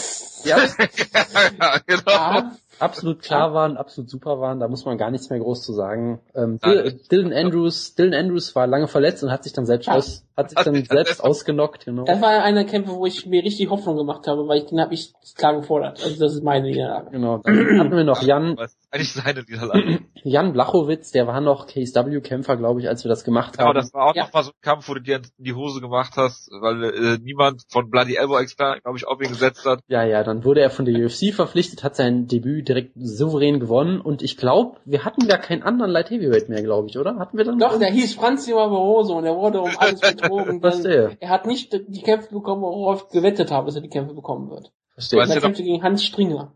Ja, 0.44 0.58
ja, 1.60 1.78
genau. 1.86 2.02
Ja, 2.10 2.52
absolut 2.80 3.22
klar 3.22 3.54
waren, 3.54 3.78
absolut 3.78 4.10
super 4.10 4.40
waren, 4.40 4.60
da 4.60 4.68
muss 4.68 4.84
man 4.84 4.98
gar 4.98 5.10
nichts 5.10 5.30
mehr 5.30 5.38
groß 5.38 5.62
zu 5.62 5.72
sagen. 5.72 6.20
Ähm. 6.34 6.58
Dil- 6.62 7.00
Dylan 7.10 7.32
Andrews, 7.32 7.94
Dylan 7.94 8.12
Andrews 8.12 8.54
war 8.54 8.66
lange 8.66 8.86
verletzt 8.86 9.24
und 9.24 9.30
hat 9.30 9.42
sich 9.44 9.54
dann 9.54 9.64
selbst 9.64 9.86
Ja. 9.86 9.94
aus, 9.94 10.22
hat 10.36 10.50
sich 10.50 10.58
dann 10.62 10.84
selbst 10.84 11.24
ausgenockt, 11.24 11.86
genau. 11.86 12.04
das 12.04 12.20
war 12.20 12.42
einer 12.42 12.64
der 12.64 12.70
Kämpfe, 12.70 12.92
wo 12.92 13.06
ich 13.06 13.24
mir 13.24 13.42
richtig 13.42 13.70
Hoffnung 13.70 13.96
gemacht 13.96 14.26
habe, 14.26 14.46
weil 14.46 14.58
ich 14.58 14.66
den 14.66 14.80
habe 14.82 14.92
ich 14.92 15.14
klar 15.34 15.54
gefordert. 15.56 16.04
Also 16.04 16.18
das 16.20 16.34
ist 16.34 16.44
meine 16.44 16.66
Niederlage. 16.66 17.10
Genau. 17.12 17.38
Dann 17.38 17.78
hatten 17.80 17.96
wir 17.96 18.04
noch 18.04 18.22
Jan, 18.22 18.58
Eigentlich 18.94 19.12
seine 19.12 19.40
Niederlage? 19.42 20.00
Jan 20.22 20.52
Blachowitz, 20.52 21.10
der 21.10 21.26
war 21.26 21.40
noch 21.40 21.66
KSW-Kämpfer, 21.66 22.56
glaube 22.56 22.80
ich, 22.80 22.88
als 22.88 23.02
wir 23.04 23.08
das 23.08 23.24
gemacht 23.24 23.58
Aber 23.58 23.70
haben. 23.70 23.74
das 23.74 23.92
war 23.92 24.06
auch 24.06 24.14
Ja. 24.14 24.24
noch 24.24 24.32
mal 24.32 24.44
so 24.44 24.50
ein 24.52 24.60
Kampf, 24.62 24.88
wo 24.88 24.94
du 24.94 25.00
dir 25.00 25.16
in 25.16 25.44
die 25.44 25.52
Hose 25.52 25.80
gemacht 25.80 26.12
hast, 26.16 26.48
weil 26.60 26.84
äh, 26.84 27.18
niemand 27.20 27.62
von 27.70 27.90
Bloody 27.90 28.14
Elbow 28.14 28.38
Expert, 28.38 28.82
glaube 28.84 28.96
ich, 28.96 29.06
auf 29.06 29.20
ihn 29.20 29.28
gesetzt 29.30 29.64
hat. 29.66 29.80
Ja, 29.88 30.04
ja, 30.04 30.22
dann 30.22 30.44
wurde 30.44 30.60
er 30.60 30.70
von 30.70 30.84
der 30.84 30.94
UFC 31.04 31.34
verpflichtet, 31.34 31.82
hat 31.82 31.96
sein 31.96 32.28
Debüt 32.28 32.68
direkt 32.68 32.92
souverän 32.94 33.58
gewonnen 33.58 34.00
und 34.00 34.22
ich 34.22 34.36
glaube, 34.36 34.78
wir 34.84 35.04
hatten 35.04 35.26
gar 35.26 35.38
keinen 35.38 35.64
anderen 35.64 35.90
Light 35.90 36.10
Heavyweight 36.10 36.48
mehr, 36.48 36.62
glaube 36.62 36.88
ich, 36.88 36.96
oder? 36.96 37.16
Hatten 37.18 37.36
wir 37.36 37.44
dann? 37.44 37.58
Doch, 37.58 37.78
der 37.78 37.90
hieß 37.90 38.14
Franz 38.14 38.46
Barroso 38.48 39.18
und 39.18 39.24
er 39.24 39.34
wurde 39.36 39.60
um 39.60 39.72
alles 39.76 40.00
betrogen. 40.00 40.62
Was 40.62 40.82
denn 40.82 40.90
der? 40.92 41.10
Er 41.20 41.30
hat 41.30 41.46
nicht 41.46 41.72
die 41.72 42.02
Kämpfe 42.02 42.32
bekommen, 42.32 42.62
worauf 42.62 43.06
ich 43.08 43.12
gewettet 43.12 43.50
habe, 43.50 43.66
dass 43.66 43.74
er 43.74 43.82
die 43.82 43.88
Kämpfe 43.88 44.14
bekommen 44.14 44.50
wird. 44.50 44.70
Verstehe. 44.94 45.26
Dann 45.26 45.40
kämpfte 45.40 45.62
gegen 45.62 45.82
Hans 45.82 46.04
Stringer. 46.04 46.52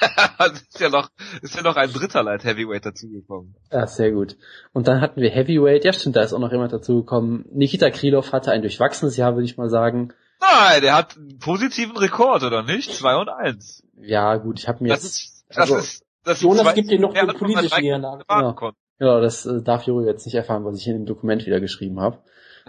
ist 0.52 0.80
ja 0.80 0.88
noch, 0.88 1.08
ist 1.42 1.54
ja 1.54 1.62
noch 1.62 1.76
ein 1.76 1.92
dritter 1.92 2.22
Light 2.22 2.44
Heavyweight 2.44 2.84
dazugekommen. 2.84 3.54
Ja, 3.70 3.86
sehr 3.86 4.10
gut. 4.12 4.36
Und 4.72 4.88
dann 4.88 5.00
hatten 5.00 5.20
wir 5.20 5.30
Heavyweight, 5.30 5.84
ja 5.84 5.92
stimmt, 5.92 6.16
da 6.16 6.22
ist 6.22 6.32
auch 6.32 6.38
noch 6.38 6.52
jemand 6.52 6.72
dazugekommen. 6.72 7.46
Nikita 7.52 7.90
Krylov 7.90 8.32
hatte 8.32 8.50
ein 8.52 8.62
durchwachsenes 8.62 9.16
Jahr, 9.16 9.34
würde 9.34 9.46
ich 9.46 9.56
mal 9.56 9.70
sagen. 9.70 10.12
Nein, 10.40 10.82
der 10.82 10.96
hat 10.96 11.16
einen 11.16 11.38
positiven 11.38 11.96
Rekord, 11.96 12.42
oder 12.42 12.62
nicht? 12.62 12.92
2 12.92 13.16
und 13.16 13.28
1. 13.28 13.82
Ja, 14.00 14.36
gut, 14.36 14.58
ich 14.58 14.68
habe 14.68 14.82
mir 14.82 14.90
das 14.90 15.04
jetzt... 15.04 15.16
Ist, 15.16 15.44
das 15.48 15.58
also, 15.58 15.76
ist, 15.76 16.04
das 16.24 16.40
Jonas 16.40 16.74
gibt 16.74 16.90
dir 16.90 16.98
noch 16.98 17.14
eine 17.14 17.32
politische 17.32 17.80
Niederlage. 17.80 18.24
Genau. 18.26 18.72
Ja, 18.98 19.20
das 19.20 19.44
äh, 19.44 19.62
darf 19.62 19.84
Juri 19.84 20.06
jetzt 20.06 20.24
nicht 20.24 20.34
erfahren, 20.34 20.64
was 20.64 20.78
ich 20.78 20.86
in 20.86 20.94
dem 20.94 21.06
Dokument 21.06 21.44
wieder 21.46 21.60
geschrieben 21.60 22.00
habe. 22.00 22.18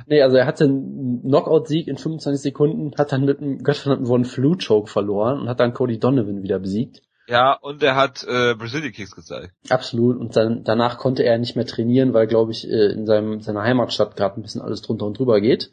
Nee, 0.07 0.21
also 0.21 0.37
er 0.37 0.45
hatte 0.45 0.65
einen 0.65 1.21
Knockout-Sieg 1.21 1.87
in 1.87 1.97
25 1.97 2.41
Sekunden, 2.41 2.91
hat 2.97 3.11
dann 3.11 3.25
mit 3.25 3.39
einem 3.39 3.63
gottverdammten 3.63 4.07
Von 4.07 4.25
Flu 4.25 4.57
Choke 4.57 4.89
verloren 4.89 5.41
und 5.41 5.49
hat 5.49 5.59
dann 5.59 5.73
Cody 5.73 5.99
Donovan 5.99 6.43
wieder 6.43 6.59
besiegt. 6.59 7.01
Ja, 7.27 7.53
und 7.53 7.81
er 7.81 7.95
hat 7.95 8.23
äh, 8.23 8.53
Brazilian 8.53 8.91
Kicks 8.91 9.15
gezeigt. 9.15 9.53
Absolut. 9.69 10.17
Und 10.17 10.35
dann 10.35 10.63
danach 10.63 10.99
konnte 10.99 11.23
er 11.23 11.37
nicht 11.39 11.55
mehr 11.55 11.65
trainieren, 11.65 12.13
weil, 12.13 12.27
glaube 12.27 12.51
ich, 12.51 12.69
äh, 12.69 12.91
in 12.91 13.07
seinem, 13.07 13.41
seiner 13.41 13.63
Heimatstadt 13.63 14.15
gerade 14.15 14.39
ein 14.39 14.43
bisschen 14.43 14.61
alles 14.61 14.81
drunter 14.83 15.05
und 15.07 15.17
drüber 15.17 15.41
geht. 15.41 15.71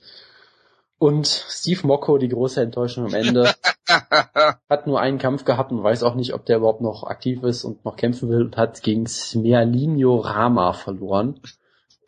Und 0.98 1.26
Steve 1.26 1.86
Mocco, 1.86 2.16
die 2.16 2.28
große 2.28 2.62
Enttäuschung 2.62 3.06
am 3.06 3.14
Ende, 3.14 3.52
hat 4.70 4.86
nur 4.86 5.00
einen 5.00 5.18
Kampf 5.18 5.44
gehabt 5.44 5.72
und 5.72 5.82
weiß 5.82 6.04
auch 6.04 6.14
nicht, 6.14 6.32
ob 6.32 6.46
der 6.46 6.58
überhaupt 6.58 6.80
noch 6.80 7.04
aktiv 7.04 7.42
ist 7.42 7.64
und 7.64 7.84
noch 7.84 7.96
kämpfen 7.96 8.30
will 8.30 8.42
und 8.42 8.56
hat 8.56 8.82
gegen 8.82 9.06
Smerlinho 9.06 10.18
Rama 10.18 10.72
verloren 10.72 11.40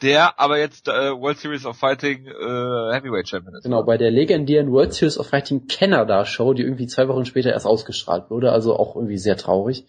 der 0.02 0.38
aber 0.40 0.58
jetzt 0.58 0.88
äh, 0.88 1.12
World 1.12 1.38
Series 1.38 1.66
of 1.66 1.76
Fighting 1.76 2.26
äh, 2.26 2.94
Heavyweight 2.94 3.28
Champion 3.28 3.54
ist. 3.54 3.64
Genau, 3.64 3.82
bei 3.82 3.96
der 3.96 4.10
legendären 4.10 4.72
World 4.72 4.92
Series 4.92 5.18
of 5.18 5.28
Fighting 5.28 5.66
Canada 5.66 6.24
Show, 6.24 6.52
die 6.52 6.62
irgendwie 6.62 6.86
zwei 6.86 7.08
Wochen 7.08 7.24
später 7.24 7.50
erst 7.50 7.66
ausgestrahlt 7.66 8.30
wurde, 8.30 8.52
also 8.52 8.76
auch 8.76 8.96
irgendwie 8.96 9.18
sehr 9.18 9.36
traurig. 9.36 9.86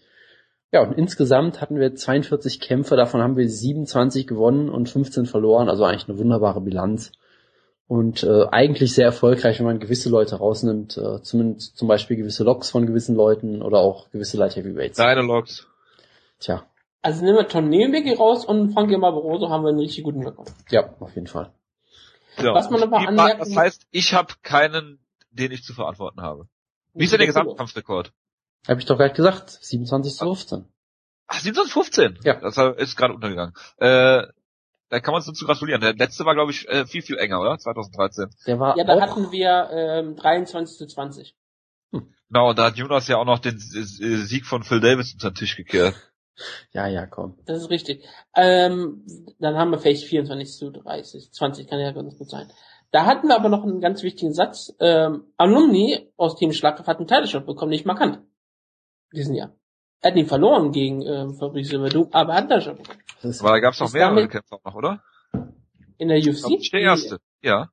Ja, 0.72 0.82
und 0.82 0.92
insgesamt 0.92 1.60
hatten 1.60 1.78
wir 1.78 1.94
42 1.94 2.60
Kämpfe, 2.60 2.96
davon 2.96 3.22
haben 3.22 3.36
wir 3.36 3.48
27 3.48 4.26
gewonnen 4.26 4.68
und 4.68 4.88
15 4.88 5.26
verloren, 5.26 5.68
also 5.68 5.84
eigentlich 5.84 6.08
eine 6.08 6.18
wunderbare 6.18 6.60
Bilanz. 6.60 7.12
Und 7.88 8.24
äh, 8.24 8.46
eigentlich 8.50 8.94
sehr 8.94 9.04
erfolgreich, 9.04 9.60
wenn 9.60 9.66
man 9.66 9.78
gewisse 9.78 10.08
Leute 10.08 10.36
rausnimmt, 10.36 10.98
äh, 10.98 11.22
zumindest 11.22 11.76
zum 11.76 11.86
Beispiel 11.86 12.16
gewisse 12.16 12.42
Loks 12.42 12.68
von 12.68 12.84
gewissen 12.84 13.14
Leuten 13.14 13.62
oder 13.62 13.78
auch 13.78 14.10
gewisse 14.10 14.36
Light 14.38 14.56
Heavyweights. 14.56 14.96
Deine 14.96 15.22
Loks. 15.22 15.68
Tja, 16.40 16.64
also 17.02 17.24
nehmen 17.24 17.36
wir 17.36 17.48
Tom 17.48 17.68
Nebenwege 17.68 18.16
raus 18.16 18.44
und 18.44 18.72
Frankie 18.72 18.96
Barbaroso 18.96 19.48
haben 19.48 19.64
wir 19.64 19.70
einen 19.70 19.78
richtig 19.78 20.04
guten 20.04 20.24
Rekord. 20.24 20.52
Ja, 20.70 20.94
auf 20.98 21.14
jeden 21.14 21.26
Fall. 21.26 21.52
Ja. 22.38 22.54
Was 22.54 22.70
man 22.70 22.82
aber 22.82 22.98
anmerken... 22.98 23.38
Das 23.38 23.56
heißt, 23.56 23.86
ich 23.90 24.14
habe 24.14 24.34
keinen, 24.42 24.98
den 25.30 25.52
ich 25.52 25.62
zu 25.62 25.72
verantworten 25.72 26.20
habe. 26.20 26.48
Wie 26.94 27.04
ist 27.04 27.12
denn 27.12 27.18
der 27.18 27.26
Gesamtkampfrekord? 27.26 28.12
Habe 28.66 28.80
ich 28.80 28.86
doch 28.86 28.98
gerade 28.98 29.14
gesagt, 29.14 29.50
27 29.50 30.14
zu 30.14 30.24
15. 30.24 30.64
Ach, 31.28 31.40
27 31.40 31.72
zu 31.72 31.80
15? 31.80 32.18
Ja. 32.24 32.40
Das 32.40 32.56
ist 32.78 32.96
gerade 32.96 33.14
untergegangen. 33.14 33.54
Äh, 33.78 34.26
da 34.88 35.00
kann 35.00 35.12
man 35.12 35.22
uns 35.22 35.38
zu 35.38 35.46
gratulieren. 35.46 35.80
Der 35.80 35.94
letzte 35.94 36.24
war, 36.24 36.34
glaube 36.34 36.52
ich, 36.52 36.68
äh, 36.68 36.86
viel, 36.86 37.02
viel 37.02 37.18
enger, 37.18 37.40
oder? 37.40 37.58
2013. 37.58 38.30
Der 38.46 38.60
war 38.60 38.76
ja, 38.76 38.84
da 38.84 39.00
hatten 39.00 39.32
wir 39.32 39.68
ähm, 39.72 40.16
23 40.16 40.78
zu 40.78 40.86
20. 40.86 41.34
Hm. 41.92 42.14
Genau, 42.28 42.52
da 42.52 42.66
hat 42.66 42.76
Jonas 42.76 43.08
ja 43.08 43.16
auch 43.16 43.24
noch 43.24 43.40
den 43.40 43.58
Sieg 43.58 44.46
von 44.46 44.62
Phil 44.62 44.80
Davis 44.80 45.12
unter 45.14 45.30
den 45.30 45.36
Tisch 45.36 45.56
gekehrt. 45.56 45.94
Ja, 46.72 46.86
ja, 46.86 47.06
komm. 47.06 47.38
Das 47.46 47.58
ist 47.58 47.70
richtig. 47.70 48.04
Ähm, 48.34 49.06
dann 49.38 49.56
haben 49.56 49.70
wir 49.70 49.78
vielleicht 49.78 50.04
24 50.04 50.56
zu 50.56 50.70
30. 50.70 51.32
20 51.32 51.68
kann 51.68 51.80
ja 51.80 51.92
ganz 51.92 52.16
gut 52.16 52.30
sein. 52.30 52.50
Da 52.90 53.06
hatten 53.06 53.28
wir 53.28 53.36
aber 53.36 53.48
noch 53.48 53.64
einen 53.64 53.80
ganz 53.80 54.02
wichtigen 54.02 54.32
Satz. 54.32 54.74
Ähm, 54.80 55.24
Alumni 55.36 56.12
aus 56.16 56.36
Team 56.36 56.52
Schlagkraft 56.52 56.88
hat 56.88 56.98
einen 56.98 57.08
Teilshot 57.08 57.46
bekommen, 57.46 57.70
nicht 57.70 57.86
markant. 57.86 58.20
Diesen 59.12 59.34
Jahr. 59.34 59.54
Er 60.00 60.10
hat 60.10 60.16
ihn 60.16 60.26
verloren 60.26 60.72
gegen 60.72 61.02
ähm, 61.02 61.34
Fabrice 61.34 61.70
Verdun, 61.70 62.08
aber 62.12 62.32
er 62.32 62.36
hat 62.36 62.42
einen 62.42 62.48
Teilshot 62.50 62.78
bekommen. 62.78 63.02
Aber 63.40 63.50
da 63.50 63.58
gab 63.60 63.74
es 63.74 63.80
noch 63.80 63.92
mehrere 63.92 64.28
Kämpfer 64.28 64.60
noch, 64.64 64.74
oder? 64.74 65.02
In 65.98 66.08
der 66.08 66.18
UFC? 66.18 66.70
Der 66.70 66.80
erste, 66.80 67.18
ja 67.42 67.70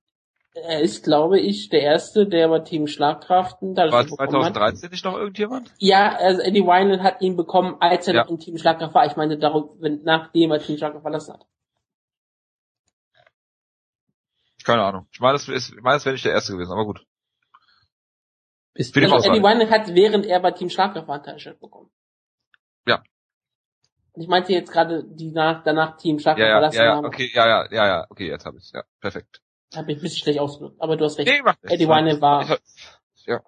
er 0.56 0.82
ist, 0.82 1.04
glaube 1.04 1.40
ich, 1.40 1.70
der 1.70 1.82
erste, 1.82 2.28
der 2.28 2.48
bei 2.48 2.60
Team 2.60 2.88
Schlagkraften 2.88 3.74
da 3.74 3.92
War 3.92 4.06
2013 4.06 4.92
nicht 4.92 5.04
noch 5.04 5.18
irgendjemand? 5.18 5.74
Ja, 5.80 6.16
also 6.16 6.42
Eddie 6.42 6.64
Wineland 6.64 7.02
hat 7.02 7.22
ihn 7.22 7.36
bekommen, 7.36 7.78
als 7.80 8.08
er 8.08 8.14
ja. 8.14 8.24
noch 8.24 8.30
in 8.30 8.40
Team 8.40 8.58
Schlagkraft 8.58 8.94
war. 8.94 9.06
Ich 9.06 9.16
meine, 9.16 9.38
darum, 9.38 9.76
wenn, 9.80 10.04
nachdem 10.04 10.52
er 10.52 10.60
Team 10.60 10.78
Schlagkraft 10.78 11.02
verlassen 11.02 11.34
hat. 11.34 11.46
Keine 14.64 14.84
Ahnung. 14.84 15.08
Ich 15.12 15.20
meine, 15.20 15.34
das 15.34 15.48
ist, 15.50 15.74
ich 15.74 15.82
meine, 15.82 15.96
das 15.96 16.06
wäre 16.06 16.14
nicht 16.14 16.26
der 16.26 16.32
erste 16.32 16.54
gewesen, 16.54 16.72
aber 16.72 16.86
gut. 16.86 17.06
Ist 18.76 18.96
also 18.96 19.30
Eddie 19.30 19.44
Wineland 19.44 19.72
hat, 19.72 19.94
während 19.94 20.26
er 20.26 20.40
bei 20.40 20.52
Team 20.52 20.70
Schlagkraft 20.70 21.08
war, 21.08 21.18
ein 21.18 21.24
Teilshirt 21.24 21.60
bekommen. 21.60 21.92
Ja. 22.88 23.04
Ich 24.16 24.28
meinte 24.28 24.54
jetzt 24.54 24.72
gerade, 24.72 25.04
die 25.04 25.32
nach, 25.32 25.64
danach 25.64 25.98
Team 25.98 26.20
Schlagkraft 26.20 26.40
ja, 26.40 26.48
ja, 26.48 26.54
verlassen 26.56 26.78
ja, 26.78 26.86
ja, 26.86 26.96
haben. 26.96 27.06
Okay, 27.06 27.32
ja, 27.34 27.48
ja, 27.48 27.68
ja, 27.72 27.88
ja, 27.88 28.08
okay, 28.10 28.28
jetzt 28.30 28.46
habe 28.46 28.58
ich 28.58 28.72
Ja, 28.72 28.84
perfekt. 29.00 29.43
Hab 29.76 29.90
ich 29.90 29.98
ein 29.98 30.02
bisschen 30.02 30.24
schlecht 30.24 30.40
ausgedrückt, 30.40 30.76
aber 30.80 30.98
du 30.98 31.06
hast 31.06 31.18
recht. 31.18 31.30
Nee, 31.30 31.42
macht 31.42 31.60
Eddie 31.64 31.88
Wine 31.88 32.22
war. 32.22 32.58
Ja. 33.26 33.42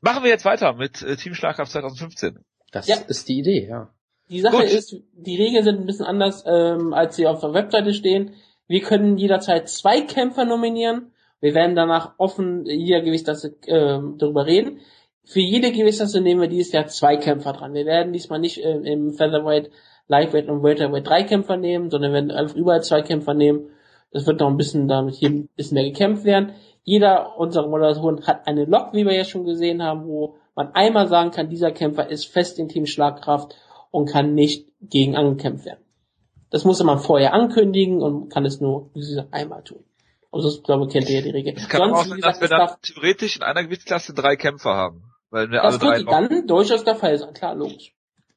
Machen 0.00 0.24
wir 0.24 0.30
jetzt 0.30 0.44
weiter 0.44 0.72
mit 0.74 1.02
äh, 1.02 1.16
Team 1.16 1.34
Schlagkraft 1.34 1.72
2015. 1.72 2.38
Das 2.72 2.88
ja. 2.88 2.96
ist 3.06 3.28
die 3.28 3.38
Idee, 3.38 3.68
ja. 3.68 3.90
Die 4.28 4.40
Sache 4.40 4.56
Gut. 4.56 4.64
ist, 4.64 4.96
die 5.12 5.36
Regeln 5.36 5.64
sind 5.64 5.80
ein 5.80 5.86
bisschen 5.86 6.06
anders, 6.06 6.44
ähm, 6.46 6.92
als 6.92 7.16
sie 7.16 7.26
auf 7.26 7.40
der 7.40 7.52
Webseite 7.52 7.92
stehen. 7.92 8.34
Wir 8.66 8.80
können 8.80 9.18
jederzeit 9.18 9.68
zwei 9.68 10.00
Kämpfer 10.00 10.44
nominieren. 10.44 11.12
Wir 11.40 11.54
werden 11.54 11.76
danach 11.76 12.14
offen 12.16 12.64
hier 12.66 13.02
Gewichtsklasse 13.02 13.56
äh, 13.66 14.00
darüber 14.16 14.46
reden. 14.46 14.80
Für 15.24 15.40
jede 15.40 15.72
Gewichtsklasse 15.72 16.20
nehmen 16.20 16.40
wir 16.40 16.48
dieses 16.48 16.72
Jahr 16.72 16.86
zwei 16.86 17.16
Kämpfer 17.16 17.52
dran. 17.52 17.74
Wir 17.74 17.84
werden 17.84 18.12
diesmal 18.12 18.40
nicht 18.40 18.58
äh, 18.58 18.78
im 18.78 19.12
Featherweight, 19.12 19.70
Lightweight 20.08 20.48
und 20.48 20.62
Welterweight 20.62 21.06
drei 21.06 21.22
Kämpfer 21.22 21.56
nehmen, 21.56 21.90
sondern 21.90 22.12
wir 22.12 22.14
werden 22.14 22.30
einfach 22.30 22.56
überall 22.56 22.82
zwei 22.82 23.02
Kämpfer 23.02 23.34
nehmen 23.34 23.70
es 24.14 24.26
wird 24.26 24.40
noch 24.40 24.48
ein 24.48 24.56
bisschen 24.56 24.88
damit 24.88 25.16
hier 25.16 25.30
ein 25.30 25.48
bisschen 25.56 25.74
mehr 25.74 25.84
gekämpft 25.84 26.24
werden. 26.24 26.54
Jeder 26.84 27.36
unserer 27.36 27.66
Moderatoren 27.66 28.26
hat 28.26 28.46
eine 28.46 28.64
Lok, 28.64 28.92
wie 28.92 29.04
wir 29.04 29.14
ja 29.14 29.24
schon 29.24 29.44
gesehen 29.44 29.82
haben, 29.82 30.06
wo 30.06 30.36
man 30.54 30.72
einmal 30.72 31.08
sagen 31.08 31.32
kann, 31.32 31.50
dieser 31.50 31.72
Kämpfer 31.72 32.08
ist 32.08 32.26
fest 32.26 32.58
in 32.58 32.68
Team 32.68 32.86
Schlagkraft 32.86 33.56
und 33.90 34.08
kann 34.08 34.34
nicht 34.34 34.68
gegen 34.80 35.16
angekämpft 35.16 35.66
werden. 35.66 35.84
Das 36.50 36.64
muss 36.64 36.82
man 36.82 37.00
vorher 37.00 37.34
ankündigen 37.34 38.00
und 38.02 38.28
kann 38.28 38.44
es 38.44 38.60
nur 38.60 38.90
einmal 39.32 39.64
tun. 39.64 39.84
Also 40.30 40.48
das, 40.48 40.62
glaube 40.62 40.84
ich, 40.86 40.92
kennt 40.92 41.08
ihr 41.08 41.16
ja 41.16 41.22
die 41.22 41.30
Regel. 41.30 41.54
Es 41.56 41.68
kann 41.68 41.80
Sonst, 41.80 41.98
auch 41.98 42.04
sein, 42.06 42.20
dass 42.20 42.40
wir 42.40 42.48
dann 42.48 42.70
theoretisch 42.82 43.36
in 43.36 43.42
einer 43.42 43.64
Gewichtsklasse 43.64 44.14
drei 44.14 44.36
Kämpfer 44.36 44.74
haben. 44.74 45.02
Weil 45.30 45.50
wir 45.50 45.62
das 45.62 45.80
alle 45.80 46.02
drei 46.02 46.04
könnte 46.04 46.36
dann 46.36 46.46
durchaus 46.46 46.84
der 46.84 46.94
Fall 46.94 47.18
sein, 47.18 47.34
klar, 47.34 47.56
logisch. 47.56 47.92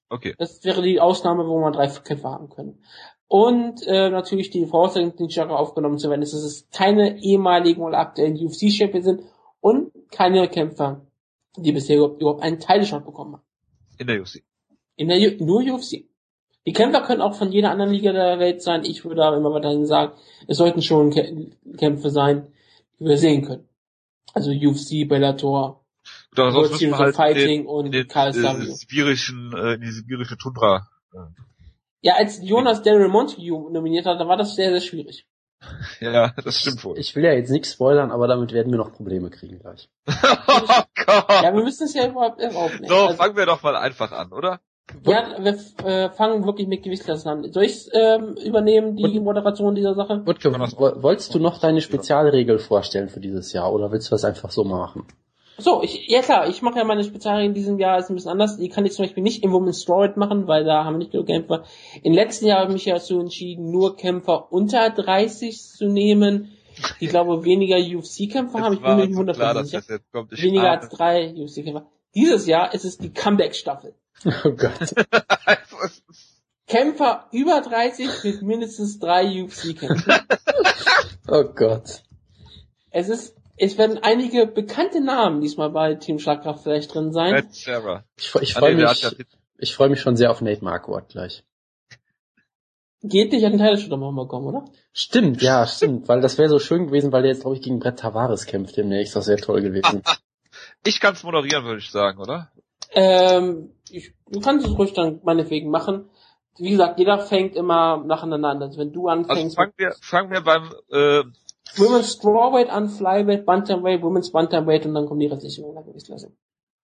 Okay. 0.10 0.34
Das 0.40 0.64
wäre 0.64 0.82
die 0.82 1.00
Ausnahme, 1.00 1.46
wo 1.48 1.60
man 1.60 1.74
drei 1.74 1.88
Kämpfer 1.88 2.32
haben 2.32 2.50
können. 2.50 2.84
Und 3.28 3.86
äh, 3.86 4.10
natürlich 4.10 4.52
die 4.52 4.66
Voraussetzung, 4.66 5.28
die 5.28 5.34
Jahre 5.34 5.58
aufgenommen 5.58 5.98
zu 5.98 6.10
werden, 6.10 6.22
ist, 6.22 6.34
dass 6.34 6.44
es 6.44 6.68
keine 6.72 7.22
ehemaligen 7.22 7.82
oder 7.82 8.00
aktuellen 8.00 8.38
UFC-Champions 8.38 9.06
sind 9.06 9.22
und 9.60 9.92
keine 10.12 10.48
Kämpfer, 10.48 11.06
die 11.58 11.74
bisher 11.74 11.98
überhaupt, 11.98 12.42
einen 12.42 12.60
Teilshot 12.60 13.06
bekommen 13.06 13.34
haben. 13.34 13.44
In 13.98 14.08
der 14.08 14.22
UFC. 14.22 14.44
In 14.96 15.10
der 15.10 15.20
nur 15.42 15.62
UFC. 15.62 16.06
Die 16.66 16.74
Kämpfer 16.74 17.02
können 17.02 17.22
auch 17.22 17.36
von 17.36 17.52
jeder 17.52 17.72
anderen 17.72 17.92
Liga 17.92 18.14
der 18.14 18.40
Welt 18.40 18.62
sein. 18.62 18.84
Ich 18.84 19.04
würde 19.04 19.24
aber 19.24 19.38
immer 19.38 19.54
weiterhin 19.54 19.86
sagen, 19.86 20.14
es 20.48 20.58
sollten 20.58 20.82
schon 20.82 21.14
Kämpfe 21.78 22.10
sein, 22.10 22.48
die 23.00 23.06
wir 23.06 23.18
sehen 23.18 23.46
können. 23.46 23.68
Also 24.34 24.52
UFC, 24.52 25.08
Bellator, 25.08 25.86
Series 26.36 26.94
of 26.94 27.00
halt 27.00 27.16
Fighting 27.16 27.64
den, 27.64 27.68
und 27.68 27.92
den, 27.92 28.08
KSW. 28.08 28.72
Sibirischen, 28.72 29.54
äh, 29.54 29.80
die 29.80 29.92
sibirische 29.92 30.38
Tundra. 30.38 30.90
Ja. 31.14 31.30
Ja, 32.02 32.16
als 32.16 32.40
Jonas 32.42 32.84
Del 32.84 32.98
Remonte 32.98 33.36
nominiert 33.40 34.06
hat, 34.06 34.20
da 34.20 34.28
war 34.28 34.38
das 34.38 34.56
sehr, 34.56 34.72
sehr 34.72 34.82
schwierig. 34.82 35.28
Ja, 36.00 36.34
das 36.44 36.56
stimmt 36.56 36.84
wohl. 36.84 37.00
Ich 37.00 37.16
will 37.16 37.24
ja 37.24 37.34
jetzt 37.34 37.50
nichts 37.50 37.74
spoilern, 37.74 38.12
aber 38.12 38.28
damit 38.28 38.52
werden 38.54 38.72
wir 38.72 38.78
noch 38.78 38.94
Probleme 38.94 39.32
kriegen 39.32 39.60
gleich. 39.60 39.90
oh 40.08 40.84
Gott. 41.06 41.26
Ja, 41.30 41.54
wir 41.54 41.64
müssen 41.64 41.86
es 41.86 41.96
ja 41.96 42.08
überhaupt 42.08 42.44
aufnehmen. 42.44 42.88
So, 42.88 42.96
also, 42.96 43.16
fangen 43.16 43.36
wir 43.36 43.46
doch 43.48 43.64
mal 43.64 43.76
einfach 43.76 44.12
an, 44.12 44.32
oder? 44.32 44.60
Ja, 45.04 45.36
wir 45.40 45.58
äh, 45.86 46.10
fangen 46.12 46.46
wirklich 46.46 46.68
mit 46.68 46.84
Gewichtsklassen 46.84 47.30
an. 47.30 47.52
Soll 47.52 47.64
ich 47.64 47.90
ähm, 47.94 48.36
übernehmen, 48.36 48.96
die 48.96 49.20
Moderation 49.20 49.76
dieser 49.76 49.96
Sache? 49.96 50.26
Wutke, 50.26 50.54
wolltest 50.54 51.34
du 51.34 51.40
noch 51.40 51.60
deine 51.60 51.82
Spezialregel 51.82 52.60
vorstellen 52.60 53.10
für 53.10 53.20
dieses 53.20 53.52
Jahr 53.52 53.74
oder 53.74 53.92
willst 53.92 54.10
du 54.10 54.12
das 54.12 54.24
einfach 54.24 54.52
so 54.52 54.64
machen? 54.64 55.06
So, 55.60 55.82
ich, 55.82 56.08
ja 56.08 56.22
klar, 56.22 56.48
ich 56.48 56.62
mache 56.62 56.78
ja 56.78 56.84
meine 56.84 57.04
Spezialien 57.04 57.50
in 57.50 57.54
diesem 57.56 57.80
Jahr 57.80 57.98
ist 57.98 58.10
ein 58.10 58.16
bisschen 58.16 58.32
anders. 58.32 58.58
Die 58.58 58.70
kann 58.70 58.86
ich 58.86 58.94
zum 58.94 59.06
Beispiel 59.06 59.24
nicht 59.24 59.44
im 59.44 59.52
Women's 59.52 59.82
Strawweight 59.82 60.16
machen, 60.16 60.48
weil 60.48 60.64
da 60.64 60.84
haben 60.84 60.96
wir 60.96 61.00
nicht 61.00 61.12
genug 61.12 61.28
Kämpfer. 61.28 61.64
Im 62.04 62.14
letzten 62.14 62.46
Jahr 62.46 62.60
habe 62.60 62.70
ich 62.70 62.74
mich 62.76 62.86
ja 62.86 62.96
dazu 62.96 63.20
entschieden, 63.20 63.72
nur 63.72 63.98
Kämpfer 63.98 64.52
unter 64.52 64.92
30 64.92 65.60
zu 65.60 65.88
nehmen. 65.88 66.52
Ich 67.00 67.10
glaube, 67.10 67.44
weniger 67.44 67.78
UFC-Kämpfer 67.78 68.60
haben. 68.60 68.76
Ich 68.76 68.82
bin 68.82 68.98
mir 68.98 69.08
nicht 69.08 69.18
100% 69.18 69.64
sicher. 69.64 69.82
Weniger 70.30 70.72
als 70.72 70.90
drei 70.90 71.34
UFC-Kämpfer. 71.34 71.88
Dieses 72.14 72.46
Jahr 72.46 72.74
ist 72.74 72.86
es 72.86 72.98
die 72.98 73.12
Comeback-Staffel. 73.12 73.96
Oh 74.44 74.50
Gott. 74.50 74.96
Kämpfer 76.68 77.28
über 77.32 77.62
30 77.62 78.10
mit 78.24 78.42
mindestens 78.42 79.00
drei 79.00 79.44
UFC-Kämpfen. 79.44 80.14
oh 81.30 81.44
Gott. 81.56 82.02
Es 82.90 83.10
ist 83.10 83.36
es 83.58 83.78
werden 83.78 84.00
einige 84.02 84.48
bekannte 84.48 85.02
Namen 85.02 85.42
diesmal 85.42 85.72
bei 85.72 85.96
Team 85.96 86.20
Schlagkraft 86.20 86.64
vielleicht 86.64 86.94
drin 86.94 87.12
sein. 87.12 87.34
Red 87.34 87.54
Sarah. 87.54 88.04
Ich, 88.18 88.34
ich 88.36 88.54
freue 88.54 88.76
mich, 88.76 89.16
ich 89.58 89.76
freue 89.76 89.90
mich 89.90 90.00
schon 90.00 90.16
sehr 90.16 90.32
auf 90.32 90.42
Nate 90.42 90.64
Marquardt 90.64 91.10
gleich. 91.10 91.44
Geht 93.04 93.32
nicht 93.32 93.46
an 93.46 93.54
den 93.54 93.60
Teil 93.60 93.78
schon 93.78 94.00
mal 94.00 94.28
kommen, 94.28 94.48
oder? 94.48 94.66
Stimmt, 94.92 95.42
ja, 95.42 95.68
stimmt, 95.68 96.08
weil 96.08 96.22
das 96.22 96.38
wäre 96.38 96.50
so 96.50 96.60
schön 96.60 96.88
gewesen, 96.88 97.12
weil 97.12 97.22
der 97.22 97.32
jetzt, 97.32 97.42
glaube 97.42 97.56
ich, 97.56 97.62
gegen 97.62 97.80
Brett 97.80 98.00
Tavares 98.00 98.46
kämpft 98.46 98.78
demnächst. 98.78 99.16
Das 99.16 99.28
wäre 99.28 99.40
toll 99.40 99.62
gewesen. 99.62 100.02
ich 100.84 101.00
kann 101.00 101.14
es 101.14 101.24
moderieren, 101.24 101.64
würde 101.66 101.80
ich 101.80 101.92
sagen, 101.92 102.20
oder? 102.20 102.52
Ähm, 102.92 103.72
ich, 103.90 104.14
du 104.30 104.40
kannst 104.40 104.66
es 104.66 104.78
ruhig 104.78 104.94
dann 104.94 105.20
meinetwegen 105.24 105.70
machen. 105.70 106.10
Wie 106.58 106.72
gesagt, 106.72 106.98
jeder 106.98 107.20
fängt 107.20 107.56
immer 107.56 108.04
nacheinander 108.04 108.50
an. 108.50 108.64
Also 108.64 108.80
wenn 108.80 108.92
du 108.92 109.08
anfängst. 109.08 109.44
Also 109.44 109.56
fangen 109.56 109.74
wir, 109.78 109.96
fangen 110.02 110.32
wir 110.32 110.42
beim 110.42 110.74
äh, 110.92 111.24
Women's 111.76 112.14
Strawweight 112.14 112.70
an, 112.70 112.90
Flyweight, 112.90 113.46
Bantamweight, 113.46 114.02
Women's 114.02 114.32
Bantamweight 114.32 114.86
und 114.86 114.94
dann 114.94 115.06
kommen 115.06 115.20
die 115.20 115.28
restlichen 115.28 115.64
Gewichtsklasse. 115.86 116.32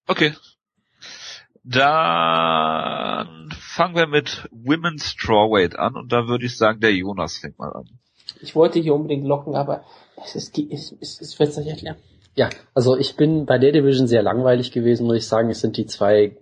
Okay. 0.07 0.33
Dann 1.63 3.49
fangen 3.57 3.95
wir 3.95 4.07
mit 4.07 4.49
Women's 4.51 5.09
Strawweight 5.11 5.77
an 5.79 5.95
und 5.95 6.11
da 6.11 6.27
würde 6.27 6.45
ich 6.45 6.57
sagen, 6.57 6.81
der 6.81 6.93
Jonas 6.93 7.37
fängt 7.37 7.57
mal 7.57 7.71
an. 7.71 7.85
Ich 8.41 8.55
wollte 8.55 8.79
hier 8.79 8.93
unbedingt 8.93 9.25
locken, 9.25 9.55
aber 9.55 9.83
es, 10.23 10.35
ist, 10.35 10.57
es, 10.57 10.93
es, 10.99 11.21
es 11.21 11.39
wird 11.39 11.53
sich 11.53 11.67
erklären. 11.67 11.97
Ja, 12.35 12.49
also 12.73 12.97
ich 12.97 13.15
bin 13.15 13.45
bei 13.45 13.57
der 13.57 13.71
Division 13.71 14.07
sehr 14.07 14.23
langweilig 14.23 14.71
gewesen, 14.71 15.05
muss 15.05 15.17
ich 15.17 15.27
sagen. 15.27 15.49
Es 15.49 15.61
sind 15.61 15.77
die 15.77 15.85
zwei 15.85 16.37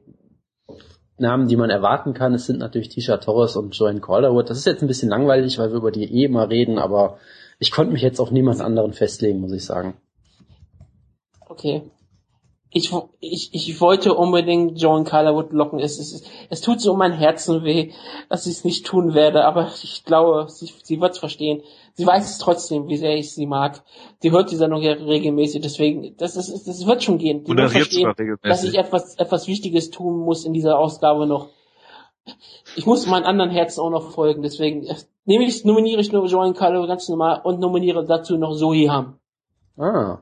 Namen, 1.18 1.48
die 1.48 1.58
man 1.58 1.70
erwarten 1.70 2.14
kann. 2.14 2.34
Es 2.34 2.46
sind 2.46 2.60
natürlich 2.60 2.90
Tisha 2.90 3.18
Torres 3.18 3.56
und 3.56 3.76
Joanne 3.78 4.00
Calderwood. 4.00 4.50
Das 4.50 4.58
ist 4.58 4.66
jetzt 4.66 4.82
ein 4.82 4.88
bisschen 4.88 5.10
langweilig, 5.10 5.60
weil 5.60 5.70
wir 5.70 5.78
über 5.78 5.92
die 5.92 6.06
eh 6.06 6.26
immer 6.26 6.50
reden, 6.50 6.80
aber 6.80 7.20
ich 7.62 7.72
konnte 7.72 7.94
mich 7.94 8.02
jetzt 8.02 8.20
auf 8.20 8.32
niemand 8.32 8.60
anderen 8.60 8.92
festlegen, 8.92 9.40
muss 9.40 9.54
ich 9.54 9.64
sagen. 9.64 9.94
Okay. 11.48 11.84
Ich, 12.72 12.92
ich, 13.20 13.54
ich 13.54 13.82
wollte 13.82 14.16
unbedingt 14.16 14.82
Joan 14.82 15.04
Calderwood 15.04 15.52
locken. 15.52 15.80
Es, 15.80 16.00
es, 16.00 16.24
es 16.50 16.62
tut 16.62 16.82
so 16.82 16.94
um 16.94 16.98
mein 16.98 17.12
Herzen 17.12 17.64
weh, 17.64 17.92
dass 18.30 18.48
ich 18.48 18.54
es 18.54 18.64
nicht 18.64 18.88
tun 18.88 19.14
werde, 19.14 19.46
aber 19.46 19.70
ich 19.84 20.04
glaube, 20.06 20.48
sie, 20.50 20.74
sie 20.82 21.00
wird 21.00 21.12
es 21.12 21.20
verstehen. 21.20 21.62
Sie 21.94 22.08
weiß 22.08 22.32
es 22.32 22.40
trotzdem, 22.40 22.88
wie 22.88 22.98
sehr 22.98 23.16
ich 23.16 23.32
sie 23.32 23.46
mag. 23.46 23.84
Sie 24.22 24.32
hört 24.32 24.50
die 24.50 24.56
Sendung 24.56 24.82
ja 24.82 24.94
regelmäßig, 24.94 25.62
deswegen, 25.62 26.18
das 26.18 26.38
ist, 26.38 26.68
das 26.68 26.88
wird 26.88 27.04
schon 27.04 27.20
gehen. 27.20 27.44
Die 27.44 27.56
wird 27.56 27.72
verstehen, 27.72 28.12
dass 28.42 28.64
ich 28.64 28.76
etwas, 28.76 29.16
etwas 29.18 29.48
Wichtiges 29.48 29.92
tun 29.92 30.18
muss 30.18 30.46
in 30.46 30.54
dieser 30.54 30.80
Ausgabe 30.80 31.28
noch. 31.28 31.50
Ich 32.76 32.88
muss 32.88 33.06
meinen 33.06 33.26
anderen 33.26 33.52
Herzen 33.52 33.82
auch 33.82 33.92
noch 33.92 34.12
folgen, 34.14 34.42
deswegen 34.42 34.88
äh, 35.26 35.30
nehme 35.30 35.46
ich, 35.46 35.66
nominiere 35.66 36.02
ich 36.02 36.12
nur 36.12 36.26
Joan 36.26 36.54
Calderwood 36.54 36.88
ganz 36.88 37.08
normal 37.10 37.42
und 37.44 37.60
nominiere 37.60 38.06
dazu 38.06 38.38
noch 38.38 38.56
Zoe 38.56 38.90
Ham. 38.90 39.20
Ah. 39.78 40.20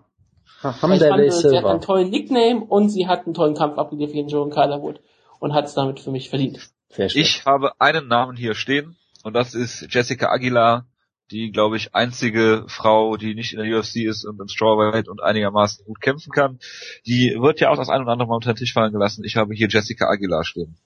Hamdallah 0.62 1.32
Sie 1.32 1.58
hat 1.58 1.66
einen 1.66 1.82
tollen 1.82 2.10
Nickname 2.10 2.66
und 2.66 2.90
sie 2.90 3.08
hat 3.08 3.26
einen 3.26 3.34
tollen 3.34 3.56
Kampf 3.56 3.78
abgeliefert 3.78 4.14
gegen 4.14 4.28
Joan 4.28 4.50
Calderwood 4.50 5.00
und 5.40 5.54
hat 5.54 5.66
es 5.66 5.74
damit 5.74 6.00
für 6.00 6.12
mich 6.12 6.30
verdient. 6.30 6.70
Ich 6.98 7.46
habe 7.46 7.72
einen 7.80 8.08
Namen 8.08 8.36
hier 8.36 8.56
stehen 8.56 8.98
und 9.24 9.34
das 9.34 9.54
ist 9.54 9.88
Jessica 9.90 10.30
Aguilar, 10.30 10.86
die, 11.32 11.52
glaube 11.52 11.78
ich, 11.78 11.94
einzige 11.94 12.66
Frau, 12.68 13.16
die 13.16 13.36
nicht 13.36 13.54
in 13.54 13.60
der 13.60 13.80
UFC 13.80 13.98
ist 13.98 14.26
und 14.26 14.40
im 14.40 14.48
Strawweight 14.48 15.08
und 15.08 15.22
einigermaßen 15.22 15.86
gut 15.86 16.02
kämpfen 16.02 16.32
kann. 16.32 16.60
Die 17.06 17.38
wird 17.40 17.60
ja 17.60 17.70
auch 17.70 17.78
das 17.78 17.90
ein 17.90 18.02
oder 18.02 18.12
andere 18.12 18.28
Mal 18.28 18.36
unter 18.36 18.54
den 18.54 18.58
Tisch 18.58 18.74
fallen 18.74 18.92
gelassen. 18.92 19.24
Ich 19.24 19.36
habe 19.36 19.54
hier 19.54 19.68
Jessica 19.70 20.10
Aguilar 20.10 20.44
stehen. 20.44 20.78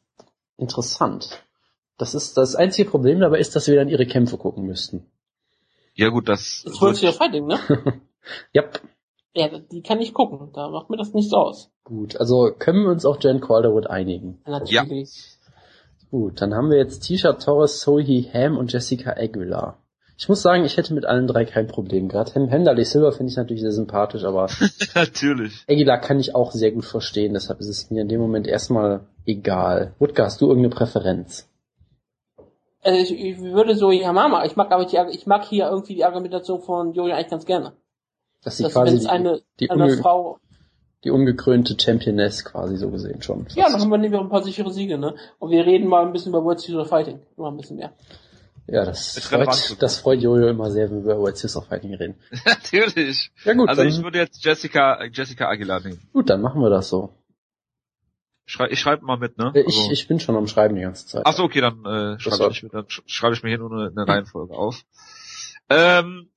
Interessant. 0.58 1.42
Das 2.04 2.14
ist 2.14 2.36
das 2.36 2.54
einzige 2.56 2.90
Problem 2.90 3.22
dabei 3.22 3.40
ist, 3.40 3.56
dass 3.56 3.66
wir 3.68 3.78
dann 3.78 3.88
ihre 3.88 4.06
Kämpfe 4.06 4.38
gucken 4.38 4.66
müssten. 4.66 5.06
Ja 5.94 6.10
gut, 6.10 6.28
das. 6.28 6.64
Das 6.66 6.82
wollte 6.82 7.06
ja 7.06 7.14
Fighting, 7.14 7.48
ne? 7.48 7.58
yep. 8.54 8.82
Ja, 9.34 9.48
die 9.58 9.82
kann 9.82 10.02
ich 10.02 10.14
gucken. 10.14 10.50
Da 10.54 10.68
macht 10.68 10.90
mir 10.90 10.98
das 10.98 11.14
nicht 11.14 11.30
so 11.30 11.38
aus. 11.38 11.72
Gut, 11.86 12.18
also 12.18 12.52
können 12.60 12.84
wir 12.84 12.92
uns 12.92 13.06
auf 13.06 13.24
Jan 13.24 13.40
Calderwood 13.40 13.88
einigen? 13.88 14.42
Natürlich. 14.46 15.16
Ja. 15.16 16.10
Gut, 16.12 16.42
dann 16.42 16.54
haben 16.54 16.70
wir 16.70 16.78
jetzt 16.78 17.04
Tisha 17.04 17.32
Torres, 17.32 17.80
Sohi 17.80 18.30
Ham 18.34 18.58
und 18.58 18.74
Jessica 18.74 19.12
Aguilar. 19.12 19.78
Ich 20.18 20.28
muss 20.28 20.42
sagen, 20.42 20.66
ich 20.66 20.76
hätte 20.76 20.94
mit 20.94 21.06
allen 21.06 21.28
drei 21.28 21.46
kein 21.46 21.68
Problem. 21.68 22.10
Gerade 22.10 22.34
Henderley 22.34 22.84
Silver 22.84 23.14
finde 23.14 23.32
ich 23.32 23.38
natürlich 23.38 23.62
sehr 23.62 23.72
sympathisch, 23.72 24.26
aber 24.26 24.50
natürlich. 24.94 25.64
Aguilar 25.70 26.02
kann 26.02 26.20
ich 26.20 26.36
auch 26.36 26.52
sehr 26.52 26.74
gut 26.74 26.84
verstehen, 26.84 27.34
deshalb 27.34 27.62
ist 27.62 27.70
es 27.70 27.90
mir 27.92 28.02
in 28.02 28.10
dem 28.10 28.20
Moment 28.20 28.46
erstmal 28.46 29.08
egal. 29.26 29.94
Wutger, 30.00 30.26
hast 30.26 30.42
du 30.42 30.48
irgendeine 30.48 30.76
Präferenz? 30.76 31.48
Also 32.84 33.00
ich, 33.00 33.12
ich 33.12 33.42
würde 33.42 33.76
so 33.76 33.92
Yamama, 33.92 34.46
ich 34.46 34.56
mag 34.56 34.72
aber 34.72 34.86
die, 34.86 34.98
ich 35.12 35.26
mag 35.26 35.46
hier 35.46 35.70
irgendwie 35.70 35.96
die 35.96 36.06
Argumentation 36.06 36.62
von 36.62 36.94
Jojo 36.94 37.14
eigentlich 37.14 37.30
ganz 37.30 37.46
gerne. 37.46 37.74
Dass 38.44 38.58
sie 38.58 38.64
dass 38.64 38.74
quasi 38.74 39.00
die, 39.00 39.08
eine, 39.08 39.42
die, 39.60 39.70
eine 39.70 39.86
unge 39.86 39.98
Frau 39.98 40.40
die 41.04 41.12
ungekrönte 41.12 41.76
Championess 41.80 42.46
quasi 42.46 42.78
so 42.78 42.90
gesehen 42.90 43.22
schon. 43.22 43.46
Ja, 43.56 43.70
dann 43.70 43.82
haben 43.82 43.90
wir 43.90 43.98
nämlich 43.98 44.18
auch 44.18 44.24
ein 44.24 44.30
paar 44.30 44.44
sichere 44.44 44.72
Siege, 44.72 44.98
ne? 44.98 45.16
Und 45.40 45.52
wir 45.52 45.66
reden 45.66 45.88
mal 45.88 46.06
ein 46.06 46.14
bisschen 46.14 46.30
über 46.30 46.44
World 46.44 46.62
Series 46.62 46.82
of 46.82 46.90
Fighting. 46.90 47.20
Immer 47.38 47.52
ein 47.52 47.58
bisschen 47.58 47.78
mehr. 47.78 47.94
Ja, 48.68 48.86
das 48.86 49.20
freut, 49.20 49.82
das 49.82 49.98
freut 49.98 50.22
Jojo 50.22 50.48
immer 50.48 50.72
sehr, 50.72 50.90
wenn 50.90 51.04
wir 51.04 51.14
über 51.14 51.22
World 51.22 51.38
Series 51.38 51.58
of 51.58 51.66
Fighting 51.66 51.94
reden. 51.96 52.16
Natürlich. 52.46 53.32
Ja 53.44 53.54
gut. 53.54 53.68
Also 53.68 53.82
dann, 53.82 53.92
ich 53.92 54.02
würde 54.02 54.20
jetzt 54.20 54.44
Jessica, 54.44 55.04
Jessica 55.12 55.50
Aguilar 55.50 55.82
nehmen. 55.82 56.00
Gut, 56.14 56.30
dann 56.30 56.42
machen 56.42 56.62
wir 56.62 56.70
das 56.70 56.88
so. 56.88 57.10
Schrei 58.46 58.70
ich 58.70 58.80
schreibe 58.80 59.06
mal 59.06 59.18
mit, 59.18 59.38
ne? 59.38 59.52
Äh, 59.56 59.62
ich, 59.62 59.78
also. 59.78 59.92
ich 59.92 60.08
bin 60.08 60.20
schon 60.20 60.36
am 60.36 60.48
Schreiben 60.48 60.76
die 60.76 60.82
ganze 60.82 61.08
Zeit. 61.08 61.24
Ach 61.26 61.34
so, 61.34 61.44
okay, 61.44 61.62
dann, 61.62 61.86
äh, 61.86 62.20
schreibe 62.20 62.52
ich, 62.52 62.66
dann 62.72 62.86
schreibe 62.88 63.34
ich 63.36 63.44
mir 63.44 63.50
hier 63.50 63.60
nur 63.60 63.72
eine, 63.72 63.92
eine 63.96 64.08
Reihenfolge 64.08 64.54
auf. 64.54 64.84
Ähm, 65.70 66.30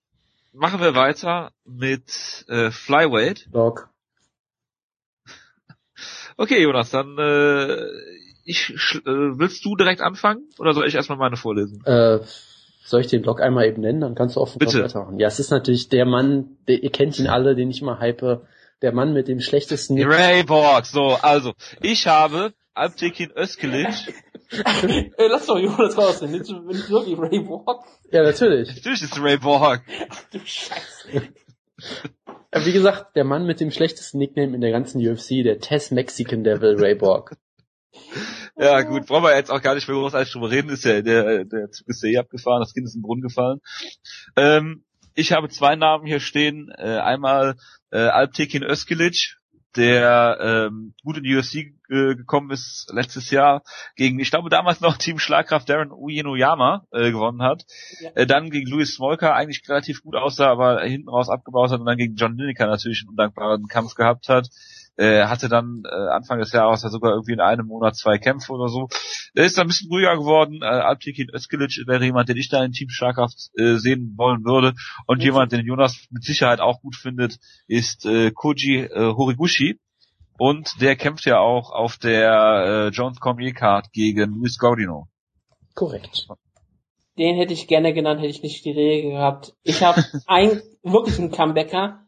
machen 0.52 0.80
wir 0.80 0.94
weiter 0.94 1.52
mit 1.64 2.44
äh, 2.48 2.70
Flyweight. 2.70 3.48
Dog. 3.52 3.90
Okay, 6.36 6.62
Jonas, 6.62 6.90
dann 6.90 7.16
äh, 7.18 7.86
ich 8.44 8.70
äh, 8.70 9.00
willst 9.04 9.64
du 9.64 9.74
direkt 9.74 10.00
anfangen 10.00 10.48
oder 10.58 10.74
soll 10.74 10.86
ich 10.86 10.94
erstmal 10.94 11.18
meine 11.18 11.36
vorlesen? 11.36 11.84
Äh, 11.84 12.20
soll 12.84 13.00
ich 13.00 13.08
den 13.08 13.22
Blog 13.22 13.40
einmal 13.40 13.66
eben 13.66 13.82
nennen? 13.82 14.00
Dann 14.00 14.14
kannst 14.14 14.36
du 14.36 14.40
auch 14.40 14.56
Bitte. 14.56 14.84
weitermachen. 14.84 15.18
Ja, 15.18 15.26
es 15.26 15.40
ist 15.40 15.50
natürlich 15.50 15.88
der 15.88 16.06
Mann, 16.06 16.56
der, 16.68 16.82
ihr 16.82 16.90
kennt 16.90 17.18
ihn 17.18 17.26
alle, 17.26 17.56
den 17.56 17.70
ich 17.70 17.82
immer 17.82 17.98
hype, 17.98 18.46
der 18.82 18.92
Mann 18.92 19.12
mit 19.12 19.28
dem 19.28 19.40
schlechtesten 19.40 20.02
Ray 20.02 20.44
Borg, 20.44 20.86
so, 20.86 21.16
also, 21.22 21.54
ich 21.82 22.06
habe 22.06 22.52
Alptekin 22.74 23.32
Özkilic 23.36 24.12
Ey, 24.82 25.28
lass 25.28 25.46
doch 25.46 25.58
Jonas 25.58 25.98
raus, 25.98 26.22
nicht, 26.22 26.48
wenn 26.48 26.88
wirklich 26.88 27.18
Ray 27.18 27.40
Borg. 27.40 27.84
Ja, 28.12 28.22
natürlich. 28.22 28.68
Natürlich 28.76 29.02
ist 29.02 29.20
Ray 29.20 29.38
Borg. 29.38 29.82
Ach 30.08 30.22
du 30.30 30.38
Scheiße. 30.38 31.28
Wie 32.64 32.72
gesagt, 32.72 33.16
der 33.16 33.24
Mann 33.24 33.44
mit 33.46 33.60
dem 33.60 33.70
schlechtesten 33.70 34.18
Nickname 34.18 34.54
in 34.54 34.60
der 34.60 34.70
ganzen 34.70 35.06
UFC, 35.06 35.42
der 35.42 35.58
Tess 35.58 35.90
Mexican 35.90 36.44
Devil 36.44 36.76
Ray 36.78 36.94
Borg. 36.94 37.36
Ja, 38.58 38.80
gut, 38.80 39.04
brauchen 39.04 39.24
wir 39.24 39.36
jetzt 39.36 39.50
auch 39.50 39.60
gar 39.60 39.74
nicht 39.74 39.86
mehr 39.86 39.98
großartig 39.98 40.32
drüber 40.32 40.50
reden, 40.50 40.70
ist 40.70 40.82
ja, 40.86 41.02
der, 41.02 41.44
der 41.44 41.70
Zug 41.70 41.88
ist 41.88 42.02
ja 42.02 42.08
eh 42.08 42.16
abgefahren, 42.16 42.60
das 42.60 42.72
Kind 42.72 42.86
ist 42.86 42.94
im 42.94 43.02
Brunnen 43.02 43.20
gefallen. 43.20 43.60
Ähm, 44.34 44.82
ich 45.16 45.32
habe 45.32 45.48
zwei 45.48 45.74
Namen 45.74 46.06
hier 46.06 46.20
stehen, 46.20 46.70
äh, 46.76 46.98
einmal 46.98 47.56
äh, 47.90 47.98
Alptekin 47.98 48.62
Özkilic, 48.62 49.38
der 49.74 50.38
ähm, 50.40 50.94
gut 51.02 51.18
in 51.18 51.24
die 51.24 51.36
UFC 51.36 51.54
äh, 51.90 52.14
gekommen 52.14 52.50
ist 52.50 52.90
letztes 52.92 53.30
Jahr 53.30 53.62
gegen, 53.94 54.18
ich 54.20 54.30
glaube 54.30 54.50
damals 54.50 54.80
noch 54.80 54.96
Team 54.98 55.18
Schlagkraft 55.18 55.68
Darren 55.68 55.90
Uyenoyama 55.90 56.86
äh, 56.92 57.10
gewonnen 57.10 57.42
hat, 57.42 57.64
ja. 58.00 58.10
äh, 58.14 58.26
dann 58.26 58.50
gegen 58.50 58.70
Louis 58.70 58.94
Smolka 58.94 59.34
eigentlich 59.34 59.62
relativ 59.68 60.02
gut 60.02 60.16
aussah, 60.16 60.50
aber 60.50 60.82
hinten 60.82 61.08
raus 61.08 61.28
abgebaut 61.28 61.70
hat 61.70 61.80
und 61.80 61.86
dann 61.86 61.98
gegen 61.98 62.16
John 62.16 62.36
Lineker 62.36 62.66
natürlich 62.66 63.02
einen 63.02 63.10
undankbaren 63.10 63.66
Kampf 63.68 63.94
gehabt 63.94 64.28
hat. 64.28 64.48
Äh, 64.96 65.26
hatte 65.26 65.48
dann 65.48 65.82
äh, 65.84 66.08
Anfang 66.08 66.38
des 66.38 66.52
Jahres 66.52 66.82
ja 66.82 66.88
sogar 66.88 67.12
irgendwie 67.12 67.32
in 67.32 67.40
einem 67.40 67.66
Monat 67.66 67.96
zwei 67.96 68.18
Kämpfe 68.18 68.52
oder 68.52 68.68
so. 68.68 68.88
Er 69.34 69.44
ist 69.44 69.58
dann 69.58 69.66
ein 69.66 69.68
bisschen 69.68 69.90
ruhiger 69.90 70.16
geworden. 70.16 70.60
Äh, 70.62 70.66
Alptekin 70.66 71.28
Özkilic 71.34 71.86
wäre 71.86 72.04
jemand, 72.04 72.28
den 72.28 72.38
ich 72.38 72.48
da 72.48 72.64
in 72.64 72.72
Team 72.72 72.88
Schlagkraft 72.88 73.50
äh, 73.58 73.76
sehen 73.76 74.14
wollen 74.16 74.44
würde. 74.44 74.74
Und 75.06 75.18
okay. 75.18 75.24
jemand, 75.24 75.52
den 75.52 75.66
Jonas 75.66 76.06
mit 76.10 76.24
Sicherheit 76.24 76.60
auch 76.60 76.80
gut 76.80 76.96
findet, 76.96 77.38
ist 77.66 78.06
äh, 78.06 78.30
Koji 78.30 78.84
äh, 78.84 79.14
Horiguchi. 79.14 79.78
Und 80.38 80.80
der 80.80 80.96
kämpft 80.96 81.24
ja 81.26 81.38
auch 81.38 81.70
auf 81.70 81.96
der 81.96 82.30
äh, 82.30 82.88
Jones 82.88 83.20
Cormier 83.20 83.52
Card 83.52 83.92
gegen 83.92 84.34
Luis 84.38 84.58
Gaudino. 84.58 85.08
Korrekt. 85.74 86.26
Den 87.18 87.36
hätte 87.36 87.54
ich 87.54 87.68
gerne 87.68 87.94
genannt, 87.94 88.20
hätte 88.20 88.30
ich 88.30 88.42
nicht 88.42 88.64
die 88.64 88.72
Regel 88.72 89.12
gehabt. 89.12 89.54
Ich 89.62 89.82
habe 89.82 90.04
einen 90.26 90.60
wirklichen 90.82 91.30
Comebacker, 91.30 92.05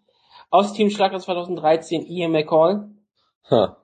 aus 0.50 0.72
Team 0.72 0.90
Schlager 0.90 1.18
2013, 1.18 2.06
Ian 2.06 2.32
McCall. 2.32 2.90
Ha. 3.50 3.76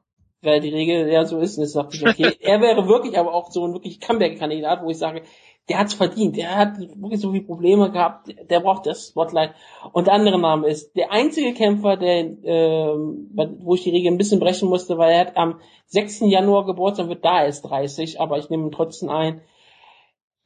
Weil 0.43 0.61
die 0.61 0.71
Regel 0.71 1.09
ja 1.11 1.25
so 1.25 1.39
ist, 1.39 1.57
ist 1.57 1.75
dachte 1.75 1.97
ich, 1.97 2.07
okay. 2.07 2.37
er 2.41 2.61
wäre 2.61 2.87
wirklich 2.87 3.19
aber 3.19 3.33
auch 3.33 3.51
so 3.51 3.65
ein 3.67 3.73
wirklich 3.73 4.01
Comeback-Kandidat, 4.01 4.83
wo 4.83 4.91
ich 4.91 4.99
sage, 4.99 5.23
der 5.69 5.79
hat's 5.79 5.95
verdient, 5.95 6.37
der 6.37 6.55
hat 6.55 6.79
wirklich 6.79 7.21
so 7.21 7.33
viele 7.33 7.45
Probleme 7.45 7.91
gehabt, 7.91 8.29
der 8.51 8.61
braucht 8.61 8.85
das 8.85 9.09
Spotlight. 9.09 9.55
Und 9.93 10.07
der 10.07 10.15
andere 10.15 10.39
Name 10.39 10.69
ist 10.69 10.95
der 10.95 11.11
einzige 11.11 11.55
Kämpfer, 11.55 11.97
der, 11.97 12.19
ähm, 12.45 13.31
wo 13.61 13.75
ich 13.75 13.83
die 13.83 13.91
Regel 13.91 14.13
ein 14.13 14.19
bisschen 14.19 14.41
brechen 14.41 14.69
musste, 14.69 14.99
weil 14.99 15.13
er 15.13 15.21
hat 15.21 15.37
am 15.39 15.61
6. 15.87 16.21
Januar 16.27 16.67
Geburtstag, 16.67 17.09
wird 17.09 17.25
da 17.25 17.45
erst 17.45 17.65
30, 17.65 18.21
aber 18.21 18.37
ich 18.37 18.51
nehme 18.51 18.65
ihn 18.67 18.73
trotzdem 18.73 19.09
ein. 19.09 19.41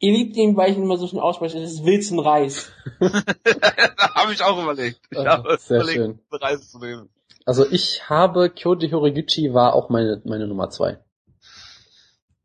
Ihr 0.00 0.12
liebt 0.12 0.36
ihn, 0.36 0.56
weil 0.56 0.70
ich 0.70 0.76
ihn 0.76 0.84
immer 0.84 0.96
so 0.96 1.08
schön 1.08 1.18
ausspreche. 1.18 1.60
Das 1.60 1.72
ist 1.72 1.84
Wilson 1.84 2.20
Reis. 2.20 2.70
habe 3.00 4.32
ich 4.32 4.42
auch 4.42 4.62
überlegt. 4.62 5.00
Ich 5.10 5.18
Ah, 5.18 5.38
habe 5.38 5.56
sehr 5.58 5.78
überlegt, 5.78 5.96
schön. 5.96 6.20
Reis 6.30 6.70
zu 6.70 6.78
nehmen. 6.78 7.08
Also 7.44 7.64
ich 7.70 8.08
habe 8.08 8.50
Kyoji 8.50 8.90
Horiguchi 8.90 9.54
war 9.54 9.74
auch 9.74 9.88
meine, 9.88 10.20
meine 10.24 10.46
Nummer 10.46 10.68
zwei. 10.70 10.98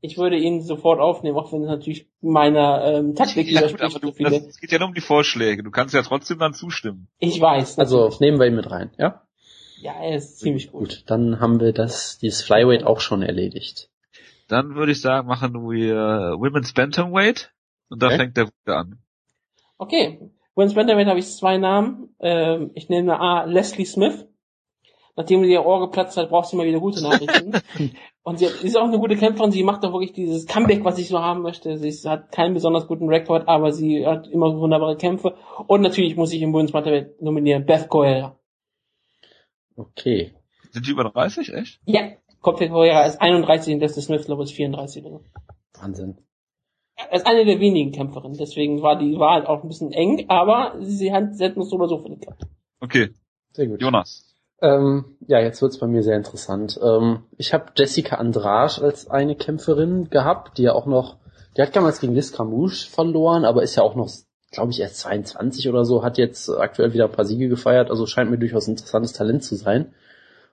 Ich 0.01 0.17
würde 0.17 0.37
ihn 0.37 0.61
sofort 0.61 0.99
aufnehmen, 0.99 1.37
auch 1.37 1.53
wenn 1.53 1.61
es 1.63 1.69
natürlich 1.69 2.09
meiner 2.21 2.83
ähm, 2.85 3.15
Taktik 3.15 3.47
Ja, 3.49 3.61
gut, 3.61 3.69
widerspricht. 3.79 3.83
aber 3.95 3.99
du, 3.99 4.07
so 4.07 4.13
viele. 4.13 4.29
das, 4.31 4.47
es 4.47 4.59
geht 4.59 4.71
ja 4.71 4.79
nur 4.79 4.89
um 4.89 4.93
die 4.93 5.01
Vorschläge. 5.01 5.63
Du 5.63 5.71
kannst 5.71 5.93
ja 5.93 6.01
trotzdem 6.01 6.39
dann 6.39 6.53
zustimmen. 6.53 7.07
Ich 7.19 7.39
weiß. 7.39 7.79
Also 7.79 8.11
nehmen 8.19 8.39
wir 8.39 8.47
ihn 8.47 8.55
mit 8.55 8.69
rein, 8.69 8.91
ja? 8.97 9.21
ja, 9.79 9.93
er 10.01 10.15
ist 10.17 10.39
ziemlich 10.39 10.71
gut. 10.71 10.89
Gut, 10.89 11.03
dann 11.07 11.39
haben 11.39 11.59
wir 11.61 11.71
das, 11.71 12.17
dieses 12.17 12.41
Flyweight 12.41 12.83
auch 12.83 12.99
schon 12.99 13.21
erledigt. 13.21 13.89
Dann 14.53 14.75
würde 14.75 14.91
ich 14.91 15.01
sagen, 15.01 15.27
machen 15.27 15.53
wir 15.67 16.35
Women's 16.37 16.73
Bantamweight 16.73 17.51
und 17.89 18.03
da 18.03 18.07
Okay. 18.07 18.17
fängt 18.17 18.37
der 18.37 18.45
Gute 18.45 18.75
an. 18.77 18.99
Okay. 19.79 20.19
Women's 20.53 20.75
Bantamweight 20.75 21.07
habe 21.07 21.17
ich 21.17 21.25
zwei 21.35 21.57
Namen. 21.57 22.15
Ähm, 22.19 22.69
ich 22.75 22.87
nehme 22.87 23.19
A. 23.19 23.45
Leslie 23.45 23.85
Smith. 23.85 24.27
Nachdem 25.15 25.43
ihr 25.43 25.65
Ohr 25.65 25.79
geplatzt 25.79 26.17
hat, 26.17 26.29
braucht 26.29 26.49
sie 26.49 26.55
mal 26.55 26.67
wieder 26.67 26.79
gute 26.79 27.01
Nachrichten. 27.01 27.51
Und 28.21 28.37
sie, 28.37 28.45
hat, 28.45 28.53
sie 28.53 28.67
ist 28.67 28.77
auch 28.77 28.87
eine 28.87 28.99
gute 28.99 29.15
Kämpferin. 29.17 29.51
Sie 29.51 29.63
macht 29.63 29.83
auch 29.85 29.91
wirklich 29.93 30.13
dieses 30.13 30.45
Comeback, 30.45 30.83
was 30.85 30.99
ich 30.99 31.07
so 31.07 31.19
haben 31.19 31.41
möchte. 31.41 31.77
Sie 31.79 31.87
ist, 31.87 32.05
hat 32.05 32.31
keinen 32.31 32.53
besonders 32.53 32.85
guten 32.87 33.09
Rekord, 33.09 33.47
aber 33.47 33.71
sie 33.71 34.05
hat 34.05 34.27
immer 34.27 34.55
wunderbare 34.55 34.97
Kämpfe. 34.97 35.35
Und 35.65 35.81
natürlich 35.81 36.15
muss 36.15 36.31
ich 36.31 36.43
im 36.43 36.53
Women's 36.53 36.71
Bantamweight 36.71 37.19
nominieren 37.23 37.65
Beth 37.65 37.89
Correa. 37.89 38.37
Okay. 39.75 40.33
Sind 40.71 40.85
die 40.87 40.91
über 40.91 41.03
30, 41.05 41.53
echt? 41.53 41.79
Ja, 41.85 42.01
Correa 42.43 43.05
ist 43.05 43.19
31 43.19 43.73
und 43.73 43.79
Leslie 43.79 44.03
Smith, 44.03 44.25
glaube 44.25 44.43
ich, 44.43 44.51
ist 44.51 44.55
34 44.55 45.03
oder 45.05 45.19
so. 45.19 45.25
Wahnsinn. 45.81 46.17
Er 46.95 47.13
ist 47.13 47.25
eine 47.25 47.45
der 47.45 47.59
wenigen 47.59 47.91
Kämpferinnen, 47.91 48.37
deswegen 48.37 48.83
war 48.83 48.97
die 48.97 49.17
Wahl 49.17 49.47
auch 49.47 49.63
ein 49.63 49.67
bisschen 49.67 49.91
eng, 49.91 50.25
aber 50.27 50.75
sie 50.81 51.11
hat, 51.11 51.35
sie 51.35 51.45
uns 51.51 51.69
so 51.69 51.77
oder 51.77 51.87
so 51.87 51.97
verdient. 51.97 52.27
Okay, 52.79 53.09
Sehr 53.53 53.67
gut. 53.67 53.81
Jonas. 53.81 54.35
Ähm, 54.61 55.17
ja, 55.27 55.39
jetzt 55.39 55.61
wird's 55.61 55.77
bei 55.77 55.87
mir 55.87 56.03
sehr 56.03 56.17
interessant. 56.17 56.79
Ähm, 56.81 57.23
ich 57.37 57.53
habe 57.53 57.65
Jessica 57.75 58.17
Andrade 58.17 58.81
als 58.81 59.09
eine 59.09 59.35
Kämpferin 59.35 60.09
gehabt, 60.09 60.57
die 60.57 60.63
ja 60.63 60.73
auch 60.73 60.85
noch, 60.85 61.17
die 61.57 61.61
hat 61.61 61.75
damals 61.75 61.99
gegen 61.99 62.13
Liz 62.13 62.31
Camouche 62.31 62.89
verloren, 62.89 63.45
aber 63.45 63.63
ist 63.63 63.75
ja 63.75 63.83
auch 63.83 63.95
noch, 63.95 64.09
glaube 64.51 64.71
ich, 64.71 64.79
erst 64.79 64.99
22 64.99 65.67
oder 65.67 65.83
so, 65.85 66.03
hat 66.03 66.17
jetzt 66.17 66.49
aktuell 66.49 66.93
wieder 66.93 67.05
ein 67.05 67.11
paar 67.11 67.25
Siege 67.25 67.49
gefeiert, 67.49 67.89
also 67.89 68.05
scheint 68.05 68.31
mir 68.31 68.37
durchaus 68.37 68.67
ein 68.67 68.71
interessantes 68.71 69.13
Talent 69.13 69.43
zu 69.43 69.55
sein. 69.55 69.93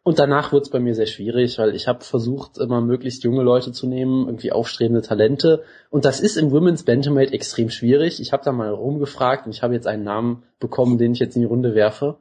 Und 0.02 0.18
danach 0.18 0.50
wird's 0.52 0.70
bei 0.70 0.80
mir 0.80 0.94
sehr 0.94 1.06
schwierig, 1.06 1.58
weil 1.58 1.74
ich 1.74 1.86
habe 1.86 2.02
versucht, 2.04 2.56
immer 2.56 2.80
möglichst 2.80 3.22
junge 3.22 3.42
Leute 3.42 3.70
zu 3.72 3.86
nehmen, 3.86 4.26
irgendwie 4.26 4.50
aufstrebende 4.50 5.02
Talente. 5.02 5.62
Und 5.90 6.06
das 6.06 6.20
ist 6.20 6.36
im 6.36 6.50
Women's 6.50 6.84
Bantamweight 6.84 7.32
extrem 7.32 7.68
schwierig. 7.68 8.20
Ich 8.20 8.32
habe 8.32 8.42
da 8.42 8.52
mal 8.52 8.70
rumgefragt 8.70 9.44
und 9.44 9.52
ich 9.52 9.62
habe 9.62 9.74
jetzt 9.74 9.86
einen 9.86 10.04
Namen 10.04 10.42
bekommen, 10.58 10.96
den 10.96 11.12
ich 11.12 11.18
jetzt 11.18 11.36
in 11.36 11.42
die 11.42 11.48
Runde 11.48 11.74
werfe. 11.74 12.16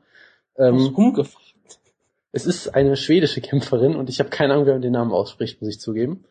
Ähm, 0.57 0.75
Ähm, 0.75 0.93
umgefragt. 0.93 1.79
es 2.33 2.45
ist 2.45 2.75
eine 2.75 2.97
schwedische 2.97 3.39
Kämpferin 3.39 3.95
und 3.95 4.09
ich 4.09 4.19
habe 4.19 4.29
keine 4.29 4.53
Ahnung, 4.53 4.65
wer 4.65 4.77
den 4.79 4.91
Namen 4.91 5.13
ausspricht, 5.13 5.61
muss 5.61 5.69
ich 5.69 5.79
zugeben. 5.79 6.25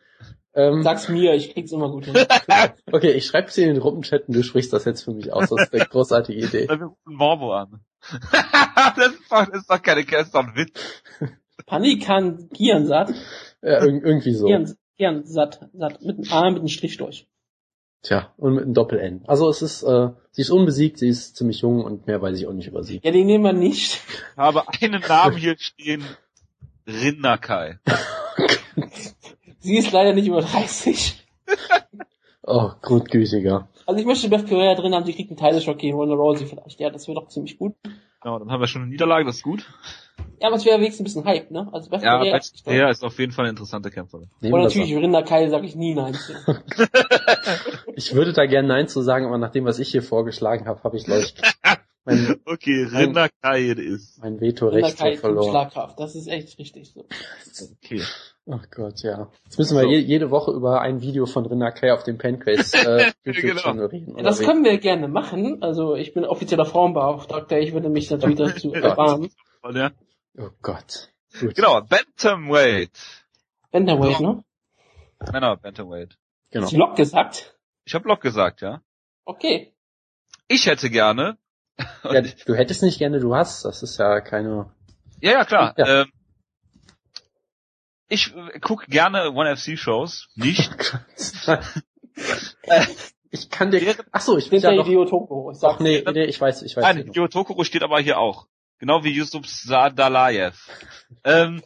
Ähm, 0.53 0.83
Sag's 0.83 1.09
mir, 1.09 1.33
ich 1.35 1.53
krieg's 1.53 1.71
immer 1.71 1.89
gut 1.89 2.05
hin. 2.05 2.15
okay, 2.91 3.11
ich 3.11 3.25
schreibe 3.25 3.51
sie 3.51 3.63
in 3.63 3.69
den 3.69 3.79
Gruppenchat 3.79 4.27
und 4.27 4.35
du 4.35 4.43
sprichst 4.43 4.73
das 4.73 4.85
jetzt 4.85 5.03
für 5.03 5.11
mich 5.11 5.31
aus. 5.31 5.49
Das 5.49 5.61
ist 5.63 5.73
eine 5.73 5.85
großartige 5.85 6.39
Idee. 6.45 6.67
Wir 6.67 6.83
rufen 6.83 7.15
Morbo 7.15 7.53
an. 7.53 7.81
das, 8.31 9.07
ist 9.13 9.31
doch, 9.31 9.45
das 9.45 9.61
ist 9.61 9.69
doch 9.69 9.81
keine 9.81 10.05
das 10.05 10.27
ist 10.27 10.35
doch 10.35 10.47
ein 10.47 10.55
Witz. 10.55 11.03
Panikan 11.65 12.49
Giansat. 12.51 13.13
Ja, 13.61 13.83
irg 13.83 14.03
irgendwie 14.03 14.33
so. 14.33 14.47
Gian, 14.47 14.73
Giansat, 14.97 15.69
Sat, 15.73 16.01
mit 16.01 16.17
einem 16.17 16.31
A, 16.31 16.49
mit 16.49 16.59
einem 16.59 16.67
Strich 16.67 16.97
durch. 16.97 17.27
Tja, 18.01 18.33
und 18.37 18.53
mit 18.53 18.63
einem 18.63 18.73
Doppel-N. 18.73 19.23
Also 19.27 19.49
es 19.49 19.61
ist, 19.61 19.83
äh, 19.83 20.09
sie 20.31 20.41
ist 20.41 20.49
unbesiegt, 20.51 20.99
sie 20.99 21.09
ist 21.09 21.35
ziemlich 21.35 21.61
jung 21.61 21.83
und 21.83 22.07
mehr 22.07 22.21
weiß 22.21 22.39
ich 22.39 22.47
auch 22.47 22.53
nicht 22.53 22.67
über 22.67 22.83
sie. 22.83 23.01
Ja, 23.03 23.11
den 23.11 23.27
nehmen 23.27 23.43
wir 23.43 23.53
nicht. 23.53 23.99
Ich 24.31 24.37
habe 24.37 24.63
einen 24.81 25.01
Namen 25.01 25.35
hier 25.35 25.57
stehen. 25.57 26.03
Rinnakai. 26.87 27.79
Sie 29.59 29.77
ist 29.77 29.91
leider 29.91 30.13
nicht 30.13 30.27
über 30.27 30.41
30. 30.41 31.25
Oh, 32.43 32.71
grundgütiger. 32.81 33.67
Also 33.85 33.99
ich 33.99 34.05
möchte 34.07 34.29
Beth 34.29 34.47
Correa 34.47 34.75
drin 34.75 34.95
haben, 34.95 35.05
die 35.05 35.13
kriegt 35.13 35.29
einen 35.29 35.37
Title-Shock 35.37 35.77
gegen 35.77 35.97
Ronda 35.97 36.15
Rousey 36.15 36.45
vielleicht. 36.45 36.79
Ja, 36.79 36.89
das 36.89 37.07
wäre 37.07 37.19
doch 37.19 37.27
ziemlich 37.27 37.57
gut. 37.57 37.75
Genau, 38.21 38.39
dann 38.39 38.49
haben 38.49 38.59
wir 38.59 38.67
schon 38.67 38.81
eine 38.81 38.91
Niederlage, 38.91 39.25
das 39.25 39.37
ist 39.37 39.43
gut. 39.43 39.65
Ja, 40.39 40.47
aber 40.47 40.55
es 40.57 40.65
wäre 40.65 40.79
wenigstens 40.79 41.01
ein 41.01 41.03
bisschen 41.05 41.25
Hype, 41.25 41.51
ne? 41.51 41.67
Also 41.71 41.89
Beth 41.89 42.01
Ja, 42.01 42.21
Beth 42.21 42.51
Correa 42.63 42.89
ist 42.89 43.03
auf 43.03 43.17
jeden 43.19 43.31
Fall 43.31 43.45
eine 43.45 43.51
interessante 43.51 43.91
Kämpferin. 43.91 44.29
Nehmen 44.41 44.53
Und 44.53 44.63
natürlich 44.63 44.95
Rinda 44.95 45.21
Kai 45.21 45.49
sage 45.49 45.65
ich 45.65 45.75
nie 45.75 45.93
nein 45.93 46.13
zu. 46.13 46.33
Ich 47.95 48.13
würde 48.13 48.31
da 48.31 48.45
gerne 48.45 48.67
Nein 48.67 48.87
zu 48.87 49.01
sagen, 49.01 49.25
aber 49.25 49.37
nach 49.37 49.51
dem, 49.51 49.65
was 49.65 49.79
ich 49.79 49.89
hier 49.89 50.01
vorgeschlagen 50.01 50.67
habe, 50.67 50.81
habe 50.83 50.95
ich, 50.95 51.05
ich, 51.07 51.33
mein, 52.05 52.39
Okay, 52.45 52.87
Rinnakai 52.89 53.71
ist. 53.71 54.21
mein 54.21 54.39
Veto-Recht 54.39 54.97
so 54.97 55.03
kommt 55.03 55.17
verloren. 55.17 55.49
Schlagkraft. 55.49 55.99
Das 55.99 56.15
ist 56.15 56.27
echt 56.27 56.57
richtig 56.57 56.93
so. 56.93 57.05
Okay. 57.83 58.01
Ach 58.49 58.65
Gott, 58.71 59.03
ja. 59.03 59.29
Jetzt 59.43 59.59
müssen 59.59 59.75
wir 59.75 59.83
So. 59.83 59.89
je, 59.89 59.97
jede 59.99 60.31
Woche 60.31 60.51
über 60.51 60.81
ein 60.81 61.01
Video 61.01 61.25
von 61.25 61.47
Kay 61.73 61.91
auf 61.91 62.03
dem 62.03 62.17
Pancrase 62.17 62.77
äh, 62.77 63.11
YouTube-Channel 63.25 63.85
reden. 63.87 64.15
Ja, 64.17 64.23
das 64.23 64.39
wie? 64.39 64.45
können 64.45 64.63
wir 64.63 64.77
gerne 64.77 65.07
machen. 65.07 65.61
Also 65.61 65.95
ich 65.95 66.13
bin 66.13 66.23
offizieller 66.25 66.65
Frauenbeauftragter. 66.65 67.59
Ich 67.59 67.73
würde 67.73 67.89
mich 67.89 68.09
natürlich 68.09 68.37
dazu 68.37 68.73
erbarmen. 68.73 69.29
Ja. 69.73 69.91
Oh 70.39 70.51
Gott. 70.61 71.11
Gut. 71.37 71.55
Genau, 71.55 71.81
Bantamweight. 71.81 72.97
Bantamweight, 73.71 74.19
ne? 74.21 74.43
Männer 75.31 75.57
Bantamweight. 75.57 76.17
genau. 76.49 76.63
Hast 76.63 76.73
du 76.73 76.77
Lock 76.77 76.95
gesagt? 76.95 77.57
Ich 77.83 77.93
habe 77.93 78.07
Lock 78.07 78.21
gesagt, 78.21 78.61
ja. 78.61 78.81
Okay. 79.25 79.73
Ich 80.47 80.65
hätte 80.65 80.89
gerne. 80.89 81.37
Ja, 82.03 82.21
du 82.21 82.55
hättest 82.55 82.83
nicht 82.83 82.99
gerne, 82.99 83.19
du 83.19 83.35
hast. 83.35 83.63
Das 83.63 83.83
ist 83.83 83.97
ja 83.99 84.19
keine. 84.19 84.73
Ja, 85.21 85.31
ja, 85.31 85.45
klar. 85.45 85.73
Ja. 85.77 86.01
Ähm, 86.01 86.11
ich 88.09 88.33
gucke 88.61 88.87
gerne 88.87 89.31
One-FC-Shows. 89.31 90.27
Nicht. 90.35 90.71
ich 93.31 93.49
kann 93.49 93.71
dir. 93.71 93.95
Ach 94.11 94.21
so, 94.21 94.37
ich 94.37 94.51
will 94.51 94.59
Sind 94.59 94.71
ja 94.71 94.75
noch. 94.75 94.85
Hideo 94.85 95.05
Toko. 95.05 95.51
Ich 95.51 95.63
Ach 95.63 95.79
nee, 95.79 96.03
nee, 96.11 96.25
ich 96.25 96.39
weiß, 96.41 96.63
ich 96.63 96.75
weiß. 96.75 96.83
Nein, 96.83 96.95
nicht 96.97 97.07
noch. 97.07 97.13
Hideo 97.13 97.27
Tokoro 97.27 97.63
steht 97.63 97.83
aber 97.83 97.99
hier 97.99 98.17
auch. 98.17 98.47
Genau 98.79 99.03
wie 99.03 99.11
Yusuf 99.11 99.45
Sadalayev. 99.45 100.57
Ähm, 101.23 101.61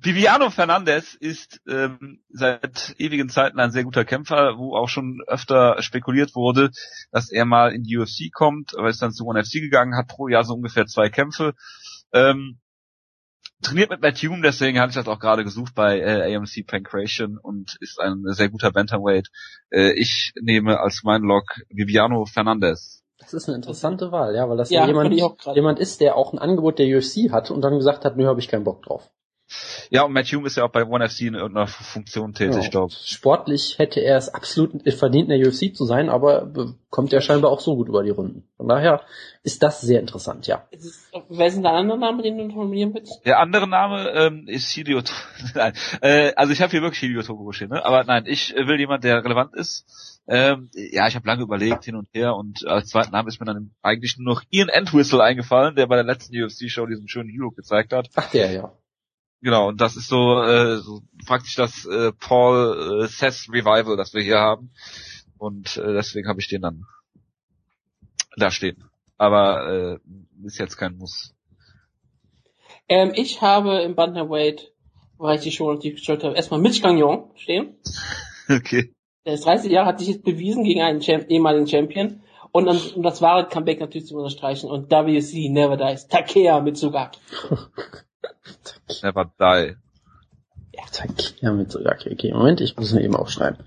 Viviano 0.00 0.50
Fernandez 0.50 1.14
ist 1.14 1.60
ähm, 1.68 2.20
seit 2.28 2.94
ewigen 2.98 3.28
Zeiten 3.28 3.58
ein 3.58 3.72
sehr 3.72 3.84
guter 3.84 4.04
Kämpfer, 4.04 4.56
wo 4.56 4.76
auch 4.76 4.88
schon 4.88 5.20
öfter 5.26 5.82
spekuliert 5.82 6.36
wurde, 6.36 6.70
dass 7.10 7.30
er 7.30 7.44
mal 7.44 7.72
in 7.72 7.82
die 7.82 7.96
UFC 7.96 8.32
kommt, 8.32 8.76
aber 8.76 8.88
ist 8.88 9.02
dann 9.02 9.12
zu 9.12 9.26
ONE 9.26 9.42
gegangen, 9.42 9.96
hat 9.96 10.06
pro 10.06 10.28
Jahr 10.28 10.44
so 10.44 10.54
ungefähr 10.54 10.86
zwei 10.86 11.08
Kämpfe. 11.08 11.54
Ähm, 12.12 12.60
trainiert 13.60 13.90
mit 13.90 14.00
Matt 14.00 14.18
Hume, 14.18 14.42
deswegen 14.42 14.78
hatte 14.78 14.90
ich 14.90 14.96
das 14.96 15.08
auch 15.08 15.18
gerade 15.18 15.42
gesucht 15.42 15.74
bei 15.74 15.98
äh, 15.98 16.34
AMC 16.36 16.64
Pancration 16.66 17.36
und 17.36 17.76
ist 17.80 18.00
ein 18.00 18.22
sehr 18.26 18.50
guter 18.50 18.70
Bantamweight. 18.70 19.28
Äh, 19.70 19.92
ich 19.92 20.32
nehme 20.40 20.78
als 20.78 21.02
mein 21.02 21.22
Log 21.22 21.44
Viviano 21.68 22.24
Fernandez. 22.24 23.02
Das 23.18 23.34
ist 23.34 23.48
eine 23.48 23.56
interessante 23.56 24.12
Wahl, 24.12 24.34
ja, 24.34 24.48
weil 24.48 24.56
das 24.56 24.70
Ja, 24.70 24.86
jemand, 24.86 25.12
jemand 25.54 25.80
ist, 25.80 26.00
der 26.00 26.16
auch 26.16 26.32
ein 26.32 26.38
Angebot 26.38 26.78
der 26.78 26.86
UFC 26.96 27.30
hat 27.32 27.50
und 27.50 27.62
dann 27.62 27.76
gesagt 27.76 28.04
hat, 28.04 28.16
nö, 28.16 28.26
habe 28.26 28.40
ich 28.40 28.48
keinen 28.48 28.64
Bock 28.64 28.82
drauf. 28.82 29.10
Ja, 29.90 30.02
und 30.02 30.12
Matt 30.12 30.26
Hume 30.26 30.46
ist 30.46 30.56
ja 30.56 30.64
auch 30.64 30.70
bei 30.70 30.84
ONE 30.84 31.08
FC 31.08 31.22
in 31.22 31.34
irgendeiner 31.34 31.66
Funktion 31.66 32.34
tätig, 32.34 32.56
Ja. 32.56 32.60
ich 32.60 32.70
glaube. 32.70 32.92
Sportlich 32.92 33.78
hätte 33.78 34.00
er 34.00 34.16
es 34.18 34.28
absolut 34.28 34.82
verdient, 34.92 35.30
in 35.30 35.40
der 35.40 35.48
UFC 35.48 35.74
zu 35.74 35.84
sein, 35.86 36.10
aber 36.10 36.44
be- 36.46 36.74
kommt 36.90 37.12
er 37.12 37.20
scheinbar 37.20 37.50
auch 37.50 37.60
so 37.60 37.76
gut 37.76 37.88
über 37.88 38.02
die 38.02 38.10
Runden. 38.10 38.48
Von 38.56 38.68
daher 38.68 39.00
ist 39.42 39.62
das 39.62 39.80
sehr 39.80 40.00
interessant, 40.00 40.46
ja. 40.46 40.66
Ist, 40.70 41.10
wer 41.28 41.50
sind 41.50 41.62
da 41.62 41.70
andere 41.70 41.98
Namen, 41.98 42.22
den 42.22 42.36
du 42.38 42.44
nominieren 42.46 42.94
willst? 42.94 43.24
Der 43.24 43.38
andere 43.40 43.66
Name 43.66 44.10
ähm, 44.10 44.44
ist 44.48 44.70
Hideo 44.70 45.00
To- 45.02 45.12
Nein, 45.54 45.72
äh, 46.02 46.32
also 46.34 46.52
ich 46.52 46.60
habe 46.60 46.70
hier 46.70 46.82
wirklich 46.82 47.00
Hideo 47.00 47.22
Tokoro 47.22 47.52
stehen, 47.52 47.70
ne? 47.70 47.84
aber 47.84 48.04
nein, 48.04 48.24
ich 48.26 48.54
äh, 48.56 48.66
will 48.66 48.78
jemand, 48.78 49.04
der 49.04 49.24
relevant 49.24 49.54
ist. 49.54 50.20
Ähm, 50.30 50.70
ja, 50.74 51.08
ich 51.08 51.14
habe 51.14 51.26
lange 51.26 51.42
überlegt, 51.42 51.86
hin 51.86 51.96
und 51.96 52.08
her 52.12 52.34
und 52.36 52.66
als 52.66 52.88
zweiten 52.90 53.12
Namen 53.12 53.28
ist 53.28 53.40
mir 53.40 53.46
dann 53.46 53.70
eigentlich 53.80 54.18
nur 54.18 54.34
noch 54.34 54.42
Ian 54.50 54.68
Entwistle 54.68 55.22
eingefallen, 55.22 55.74
der 55.74 55.86
bei 55.86 55.94
der 55.96 56.04
letzten 56.04 56.36
UFC-Show 56.36 56.84
diesen 56.84 57.08
schönen 57.08 57.30
Hero 57.30 57.50
gezeigt 57.50 57.94
hat. 57.94 58.10
Ach, 58.14 58.30
der, 58.30 58.50
ja. 58.52 58.72
Genau, 59.40 59.68
und 59.68 59.80
das 59.80 59.96
ist 59.96 60.08
so, 60.08 60.42
äh, 60.42 60.78
so 60.78 61.02
praktisch 61.26 61.54
das 61.54 61.84
äh, 61.86 62.12
Paul 62.12 63.02
äh, 63.02 63.06
Seth 63.06 63.48
Revival, 63.52 63.96
das 63.96 64.12
wir 64.12 64.22
hier 64.22 64.38
haben. 64.38 64.70
Und 65.38 65.76
äh, 65.76 65.92
deswegen 65.92 66.28
habe 66.28 66.40
ich 66.40 66.48
den 66.48 66.62
dann 66.62 66.84
da 68.36 68.50
stehen. 68.50 68.84
Aber 69.16 69.98
äh, 70.02 70.46
ist 70.46 70.58
jetzt 70.58 70.76
kein 70.76 70.96
Muss. 70.96 71.34
Ähm, 72.88 73.12
ich 73.14 73.40
habe 73.40 73.82
im 73.82 73.94
Bantamweight, 73.94 74.72
weil 75.18 75.36
ich 75.36 75.42
die 75.42 75.52
Show 75.52 75.72
natürlich 75.72 75.98
geschaut 75.98 76.24
habe, 76.24 76.34
erstmal 76.34 76.60
Mitch 76.60 76.82
Gagnon 76.82 77.30
stehen. 77.36 77.76
Okay. 78.50 78.94
Der 79.26 79.34
ist 79.34 79.44
30 79.44 79.70
Jahre, 79.70 79.88
hat 79.88 79.98
sich 79.98 80.08
jetzt 80.08 80.24
bewiesen 80.24 80.64
gegen 80.64 80.80
einen 80.80 81.02
Champ 81.02 81.28
ehemaligen 81.28 81.66
Champion. 81.66 82.22
Und 82.50 82.64
dann, 82.64 82.78
um 82.94 83.02
das 83.02 83.20
wahre 83.20 83.46
Comeback 83.46 83.78
natürlich 83.78 84.06
zu 84.06 84.16
unterstreichen. 84.16 84.70
Und 84.70 84.90
WC 84.90 85.50
Never 85.50 85.76
Dies. 85.76 86.08
Takea 86.08 86.58
Mitsugaki. 86.62 87.20
Never 89.02 89.30
die. 89.38 89.76
Ja, 91.40 91.52
mit 91.52 91.72
so, 91.72 91.80
okay, 91.80 92.12
okay, 92.12 92.32
Moment, 92.32 92.60
ich 92.60 92.76
muss 92.76 92.92
mir 92.92 93.02
eben 93.02 93.16
aufschreiben. 93.16 93.58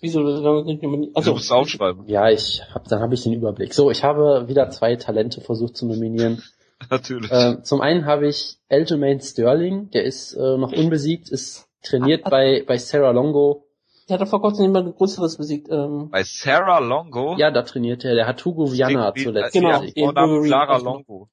Wieso? 0.00 0.20
Also, 0.20 0.62
du 0.62 1.32
musst 1.32 1.52
aufschreiben. 1.52 2.06
Ja, 2.08 2.28
ich 2.28 2.62
hab, 2.74 2.88
dann 2.88 3.00
habe 3.00 3.14
ich 3.14 3.22
den 3.22 3.32
Überblick. 3.32 3.72
So, 3.74 3.90
ich 3.90 4.04
habe 4.04 4.48
wieder 4.48 4.70
zwei 4.70 4.96
Talente 4.96 5.40
versucht 5.40 5.76
zu 5.76 5.86
nominieren. 5.86 6.42
Natürlich. 6.90 7.30
Äh, 7.30 7.62
zum 7.62 7.80
einen 7.80 8.04
habe 8.04 8.28
ich 8.28 8.58
Aljamain 8.68 9.20
Sterling, 9.20 9.90
der 9.90 10.04
ist 10.04 10.34
äh, 10.34 10.58
noch 10.58 10.72
unbesiegt, 10.72 11.30
ist 11.30 11.66
trainiert 11.82 12.26
ah, 12.26 12.30
bei, 12.30 12.64
bei 12.66 12.76
Sarah 12.76 13.12
Longo. 13.12 13.64
Der 14.08 14.14
hat 14.14 14.20
doch 14.20 14.28
vor 14.28 14.40
kurzem 14.40 14.66
jemand 14.66 14.96
Größeres 14.96 15.36
besiegt. 15.36 15.68
Ähm. 15.70 16.10
Bei 16.10 16.22
Sarah 16.22 16.78
Longo? 16.78 17.36
Ja, 17.38 17.50
da 17.50 17.62
trainiert 17.62 18.04
er. 18.04 18.14
Der 18.14 18.26
hat 18.26 18.44
Hugo 18.44 18.70
Viana 18.70 19.14
zuletzt 19.14 19.52
genau. 19.52 19.80
Genau, 19.80 20.42
Sarah 20.42 20.78
Longo. 20.78 21.28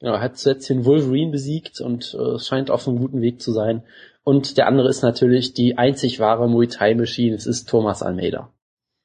Er 0.00 0.20
hat 0.20 0.38
zuletzt 0.38 0.68
den 0.70 0.84
Wolverine 0.84 1.30
besiegt 1.30 1.80
und 1.80 2.14
äh, 2.14 2.38
scheint 2.38 2.70
auf 2.70 2.88
einem 2.88 2.98
guten 2.98 3.20
Weg 3.20 3.40
zu 3.40 3.52
sein. 3.52 3.84
Und 4.24 4.56
der 4.56 4.66
andere 4.66 4.88
ist 4.88 5.02
natürlich 5.02 5.52
die 5.52 5.76
einzig 5.76 6.20
wahre 6.20 6.48
Muay 6.48 6.68
Thai 6.68 6.94
Maschine. 6.94 7.36
Es 7.36 7.46
ist 7.46 7.68
Thomas 7.68 8.02
Almeida. 8.02 8.52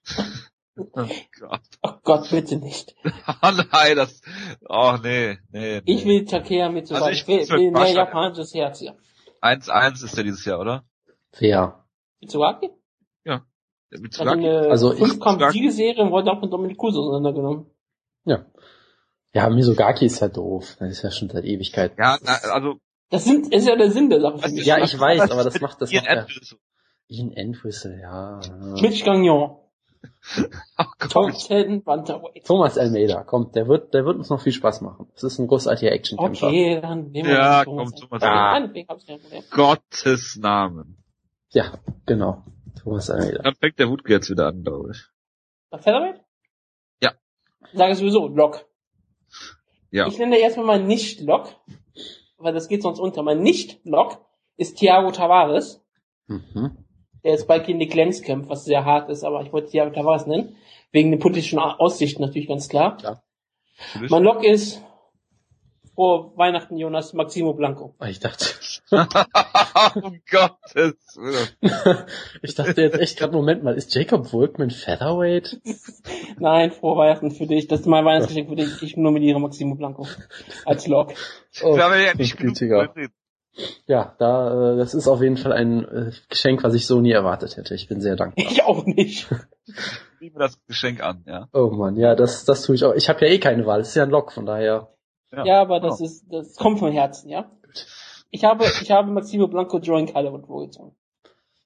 Oh 0.78 1.08
Gott. 1.40 1.62
Oh 1.84 1.94
Gott, 2.04 2.30
bitte 2.32 2.58
nicht. 2.58 2.96
oh 3.06 3.12
nein, 3.72 3.96
das, 3.96 4.22
oh 4.68 4.98
nee, 5.02 5.38
nee, 5.52 5.80
nee. 5.80 5.82
Ich 5.86 6.04
will 6.04 6.26
Takea 6.26 6.70
mit 6.70 6.92
also 6.92 7.08
ich 7.08 7.26
will, 7.30 7.48
will 7.48 7.72
mehr 7.72 7.94
japanisches 7.94 8.54
Herz 8.54 8.80
hier. 8.80 8.94
1-1 9.42 10.04
ist 10.04 10.18
ja 10.18 10.24
dieses 10.24 10.44
Jahr, 10.44 10.60
oder? 10.60 10.84
Wer? 11.40 11.86
Mitsuaki? 12.20 12.72
Ja. 13.24 13.46
Mitsuaki. 13.90 14.50
Also, 14.50 14.90
also 14.90 15.06
Fünfkampf-Siegeserie 15.06 16.12
wurde 16.12 16.32
auch 16.32 16.42
mit 16.42 16.52
Dominik 16.52 16.78
Kuso 16.78 17.04
auseinandergenommen. 17.04 17.68
Ja. 18.26 18.46
Ja, 19.36 19.50
Misogaki 19.50 20.06
ist 20.06 20.22
ja 20.22 20.30
doof. 20.30 20.78
Das 20.80 20.90
ist 20.90 21.02
ja 21.04 21.12
schon 21.12 21.30
seit 21.30 21.44
Ewigkeit. 21.44 21.92
Ja, 21.98 22.18
na, 22.24 22.38
also. 22.54 22.80
Das 23.10 23.26
sind, 23.26 23.54
ist 23.54 23.68
ja 23.68 23.76
der 23.76 23.92
Sinn 23.92 24.10
der 24.10 24.22
Sache. 24.22 24.42
Also, 24.42 24.56
ja, 24.56 24.78
ich 24.82 24.98
weiß, 24.98 25.30
aber 25.30 25.44
das 25.44 25.60
macht 25.60 25.82
das 25.82 25.92
Ian 25.92 26.06
Entwistle. 26.06 26.58
Ian 27.08 27.34
Entwistle, 27.34 28.00
ja. 28.00 28.40
Mitch 28.82 29.04
Gagnon. 29.04 29.58
Oh 30.78 31.08
Tom 31.10 31.32
Thomas 32.44 32.78
Almeida, 32.78 33.24
kommt, 33.24 33.56
der 33.56 33.68
wird, 33.68 33.94
der 33.94 34.06
wird 34.06 34.18
uns 34.18 34.30
noch 34.30 34.40
viel 34.40 34.52
Spaß 34.52 34.82
machen. 34.82 35.08
Das 35.14 35.24
ist 35.24 35.40
ein 35.40 35.48
großartiger 35.48 35.92
action 35.92 36.18
-Kämpfer. 36.20 36.48
Okay, 36.48 36.80
dann 36.80 37.12
nehmen 37.12 37.30
wir 37.30 37.36
Ja, 37.36 37.64
komm, 37.66 37.92
Thomas 37.94 38.22
Almeida. 38.22 38.86
Ah. 38.88 39.42
Gottes 39.50 40.38
Namen. 40.38 40.98
Ja, 41.50 41.74
genau. 42.06 42.44
Thomas 42.82 43.10
Almeida. 43.10 43.42
Dann 43.42 43.56
fängt 43.56 43.80
der 43.80 43.90
Wutke 43.90 44.14
jetzt 44.14 44.30
wieder 44.30 44.48
an, 44.48 44.64
glaube 44.64 44.92
ich. 44.92 45.06
Bei 45.72 45.80
Featherweight? 45.80 46.22
Ja. 47.02 47.14
Sage 47.74 47.96
sowieso, 47.96 48.28
Lock. 48.28 48.66
Ja. 49.96 50.08
Ich 50.08 50.18
nenne 50.18 50.38
erstmal 50.38 50.66
mal 50.66 50.84
nicht 50.84 51.22
Lock, 51.22 51.56
weil 52.38 52.54
das 52.54 52.68
geht 52.68 52.84
sonst 52.84 53.00
unter. 53.00 53.24
Mein 53.24 53.42
nicht 53.42 53.80
Lock 53.84 54.24
ist 54.58 54.78
Thiago 54.78 55.12
Tavares. 55.12 55.84
Mhm 56.28 56.86
der 57.26 57.32
jetzt 57.32 57.48
bald 57.48 57.66
gegen 57.66 57.80
die 57.80 57.88
kämpft, 57.88 58.50
was 58.50 58.66
sehr 58.66 58.86
hart 58.86 59.10
ist, 59.10 59.24
aber 59.24 59.42
ich 59.42 59.52
wollte 59.52 59.72
Thiago 59.72 59.92
Tavares 59.92 60.28
nennen. 60.28 60.56
Wegen 60.92 61.10
den 61.10 61.20
politischen 61.20 61.58
Aussichten 61.58 62.22
natürlich 62.22 62.48
ganz 62.48 62.70
klar. 62.70 62.98
Ja. 63.02 63.24
Mein 64.10 64.24
Lock 64.24 64.44
ist 64.44 64.80
vor 65.96 66.38
Weihnachten 66.38 66.78
Jonas 66.78 67.14
Maximo 67.14 67.54
Blanco. 67.54 67.96
Ah, 67.98 68.10
ich 68.10 68.20
dachte. 68.20 68.46
um 68.92 70.22
Gottes 70.30 71.18
Willen. 71.18 72.06
ich 72.42 72.56
dachte 72.56 72.82
jetzt 72.82 73.00
echt 73.00 73.18
gerade, 73.18 73.34
Moment 73.34 73.64
mal, 73.64 73.76
ist 73.76 73.94
Jacob 73.96 74.28
Volkman 74.28 74.70
Featherweight? 74.70 75.60
Nein, 76.40 76.72
frohe 76.72 76.98
Weihnachten 76.98 77.32
für 77.32 77.48
dich. 77.48 77.68
Das 77.68 77.82
ist 77.82 77.86
mein 77.88 78.06
Weihnachtsgeschenk 78.06 78.50
für 78.50 78.56
dich. 78.56 78.82
Ich 78.82 78.98
nominiere 78.98 79.40
Maximo 79.40 79.76
Blanco 79.76 80.08
als 80.66 80.88
Lock. 80.88 81.14
Oh, 81.64 81.78
haben 81.78 82.00
ja 82.00 82.14
nicht 82.14 82.38
ja, 83.88 84.16
da, 84.20 84.74
äh, 84.74 84.78
das 84.78 84.94
ist 84.94 85.08
auf 85.08 85.22
jeden 85.22 85.38
Fall 85.38 85.54
ein 85.54 85.86
äh, 85.86 86.12
Geschenk, 86.30 86.64
was 86.64 86.74
ich 86.74 86.88
so 86.88 87.00
nie 87.00 87.12
erwartet 87.12 87.56
hätte. 87.56 87.74
Ich 87.74 87.88
bin 87.88 88.02
sehr 88.02 88.16
dankbar. 88.16 88.46
Ich 88.46 88.64
auch 88.64 88.86
nicht. 88.86 89.28
Ich 89.66 90.20
nehme 90.20 90.40
das 90.40 90.60
Geschenk 90.66 91.02
an, 91.02 91.24
ja. 91.26 91.48
Oh 91.54 91.70
man, 91.70 91.96
ja, 91.96 92.16
das, 92.16 92.46
das 92.46 92.64
tue 92.64 92.76
ich 92.76 92.84
auch. 92.84 92.94
Ich 92.96 93.08
habe 93.10 93.26
ja 93.26 93.32
eh 93.32 93.40
keine 93.40 93.66
Wahl. 93.66 93.80
Das 93.80 93.90
ist 93.90 93.96
ja 93.96 94.04
ein 94.04 94.10
Lock, 94.10 94.34
von 94.34 94.46
daher. 94.46 94.94
Ja, 95.32 95.46
ja 95.46 95.62
aber 95.62 95.80
das 95.80 96.02
oh. 96.02 96.04
ist, 96.04 96.26
das 96.30 96.56
kommt 96.56 96.80
vom 96.80 96.92
Herzen, 96.92 97.30
ja. 97.30 97.50
Ich 98.32 98.44
habe, 98.44 98.66
ich 98.82 98.92
habe 98.92 99.12
Maximo 99.12 99.48
Blanco 99.48 99.80
Join 99.80 100.12
Calderwood 100.12 100.48
vorgezogen. 100.48 100.96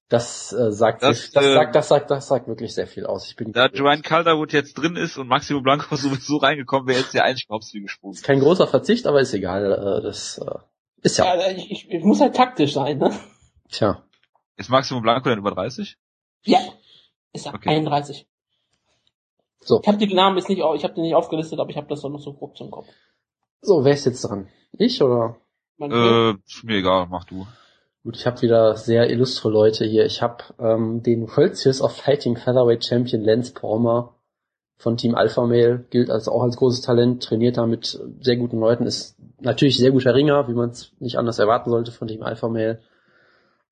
Das 0.09 0.51
äh, 0.53 0.71
sagt 0.71 1.03
das, 1.03 1.21
sich, 1.21 1.31
das 1.31 1.45
äh, 1.45 1.53
sagt, 1.53 1.75
das 1.75 1.87
sagt, 1.87 2.09
das 2.11 2.27
sagt 2.27 2.47
wirklich 2.47 2.73
sehr 2.73 2.87
viel 2.87 3.05
aus. 3.05 3.27
Ich 3.27 3.35
bin 3.35 3.51
da 3.51 3.67
Joanne 3.67 4.01
Calderwood 4.01 4.53
jetzt 4.53 4.73
drin 4.73 4.95
ist 4.95 5.17
und 5.17 5.27
Maximo 5.27 5.61
Blanco 5.61 5.95
sowieso 5.95 6.37
reingekommen 6.37 6.87
wäre, 6.87 6.99
jetzt 6.99 7.13
der 7.13 7.25
eigentlich 7.25 7.47
wie 7.47 7.81
gesprungen. 7.81 8.15
Ist 8.15 8.23
kein 8.23 8.39
großer 8.39 8.67
Verzicht, 8.67 9.05
aber 9.05 9.21
ist 9.21 9.33
egal. 9.35 9.71
Äh, 9.71 10.01
das 10.01 10.39
äh, 10.39 10.57
ist 11.03 11.17
ja. 11.19 11.35
ja 11.35 11.51
ich, 11.51 11.69
ich, 11.69 11.91
ich 11.91 12.03
muss 12.03 12.21
halt 12.21 12.35
taktisch 12.35 12.73
sein, 12.73 12.97
ne? 12.97 13.11
Tja. 13.69 14.03
Ist 14.57 14.69
Maximo 14.69 14.99
Blanco 14.99 15.29
denn 15.29 15.37
über 15.37 15.51
30? 15.51 15.95
Ja. 16.43 16.59
Ist 17.31 17.45
er. 17.45 17.53
Okay. 17.53 17.69
31. 17.69 18.27
So. 19.61 19.79
Ich 19.81 19.87
habe 19.87 19.97
die 19.97 20.11
Namen 20.13 20.37
jetzt 20.37 20.49
nicht, 20.49 20.59
ich 20.59 20.83
habe 20.83 20.93
die 20.95 21.01
nicht 21.01 21.13
aufgelistet, 21.13 21.59
aber 21.59 21.69
ich 21.69 21.77
habe 21.77 21.87
das 21.87 22.01
doch 22.01 22.09
noch 22.09 22.19
so 22.19 22.33
grob 22.33 22.57
zum 22.57 22.71
Kopf. 22.71 22.87
So, 23.61 23.83
wer 23.83 23.93
ist 23.93 24.05
jetzt 24.05 24.23
dran? 24.23 24.49
Ich 24.71 25.01
oder? 25.03 25.37
Äh, 25.79 26.33
mir 26.63 26.77
egal, 26.77 27.07
mach 27.09 27.25
du. 27.25 27.47
Gut, 28.03 28.15
ich 28.15 28.25
habe 28.25 28.41
wieder 28.41 28.75
sehr 28.75 29.09
illustre 29.09 29.49
Leute 29.49 29.85
hier. 29.85 30.05
Ich 30.05 30.21
habe 30.21 30.43
ähm, 30.59 31.03
den 31.03 31.27
World 31.27 31.57
Series 31.57 31.81
of 31.81 31.95
Fighting 31.95 32.37
Featherweight 32.37 32.85
Champion 32.85 33.23
Lance 33.23 33.53
Palmer 33.53 34.15
von 34.77 34.95
Team 34.95 35.15
Alpha 35.15 35.45
Male, 35.45 35.85
gilt 35.89 36.09
also 36.09 36.31
auch 36.31 36.43
als 36.43 36.55
großes 36.55 36.81
Talent, 36.81 37.21
trainiert 37.21 37.57
da 37.57 37.65
mit 37.65 37.99
sehr 38.21 38.37
guten 38.37 38.59
Leuten, 38.59 38.85
ist 38.85 39.17
natürlich 39.41 39.77
sehr 39.77 39.91
guter 39.91 40.15
Ringer, 40.15 40.47
wie 40.47 40.53
man 40.53 40.69
es 40.69 40.93
nicht 40.99 41.17
anders 41.17 41.37
erwarten 41.37 41.69
sollte 41.69 41.91
von 41.91 42.07
Team 42.07 42.23
Alpha 42.23 42.47
Male. 42.47 42.79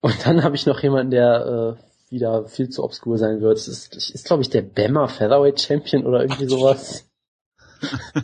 Und 0.02 0.26
dann 0.26 0.44
habe 0.44 0.56
ich 0.56 0.66
noch 0.66 0.84
jemanden, 0.84 1.12
der 1.12 1.78
äh, 1.78 2.12
wieder 2.12 2.46
viel 2.46 2.70
zu 2.70 2.84
obskur 2.84 3.18
sein 3.18 3.42
wird. 3.42 3.58
Das 3.58 3.68
ist, 3.70 3.96
ist 3.96 4.26
glaube 4.26 4.42
ich, 4.42 4.50
der 4.50 4.62
Bammer 4.62 5.08
Featherweight 5.08 5.62
Champion 5.62 6.06
oder 6.06 6.22
irgendwie 6.22 6.48
sowas. 6.48 7.10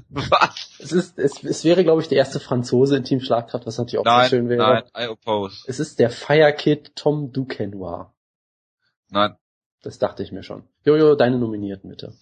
Was? 0.09 0.79
Es 0.79 0.91
ist, 0.91 1.17
es, 1.17 1.43
es 1.43 1.63
wäre, 1.63 1.83
glaube 1.83 2.01
ich, 2.01 2.07
der 2.07 2.17
erste 2.17 2.39
Franzose 2.39 2.97
in 2.97 3.03
Team 3.03 3.19
Schlagkraft, 3.19 3.65
was 3.65 3.77
natürlich 3.77 3.99
auch 3.99 4.05
nein, 4.05 4.29
sehr 4.29 4.39
schön 4.39 4.49
wäre. 4.49 4.61
Nein, 4.93 5.05
I 5.05 5.07
oppose. 5.07 5.63
Es 5.67 5.79
ist 5.79 5.99
der 5.99 6.09
Fire 6.09 6.53
Kid 6.53 6.95
Tom 6.95 7.31
Duquesnoy. 7.31 8.05
Nein. 9.09 9.35
Das 9.81 9.99
dachte 9.99 10.23
ich 10.23 10.31
mir 10.31 10.43
schon. 10.43 10.63
Jojo, 10.85 11.15
deine 11.15 11.37
Nominierten 11.37 11.89
bitte. 11.89 12.13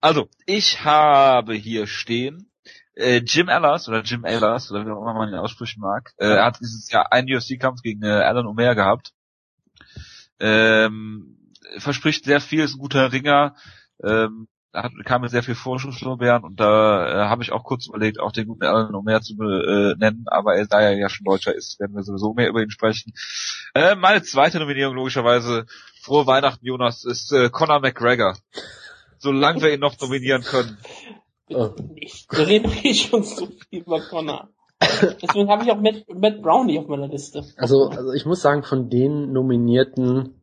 Also, 0.00 0.28
ich 0.46 0.84
habe 0.84 1.54
hier 1.54 1.86
stehen 1.86 2.50
äh, 2.94 3.22
Jim 3.24 3.48
Ellis 3.48 3.88
oder 3.88 4.02
Jim 4.02 4.24
Ellis 4.24 4.70
oder 4.70 4.86
wie 4.86 4.90
auch 4.90 5.02
immer 5.02 5.14
man 5.14 5.28
ihn 5.28 5.34
aussprechen 5.34 5.80
mag. 5.80 6.12
Äh, 6.18 6.26
er 6.26 6.44
hat 6.44 6.60
dieses 6.60 6.90
Jahr 6.90 7.12
einen 7.12 7.32
UFC-Kampf 7.32 7.82
gegen 7.82 8.02
äh, 8.02 8.08
Alan 8.08 8.46
Omer 8.46 8.74
gehabt. 8.74 9.12
Ähm, 10.38 11.52
verspricht 11.78 12.24
sehr 12.24 12.40
viel, 12.40 12.62
ist 12.62 12.74
ein 12.74 12.80
guter 12.80 13.12
Ringer. 13.12 13.56
Ähm, 14.02 14.48
hat, 14.72 14.92
kam 15.04 15.22
mit 15.22 15.30
sehr 15.30 15.42
viel 15.42 15.54
Vorschusslorbeeren 15.54 16.44
und 16.44 16.60
da 16.60 17.06
äh, 17.06 17.28
habe 17.28 17.42
ich 17.42 17.52
auch 17.52 17.64
kurz 17.64 17.86
überlegt, 17.86 18.20
auch 18.20 18.32
den 18.32 18.46
guten 18.46 18.64
Alan 18.64 18.94
Omer 18.94 19.20
zu 19.20 19.34
äh, 19.34 19.94
nennen, 19.96 20.24
aber 20.26 20.56
er, 20.56 20.66
da 20.66 20.80
er 20.80 20.96
ja 20.96 21.08
schon 21.08 21.24
Deutscher 21.24 21.54
ist, 21.54 21.80
werden 21.80 21.94
wir 21.94 22.02
sowieso 22.02 22.34
mehr 22.34 22.48
über 22.48 22.62
ihn 22.62 22.70
sprechen. 22.70 23.12
Äh, 23.74 23.94
meine 23.96 24.22
zweite 24.22 24.58
Nominierung 24.58 24.94
logischerweise, 24.94 25.66
frohe 26.02 26.26
Weihnachten 26.26 26.64
Jonas, 26.64 27.04
ist 27.04 27.32
äh, 27.32 27.50
Conor 27.50 27.80
McGregor 27.80 28.36
solange 29.20 29.60
wir 29.60 29.72
ihn 29.72 29.80
noch 29.80 30.00
nominieren 30.00 30.42
können. 30.42 30.78
Oh. 31.52 31.70
Wir 32.30 32.46
reden 32.46 32.72
eh 32.82 32.94
schon 32.94 33.22
so 33.22 33.46
viel 33.46 33.80
über 33.80 34.00
Connor. 34.00 34.48
Deswegen 35.22 35.50
habe 35.50 35.62
ich 35.62 35.70
auch 35.70 35.80
Matt, 35.80 36.06
Matt 36.08 36.42
Brownie 36.42 36.78
auf 36.78 36.88
meiner 36.88 37.08
Liste. 37.08 37.44
Also, 37.56 37.90
also 37.90 38.12
ich 38.12 38.24
muss 38.24 38.40
sagen, 38.40 38.62
von 38.62 38.88
den 38.88 39.32
Nominierten 39.32 40.39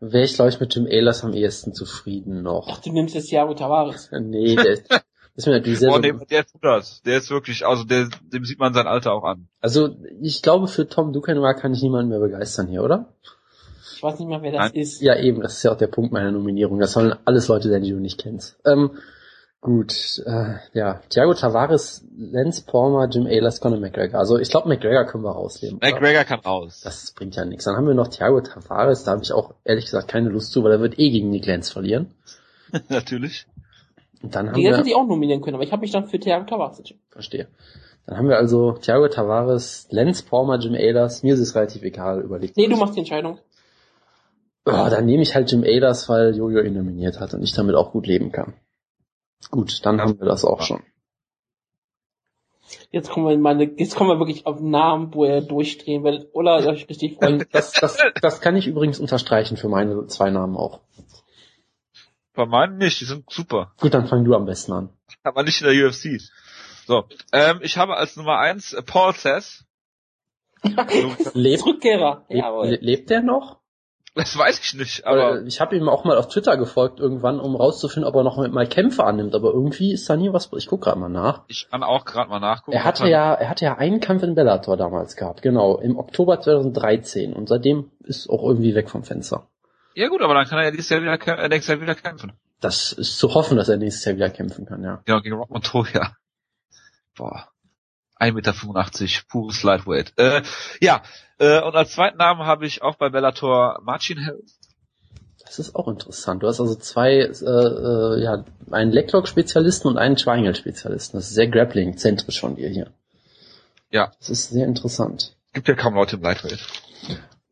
wäre 0.00 0.24
ich, 0.24 0.34
glaube 0.34 0.50
ich, 0.50 0.60
mit 0.60 0.74
Jim 0.74 0.86
Ehlers 0.86 1.24
am 1.24 1.32
ehesten 1.32 1.74
zufrieden 1.74 2.42
noch. 2.42 2.68
Ach, 2.70 2.80
du 2.80 2.92
nimmst 2.92 3.14
jetzt 3.14 3.28
Thiago 3.28 3.54
Tavares. 3.54 4.10
nee, 4.20 4.56
der 4.56 4.72
ist, 4.72 4.90
das 4.90 5.02
ist 5.34 5.46
mir 5.46 5.52
natürlich 5.52 5.78
sehr, 5.78 5.90
Boah, 5.90 6.00
dem, 6.00 6.22
der 6.30 6.46
tut 6.46 6.64
das. 6.64 7.02
Der 7.02 7.18
ist 7.18 7.30
wirklich, 7.30 7.66
also 7.66 7.84
der, 7.84 8.08
dem 8.22 8.44
sieht 8.44 8.58
man 8.58 8.74
sein 8.74 8.86
Alter 8.86 9.12
auch 9.12 9.24
an. 9.24 9.48
Also, 9.60 9.96
ich 10.20 10.42
glaube, 10.42 10.68
für 10.68 10.88
Tom 10.88 11.12
Dukenwa 11.12 11.54
kann 11.54 11.72
ich 11.72 11.82
niemanden 11.82 12.10
mehr 12.10 12.20
begeistern 12.20 12.68
hier, 12.68 12.82
oder? 12.82 13.12
Ich 13.94 14.02
weiß 14.02 14.18
nicht 14.20 14.28
mehr, 14.28 14.42
wer 14.42 14.52
das 14.52 14.72
Nein. 14.72 14.80
ist. 14.80 15.00
Ja, 15.00 15.16
eben, 15.16 15.40
das 15.40 15.54
ist 15.54 15.62
ja 15.64 15.72
auch 15.72 15.78
der 15.78 15.88
Punkt 15.88 16.12
meiner 16.12 16.30
Nominierung. 16.30 16.78
Das 16.78 16.92
sollen 16.92 17.14
alles 17.24 17.48
Leute 17.48 17.68
sein, 17.68 17.82
die 17.82 17.90
du 17.90 17.98
nicht 17.98 18.18
kennst. 18.18 18.56
Ähm, 18.64 18.92
gut, 19.60 20.22
äh, 20.24 20.56
ja, 20.72 21.00
Thiago 21.08 21.34
Tavares, 21.34 22.04
Lance 22.16 22.64
Palmer, 22.64 23.08
Jim 23.08 23.26
Ayers, 23.26 23.60
Conor 23.60 23.80
McGregor. 23.80 24.18
Also 24.18 24.38
ich 24.38 24.50
glaube, 24.50 24.68
McGregor 24.68 25.04
können 25.04 25.24
wir 25.24 25.32
rausnehmen. 25.32 25.78
McGregor 25.80 26.24
kann 26.24 26.40
raus. 26.40 26.80
Das 26.84 27.12
bringt 27.12 27.36
ja 27.36 27.44
nichts. 27.44 27.64
Dann 27.64 27.76
haben 27.76 27.86
wir 27.86 27.94
noch 27.94 28.08
Thiago 28.08 28.40
Tavares, 28.40 29.04
da 29.04 29.12
habe 29.12 29.22
ich 29.22 29.32
auch 29.32 29.54
ehrlich 29.64 29.86
gesagt 29.86 30.08
keine 30.08 30.28
Lust 30.28 30.52
zu, 30.52 30.62
weil 30.62 30.72
er 30.72 30.80
wird 30.80 30.98
eh 30.98 31.10
gegen 31.10 31.30
Nick 31.30 31.46
Lance 31.46 31.72
verlieren. 31.72 32.14
Natürlich. 32.88 33.46
Und 34.22 34.34
dann 34.34 34.48
haben 34.48 34.54
die 34.54 34.62
wir, 34.62 34.76
hätte 34.76 34.88
ich 34.88 34.96
auch 34.96 35.06
nominieren 35.06 35.40
können, 35.40 35.54
aber 35.54 35.64
ich 35.64 35.72
habe 35.72 35.82
mich 35.82 35.92
dann 35.92 36.06
für 36.06 36.18
Thiago 36.18 36.44
Tavares 36.44 36.78
entschieden. 36.78 37.00
Verstehe. 37.10 37.48
Dann 38.06 38.16
haben 38.16 38.28
wir 38.28 38.36
also 38.36 38.72
Thiago 38.72 39.08
Tavares, 39.08 39.86
Lance 39.90 40.24
Palmer, 40.24 40.58
Jim 40.58 40.74
Ayers. 40.74 41.22
Mir 41.22 41.34
ist 41.34 41.40
es 41.40 41.54
relativ 41.54 41.82
egal, 41.82 42.22
überlegt. 42.22 42.56
Nee, 42.56 42.66
du 42.66 42.76
machst 42.76 42.94
die 42.94 43.00
Entscheidung. 43.00 43.38
Oh, 44.64 44.88
dann 44.90 45.06
nehme 45.06 45.22
ich 45.22 45.34
halt 45.34 45.50
Jim 45.50 45.64
Aders, 45.64 46.08
weil 46.08 46.36
Jojo 46.36 46.60
ihn 46.60 46.74
nominiert 46.74 47.20
hat 47.20 47.32
und 47.32 47.42
ich 47.42 47.52
damit 47.54 47.74
auch 47.74 47.92
gut 47.92 48.06
leben 48.06 48.32
kann. 48.32 48.54
Gut, 49.50 49.84
dann 49.84 50.00
haben 50.00 50.18
wir 50.18 50.26
das 50.26 50.44
auch 50.44 50.62
schon. 50.62 50.82
Jetzt 52.90 53.10
kommen 53.10 53.26
wir 53.26 53.38
meine, 53.38 53.64
jetzt 53.64 53.96
kommen 53.96 54.10
wir 54.10 54.18
wirklich 54.18 54.46
auf 54.46 54.60
Namen, 54.60 55.14
wo 55.14 55.24
er 55.24 55.40
durchdrehen 55.40 56.04
will. 56.04 56.28
Oder 56.32 56.56
euch 56.66 56.88
richtig 56.88 57.16
freuen. 57.18 57.46
Das, 57.52 57.72
das, 57.72 57.98
das 58.20 58.40
kann 58.40 58.56
ich 58.56 58.66
übrigens 58.66 58.98
unterstreichen 58.98 59.56
für 59.56 59.68
meine 59.68 60.06
zwei 60.06 60.30
Namen 60.30 60.56
auch. 60.56 60.80
Bei 62.34 62.46
meinen 62.46 62.78
nicht, 62.78 63.00
die 63.00 63.04
sind 63.04 63.30
super. 63.30 63.72
Gut, 63.80 63.94
dann 63.94 64.06
fang 64.06 64.24
du 64.24 64.34
am 64.34 64.44
besten 64.44 64.72
an. 64.72 64.90
Aber 65.22 65.42
nicht 65.42 65.60
in 65.60 65.66
der 65.66 65.86
UFC. 65.86 66.20
So, 66.86 67.04
ähm, 67.32 67.60
ich 67.62 67.76
habe 67.78 67.96
als 67.96 68.16
Nummer 68.16 68.38
eins 68.38 68.72
äh, 68.72 68.82
Paul 68.82 69.12
Sass. 69.14 69.64
lebt, 71.34 71.66
Rückkehrer. 71.66 72.24
lebt, 72.28 72.82
lebt 72.82 73.10
der 73.10 73.22
noch? 73.22 73.60
Das 74.14 74.36
weiß 74.36 74.58
ich 74.60 74.74
nicht, 74.74 75.06
aber 75.06 75.30
Weil 75.36 75.46
ich 75.46 75.60
habe 75.60 75.76
ihm 75.76 75.88
auch 75.88 76.04
mal 76.04 76.16
auf 76.16 76.28
Twitter 76.28 76.56
gefolgt 76.56 76.98
irgendwann, 76.98 77.38
um 77.38 77.54
rauszufinden, 77.54 78.08
ob 78.08 78.16
er 78.16 78.24
noch 78.24 78.36
mal 78.36 78.66
Kämpfe 78.66 79.04
annimmt. 79.04 79.34
Aber 79.34 79.52
irgendwie 79.52 79.92
ist 79.92 80.08
da 80.08 80.16
nie 80.16 80.32
was. 80.32 80.50
Ich 80.56 80.66
guck 80.66 80.82
gerade 80.82 80.98
mal 80.98 81.08
nach. 81.08 81.42
ich 81.48 81.68
kann 81.70 81.82
auch 81.82 82.04
gerade 82.04 82.28
mal 82.28 82.40
nachgucken. 82.40 82.76
Er 82.76 82.84
hatte 82.84 83.06
ja, 83.08 83.34
er 83.34 83.48
hatte 83.48 83.64
ja 83.64 83.76
einen 83.76 84.00
Kampf 84.00 84.22
in 84.22 84.34
Bellator 84.34 84.76
damals 84.76 85.14
gehabt, 85.16 85.42
genau, 85.42 85.76
im 85.78 85.96
Oktober 85.96 86.40
2013 86.40 87.32
und 87.32 87.48
seitdem 87.48 87.90
ist 88.00 88.28
auch 88.28 88.42
irgendwie 88.42 88.74
weg 88.74 88.90
vom 88.90 89.04
Fenster. 89.04 89.48
Ja 89.94 90.08
gut, 90.08 90.22
aber 90.22 90.34
dann 90.34 90.46
kann 90.46 90.58
er 90.58 90.66
ja 90.66 90.70
dieses 90.70 90.88
Jahr 90.88 91.02
wieder, 91.02 91.14
äh, 91.38 91.48
nächstes 91.48 91.68
Jahr 91.68 91.80
wieder 91.80 91.94
kämpfen. 91.94 92.32
Das 92.60 92.92
ist 92.92 93.18
zu 93.18 93.34
hoffen, 93.34 93.56
dass 93.56 93.68
er 93.68 93.76
nächstes 93.76 94.04
Jahr 94.04 94.16
wieder 94.16 94.30
kämpfen 94.30 94.66
kann, 94.66 94.82
ja. 94.82 95.00
Genau, 95.04 95.20
gegen 95.20 95.36
Rock 95.36 95.50
Montoya. 95.50 96.16
Boah. 97.16 97.48
1,85 98.20 98.32
Meter, 98.34 98.52
pures 99.28 99.62
Lightweight. 99.62 100.12
Äh, 100.16 100.42
ja, 100.80 101.02
äh, 101.38 101.62
und 101.62 101.74
als 101.74 101.92
zweiten 101.92 102.18
Namen 102.18 102.42
habe 102.42 102.66
ich 102.66 102.82
auch 102.82 102.96
bei 102.96 103.08
Bellator 103.08 103.80
Marcin 103.82 104.18
Hell. 104.18 104.42
Das 105.44 105.58
ist 105.58 105.74
auch 105.74 105.88
interessant. 105.88 106.42
Du 106.42 106.46
hast 106.46 106.60
also 106.60 106.74
zwei, 106.74 107.12
äh, 107.12 107.24
äh, 107.24 108.22
ja, 108.22 108.44
einen 108.70 108.92
Lecklock-Spezialisten 108.92 109.88
und 109.88 109.96
einen 109.96 110.16
Triangle-Spezialisten. 110.16 111.18
Das 111.18 111.28
ist 111.28 111.34
sehr 111.34 111.48
grappling-zentrisch 111.48 112.40
von 112.40 112.56
dir 112.56 112.68
hier. 112.68 112.90
Ja. 113.90 114.12
Das 114.18 114.28
ist 114.28 114.50
sehr 114.50 114.66
interessant. 114.66 115.34
Gibt 115.54 115.68
ja 115.68 115.74
kaum 115.74 115.94
Leute 115.94 116.16
im 116.16 116.22
Lightweight. 116.22 116.58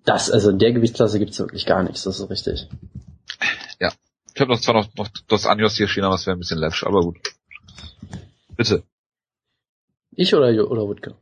Das, 0.04 0.30
also 0.30 0.50
in 0.50 0.58
der 0.58 0.72
Gewichtsklasse 0.72 1.18
gibt's 1.18 1.38
wirklich 1.38 1.64
gar 1.64 1.82
nichts, 1.82 2.04
das 2.04 2.20
ist 2.20 2.30
richtig. 2.30 2.68
Ich 4.36 4.40
habe 4.42 4.52
noch 4.52 4.60
zwar 4.60 4.74
noch, 4.74 4.94
noch 4.96 5.08
das 5.28 5.46
Anjos 5.46 5.78
hier 5.78 5.88
stehen, 5.88 6.04
aber 6.04 6.14
es 6.14 6.26
wäre 6.26 6.36
ein 6.36 6.38
bisschen 6.38 6.58
läppisch, 6.58 6.84
aber 6.84 7.00
gut. 7.00 7.16
Bitte. 8.54 8.82
Ich 10.10 10.34
oder, 10.34 10.48
oder 10.70 10.82
Wutke? 10.82 11.14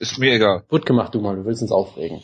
Ist 0.00 0.18
mir 0.18 0.32
egal. 0.32 0.64
Wutke, 0.70 0.92
mach 0.92 1.10
du 1.10 1.20
mal, 1.20 1.36
du 1.36 1.44
willst 1.44 1.62
uns 1.62 1.70
aufregen. 1.70 2.20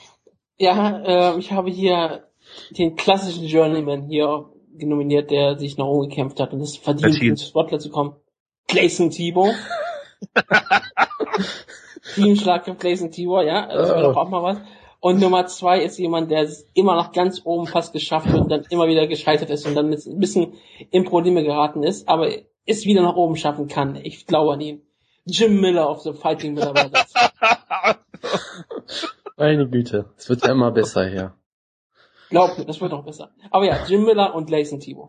Ja, 0.58 1.34
äh, 1.34 1.38
ich 1.38 1.52
habe 1.52 1.70
hier 1.70 2.24
den 2.70 2.96
klassischen 2.96 3.44
Journeyman 3.44 4.08
hier 4.08 4.46
genominiert, 4.74 5.30
der 5.30 5.58
sich 5.58 5.76
noch 5.78 5.88
umgekämpft 5.88 6.40
hat 6.40 6.52
und 6.52 6.60
es 6.62 6.76
verdient, 6.76 7.22
ins 7.22 7.46
Spotlight 7.46 7.82
zu 7.82 7.90
kommen. 7.90 8.16
Clayson 8.66 9.10
Tebow. 9.10 9.50
Teamschlag 12.14 12.64
für 12.64 12.74
Clayson 12.74 13.10
Tebow, 13.10 13.42
ja, 13.42 13.66
das 13.66 13.90
wäre 13.90 14.08
Oh. 14.08 14.12
doch 14.12 14.16
auch 14.16 14.28
mal 14.28 14.42
was. 14.42 14.58
Und 15.00 15.20
Nummer 15.20 15.46
zwei 15.46 15.82
ist 15.82 15.98
jemand, 15.98 16.30
der 16.30 16.42
es 16.42 16.66
immer 16.74 16.94
nach 16.96 17.12
ganz 17.12 17.42
oben 17.44 17.66
fast 17.66 17.92
geschafft 17.92 18.28
hat 18.28 18.40
und 18.40 18.50
dann 18.50 18.64
immer 18.70 18.88
wieder 18.88 19.06
gescheitert 19.06 19.50
ist 19.50 19.66
und 19.66 19.74
dann 19.74 19.92
jetzt 19.92 20.06
ein 20.06 20.18
bisschen 20.18 20.54
in 20.90 21.04
Probleme 21.04 21.44
geraten 21.44 21.82
ist, 21.82 22.08
aber 22.08 22.30
es 22.64 22.86
wieder 22.86 23.02
nach 23.02 23.14
oben 23.16 23.36
schaffen 23.36 23.68
kann. 23.68 23.96
Ich 24.02 24.26
glaube 24.26 24.54
an 24.54 24.60
ihn. 24.60 24.82
Jim 25.26 25.60
Miller 25.60 25.90
of 25.90 26.00
the 26.00 26.12
Fighting 26.12 26.54
Miller. 26.54 26.72
Meine 29.36 29.68
Güte, 29.68 30.06
es 30.16 30.28
wird 30.28 30.44
ja 30.44 30.52
immer 30.52 30.70
besser 30.70 31.06
hier. 31.06 31.34
Glaub 32.30 32.58
mir, 32.58 32.64
das 32.64 32.80
wird 32.80 32.92
auch 32.92 33.04
besser. 33.04 33.30
Aber 33.50 33.64
ja, 33.64 33.84
Jim 33.86 34.04
Miller 34.04 34.34
und 34.34 34.46
Clayson 34.46 34.80
Tebow. 34.80 35.08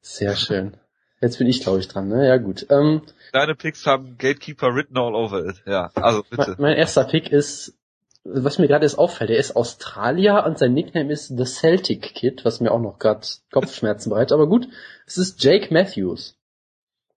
Sehr 0.00 0.36
schön. 0.36 0.76
Jetzt 1.20 1.38
bin 1.38 1.46
ich, 1.46 1.60
glaube 1.62 1.78
ich, 1.78 1.88
dran, 1.88 2.08
ne? 2.08 2.26
Ja, 2.26 2.36
gut. 2.36 2.66
Ähm, 2.68 3.02
Deine 3.32 3.54
Picks 3.54 3.86
haben 3.86 4.16
Gatekeeper 4.18 4.74
written 4.74 4.98
all 4.98 5.14
over 5.14 5.46
it. 5.46 5.62
Ja, 5.66 5.90
also 5.94 6.24
mein, 6.30 6.38
bitte. 6.38 6.56
mein 6.58 6.76
erster 6.76 7.04
Pick 7.04 7.30
ist, 7.30 7.78
was 8.24 8.58
mir 8.58 8.68
gerade 8.68 8.84
jetzt 8.84 8.98
auffällt, 8.98 9.30
er 9.30 9.38
ist 9.38 9.56
Australier 9.56 10.44
und 10.46 10.58
sein 10.58 10.74
Nickname 10.74 11.12
ist 11.12 11.28
The 11.28 11.44
Celtic 11.44 12.02
Kid, 12.02 12.44
was 12.44 12.60
mir 12.60 12.72
auch 12.72 12.80
noch 12.80 12.98
gerade 12.98 13.26
Kopfschmerzen 13.52 14.10
bereitet. 14.10 14.32
Aber 14.32 14.48
gut, 14.48 14.68
es 15.06 15.16
ist 15.16 15.42
Jake 15.42 15.72
Matthews. 15.72 16.36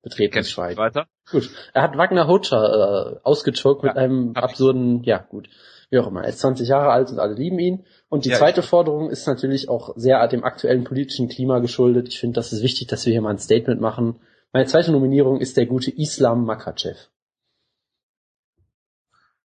Betretenes 0.05 0.33
Kennst 0.33 0.49
du 0.51 0.53
Schweigen. 0.53 0.77
weiter? 0.77 1.07
Gut. 1.31 1.49
Er 1.73 1.81
hat 1.81 1.97
Wagner 1.97 2.27
Hocha 2.27 3.15
äh, 3.15 3.19
ausgechoked 3.23 3.83
mit 3.83 3.95
Ja, 3.95 4.01
einem 4.01 4.29
hab 4.35 4.37
ich. 4.37 4.51
absurden, 4.51 5.03
ja 5.03 5.17
gut, 5.17 5.49
wie 5.89 5.97
auch 5.99 6.07
immer. 6.07 6.21
Er 6.23 6.29
ist 6.29 6.39
20 6.39 6.69
Jahre 6.69 6.91
alt 6.91 7.09
und 7.09 7.19
alle 7.19 7.33
lieben 7.33 7.59
ihn. 7.59 7.85
Und 8.07 8.23
die 8.25 8.29
Ja, 8.29 8.37
zweite 8.37 8.61
Forderung 8.61 9.09
ist 9.09 9.27
natürlich 9.27 9.67
auch 9.67 9.93
sehr 9.97 10.25
dem 10.27 10.43
aktuellen 10.43 10.83
politischen 10.83 11.27
Klima 11.27 11.59
geschuldet. 11.59 12.07
Ich 12.07 12.19
finde, 12.19 12.35
das 12.35 12.53
ist 12.53 12.61
wichtig, 12.61 12.87
dass 12.87 13.05
wir 13.05 13.11
hier 13.13 13.21
mal 13.21 13.31
ein 13.31 13.39
Statement 13.39 13.81
machen. 13.81 14.19
Meine 14.53 14.67
zweite 14.67 14.91
Nominierung 14.91 15.41
ist 15.41 15.57
der 15.57 15.65
gute 15.65 15.91
Islam 15.91 16.45
Makachev. 16.45 17.09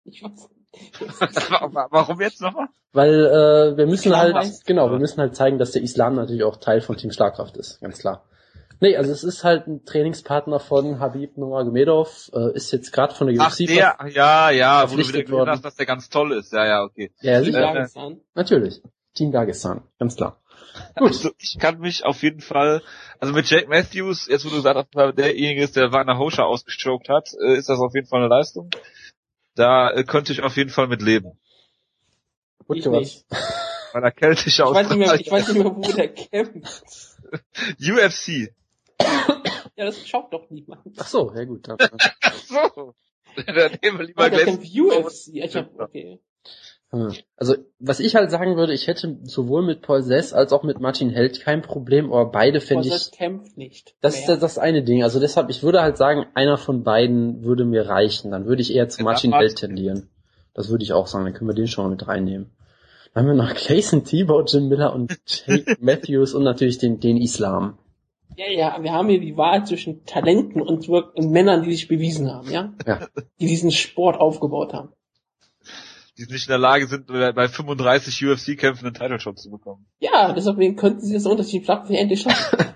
Ich 0.05 0.22
weiß. 0.22 0.51
Warum 1.90 2.20
jetzt 2.20 2.40
nochmal? 2.40 2.68
Weil 2.93 3.14
äh, 3.26 3.76
wir 3.76 3.86
müssen 3.86 4.16
halt, 4.16 4.36
genau, 4.66 4.90
wir 4.90 4.98
müssen 4.98 5.20
halt 5.20 5.35
zeigen, 5.36 5.59
dass 5.59 5.72
der 5.72 5.82
Islam 5.82 6.14
natürlich 6.14 6.43
auch 6.44 6.56
Teil 6.56 6.80
von 6.80 6.97
Team 6.97 7.10
Schlagkraft 7.12 7.56
ist, 7.56 7.80
ganz 7.80 7.98
klar. 7.98 8.24
Nee, 8.80 8.96
also 8.96 9.10
es 9.10 9.24
ist 9.24 9.42
halt 9.42 9.66
ein 9.66 9.84
Trainingspartner 9.84 10.60
von 10.60 11.00
Habib 11.00 11.36
Nurmagomedov, 11.36 12.30
äh, 12.32 12.55
ist 12.55 12.72
jetzt 12.72 12.92
gerade 12.92 13.14
von 13.14 13.26
der 13.26 13.36
Ach, 13.40 13.50
UFC 13.50 13.66
der, 13.66 13.96
ja, 14.09 14.50
ja, 14.50 14.90
wo 14.90 14.96
du 14.96 15.09
wieder 15.09 15.20
gesehen 15.20 15.30
worden. 15.32 15.50
hast, 15.50 15.64
dass 15.64 15.74
der 15.74 15.86
ganz 15.86 16.09
toll 16.09 16.32
ist. 16.32 16.52
Ja, 16.52 16.64
ja, 16.64 16.82
okay. 16.84 17.10
Ja, 17.20 17.42
sicher. 17.42 17.60
Dagestan. 17.60 18.20
Natürlich. 18.34 18.80
Team 19.14 19.32
Dagestan, 19.32 19.82
ganz 19.98 20.14
klar. 20.14 20.40
Gut. 20.96 21.09
Also 21.09 21.30
ich 21.38 21.59
kann 21.59 21.80
mich 21.80 22.05
auf 22.05 22.22
jeden 22.22 22.40
Fall, 22.40 22.82
also 23.18 23.34
mit 23.34 23.50
Jake 23.50 23.68
Matthews, 23.68 24.28
jetzt 24.28 24.44
wo 24.44 24.50
du 24.50 24.56
gesagt 24.56 24.76
hast, 24.76 24.94
dass 24.94 25.06
er 25.06 25.12
derjenige 25.12 25.62
ist, 25.62 25.74
der 25.74 25.90
Wagner 25.90 26.18
Hoscher 26.18 26.46
ausgestoked 26.46 27.09
hat, 27.09 27.30
äh, 27.40 27.56
ist 27.56 27.68
das 27.68 27.80
auf 27.80 27.94
jeden 27.94 28.06
Fall 28.06 28.20
eine 28.20 28.28
Leistung. 28.28 28.70
Da 29.56 29.90
äh, 29.90 30.05
könnte 30.05 30.32
ich 30.32 30.42
auf 30.42 30.56
jeden 30.56 30.70
Fall 30.70 30.86
mit 30.86 31.02
leben. 31.02 31.38
Ich 32.60 32.68
Wutke, 32.68 32.92
was? 32.92 33.00
nicht. 33.00 33.24
Weil 33.92 34.05
er 34.05 34.12
keltische 34.12 34.62
Ich 34.62 34.68
weiß 34.68 34.88
nicht 34.90 34.98
mehr, 34.98 35.14
ich 35.14 35.30
weiß 35.30 35.48
nicht 35.48 35.62
mehr, 35.62 35.74
wo 35.74 35.80
der 35.80 36.09
kämpft. 36.09 37.16
UFC. 37.80 38.52
Ja, 39.78 39.85
das 39.85 40.09
schaut 40.09 40.32
doch 40.32 40.51
niemand. 40.51 40.80
Ach 40.97 41.06
so, 41.06 41.32
ja 41.36 41.44
gut. 41.44 41.68
Dann, 41.68 41.78
Ach 42.20 42.35
so. 42.35 42.94
Dann 43.47 43.78
nehmen 43.80 43.98
wir 43.98 44.06
lieber 44.06 44.28
der 44.28 44.44
gleich. 44.44 44.80
UFC. 44.80 45.35
Ich 45.35 45.55
hab, 45.55 45.78
okay. 45.78 46.18
hm. 46.90 47.12
also, 47.36 47.55
was 47.78 48.01
ich 48.01 48.16
halt 48.16 48.32
sagen 48.32 48.56
würde, 48.56 48.72
ich 48.72 48.89
hätte 48.89 49.18
sowohl 49.22 49.62
mit 49.62 49.82
Paul 49.82 50.02
Sess 50.02 50.32
als 50.32 50.52
auch 50.52 50.64
mit 50.64 50.80
Martin 50.80 51.10
Held 51.10 51.40
kein 51.40 51.62
Problem, 51.62 52.06
aber 52.06 52.28
beide 52.32 52.60
fände 52.60 52.89
ich, 52.89 53.12
kämpft 53.12 53.56
nicht. 53.56 53.94
das 54.01 54.18
ist 54.18 54.28
das, 54.28 54.40
das 54.40 54.59
eine 54.59 54.82
Ding. 54.82 55.05
Also 55.05 55.20
deshalb, 55.20 55.48
ich 55.48 55.62
würde 55.62 55.80
halt 55.80 55.97
sagen, 55.97 56.26
einer 56.35 56.59
von 56.59 56.82
beiden 56.82 57.44
würde 57.44 57.64
mir 57.64 57.86
reichen. 57.86 58.32
Dann 58.32 58.47
würde 58.47 58.62
ich 58.62 58.74
eher 58.74 58.89
zu 58.89 58.98
Ja, 58.98 59.05
Martin. 59.05 59.32
Held 59.32 59.55
tendieren. 59.56 60.10
Das 60.55 60.70
würde 60.70 60.82
ich 60.82 60.93
auch 60.93 61.06
sagen, 61.06 61.24
dann 61.24 61.35
können 61.35 61.51
wir 61.51 61.55
den 61.55 61.68
schon 61.68 61.85
mal 61.85 61.90
mit 61.90 62.09
reinnehmen. 62.09 62.51
Dann 63.14 63.28
haben 63.28 63.36
wir 63.36 63.44
noch 63.44 63.55
Clayson 63.55 64.02
Tebow, 64.02 64.43
Jim 64.44 64.66
Miller 64.66 64.93
und 64.93 65.16
Jake 65.24 65.76
Matthews 65.78 66.35
und 66.35 66.43
natürlich 66.43 66.78
den, 66.78 66.98
den 66.98 67.16
Islam. 67.16 67.78
Ja, 68.36 68.46
ja, 68.48 68.82
wir 68.82 68.92
haben 68.92 69.09
hier 69.09 69.20
die 69.20 69.36
Wahl 69.36 69.66
zwischen 69.66 70.05
Talenten 70.05 70.62
und, 70.62 70.88
und 70.88 71.30
Männern, 71.30 71.64
die 71.64 71.72
sich 71.72 71.88
bewiesen 71.88 72.32
haben, 72.32 72.50
ja? 72.50 72.72
Ja. 72.86 73.09
Die 73.40 73.46
diesen 73.46 73.70
Sport 73.72 74.20
aufgebaut 74.20 74.72
haben. 74.72 74.92
Die 76.16 76.24
nicht 76.24 76.46
in 76.46 76.50
der 76.50 76.59
Lage 76.59 76.86
sind, 76.86 77.06
bei 77.06 77.32
bei 77.32 77.48
35 77.48 78.24
UFC-Kämpfen 78.26 78.86
einen 78.86 78.94
Title 78.94 79.20
Shot 79.20 79.38
zu 79.38 79.50
bekommen. 79.50 79.86
Ja, 80.00 80.32
deswegen 80.32 80.76
könnten 80.76 81.00
sie 81.00 81.14
das 81.14 81.26
Unterschied 81.26 81.64
Flaggen 81.64 81.94
endlich 81.94 82.22
schaffen. 82.22 82.66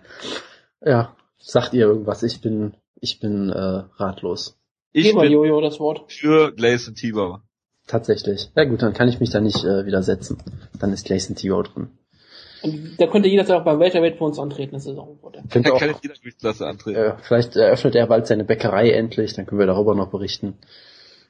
Ja, 0.85 1.15
sagt 1.39 1.75
ihr 1.75 1.87
irgendwas? 1.87 2.25
Ich 2.25 2.41
bin, 2.41 2.75
ich 3.01 3.21
bin 3.21 3.51
äh, 3.51 3.85
ratlos. 3.99 4.59
Ich 4.91 5.05
Gib 5.05 5.15
mal 5.15 5.23
bin 5.23 5.33
Jojo 5.33 5.61
das 5.61 5.79
Wort. 5.79 6.11
für 6.11 6.53
Gleison 6.53 6.97
Tebow. 6.97 7.39
Tatsächlich. 7.87 8.51
Ja 8.57 8.65
gut, 8.65 8.83
dann 8.83 8.93
kann 8.93 9.09
ich 9.09 9.21
mich 9.21 9.31
da 9.31 9.41
nicht 9.41 9.65
äh, 9.65 9.87
widersetzen. 9.87 10.39
Dann 10.81 10.93
ist 10.93 11.07
Clayson 11.07 11.37
Tebow 11.37 11.63
drin. 11.63 11.91
Und 12.63 12.97
da 12.99 13.07
könnte 13.07 13.29
jederzeit 13.29 13.61
auch 13.61 13.65
beim 13.65 13.81
Welterweight 13.81 14.19
für 14.19 14.25
uns 14.25 14.39
antreten, 14.39 14.75
das 14.75 14.85
Saison 14.85 15.19
wurde. 15.23 15.43
Könnte 15.51 15.71
Er 15.71 15.75
auch, 15.75 15.79
kann 15.81 15.95
jeder 16.03 16.15
Gewichtsklasse 16.15 16.67
antreten. 16.67 16.99
äh, 16.99 17.15
vielleicht 17.23 17.57
eröffnet 17.57 17.95
er 17.95 18.07
bald 18.07 18.27
seine 18.27 18.45
Bäckerei 18.45 18.91
endlich, 18.93 19.35
dann 19.35 19.47
können 19.47 19.59
wir 19.59 19.67
darüber 19.67 19.95
noch 19.95 20.11
berichten. 20.11 20.59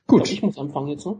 Gut. 0.06 0.20
Gut. 0.20 0.32
Ich 0.32 0.42
muss 0.42 0.58
anfangen 0.58 0.88
jetzt, 0.88 1.06
ne? 1.06 1.16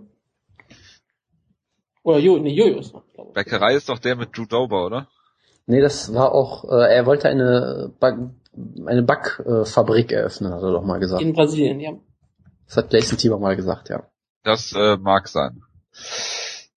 Oder 2.02 2.18
Jo, 2.18 2.38
nee, 2.38 2.52
Jojo 2.52 2.78
ist 2.78 2.92
noch, 2.92 3.04
glaube 3.14 3.30
ich. 3.30 3.34
Bäckerei 3.34 3.74
ist 3.74 3.88
doch 3.88 3.98
der 3.98 4.16
mit 4.16 4.36
Drew 4.36 4.46
Dober, 4.46 4.86
oder? 4.86 5.08
Nee, 5.66 5.80
das 5.80 6.12
war 6.12 6.32
auch, 6.32 6.64
äh, 6.64 6.92
er 6.94 7.06
wollte 7.06 7.28
eine, 7.28 7.92
Back, 8.00 8.16
eine 8.86 9.02
Backfabrik 9.04 10.10
eröffnen, 10.10 10.52
hat 10.52 10.62
er 10.62 10.72
doch 10.72 10.82
mal 10.84 10.98
gesagt. 10.98 11.22
In 11.22 11.32
Brasilien, 11.32 11.78
ja. 11.78 11.92
Das 12.66 12.76
hat 12.78 12.90
Clayson 12.90 13.18
Tebow 13.18 13.38
mal 13.38 13.54
gesagt, 13.54 13.88
ja. 13.88 14.02
Das 14.42 14.72
äh, 14.72 14.96
mag 14.96 15.28
sein. 15.28 15.62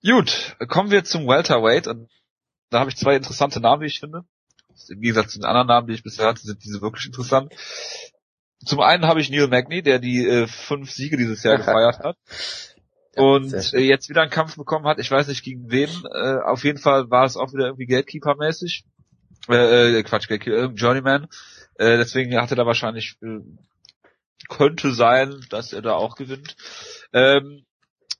Gut, 0.03 0.55
kommen 0.67 0.91
wir 0.91 1.03
zum 1.03 1.27
Welterweight 1.27 1.87
und 1.87 2.07
da 2.69 2.79
habe 2.79 2.89
ich 2.89 2.97
zwei 2.97 3.15
interessante 3.15 3.59
Namen, 3.59 3.81
wie 3.81 3.87
ich 3.87 3.99
finde. 3.99 4.23
Im 4.89 5.01
Gegensatz 5.01 5.33
zu 5.33 5.39
den 5.39 5.45
anderen 5.45 5.67
Namen, 5.67 5.87
die 5.87 5.93
ich 5.93 6.03
bisher 6.03 6.27
hatte, 6.27 6.41
sind 6.41 6.63
diese 6.63 6.81
wirklich 6.81 7.05
interessant. 7.05 7.53
Zum 8.65 8.79
einen 8.81 9.05
habe 9.05 9.21
ich 9.21 9.29
Neil 9.29 9.47
Magny, 9.47 9.81
der 9.81 9.99
die 9.99 10.25
äh, 10.27 10.47
fünf 10.47 10.91
Siege 10.91 11.17
dieses 11.17 11.43
Jahr 11.43 11.57
gefeiert 11.57 11.99
hat 11.99 12.17
Ja, 13.15 13.23
und 13.23 13.53
äh, 13.73 13.79
jetzt 13.79 14.09
wieder 14.09 14.21
einen 14.21 14.31
Kampf 14.31 14.55
bekommen 14.57 14.85
hat. 14.85 14.99
Ich 14.99 15.11
weiß 15.11 15.27
nicht 15.27 15.43
gegen 15.43 15.71
wen. 15.71 15.89
Äh, 16.13 16.39
auf 16.43 16.63
jeden 16.63 16.79
Fall 16.79 17.09
war 17.09 17.25
es 17.25 17.37
auch 17.37 17.53
wieder 17.53 17.67
irgendwie 17.67 17.85
Gatekeeper-mäßig. 17.85 18.83
Äh, 19.47 19.99
äh, 19.99 20.03
Quatsch, 20.03 20.27
Gatekeeper, 20.27 20.63
äh, 20.63 20.73
Journeyman. 20.73 21.27
Äh, 21.75 21.97
deswegen 21.97 22.35
hat 22.41 22.51
er 22.51 22.57
da 22.57 22.65
wahrscheinlich 22.65 23.17
äh, 23.21 23.39
könnte 24.49 24.93
sein, 24.93 25.45
dass 25.49 25.73
er 25.73 25.81
da 25.81 25.93
auch 25.93 26.15
gewinnt. 26.15 26.55
Ähm, 27.13 27.65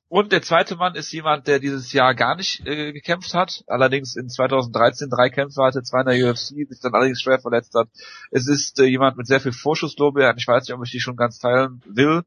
Und 0.08 0.32
der 0.32 0.44
zweite 0.44 0.76
Mann 0.76 0.96
ist 0.96 1.12
jemand, 1.12 1.48
der 1.48 1.60
dieses 1.60 1.92
Jahr 1.92 2.14
gar 2.14 2.36
nicht 2.36 2.66
äh, 2.68 2.94
gekämpft 2.94 3.34
hat, 3.34 3.64
allerdings 3.66 4.16
in 4.16 4.30
2013 4.30 5.10
drei 5.10 5.30
Kämpfe 5.30 5.64
hatte, 5.64 5.82
zwei 5.82 6.02
in 6.02 6.06
der 6.08 6.30
UFC, 6.30 6.68
sich 6.70 6.80
dann 6.82 6.94
allerdings 6.94 7.22
schwer 7.22 7.40
verletzt 7.40 7.74
hat. 7.74 7.88
Es 8.30 8.48
ist 8.48 8.80
äh, 8.80 8.86
jemand 8.86 9.18
mit 9.18 9.26
sehr 9.26 9.40
viel 9.40 9.52
Vorschusslorbeeren, 9.52 10.38
ich 10.38 10.48
weiß 10.48 10.68
nicht, 10.68 10.78
ob 10.78 10.86
ich 10.86 10.92
die 10.92 11.00
schon 11.00 11.16
ganz 11.16 11.40
teilen 11.40 11.82
will. 11.88 12.22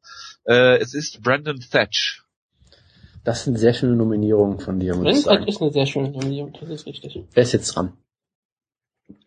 Äh, 0.45 0.79
es 0.79 0.93
ist 0.93 1.23
Brandon 1.23 1.61
Thatch. 1.61 2.25
Das 3.23 3.45
sind 3.45 3.59
sehr 3.59 3.75
schöne 3.75 3.95
Nominierungen 3.95 4.59
von 4.59 4.81
dir, 4.81 4.97
muss 4.97 5.19
ich 5.19 5.25
sagen. 5.25 5.47
ist 5.47 5.63
eine 5.63 5.73
sehr 5.73 5.87
schöne 5.87 6.11
Nominierung, 6.11 6.57
das 6.61 6.69
ist 6.71 6.87
richtig. 6.87 7.23
Wer 7.33 7.43
ist 7.43 7.53
jetzt 7.53 7.77
dran? 7.77 7.93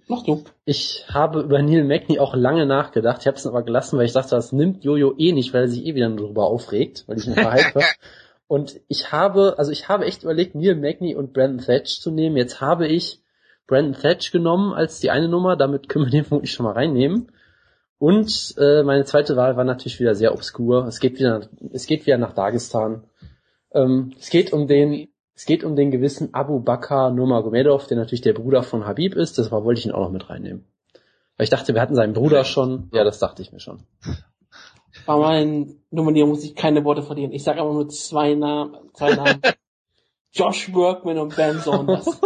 Mach 0.08 0.24
du. 0.24 0.44
Ich 0.66 1.06
habe 1.08 1.42
über 1.42 1.62
Neil 1.62 1.86
Magny 1.86 2.20
auch 2.20 2.36
lange 2.36 2.66
nachgedacht. 2.66 3.22
Ich 3.22 3.28
habe 3.28 3.38
es 3.38 3.48
aber 3.48 3.64
gelassen, 3.64 3.98
weil 3.98 4.06
ich 4.06 4.12
dachte, 4.12 4.32
das 4.32 4.52
nimmt 4.52 4.84
Jojo 4.84 5.14
eh 5.18 5.32
nicht, 5.32 5.54
weil 5.54 5.62
er 5.62 5.68
sich 5.70 5.86
eh 5.86 5.96
wieder 5.96 6.10
darüber 6.10 6.48
aufregt, 6.48 7.06
weil 7.08 7.18
ich 7.18 7.28
ihn 7.28 7.34
verhype. 7.34 7.80
und 8.52 8.82
ich 8.90 9.14
habe, 9.14 9.56
also 9.60 9.72
ich 9.72 9.88
habe 9.88 10.04
echt 10.04 10.24
überlegt, 10.24 10.56
Neil 10.56 10.76
Magny 10.76 11.16
und 11.16 11.32
Brandon 11.32 11.66
Thatch 11.66 12.02
zu 12.02 12.12
nehmen. 12.12 12.36
Jetzt 12.36 12.60
habe 12.60 12.86
ich 12.86 13.22
Brandon 13.66 13.94
Thatch 13.94 14.34
genommen 14.34 14.74
als 14.74 15.00
die 15.00 15.10
eine 15.10 15.30
Nummer. 15.30 15.56
Damit 15.56 15.88
können 15.88 16.04
wir 16.04 16.12
den 16.12 16.26
vermutlich 16.26 16.52
schon 16.52 16.66
mal 16.66 16.74
reinnehmen. 16.74 17.32
Und 17.98 18.54
äh, 18.58 18.84
meine 18.84 19.06
zweite 19.06 19.38
Wahl 19.38 19.56
war 19.56 19.64
natürlich 19.64 20.02
wieder 20.02 20.16
sehr 20.16 20.34
obskur. 20.34 20.86
Es 20.86 21.00
geht 21.00 21.18
wieder, 21.18 21.48
es 21.72 21.86
geht 21.86 22.06
wieder 22.06 22.18
nach 22.18 22.34
Dagestan. 22.34 23.06
Ähm, 23.72 24.12
es 24.20 24.30
geht 24.30 24.52
um 24.52 24.68
den 24.68 25.08
es 25.34 25.46
geht 25.46 25.64
um 25.64 25.78
den 25.78 25.90
gewissen 25.90 26.34
Abu 26.34 26.60
Bakr 26.60 27.10
Nurmagomedov, 27.10 27.88
der 27.88 27.96
natürlich 27.96 28.20
der 28.20 28.34
Bruder 28.34 28.64
von 28.64 28.86
Habib 28.86 29.16
ist. 29.16 29.38
Das 29.38 29.50
wollte 29.50 29.80
ich 29.80 29.86
ihn 29.86 29.94
auch 29.94 30.02
noch 30.04 30.12
mit 30.12 30.30
reinnehmen. 30.30 30.66
Weil 31.38 31.46
ich 31.46 31.50
dachte, 31.50 31.74
wir 31.74 31.82
hatten 31.82 31.96
seinen 31.96 32.12
Bruder 32.12 32.44
schon. 32.44 32.90
Ja, 32.92 33.06
das 33.06 33.20
dachte 33.20 33.44
ich 33.44 33.54
mir 33.54 33.62
schon. 33.62 33.84
Bei 35.06 35.16
meinen 35.18 35.84
Nominierungen 35.90 36.36
muss 36.36 36.44
ich 36.44 36.56
keine 36.56 36.84
Worte 36.84 37.04
verlieren. 37.04 37.32
Ich 37.32 37.44
sage 37.44 37.62
aber 37.62 37.74
nur 37.74 37.90
zwei 37.90 38.36
Namen. 38.36 38.92
Zwei 38.94 39.16
Namen. 39.16 39.42
Josh 40.34 40.74
Workman 40.74 41.18
und 41.18 41.36
Ben 41.36 41.60
Saunders. 41.60 42.06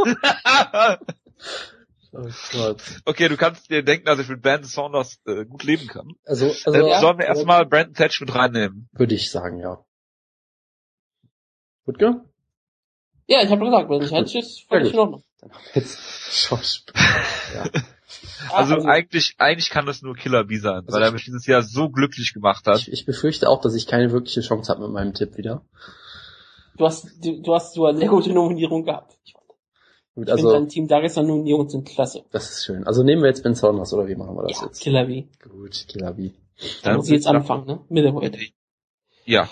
Oh 2.18 2.30
Gott. 2.54 2.82
Okay, 3.04 3.28
du 3.28 3.36
kannst 3.36 3.70
dir 3.70 3.84
denken, 3.84 4.06
dass 4.06 4.20
ich 4.20 4.30
mit 4.30 4.42
Ben 4.42 4.64
Saunders 4.64 5.20
äh, 5.26 5.44
gut 5.44 5.64
leben 5.64 5.88
kann. 5.88 6.14
Also, 6.26 6.46
also 6.46 6.72
äh, 6.72 6.90
ja, 6.90 7.02
sollen 7.02 7.18
wir 7.18 7.26
erstmal 7.26 7.66
Brandon 7.66 7.94
Thatch 7.94 8.22
mit 8.22 8.34
reinnehmen? 8.34 8.88
Würde 8.94 9.16
ich 9.16 9.30
sagen, 9.30 9.60
ja. 9.60 9.84
Gut, 11.86 12.00
gell? 12.00 12.22
Ja, 13.28 13.42
ich 13.44 13.50
habe 13.50 13.66
gesagt, 13.66 13.90
wenn 13.90 14.02
ich 14.02 14.12
hätte, 14.12 14.40
ist 14.40 14.66
völlig 14.70 14.94
in 14.94 15.00
Ordnung. 15.00 15.24
Jetzt 15.74 16.50
ja. 17.54 17.66
Also, 18.52 18.76
also, 18.76 18.88
eigentlich, 18.88 19.36
eigentlich 19.38 19.70
kann 19.70 19.86
das 19.86 20.02
nur 20.02 20.16
Killer 20.16 20.44
B 20.44 20.58
sein, 20.58 20.84
also 20.86 20.94
weil 20.94 21.02
er 21.02 21.12
mich 21.12 21.26
dieses 21.26 21.46
Jahr 21.48 21.64
so 21.64 21.90
glücklich 21.90 22.34
gemacht 22.34 22.66
hat. 22.68 22.80
Ich, 22.80 22.92
ich 22.92 23.06
befürchte 23.06 23.50
auch, 23.50 23.62
dass 23.62 23.74
ich 23.74 23.88
keine 23.88 24.12
wirkliche 24.12 24.42
Chance 24.42 24.72
habe 24.72 24.84
mit 24.84 24.92
meinem 24.92 25.14
Tipp 25.14 25.38
wieder. 25.38 25.66
Du 26.78 26.86
hast, 26.86 27.08
du, 27.24 27.42
du 27.42 27.54
hast 27.54 27.74
so 27.74 27.86
eine 27.86 27.98
sehr 27.98 28.10
gute 28.10 28.32
Nominierung 28.32 28.84
gehabt. 28.84 29.18
Ich, 29.26 29.34
Gut, 30.16 30.30
also, 30.30 30.50
finde, 30.50 30.60
dein 30.60 30.70
Team 30.70 30.88
Dagestan 30.88 31.28
Nominierungen 31.28 31.70
sind 31.70 31.88
klasse. 31.88 32.24
Das 32.32 32.50
ist 32.50 32.66
schön. 32.66 32.86
Also 32.86 33.04
nehmen 33.04 33.22
wir 33.22 33.28
jetzt 33.28 33.44
Ben 33.44 33.56
Saunders 33.56 33.94
oder 33.94 34.08
wie 34.08 34.16
machen 34.16 34.36
wir 34.36 34.44
das 34.44 34.62
ja, 34.62 34.68
jetzt? 34.68 34.82
Killer 34.82 35.06
B. 35.06 35.26
Gut, 35.44 35.86
Killer 35.90 36.14
B. 36.14 36.32
Dann 36.84 36.98
muss 36.98 37.08
ich 37.08 37.14
jetzt 37.14 37.28
anfangen, 37.28 37.66
ne? 37.66 37.80
Middleweight. 37.90 38.38
Ja. 39.26 39.50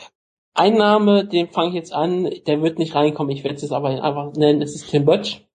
Ein 0.54 0.78
Name, 0.78 1.26
den 1.26 1.50
fange 1.50 1.70
ich 1.70 1.76
jetzt 1.76 1.92
an, 1.92 2.30
der 2.48 2.62
wird 2.62 2.80
nicht 2.80 2.96
reinkommen, 2.96 3.36
ich 3.36 3.44
werde 3.44 3.56
es 3.56 3.64
jetzt 3.64 3.72
aber 3.72 3.90
einfach 3.90 4.34
nennen, 4.34 4.60
das 4.60 4.76
ist 4.76 4.90
Tim 4.90 5.04
Butch. 5.04 5.46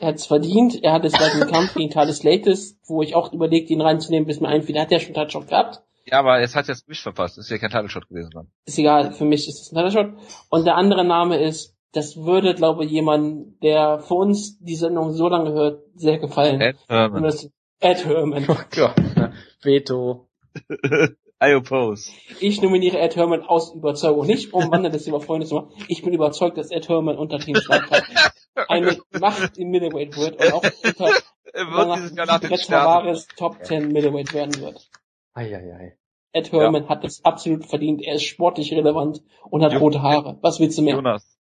Er 0.00 0.08
hat 0.08 0.16
es 0.16 0.26
verdient, 0.26 0.82
er 0.82 0.92
hat 0.92 1.04
es 1.04 1.12
bei 1.12 1.28
dem 1.28 1.50
Kampf 1.50 1.74
gegen 1.74 1.90
Thales 1.90 2.22
Lates, 2.22 2.78
wo 2.86 3.02
ich 3.02 3.14
auch 3.14 3.32
überlegt, 3.32 3.70
ihn 3.70 3.80
reinzunehmen, 3.80 4.26
bis 4.26 4.40
mir 4.40 4.48
einfiel, 4.48 4.78
hat 4.78 4.92
er 4.92 5.00
schon 5.00 5.14
einen 5.14 5.26
Touchshot 5.26 5.48
gehabt. 5.48 5.82
Ja, 6.06 6.18
aber 6.18 6.40
es 6.40 6.54
hat 6.54 6.68
jetzt 6.68 6.88
mich 6.88 7.00
verpasst, 7.00 7.38
ist 7.38 7.50
ja 7.50 7.58
kein 7.58 7.70
Title-Shot 7.70 8.08
gewesen. 8.08 8.30
Dann. 8.34 8.48
Ist 8.66 8.78
egal, 8.78 9.12
für 9.12 9.24
mich 9.24 9.48
ist 9.48 9.60
es 9.60 9.72
ein 9.72 9.76
Title-Shot. 9.76 10.12
Und 10.50 10.66
der 10.66 10.76
andere 10.76 11.04
Name 11.04 11.42
ist, 11.42 11.74
das 11.92 12.16
würde, 12.16 12.54
glaube 12.54 12.84
ich, 12.84 12.90
jemand, 12.90 13.62
der 13.62 14.00
für 14.00 14.14
uns 14.14 14.58
die 14.58 14.74
Sendung 14.74 15.12
so 15.12 15.28
lange 15.28 15.52
hört, 15.52 15.82
sehr 15.94 16.18
gefallen. 16.18 16.60
Ed 16.60 16.76
Herman. 16.88 17.32
Ed 17.80 18.04
Herman. 18.04 18.44
Oh 18.48 18.56
Gott. 18.74 18.96
Veto. 19.62 20.28
I 21.42 21.54
oppose. 21.54 22.10
Ich 22.40 22.62
nominiere 22.62 22.98
Ed 22.98 23.16
Herman 23.16 23.42
aus 23.42 23.74
Überzeugung. 23.74 24.26
Nicht 24.26 24.52
um 24.52 24.70
Wandel 24.70 24.90
des 24.90 25.06
über 25.06 25.20
Freunde 25.20 25.46
zu 25.46 25.56
machen. 25.56 25.72
Ich 25.88 26.02
bin 26.02 26.14
überzeugt, 26.14 26.56
dass 26.56 26.70
Ed 26.70 26.88
Herman 26.88 27.16
unter 27.16 27.38
Team 27.38 27.56
Schlagkraft 27.56 28.04
eine 28.68 28.98
Macht 29.18 29.58
im 29.58 29.70
Middleweight 29.70 30.16
wird 30.16 30.44
und 30.44 30.52
auch 30.52 30.64
unter 30.84 32.38
Brett 32.48 32.66
Tavares 32.66 33.26
Top 33.36 33.64
10 33.64 33.88
Middleweight 33.88 34.32
werden 34.34 34.60
wird. 34.60 34.88
Eieiei. 35.34 35.96
Ed 36.32 36.50
Herman 36.50 36.84
ja. 36.84 36.88
hat 36.88 37.04
es 37.04 37.24
absolut 37.24 37.64
verdient. 37.64 38.02
Er 38.02 38.16
ist 38.16 38.24
sportlich 38.24 38.72
relevant 38.72 39.22
und 39.50 39.62
hat 39.62 39.78
rote 39.80 40.02
Haare. 40.02 40.36
Was 40.42 40.58
willst 40.58 40.76
du 40.78 40.82
mehr? 40.82 40.96
Jonas. 40.96 41.38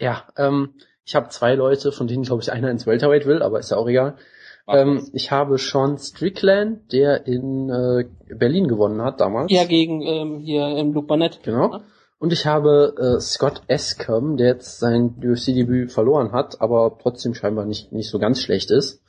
Ja, 0.00 0.24
ähm, 0.38 0.74
ich 1.04 1.14
habe 1.14 1.28
zwei 1.28 1.54
Leute, 1.54 1.92
von 1.92 2.08
denen 2.08 2.22
glaube 2.22 2.42
ich 2.42 2.50
einer 2.50 2.70
ins 2.70 2.86
Welterweight 2.86 3.26
will, 3.26 3.42
aber 3.42 3.58
ist 3.58 3.70
ja 3.70 3.76
auch 3.76 3.88
egal. 3.88 4.16
Ähm, 4.68 5.08
ich 5.12 5.30
habe 5.30 5.58
Sean 5.58 5.98
Strickland, 5.98 6.92
der 6.92 7.26
in 7.26 7.70
äh, 7.70 8.04
Berlin 8.34 8.68
gewonnen 8.68 9.00
hat 9.02 9.20
damals. 9.20 9.52
Ja, 9.52 9.64
gegen 9.64 10.02
ähm, 10.02 10.38
hier 10.40 10.66
im 10.76 10.92
Luke 10.92 11.06
Barnett. 11.06 11.40
Genau. 11.42 11.82
Und 12.18 12.32
ich 12.32 12.46
habe 12.46 12.94
äh, 12.98 13.20
Scott 13.20 13.62
Escom, 13.66 14.36
der 14.36 14.48
jetzt 14.48 14.78
sein 14.78 15.16
UFC-Debüt 15.22 15.92
verloren 15.92 16.32
hat, 16.32 16.60
aber 16.60 16.98
trotzdem 17.00 17.34
scheinbar 17.34 17.66
nicht, 17.66 17.92
nicht 17.92 18.08
so 18.08 18.18
ganz 18.18 18.40
schlecht 18.40 18.70
ist. 18.70 19.02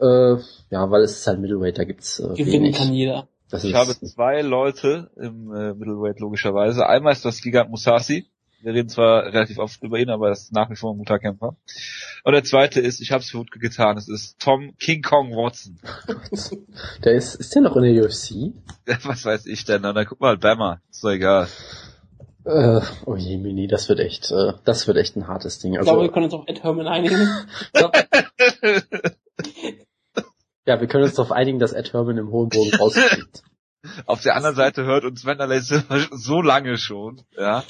Äh, 0.00 0.36
ja, 0.70 0.90
weil 0.90 1.02
es 1.02 1.18
ist 1.18 1.26
halt 1.26 1.40
Middleweight, 1.40 1.78
da 1.78 1.84
gibt's 1.84 2.18
äh, 2.18 2.28
Gewinnen 2.34 2.64
wenig. 2.64 2.76
kann 2.76 2.92
jeder. 2.92 3.28
Das 3.50 3.64
ich 3.64 3.74
habe 3.74 3.94
zwei 3.98 4.42
Leute 4.42 5.10
im 5.16 5.52
äh, 5.52 5.74
Middleweight 5.74 6.20
logischerweise. 6.20 6.86
Einmal 6.86 7.12
ist 7.12 7.24
das 7.24 7.40
Gigant 7.40 7.70
Musasi, 7.70 8.26
wir 8.62 8.74
reden 8.74 8.88
zwar 8.88 9.24
relativ 9.24 9.58
oft 9.58 9.82
über 9.82 9.98
ihn, 9.98 10.10
aber 10.10 10.26
er 10.26 10.32
ist 10.32 10.52
nach 10.52 10.68
wie 10.70 10.76
vor 10.76 10.92
ein 10.92 10.98
guter 10.98 11.18
Kämpfer. 11.18 11.56
Und 12.24 12.32
der 12.32 12.44
zweite 12.44 12.80
ist, 12.80 13.00
ich 13.00 13.10
habe 13.10 13.22
es 13.22 13.30
für 13.30 13.38
Wutke 13.38 13.58
getan, 13.58 13.96
es 13.96 14.08
ist 14.08 14.38
Tom 14.38 14.74
King 14.78 15.02
Kong 15.02 15.30
Watson. 15.30 15.78
der 17.04 17.14
ist, 17.14 17.36
ist 17.36 17.54
der 17.54 17.62
noch 17.62 17.76
in 17.76 17.94
der 17.94 18.04
UFC? 18.04 18.52
Was 19.04 19.24
weiß 19.24 19.46
ich 19.46 19.64
denn? 19.64 19.82
Na, 19.82 19.92
dann 19.92 20.04
guck 20.04 20.20
mal, 20.20 20.36
Bammer, 20.36 20.80
ist 20.90 21.02
doch 21.02 21.10
egal. 21.10 21.48
Äh, 22.44 22.80
oh 23.04 23.16
je, 23.16 23.36
Mini, 23.36 23.66
das 23.66 23.88
wird 23.88 24.00
echt, 24.00 24.30
äh, 24.30 24.54
das 24.64 24.86
wird 24.86 24.96
echt 24.96 25.16
ein 25.16 25.28
hartes 25.28 25.58
Ding. 25.58 25.76
Also, 25.76 25.90
ich 25.90 25.92
glaube, 25.92 26.02
wir 26.04 26.12
können 26.12 26.24
uns 26.24 26.34
auf 26.34 26.44
Ed 26.46 26.62
Herman 26.62 26.86
einigen. 26.86 27.28
ja, 30.66 30.80
wir 30.80 30.86
können 30.88 31.04
uns 31.04 31.14
darauf 31.14 31.32
einigen, 31.32 31.58
dass 31.58 31.72
Ed 31.72 31.92
Herman 31.92 32.16
im 32.16 32.30
hohen 32.30 32.48
Boden 32.48 32.74
rausfliegt. 32.76 33.42
Auf 34.06 34.22
der 34.22 34.36
anderen 34.36 34.56
Seite 34.56 34.84
hört 34.84 35.04
uns 35.04 35.24
Wanderlei 35.24 35.60
so 35.60 36.42
lange 36.42 36.76
schon, 36.78 37.22
ja. 37.36 37.64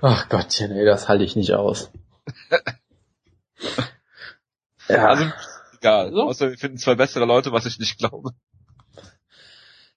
Ach 0.00 0.28
Gottchen, 0.28 0.72
ey, 0.72 0.84
das 0.84 1.08
halte 1.08 1.24
ich 1.24 1.36
nicht 1.36 1.52
aus. 1.52 1.90
ja. 4.88 5.08
Also, 5.08 5.30
egal. 5.78 6.12
So? 6.12 6.22
Außer 6.22 6.50
wir 6.50 6.58
finden 6.58 6.78
zwei 6.78 6.94
bessere 6.94 7.24
Leute, 7.24 7.52
was 7.52 7.66
ich 7.66 7.78
nicht 7.78 7.98
glaube. 7.98 8.30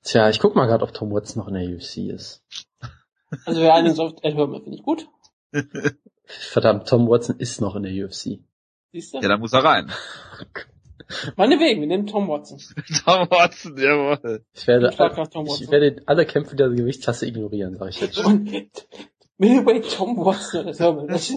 Tja, 0.03 0.30
ich 0.30 0.40
guck 0.40 0.56
mal 0.56 0.68
gerade, 0.68 0.84
ob 0.84 0.94
Tom 0.94 1.11
Watson 1.11 1.41
noch 1.41 1.48
in 1.48 1.56
der 1.56 1.68
UFC 1.68 2.10
ist. 2.14 2.44
Also 3.45 3.61
wir 3.61 3.73
einen 3.73 3.99
auf 3.99 4.14
Ed 4.22 4.35
Herman 4.35 4.61
finde 4.61 4.77
ich 4.77 4.84
gut. 4.84 5.07
Verdammt, 6.26 6.88
Tom 6.88 7.07
Watson 7.07 7.38
ist 7.39 7.61
noch 7.61 7.76
in 7.76 7.84
der 7.84 8.06
UFC. 8.06 8.39
Siehst 8.91 9.14
du? 9.14 9.19
Ja, 9.19 9.30
dann 9.30 9.39
muss 9.39 9.53
er 9.53 9.64
rein. 9.64 9.91
Meinetwegen, 11.35 11.81
wir 11.81 11.88
nehmen 11.88 12.07
Tom 12.07 12.27
Watson. 12.27 12.57
Tom 13.06 13.30
Watson, 13.30 13.77
jawohl. 13.77 14.43
Ich 14.53 14.65
werde, 14.68 14.89
ich 14.89 15.72
werde 15.72 16.02
alle 16.06 16.26
Kämpfe 16.26 16.56
der 16.56 16.69
Gewichtsklasse 16.69 17.27
ignorieren, 17.27 17.77
sag 17.77 17.89
ich 17.89 18.02
jetzt 18.02 18.15
schon. 18.15 18.69
Middleweight 19.38 19.91
Tom 19.91 20.18
Watson 20.18 20.61
oder 20.61 20.73
so. 20.73 21.06
Das, 21.07 21.34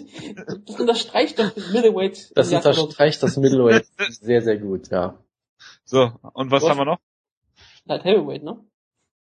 das 0.66 0.81
unterstreicht 0.81 1.39
doch 1.39 1.51
das 1.51 1.70
Middleweight. 1.73 2.32
Das 2.35 2.52
unterstreicht 2.52 3.23
das 3.23 3.36
Middleweight 3.36 3.86
sehr, 4.09 4.40
sehr 4.40 4.56
gut, 4.56 4.89
ja. 4.90 5.19
So, 5.85 6.12
und 6.32 6.51
was, 6.51 6.62
was? 6.62 6.70
haben 6.70 6.78
wir 6.78 6.85
noch? 6.85 7.01
Light 7.85 8.05
Heavyweight, 8.05 8.44
ne? 8.44 8.65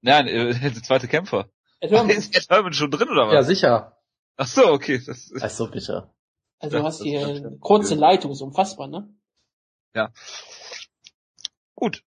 Nein, 0.02 0.28
äh, 0.28 0.54
der 0.54 0.84
zweite 0.84 1.08
Kämpfer. 1.08 1.50
Ed 1.82 1.92
Herman. 1.92 2.10
Ist 2.10 2.36
Ed 2.36 2.50
Herman 2.50 2.74
schon 2.74 2.92
drin 2.92 3.10
oder 3.10 3.28
was? 3.28 3.34
Ja, 3.34 3.44
sicher. 3.44 3.98
Ach 4.38 4.48
so, 4.48 4.68
okay. 4.68 5.02
Das 5.06 5.30
ist 5.30 5.44
Ach 5.44 5.50
so, 5.50 5.70
bitte. 5.70 6.10
Also 6.60 6.78
du 6.78 6.84
hast 6.84 7.02
hier 7.04 7.26
eine 7.26 7.58
kurze 7.60 7.96
Leitung, 7.96 8.32
ist 8.32 8.42
unfassbar, 8.42 8.88
ne? 8.88 9.14
Ja. 9.94 10.12
Gut. 11.76 12.04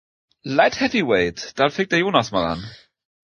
Light 0.43 0.79
Heavyweight, 0.79 1.59
da 1.59 1.69
fängt 1.69 1.91
der 1.91 1.99
Jonas 1.99 2.31
mal 2.31 2.53
an. 2.53 2.63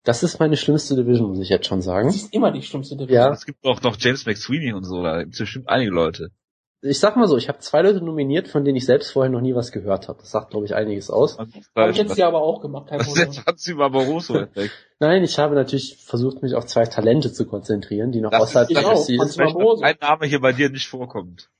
Das 0.04 0.22
ist 0.22 0.38
meine 0.38 0.56
schlimmste 0.56 0.94
Division, 0.94 1.30
muss 1.30 1.40
ich 1.40 1.48
jetzt 1.48 1.66
schon 1.66 1.82
sagen. 1.82 2.08
Das 2.08 2.16
ist 2.16 2.32
immer 2.32 2.52
die 2.52 2.62
schlimmste 2.62 2.96
Division. 2.96 3.26
Ja. 3.26 3.32
Es 3.32 3.44
gibt 3.44 3.64
auch 3.66 3.82
noch 3.82 3.96
James 3.98 4.24
McSweeney 4.24 4.72
und 4.72 4.84
so, 4.84 5.02
da 5.02 5.22
gibt 5.22 5.34
es 5.34 5.40
bestimmt 5.40 5.68
einige 5.68 5.90
Leute. 5.90 6.30
Ich 6.80 7.00
sag 7.00 7.16
mal 7.16 7.26
so, 7.26 7.36
ich 7.36 7.48
habe 7.48 7.58
zwei 7.58 7.82
Leute 7.82 8.00
nominiert, 8.00 8.46
von 8.46 8.64
denen 8.64 8.76
ich 8.76 8.86
selbst 8.86 9.10
vorher 9.10 9.30
noch 9.30 9.40
nie 9.40 9.54
was 9.54 9.72
gehört 9.72 10.06
habe. 10.06 10.20
Das 10.20 10.30
sagt, 10.30 10.50
glaube 10.50 10.64
ich, 10.64 10.74
einiges 10.76 11.10
aus. 11.10 11.36
Habe 11.36 11.50
ich 11.90 11.96
jetzt 11.96 12.16
ja 12.16 12.28
aber 12.28 12.40
auch 12.40 12.60
gemacht. 12.60 12.88
Kein 12.88 13.00
ist 13.00 13.16
jetzt 13.16 13.44
Barroso 13.76 14.36
Effekt. 14.38 14.72
Nein, 15.00 15.24
ich 15.24 15.38
habe 15.38 15.56
natürlich 15.56 15.96
versucht, 15.96 16.40
mich 16.42 16.54
auf 16.54 16.66
zwei 16.66 16.84
Talente 16.84 17.32
zu 17.32 17.46
konzentrieren, 17.46 18.12
die 18.12 18.20
noch 18.20 18.30
das 18.30 18.42
außerhalb 18.42 18.68
der 18.68 18.86
UFC 18.86 19.10
ist. 19.10 19.40
Ein 19.40 19.96
Name 20.00 20.26
hier 20.26 20.40
bei 20.40 20.52
dir 20.52 20.70
nicht 20.70 20.86
vorkommt. 20.86 21.50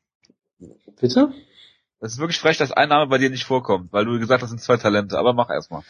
Bitte? 1.00 1.32
Das 2.00 2.12
ist 2.12 2.18
wirklich 2.20 2.38
frech, 2.38 2.58
dass 2.58 2.70
ein 2.70 2.88
Name 2.88 3.08
bei 3.08 3.18
dir 3.18 3.30
nicht 3.30 3.44
vorkommt, 3.44 3.92
weil 3.92 4.04
du 4.04 4.18
gesagt 4.20 4.42
hast, 4.42 4.42
das 4.42 4.50
sind 4.50 4.62
zwei 4.62 4.76
Talente, 4.76 5.18
aber 5.18 5.32
mach 5.32 5.50
erstmal. 5.50 5.82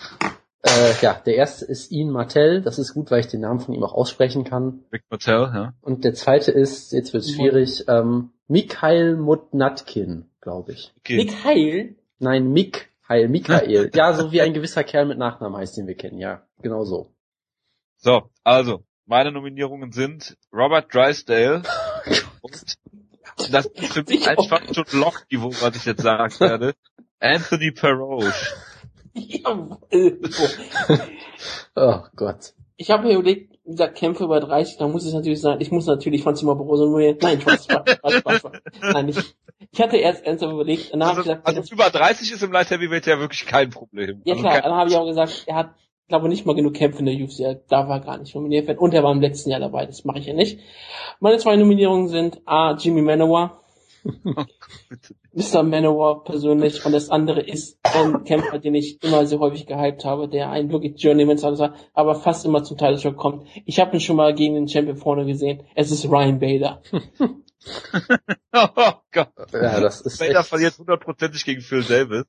Äh, 0.62 0.94
ja, 1.02 1.20
der 1.24 1.36
erste 1.36 1.66
ist 1.66 1.92
Ian 1.92 2.10
Martell. 2.10 2.62
Das 2.62 2.78
ist 2.78 2.94
gut, 2.94 3.10
weil 3.10 3.20
ich 3.20 3.28
den 3.28 3.42
Namen 3.42 3.60
von 3.60 3.74
ihm 3.74 3.82
auch 3.84 3.92
aussprechen 3.92 4.44
kann. 4.44 4.84
Rick 4.92 5.04
Martell, 5.10 5.50
ja. 5.54 5.74
Und 5.82 6.04
der 6.04 6.14
zweite 6.14 6.50
ist, 6.50 6.92
jetzt 6.92 7.12
wird 7.12 7.24
es 7.24 7.32
schwierig, 7.32 7.84
ähm, 7.88 8.30
Mikhail 8.48 9.16
Mutnatkin, 9.16 10.30
glaube 10.40 10.72
ich. 10.72 10.92
Okay. 10.98 11.16
Mikhail? 11.16 11.96
Nein, 12.18 12.50
Mikhail, 12.52 13.28
Mikhail. 13.28 13.90
ja, 13.94 14.12
so 14.14 14.32
wie 14.32 14.40
ein 14.40 14.54
gewisser 14.54 14.84
Kerl 14.84 15.06
mit 15.06 15.18
Nachnamen 15.18 15.58
heißt, 15.58 15.76
den 15.76 15.86
wir 15.86 15.94
kennen. 15.94 16.18
Ja, 16.18 16.42
genau 16.62 16.84
so. 16.84 17.12
So, 17.98 18.30
also, 18.44 18.84
meine 19.06 19.32
Nominierungen 19.32 19.92
sind 19.92 20.36
Robert 20.52 20.92
Drysdale 20.92 21.62
und 22.42 22.76
das 23.52 23.66
ist 23.66 23.92
für 23.92 24.04
mich 24.04 24.28
einfach 24.28 24.62
schon 24.72 24.84
Lochniveau, 24.92 25.50
was 25.60 25.76
ich 25.76 25.84
jetzt 25.84 26.02
sagen 26.02 26.34
werde. 26.40 26.74
Anthony 27.20 27.72
Perroche. 27.72 28.32
oh 31.74 32.00
Gott. 32.14 32.54
Ich 32.76 32.90
habe 32.90 33.08
mir 33.08 33.14
überlegt, 33.14 33.57
gesagt, 33.72 33.96
Kämpfe 33.96 34.24
über 34.24 34.40
30, 34.40 34.78
da 34.78 34.88
muss 34.88 35.04
es 35.04 35.12
natürlich 35.12 35.40
sein, 35.40 35.60
ich 35.60 35.70
muss 35.70 35.86
natürlich 35.86 36.22
von 36.22 36.34
Zimmer 36.34 36.54
Barroso 36.54 36.86
nur, 36.86 37.00
nein, 37.00 37.40
Spaß, 37.40 37.64
Spaß, 37.64 37.98
Spaß, 38.18 38.38
Spaß. 38.38 38.52
Nein, 38.92 39.08
ich, 39.08 39.18
ich 39.70 39.80
hatte 39.80 39.96
erst 39.96 40.24
ernsthaft 40.24 40.52
überlegt, 40.52 40.92
dann 40.92 41.02
also, 41.02 41.20
ich 41.20 41.26
gesagt, 41.26 41.46
also 41.46 41.74
über 41.74 41.90
30 41.90 42.32
ist 42.32 42.42
im 42.42 42.52
Light 42.52 42.70
Heavyweight 42.70 43.06
ja 43.06 43.18
wirklich 43.18 43.46
kein 43.46 43.70
Problem. 43.70 44.22
Ja 44.24 44.34
also 44.34 44.46
klar, 44.46 44.62
dann 44.62 44.72
habe 44.72 44.90
ich 44.90 44.96
auch 44.96 45.06
gesagt, 45.06 45.44
er 45.46 45.56
hat, 45.56 45.70
glaube 46.08 46.28
nicht 46.28 46.46
mal 46.46 46.54
genug 46.54 46.74
Kämpfe 46.74 47.00
in 47.00 47.06
der 47.06 47.14
UFC, 47.14 47.40
er 47.40 47.54
darf 47.54 47.88
er 47.88 48.00
gar 48.00 48.18
nicht 48.18 48.34
nominiert 48.34 48.66
werden 48.66 48.78
und 48.78 48.94
er 48.94 49.04
war 49.04 49.12
im 49.12 49.20
letzten 49.20 49.50
Jahr 49.50 49.60
dabei, 49.60 49.86
das 49.86 50.04
mache 50.04 50.18
ich 50.18 50.26
ja 50.26 50.34
nicht. 50.34 50.60
Meine 51.20 51.38
zwei 51.38 51.56
Nominierungen 51.56 52.08
sind 52.08 52.40
A, 52.46 52.74
Jimmy 52.74 53.02
Manowar, 53.02 53.62
Mr. 55.32 55.62
Manowar 55.62 56.24
persönlich 56.24 56.84
und 56.84 56.92
das 56.92 57.10
andere 57.10 57.40
ist 57.40 57.78
ein 57.82 58.24
Kämpfer, 58.24 58.58
den 58.58 58.74
ich 58.74 59.02
immer 59.02 59.26
sehr 59.26 59.38
häufig 59.38 59.66
gehypt 59.66 60.04
habe, 60.04 60.28
der 60.28 60.50
ein 60.50 60.70
wirklich 60.70 61.00
Journeyman 61.02 61.40
war, 61.40 61.74
aber 61.94 62.14
fast 62.14 62.44
immer 62.44 62.64
zum 62.64 62.78
Title 62.78 63.12
kommt. 63.14 63.46
Ich 63.64 63.80
habe 63.80 63.94
ihn 63.94 64.00
schon 64.00 64.16
mal 64.16 64.34
gegen 64.34 64.54
den 64.54 64.68
Champion 64.68 64.96
vorne 64.96 65.26
gesehen. 65.26 65.62
Es 65.74 65.90
ist 65.90 66.04
Ryan 66.06 66.38
Bader. 66.38 66.82
oh 68.52 68.92
Gott. 69.12 69.32
Ja, 69.52 69.80
das 69.80 70.00
ist 70.00 70.18
Bader 70.18 70.44
verliert 70.44 70.78
hundertprozentig 70.78 71.44
gegen 71.44 71.60
Phil 71.60 71.82
Davis. 71.82 72.24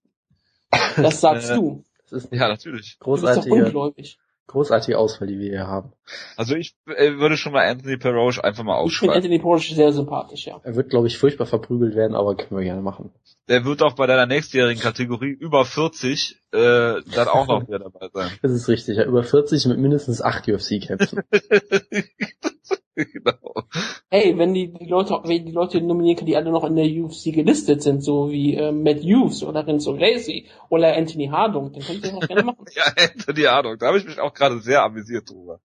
Das 0.97 1.21
sagst 1.21 1.51
äh, 1.51 1.55
du. 1.55 1.83
Das 2.09 2.25
ist 2.25 2.33
ja, 2.33 2.47
natürlich. 2.47 2.97
Großartige, 2.99 3.49
du 3.49 3.55
bist 3.55 3.75
doch 3.75 3.81
ungläubig. 3.81 4.19
Großartige 4.49 4.97
Auswahl, 4.97 5.27
die 5.27 5.38
wir 5.38 5.49
hier 5.49 5.67
haben. 5.67 5.93
Also 6.35 6.55
ich 6.55 6.76
äh, 6.88 7.13
würde 7.17 7.38
schon 7.38 7.53
mal 7.53 7.67
Anthony 7.67 7.97
Peroche 7.97 8.43
einfach 8.43 8.63
mal 8.63 8.77
aufschreiben. 8.77 8.89
Ich 8.89 8.99
finde 8.99 9.15
Anthony 9.15 9.39
Peroche 9.39 9.76
sehr 9.76 9.93
sympathisch, 9.93 10.47
ja. 10.47 10.59
Er 10.63 10.76
wird, 10.76 10.89
glaube 10.89 11.05
ich, 11.05 11.19
furchtbar 11.19 11.45
verprügelt 11.45 11.95
werden, 11.95 12.15
aber 12.15 12.35
können 12.35 12.59
wir 12.59 12.63
gerne 12.63 12.81
machen. 12.81 13.11
Der 13.47 13.63
wird 13.63 13.84
auch 13.84 13.93
bei 13.93 14.07
deiner 14.07 14.26
nächstjährigen 14.26 14.81
Kategorie 14.81 15.30
über 15.30 15.65
40 15.65 16.41
äh, 16.51 16.57
dann 16.57 17.27
auch 17.27 17.47
noch 17.47 17.67
wieder 17.67 17.77
dabei 17.77 18.09
sein. 18.11 18.31
Das 18.41 18.51
ist 18.51 18.67
richtig, 18.67 18.97
ja. 18.97 19.05
Über 19.05 19.23
40 19.23 19.67
mit 19.67 19.77
mindestens 19.77 20.19
8 20.19 20.47
UFC-Kämpfen. 20.47 21.21
genau. 23.13 23.63
Hey, 24.09 24.38
wenn 24.38 24.53
die, 24.53 24.73
die 24.73 24.85
Leute, 24.85 25.19
wenn 25.23 25.45
die 25.45 25.51
Leute 25.51 25.81
nominieren 25.81 26.17
können, 26.17 26.27
die 26.27 26.35
alle 26.35 26.51
noch 26.51 26.63
in 26.63 26.76
der 26.76 26.85
UFC 26.85 27.34
gelistet 27.34 27.81
sind, 27.81 28.03
so 28.03 28.31
wie 28.31 28.55
äh, 28.55 28.71
Matt 28.71 29.01
Hughes 29.01 29.43
oder 29.43 29.65
Renzo 29.65 29.95
Gracie 29.95 30.47
oder 30.69 30.95
Anthony 30.95 31.27
Hardung, 31.27 31.71
dann 31.71 31.84
könnt 31.84 32.03
ihr 32.05 32.11
das 32.11 32.13
auch 32.13 32.27
gerne 32.27 32.43
machen. 32.43 32.65
ja, 32.76 32.84
Anthony 32.97 33.43
Hardung, 33.43 33.77
da 33.77 33.88
habe 33.88 33.97
ich 33.97 34.05
mich 34.05 34.19
auch 34.19 34.34
gerade 34.34 34.59
sehr 34.59 34.84
amüsiert 34.84 35.30
drüber. 35.30 35.59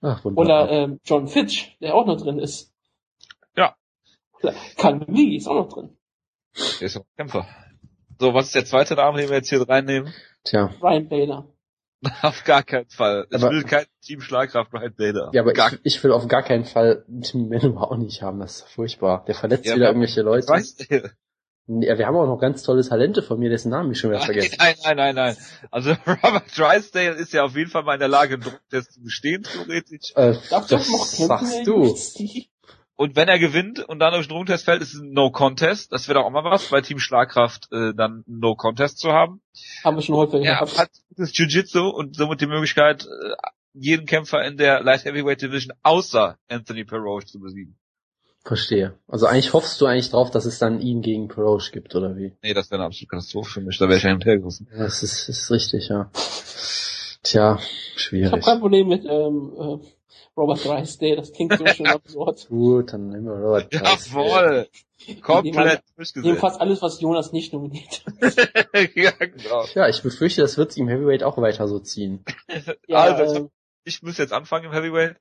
Ach, 0.00 0.24
oder 0.24 0.70
ähm, 0.70 1.00
John 1.04 1.28
Fitch, 1.28 1.76
der 1.80 1.94
auch 1.94 2.06
noch 2.06 2.20
drin 2.20 2.38
ist. 2.38 2.72
Ja. 3.56 3.74
Kann 4.76 5.00
Lee 5.08 5.36
ist 5.36 5.48
auch 5.48 5.54
noch 5.54 5.68
drin. 5.68 5.96
Der 6.80 6.86
ist 6.86 6.96
auch 6.96 7.06
Kämpfer. 7.16 7.46
So, 8.18 8.32
was 8.32 8.46
ist 8.46 8.54
der 8.54 8.64
zweite 8.64 8.94
Name, 8.94 9.18
den 9.18 9.28
wir 9.28 9.36
jetzt 9.36 9.48
hier 9.48 9.66
reinnehmen? 9.68 10.12
Tja. 10.44 10.72
Ryan 10.80 11.08
Bader. 11.08 11.53
Auf 12.22 12.44
gar 12.44 12.62
keinen 12.62 12.88
Fall. 12.88 13.26
Ich 13.30 13.36
aber, 13.36 13.50
will 13.50 13.64
kein 13.64 13.86
Team 14.02 14.20
Schlagkraft 14.20 14.72
Ryan 14.72 14.94
Bader. 14.94 15.30
Ja, 15.32 15.42
aber 15.42 15.52
ich, 15.52 15.80
ich, 15.82 16.04
will 16.04 16.12
auf 16.12 16.28
gar 16.28 16.42
keinen 16.42 16.64
Fall 16.64 17.04
Team 17.22 17.48
Menu 17.48 17.76
auch 17.78 17.96
nicht 17.96 18.22
haben. 18.22 18.40
Das 18.40 18.56
ist 18.56 18.68
furchtbar. 18.68 19.24
Der 19.26 19.34
verletzt 19.34 19.66
ja, 19.66 19.76
wieder 19.76 19.88
irgendwelche 19.88 20.22
Leute. 20.22 20.48
Weiß, 20.48 20.76
ja, 21.66 21.96
wir 21.96 22.06
haben 22.06 22.16
auch 22.16 22.26
noch 22.26 22.38
ganz 22.38 22.62
tolle 22.62 22.86
Talente 22.86 23.22
von 23.22 23.38
mir, 23.38 23.48
dessen 23.48 23.70
Namen 23.70 23.90
ich 23.90 23.98
schon 23.98 24.10
wieder 24.10 24.20
vergessen. 24.20 24.56
Nein, 24.58 24.74
nein, 24.84 24.96
nein, 24.96 25.14
nein. 25.14 25.36
Also 25.70 25.90
Robert 26.06 26.44
Drysdale 26.56 27.14
ist 27.14 27.32
ja 27.32 27.44
auf 27.44 27.56
jeden 27.56 27.70
Fall 27.70 27.84
mal 27.84 27.94
in 27.94 28.00
der 28.00 28.08
Lage, 28.08 28.38
Drucktest 28.38 28.92
zu 28.92 29.02
bestehen, 29.02 29.44
theoretisch. 29.44 30.12
Äh, 30.14 30.34
das, 30.50 30.66
das 30.66 31.16
sagst 31.16 31.66
du. 31.66 31.96
Und 32.96 33.16
wenn 33.16 33.28
er 33.28 33.38
gewinnt 33.40 33.80
und 33.80 33.98
dann 33.98 34.12
durch 34.12 34.28
den 34.28 34.36
Drucktest 34.36 34.64
fällt, 34.64 34.80
ist 34.80 34.94
es 34.94 35.00
ein 35.00 35.10
No-Contest. 35.12 35.92
Das 35.92 36.06
wäre 36.06 36.20
doch 36.20 36.26
auch 36.26 36.30
mal 36.30 36.44
was, 36.44 36.68
bei 36.68 36.80
Team 36.80 36.98
Schlagkraft 37.00 37.66
äh, 37.72 37.92
dann 37.94 38.18
ein 38.20 38.38
No-Contest 38.38 38.98
zu 38.98 39.10
haben. 39.10 39.40
Haben 39.82 39.96
wir 39.96 40.02
schon 40.02 40.14
häufig 40.14 40.44
Er 40.44 40.54
gehabt. 40.54 40.78
hat 40.78 40.90
das 41.16 41.36
Jiu-Jitsu 41.36 41.88
und 41.88 42.14
somit 42.14 42.40
die 42.40 42.46
Möglichkeit, 42.46 43.04
äh, 43.04 43.34
jeden 43.72 44.06
Kämpfer 44.06 44.44
in 44.44 44.56
der 44.56 44.82
Light 44.82 45.04
Heavyweight 45.04 45.42
Division 45.42 45.74
außer 45.82 46.38
Anthony 46.48 46.84
Peroche 46.84 47.26
zu 47.26 47.40
besiegen. 47.40 47.76
Verstehe. 48.44 48.96
Also 49.08 49.26
eigentlich 49.26 49.54
hoffst 49.54 49.80
du 49.80 49.86
eigentlich 49.86 50.10
drauf, 50.10 50.30
dass 50.30 50.44
es 50.44 50.58
dann 50.58 50.80
ihn 50.80 51.00
gegen 51.02 51.28
Peroche 51.28 51.72
gibt, 51.72 51.94
oder 51.96 52.14
wie? 52.16 52.36
Nee, 52.42 52.54
das 52.54 52.70
wäre 52.70 52.80
eine 52.80 52.86
absolute 52.86 53.08
Katastrophe 53.08 53.50
für 53.50 53.60
mich. 53.62 53.78
Da 53.78 53.88
wäre 53.88 53.96
ich 53.96 54.04
hin 54.04 54.12
und 54.14 54.24
her 54.24 54.38
gerissen. 54.38 54.68
Ja, 54.70 54.84
das 54.84 55.02
ist, 55.02 55.28
ist 55.28 55.50
richtig, 55.50 55.88
ja. 55.88 56.10
Tja, 57.22 57.58
schwierig. 57.96 58.26
Ich 58.26 58.32
habe 58.32 58.42
kein 58.42 58.60
Problem 58.60 58.86
mit 58.88 59.04
ähm, 59.06 59.52
äh, 59.58 59.78
Robert 60.36 60.64
Drysdale, 60.64 61.16
das 61.16 61.32
klingt 61.32 61.56
so 61.56 61.66
schön 61.66 61.86
absurd. 61.86 62.46
Gut, 62.48 62.92
dann 62.92 63.08
nehmen 63.08 63.26
wir 63.26 63.34
Robert 63.34 63.72
Drysdale. 63.72 64.26
Jawohl! 64.26 64.68
Komplett 65.20 65.82
durchgesetzt. 65.96 66.40
fast 66.40 66.60
alles, 66.60 66.80
was 66.80 67.00
Jonas 67.00 67.32
nicht 67.32 67.52
nominiert 67.52 68.04
ja, 68.94 69.10
genau. 69.10 69.66
Ja, 69.74 69.88
ich 69.88 70.02
befürchte, 70.02 70.40
das 70.40 70.56
wird 70.56 70.76
im 70.78 70.88
Heavyweight 70.88 71.22
auch 71.22 71.36
weiter 71.36 71.68
so 71.68 71.78
ziehen. 71.78 72.24
ja, 72.86 73.02
also, 73.02 73.50
ich 73.84 74.02
muss 74.02 74.16
jetzt 74.16 74.32
anfangen 74.32 74.66
im 74.66 74.72
Heavyweight. 74.72 75.16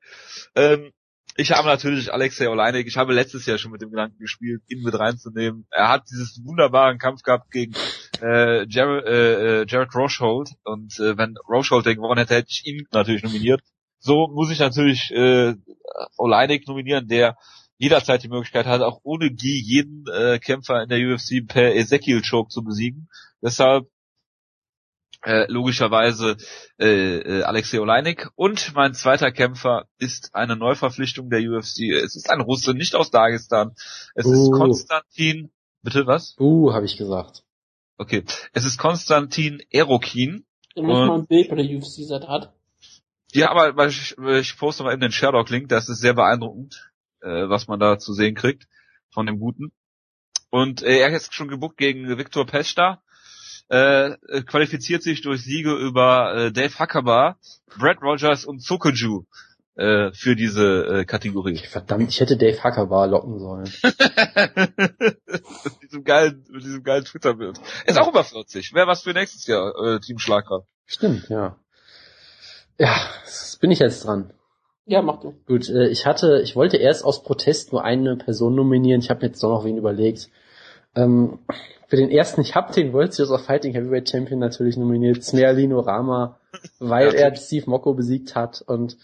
Ähm, 0.56 0.91
ich 1.35 1.52
habe 1.52 1.68
natürlich 1.68 2.14
Alexei 2.14 2.48
Oleinik, 2.48 2.88
ich 2.88 2.98
habe 2.98 3.14
letztes 3.14 3.45
Jahr 3.45 3.57
schon 3.57 3.72
mit 3.72 3.81
dem 3.81 3.90
Gedanken 3.90 4.19
gespielt, 4.19 4.61
ihn 4.68 4.84
mit 4.84 4.98
reinzunehmen. 4.98 5.65
Er 5.72 5.90
hat 5.90 6.03
dieses 6.10 6.40
wunderbaren 6.45 6.99
Kampf 6.99 7.23
gehabt 7.23 7.52
gegen 7.52 7.73
äh, 8.22 8.65
Jared, 8.68 9.06
äh, 9.06 9.61
äh 9.61 9.65
Jared 9.68 9.94
Rochold 9.95 10.52
und 10.64 10.98
äh, 10.99 11.18
wenn 11.18 11.35
Rochold 11.49 11.85
den 11.85 11.95
gewonnen 11.95 12.19
hätte, 12.19 12.35
hätte 12.35 12.49
ich 12.52 12.65
ihn 12.65 12.88
natürlich 12.91 13.23
nominiert. 13.23 13.61
So 14.05 14.27
muss 14.27 14.51
ich 14.51 14.59
natürlich 14.59 15.11
äh, 15.11 15.55
Oleinik 16.17 16.67
nominieren, 16.67 17.07
der 17.07 17.38
jederzeit 17.77 18.21
die 18.21 18.27
Möglichkeit 18.27 18.65
hat, 18.65 18.81
auch 18.81 18.99
ohne 19.03 19.31
Gi 19.31 19.61
jeden 19.61 20.05
äh, 20.07 20.39
Kämpfer 20.39 20.84
in 20.84 20.89
der 20.89 20.99
UFC 20.99 21.47
per 21.47 21.73
Ezekiel 21.73 22.21
Choke 22.21 22.49
zu 22.49 22.65
besiegen. 22.65 23.07
Deshalb 23.41 23.88
äh, 25.21 25.49
logischerweise 25.49 26.35
äh, 26.77 27.17
äh, 27.19 27.43
Alexei 27.43 27.80
Oleinik. 27.80 28.30
Und 28.35 28.75
mein 28.75 28.93
zweiter 28.93 29.31
Kämpfer 29.31 29.85
ist 29.99 30.35
eine 30.35 30.57
Neuverpflichtung 30.57 31.30
der 31.30 31.39
UFC. 31.39 31.93
Es 32.03 32.17
ist 32.17 32.30
ein 32.30 32.41
Russe, 32.41 32.73
nicht 32.73 32.95
aus 32.95 33.09
Dagestan. 33.09 33.71
Es 34.15 34.25
uh. 34.25 34.34
ist 34.34 34.51
Konstantin. 34.51 35.49
Bitte 35.81 36.07
was? 36.07 36.35
Uh, 36.38 36.73
habe 36.73 36.85
ich 36.85 36.97
gesagt. 36.97 37.43
Okay. 37.97 38.25
Es 38.51 38.65
ist 38.65 38.77
Konstantin 38.77 39.63
Erokin. 39.69 40.45
Der 40.75 40.84
muss 40.84 41.07
mal 41.07 41.19
ein 41.19 41.27
Bild 41.27 41.49
bei 41.49 41.55
der 41.55 41.65
UFC 41.65 42.03
seit 42.03 42.27
hat. 42.27 42.53
Ja, 43.34 43.51
aber 43.51 43.88
ich, 43.88 44.18
ich 44.18 44.57
poste 44.57 44.84
mal 44.84 44.93
eben 44.93 45.01
den 45.01 45.11
Sherlock-Link, 45.11 45.69
das 45.69 45.89
ist 45.89 45.99
sehr 45.99 46.14
beeindruckend, 46.14 46.91
äh, 47.22 47.49
was 47.49 47.68
man 47.68 47.80
da 47.80 47.97
zu 47.97 48.14
sehen 48.14 48.35
kriegt 48.35 48.68
von 49.10 49.26
dem 49.26 49.39
Guten. 49.39 49.72
Und 50.49 50.84
äh, 50.84 50.99
er 50.99 51.10
ist 51.10 51.34
schon 51.34 51.47
gebuckt 51.47 51.77
gegen 51.77 52.18
Viktor 52.18 52.45
Pesta, 52.45 53.01
äh, 53.69 54.11
qualifiziert 54.43 55.01
sich 55.01 55.22
durch 55.22 55.43
Siege 55.43 55.73
über 55.73 56.35
äh, 56.35 56.51
Dave 56.51 56.77
Huckabar, 56.77 57.39
Brad 57.77 58.01
Rogers 58.01 58.45
und 58.45 58.61
Sokoju 58.61 59.26
äh, 59.76 60.11
für 60.11 60.35
diese 60.35 60.85
äh, 60.85 61.05
Kategorie. 61.05 61.57
Verdammt, 61.57 62.10
ich 62.10 62.19
hätte 62.19 62.38
Dave 62.38 62.64
Huckabar 62.64 63.07
locken 63.07 63.39
sollen. 63.39 63.64
mit 65.64 65.81
diesem 65.81 66.03
geilen, 66.03 66.45
mit 66.51 66.64
diesem 66.64 66.84
geilen 66.84 67.05
Twitter-Bild. 67.05 67.60
Ist 67.88 67.97
auch 67.97 68.10
über 68.10 68.23
40. 68.23 68.73
Wäre 68.73 68.85
was 68.85 69.01
für 69.01 69.14
nächstes 69.14 69.47
Jahr, 69.47 69.73
äh, 69.84 69.99
Team 69.99 70.19
Schlagkraft. 70.19 70.68
Stimmt, 70.85 71.30
ja. 71.30 71.57
Ja, 72.77 72.95
bin 73.61 73.71
ich 73.71 73.79
jetzt 73.79 74.05
dran. 74.05 74.31
Ja, 74.85 75.01
mach 75.01 75.19
du. 75.19 75.33
Gut, 75.47 75.69
äh, 75.69 75.87
ich 75.87 76.05
hatte, 76.05 76.41
ich 76.43 76.55
wollte 76.55 76.77
erst 76.77 77.05
aus 77.05 77.23
Protest 77.23 77.71
nur 77.71 77.83
eine 77.83 78.17
Person 78.17 78.55
nominieren. 78.55 79.01
Ich 79.01 79.09
habe 79.09 79.21
mir 79.21 79.27
jetzt 79.27 79.41
doch 79.41 79.49
noch 79.49 79.63
wen 79.63 79.77
überlegt. 79.77 80.29
Ähm, 80.95 81.39
für 81.87 81.95
den 81.95 82.09
ersten, 82.09 82.41
ich 82.41 82.55
habe 82.55 82.73
den 82.73 82.91
World 82.91 83.13
Series 83.13 83.31
of 83.31 83.45
Fighting 83.45 83.73
Heavyweight 83.73 84.09
Champion 84.09 84.39
natürlich 84.39 84.77
nominiert, 84.77 85.23
Smerlino 85.23 85.79
Rama, 85.79 86.39
weil 86.79 87.13
ja, 87.13 87.21
er 87.21 87.35
Steve 87.35 87.69
Mocco 87.69 87.93
besiegt 87.93 88.35
hat. 88.35 88.61
Und 88.65 88.97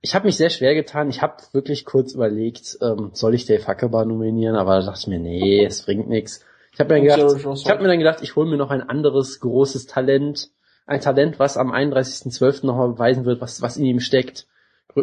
ich 0.00 0.14
habe 0.14 0.26
mich 0.26 0.36
sehr 0.36 0.50
schwer 0.50 0.74
getan. 0.74 1.10
Ich 1.10 1.20
habe 1.20 1.36
wirklich 1.52 1.84
kurz 1.84 2.14
überlegt, 2.14 2.78
ähm, 2.80 3.10
soll 3.12 3.34
ich 3.34 3.44
Dave 3.44 3.66
Huckabar 3.66 4.04
nominieren, 4.04 4.56
aber 4.56 4.80
da 4.80 4.86
dachte 4.86 5.00
ich 5.00 5.06
mir, 5.08 5.18
nee, 5.18 5.64
es 5.64 5.82
bringt 5.82 6.08
nichts. 6.08 6.44
Ich 6.72 6.80
habe 6.80 6.94
mir, 6.94 7.02
gedacht, 7.02 7.36
ich 7.36 7.70
hab 7.70 7.82
mir 7.82 7.88
dann 7.88 7.98
gedacht, 7.98 8.22
ich 8.22 8.34
hole 8.34 8.48
mir 8.48 8.56
noch 8.56 8.70
ein 8.70 8.80
anderes 8.80 9.40
großes 9.40 9.86
Talent 9.86 10.50
ein 10.92 11.00
Talent, 11.00 11.38
was 11.38 11.56
am 11.56 11.72
31.12. 11.72 12.66
nochmal 12.66 12.90
beweisen 12.90 13.24
wird, 13.24 13.40
was, 13.40 13.62
was 13.62 13.76
in 13.76 13.84
ihm 13.84 14.00
steckt. 14.00 14.46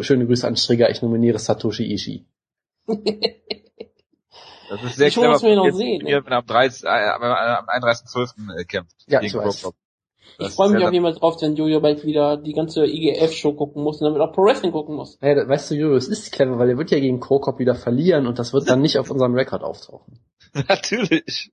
Schöne 0.01 0.27
Grüße 0.27 0.47
an 0.47 0.55
Strigger, 0.55 0.89
ich 0.89 1.01
nominiere 1.01 1.39
Satoshi 1.39 1.91
Ishii. 1.93 2.25
Das 4.69 4.83
ist 4.83 4.97
sehr 4.97 5.07
ich 5.07 5.15
clever, 5.15 5.39
mir 5.41 5.55
noch 5.55 5.71
sehen, 5.71 6.05
wenn 6.05 6.31
er 6.31 6.37
am, 6.37 6.45
30, 6.45 6.83
äh, 6.83 6.87
am 6.87 7.65
31.12. 7.65 8.59
Äh, 8.59 8.65
kämpft. 8.65 8.95
Ja, 9.07 9.19
ich 9.21 9.33
weiß. 9.33 9.71
Ich 10.37 10.49
freue 10.49 10.69
mich 10.69 10.85
auf 10.85 10.93
jeden 10.93 11.03
Fall 11.03 11.15
drauf, 11.15 11.41
wenn 11.41 11.55
Jojo 11.55 11.81
bald 11.81 12.05
wieder 12.05 12.37
die 12.37 12.53
ganze 12.53 12.85
IGF-Show 12.85 13.53
gucken 13.53 13.83
muss 13.83 13.99
und 13.99 14.05
damit 14.05 14.21
auch 14.21 14.31
Pro 14.31 14.43
Wrestling 14.43 14.71
gucken 14.71 14.95
muss. 14.95 15.17
Ja, 15.21 15.35
weißt 15.35 15.71
du, 15.71 15.75
Jojo, 15.75 15.95
es 15.95 16.07
ist 16.07 16.31
clever, 16.31 16.59
weil 16.59 16.69
er 16.69 16.77
wird 16.77 16.91
ja 16.91 16.99
gegen 16.99 17.19
Krokop 17.19 17.59
wieder 17.59 17.73
verlieren 17.75 18.27
und 18.27 18.37
das 18.37 18.53
wird 18.53 18.69
dann 18.69 18.81
nicht 18.81 18.99
auf 18.99 19.09
unserem 19.09 19.33
Rekord 19.33 19.63
auftauchen. 19.63 20.19
Natürlich. 20.67 21.51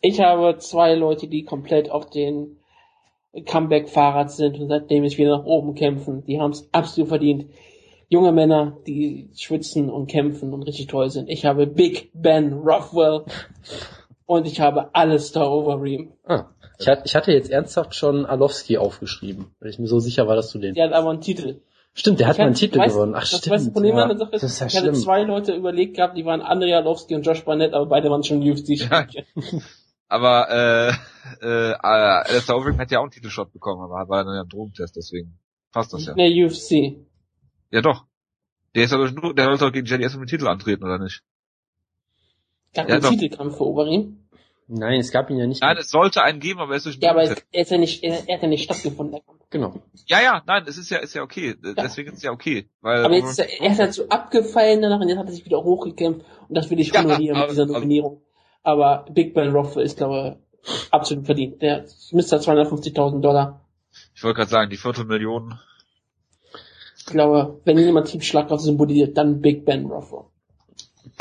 Ich 0.00 0.20
habe 0.20 0.56
zwei 0.58 0.94
Leute, 0.94 1.28
die 1.28 1.44
komplett 1.44 1.90
auf 1.90 2.10
den 2.10 2.55
Comeback-Fahrrad 3.44 4.30
sind 4.30 4.58
und 4.58 4.68
seitdem 4.68 5.04
ich 5.04 5.18
wieder 5.18 5.38
nach 5.38 5.44
oben 5.44 5.74
kämpfen. 5.74 6.24
Die 6.24 6.40
haben 6.40 6.52
es 6.52 6.68
absolut 6.72 7.08
verdient. 7.08 7.46
Junge 8.08 8.32
Männer, 8.32 8.78
die 8.86 9.30
schwitzen 9.34 9.90
und 9.90 10.06
kämpfen 10.06 10.52
und 10.52 10.62
richtig 10.62 10.86
toll 10.86 11.10
sind. 11.10 11.28
Ich 11.28 11.44
habe 11.44 11.66
Big 11.66 12.10
Ben 12.14 12.52
Rothwell 12.52 13.24
und 14.26 14.46
ich 14.46 14.60
habe 14.60 14.94
Alistair 14.94 15.50
Overeem. 15.50 16.12
Ah, 16.24 16.46
ich, 16.78 16.86
hatte, 16.86 17.02
ich 17.04 17.16
hatte 17.16 17.32
jetzt 17.32 17.50
ernsthaft 17.50 17.94
schon 17.94 18.24
Alowski 18.24 18.78
aufgeschrieben, 18.78 19.46
weil 19.58 19.70
ich 19.70 19.78
mir 19.78 19.88
so 19.88 19.98
sicher 19.98 20.28
war, 20.28 20.36
dass 20.36 20.52
du 20.52 20.58
den... 20.58 20.74
Der 20.74 20.86
hat 20.86 20.92
aber 20.92 21.10
einen 21.10 21.20
Titel. 21.20 21.60
Stimmt, 21.94 22.20
der 22.20 22.28
hat 22.28 22.36
mal 22.36 22.44
einen 22.44 22.54
Titel 22.54 22.78
weißt, 22.78 22.94
gewonnen. 22.94 23.14
Ach, 23.16 23.20
das 23.20 23.38
stimmt. 23.38 23.54
Weißt, 23.54 23.72
Problem 23.72 23.96
ja. 23.96 24.02
an 24.02 24.08
der 24.10 24.18
Sache 24.18 24.36
ist, 24.36 24.42
das 24.42 24.52
ist 24.52 24.60
ja 24.60 24.66
ich 24.66 24.76
hatte 24.76 24.88
schlimm. 24.88 25.02
zwei 25.02 25.22
Leute 25.22 25.54
überlegt 25.54 25.96
gehabt, 25.96 26.16
die 26.16 26.26
waren 26.26 26.42
Andrei 26.42 26.76
Alowski 26.76 27.14
und 27.14 27.22
Josh 27.22 27.42
Barnett, 27.44 27.72
aber 27.72 27.86
beide 27.86 28.10
waren 28.10 28.22
schon 28.22 28.42
UFC. 28.42 28.68
Ja. 28.80 29.06
Aber 30.08 30.48
äh, 30.50 30.92
äh, 31.44 31.72
Alistair 31.80 32.56
Overeem 32.56 32.78
hat 32.78 32.90
ja 32.90 32.98
auch 33.00 33.02
einen 33.02 33.10
Titelshot 33.10 33.52
bekommen, 33.52 33.82
aber 33.82 34.08
war 34.08 34.24
dann 34.24 34.34
ja 34.34 34.42
ein 34.42 34.48
Drogentest, 34.48 34.94
deswegen 34.96 35.38
passt 35.72 35.92
das 35.92 36.06
ja. 36.06 36.12
In 36.14 36.18
der 36.18 36.46
UFC. 36.46 36.96
Ja 37.70 37.80
doch. 37.82 38.04
Der 38.74 38.84
ist 38.84 38.92
aber 38.92 39.10
nur, 39.10 39.34
der 39.34 39.46
sollte 39.46 39.64
doch 39.64 39.72
gegen 39.72 39.86
Jenny 39.86 40.04
erst 40.04 40.16
mit 40.16 40.28
dem 40.28 40.38
Titel 40.38 40.46
antreten, 40.48 40.84
oder 40.84 40.98
nicht? 40.98 41.22
Gab 42.74 42.88
Ja, 42.88 42.96
einen. 42.96 43.10
Titelkampf 43.18 43.56
für 43.56 43.64
Overeem. 43.66 44.18
Nein, 44.68 44.98
es 45.00 45.10
gab 45.12 45.30
ihn 45.30 45.38
ja 45.38 45.46
nicht. 45.46 45.62
Nein, 45.62 45.76
es 45.76 45.90
sollte 45.90 46.22
einen 46.22 46.40
geben, 46.40 46.58
aber 46.60 46.72
er 46.72 46.76
ist 46.78 46.86
durch 46.86 46.96
den 46.98 47.04
Ja, 47.04 47.10
aber 47.12 47.20
Drogentest. 47.22 47.46
er 47.52 47.62
ist 47.62 47.70
ja 47.70 47.78
nicht, 47.78 48.02
er, 48.02 48.28
er 48.28 48.34
hat 48.36 48.42
ja 48.42 48.48
nicht 48.48 48.64
stattgefunden, 48.64 49.12
der 49.12 49.20
Kampf. 49.22 49.40
Genau. 49.48 49.74
Ja, 50.06 50.20
ja, 50.20 50.42
nein, 50.46 50.64
es 50.66 50.76
ist 50.76 50.90
ja, 50.90 50.98
ist 50.98 51.14
ja 51.14 51.22
okay. 51.22 51.54
Deswegen 51.62 52.10
ist 52.10 52.16
es 52.18 52.22
ja 52.24 52.32
okay. 52.32 52.68
Weil 52.80 53.04
Aber 53.04 53.14
jetzt 53.14 53.30
ist 53.30 53.38
er, 53.38 53.60
er 53.62 53.72
ist 53.72 53.78
halt 53.78 53.94
so 53.94 54.08
abgefallen 54.08 54.82
danach 54.82 55.00
und 55.00 55.08
jetzt 55.08 55.18
hat 55.18 55.26
er 55.26 55.32
sich 55.32 55.44
wieder 55.44 55.62
hochgekämpft 55.62 56.26
und 56.48 56.54
das 56.54 56.68
will 56.70 56.80
ich 56.80 56.92
Ja, 56.92 57.02
honorieren 57.04 57.36
aber- 57.36 57.46
mit 57.46 57.50
dieser 57.52 57.62
aber- 57.62 57.72
Nominierung. 57.74 58.22
Aber 58.66 59.04
Big 59.12 59.32
Ben 59.32 59.52
Rothwell 59.54 59.84
ist, 59.84 59.96
glaube 59.96 60.38
ich, 60.64 60.74
absolut 60.90 61.24
verdient. 61.24 61.62
Der 61.62 61.84
Mr. 62.10 62.38
250.000 62.40 63.20
Dollar. 63.20 63.60
ich 64.12 64.24
wollte 64.24 64.38
gerade 64.38 64.50
sagen, 64.50 64.70
die 64.70 64.76
Viertelmillion. 64.76 65.60
Ich 66.98 67.06
glaube, 67.06 67.60
wenn 67.64 67.78
jemand 67.78 68.08
Team 68.08 68.20
Schlagkraft 68.22 68.64
symbolisiert, 68.64 69.16
dann 69.16 69.40
Big 69.40 69.64
Ben 69.64 69.86
Rothwell. 69.86 70.24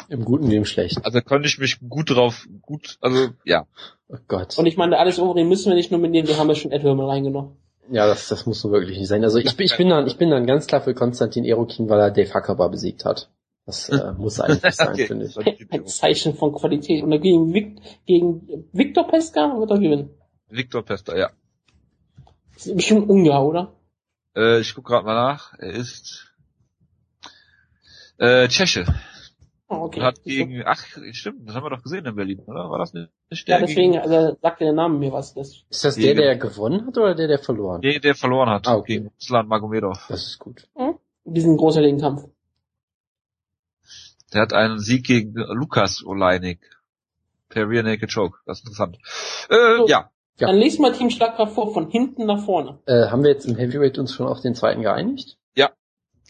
Im 0.10 0.26
Guten 0.26 0.50
wie 0.50 0.56
im 0.56 0.66
Schlechten. 0.66 1.04
Also 1.06 1.22
konnte 1.22 1.48
ich 1.48 1.60
mich 1.60 1.78
gut 1.88 2.10
drauf, 2.10 2.48
gut, 2.64 2.98
also 3.02 3.30
ja. 3.44 3.68
Oh 4.10 4.18
Gott. 4.28 4.58
Und 4.58 4.66
ich 4.66 4.78
meine, 4.78 4.98
alles 4.98 5.20
Overeem 5.20 5.48
müssen 5.48 5.70
wir 5.70 5.76
nicht 5.76 5.92
nominieren, 5.92 6.28
wir 6.28 6.38
haben 6.38 6.50
ja 6.50 6.56
schon 6.56 6.72
Ed 6.72 6.82
Herman 6.82 7.06
reingenommen. 7.06 7.52
Ja, 7.92 8.08
das, 8.08 8.28
das 8.28 8.48
muss 8.48 8.60
so 8.62 8.72
wirklich 8.72 8.98
nicht 8.98 9.08
sein. 9.08 9.24
Also 9.24 9.38
ich, 9.38 9.56
bin- 9.56 9.66
ich 9.68 9.78
bin 9.78 9.90
dann, 9.90 10.08
ich 10.08 10.18
bin 10.18 10.32
dann 10.32 10.48
ganz 10.48 10.66
klar 10.66 10.82
für 10.82 10.96
Konstantin 10.96 11.46
Erokin, 11.46 11.88
weil 11.90 12.00
er 12.00 12.10
Dave 12.10 12.34
Huckabee 12.34 12.70
besiegt 12.70 13.06
hat. 13.06 13.30
Das 13.66 13.90
äh, 13.90 14.14
muss 14.14 14.40
eigentlich 14.40 14.76
sein, 14.76 14.88
Okay. 14.94 15.08
finde 15.08 15.26
ich. 15.26 15.72
Ein 15.72 15.88
Zeichen 15.88 16.36
von 16.36 16.54
Qualität. 16.54 17.04
Und 17.04 17.20
gegen, 17.22 17.54
Vic, 17.54 17.78
gegen 18.06 18.68
Victor 18.72 19.08
Pesca 19.08 19.58
wird 19.60 19.72
er 19.72 19.80
gewinnen. 19.80 20.10
Victor 20.50 20.84
Pester, 20.84 21.18
ja. 21.18 21.32
Das 22.54 22.68
ist 22.68 22.76
bestimmt 22.76 23.10
Ungar, 23.10 23.44
oder? 23.46 23.74
Äh, 24.36 24.60
ich 24.60 24.76
guck 24.76 24.86
gerade 24.86 25.06
mal 25.06 25.16
nach. 25.16 25.54
Er 25.58 25.72
ist 25.72 26.32
äh, 28.18 28.48
Tscheche. 28.48 28.86
Oh, 29.68 29.86
okay. 29.86 30.00
Hat 30.02 30.24
gegen, 30.24 30.62
ach, 30.64 30.86
stimmt, 31.12 31.48
das 31.50 31.56
haben 31.56 31.64
wir 31.66 31.72
doch 31.72 31.82
gesehen 31.82 32.06
in 32.06 32.16
Berlin, 32.16 32.40
oder? 32.46 32.70
War 32.70 32.78
das 32.78 32.94
nicht 32.94 33.10
ja, 33.48 33.58
der 33.58 33.66
deswegen, 33.68 33.94
gegen, 33.94 34.04
also 34.04 34.38
sagt 34.40 34.62
der 34.62 34.74
Name 34.74 35.00
mir 35.00 35.12
was. 35.12 35.34
Das, 35.34 35.64
Ist 35.68 35.84
das 35.84 35.96
der, 35.96 36.14
der 36.14 36.36
gewonnen 36.38 36.86
hat 36.86 36.96
oder 37.00 37.16
der, 37.16 37.28
der 37.28 37.40
verloren? 37.40 37.82
nee, 37.82 37.98
der 38.00 38.14
verloren 38.14 38.50
hat 38.50 38.68
Ah, 38.68 38.76
okay. 38.76 38.98
gegen 39.00 39.08
Ruslan 39.08 39.48
Magomedov. 39.48 40.06
Das 40.08 40.28
ist 40.28 40.40
gut. 40.40 40.70
diesen 41.24 41.58
großartigen 41.58 42.00
Kampf. 42.00 42.26
Der 44.34 44.42
hat 44.42 44.54
einen 44.54 44.80
Sieg 44.80 45.06
gegen 45.06 45.34
Lukas 45.36 46.04
Oleinik. 46.06 46.60
Per 47.50 47.70
Rear 47.70 47.84
Naked 47.84 48.12
Choke. 48.14 48.40
Das 48.46 48.60
ist 48.60 48.66
interessant. 48.66 48.98
Äh, 49.50 49.78
So. 49.78 49.88
ja. 49.88 50.10
Ja. 50.38 50.48
Dann 50.48 50.58
liest 50.58 50.80
mal 50.82 50.92
Team 50.92 51.10
Schlagkraft 51.10 51.54
vor, 51.56 51.74
von 51.74 51.90
hinten 51.90 52.26
nach 52.26 52.44
vorne. 52.44 52.80
Äh, 52.88 53.08
haben 53.08 53.24
wir 53.24 53.32
jetzt 53.32 53.46
im 53.46 53.56
Heavyweight 53.56 53.98
uns 53.98 54.14
schon 54.14 54.28
auf 54.28 54.42
den 54.42 54.54
zweiten 54.54 54.82
geeinigt? 54.82 55.38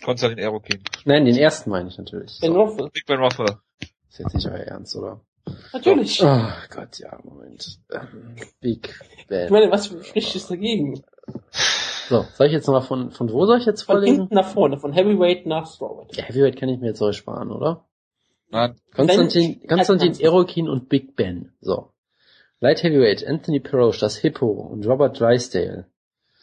Konstantin 0.04 0.40
Aerokin. 0.40 0.84
Nein, 1.06 1.24
den 1.26 1.38
ersten 1.38 1.70
meine 1.70 1.88
ich 1.88 1.98
natürlich. 1.98 2.40
Ben 2.42 2.52
So. 2.52 2.62
Rothwell. 2.62 2.90
Big 2.92 3.06
Ben 3.06 3.18
Rothwell. 3.18 3.58
Ist 4.10 4.20
jetzt 4.20 4.34
nicht 4.36 4.46
euer 4.46 4.56
Ernst, 4.60 4.94
oder? 4.98 5.22
Natürlich. 5.72 6.22
Oh 6.22 6.48
Gott, 6.70 7.00
ja, 7.00 7.18
Moment. 7.24 7.80
Ähm, 7.92 8.36
Big 8.60 8.94
Ich 9.18 9.28
Ben. 9.28 9.52
meine, 9.52 9.72
was 9.72 9.88
spricht 9.88 10.36
es 10.36 10.48
dagegen? 10.48 11.02
So, 12.10 12.26
soll 12.34 12.48
ich 12.48 12.54
jetzt 12.54 12.68
nochmal 12.68 12.82
von, 12.84 13.12
von 13.12 13.32
wo 13.32 13.46
soll 13.46 13.60
ich 13.60 13.66
jetzt 13.66 13.84
Von 13.84 13.96
vorlesen? 13.96 14.16
hinten 14.22 14.36
nach 14.36 14.48
vorne, 14.48 14.78
von 14.80 14.92
Heavyweight 14.94 15.46
nach 15.46 15.66
Strawweight. 15.68 16.16
Ja, 16.16 16.24
Heavyweight 16.26 16.58
kann 16.60 16.70
ich 16.70 16.80
mir 16.80 16.88
jetzt 16.88 17.02
euch 17.02 17.18
sparen, 17.18 17.52
oder? 17.52 17.86
Nein. 18.50 18.76
Konstantin, 18.96 19.60
Wenn- 19.62 19.68
Konstantin. 19.70 20.20
Erokin 20.20 20.70
und 20.70 20.88
Big 20.90 21.16
Ben. 21.16 21.54
So. 21.62 21.90
Light 22.60 22.84
Heavyweight, 22.84 23.26
Anthony 23.26 23.60
Peroche, 23.60 24.00
das 24.00 24.18
Hippo 24.18 24.48
und 24.48 24.86
Robert 24.88 25.20
Drysdale. 25.20 25.88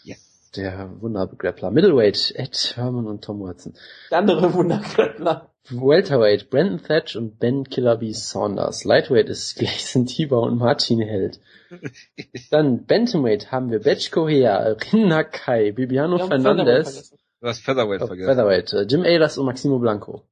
Yes. 0.05 0.51
Der 0.57 0.91
Wundergrappler. 1.01 1.71
Middleweight, 1.71 2.33
Ed 2.37 2.73
Herman 2.77 3.07
und 3.07 3.23
Tom 3.25 3.41
Watson. 3.41 3.75
Der 4.11 4.19
andere 4.19 4.53
Wunderkörper. 4.53 5.52
Welterweight, 5.71 6.51
Brandon 6.51 6.83
Thatch 6.83 7.17
und 7.17 7.39
Ben 7.39 7.65
Killer 7.65 7.97
B. 7.97 8.13
Saunders. 8.13 8.85
Lightweight 8.85 9.29
ist 9.29 9.55
Gleison 9.59 10.07
Tiber 10.07 10.41
und 10.43 10.59
Martin 10.59 11.01
Held. 11.01 11.41
Dann 12.51 12.85
Bantamweight 12.85 13.51
haben 13.51 13.71
wir 13.71 13.81
Betch 13.81 14.11
Correa, 14.11 14.77
Rin 14.93 15.09
Nakai, 15.09 15.73
Bibiano 15.73 16.19
Fernandez, 16.19 16.93
vergessen. 16.93 17.19
Du 17.41 17.49
hast 17.49 17.61
Featherweight 17.65 18.03
Oh, 18.03 18.07
vergessen. 18.09 18.29
Featherweight, 18.29 18.73
äh, 18.73 18.83
Jim 18.83 19.03
Ayers 19.03 19.39
und 19.39 19.47
Maximo 19.47 19.79
Blanco. 19.79 20.23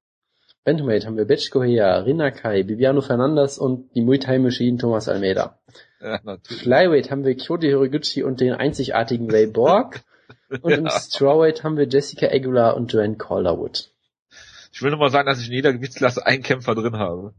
Bantamweight 0.65 1.07
haben 1.07 1.17
wir 1.17 1.25
Betch 1.25 1.51
Correa, 1.51 2.01
Rinakai, 2.01 2.63
Bibiano 2.65 3.01
Fernandes 3.01 3.57
und 3.59 3.95
die 3.95 4.03
Muay 4.03 4.19
Thai 4.19 4.39
Machine 4.39 4.79
Thomas 4.79 5.09
Almeida. 5.09 5.59
Ja. 6.03 6.19
Flyweight 6.45 7.11
haben 7.11 7.27
wir 7.27 7.37
Kyoto 7.37 7.67
Horiguchi 7.67 8.23
und 8.23 8.41
den 8.41 8.55
einzigartigen 8.55 9.31
Ray 9.31 9.47
Borg. 9.47 10.01
Und 10.63 10.73
im 10.73 10.87
Ja. 10.87 10.99
Strawweight 10.99 11.63
haben 11.63 11.77
wir 11.77 11.87
Jessica 11.87 12.27
Aguilar 12.29 12.75
und 12.77 12.91
Joanne 12.91 13.17
Calderwood. 13.17 13.90
Ich 14.73 14.83
will 14.83 14.91
nur 14.91 15.01
mal 15.01 15.11
sagen, 15.11 15.27
dass 15.27 15.41
ich 15.41 15.49
in 15.49 15.55
jeder 15.55 15.73
Gewichtsklasse 15.73 16.25
einen 16.25 16.43
Kämpfer 16.43 16.75
drin 16.75 16.97
habe. 16.97 17.35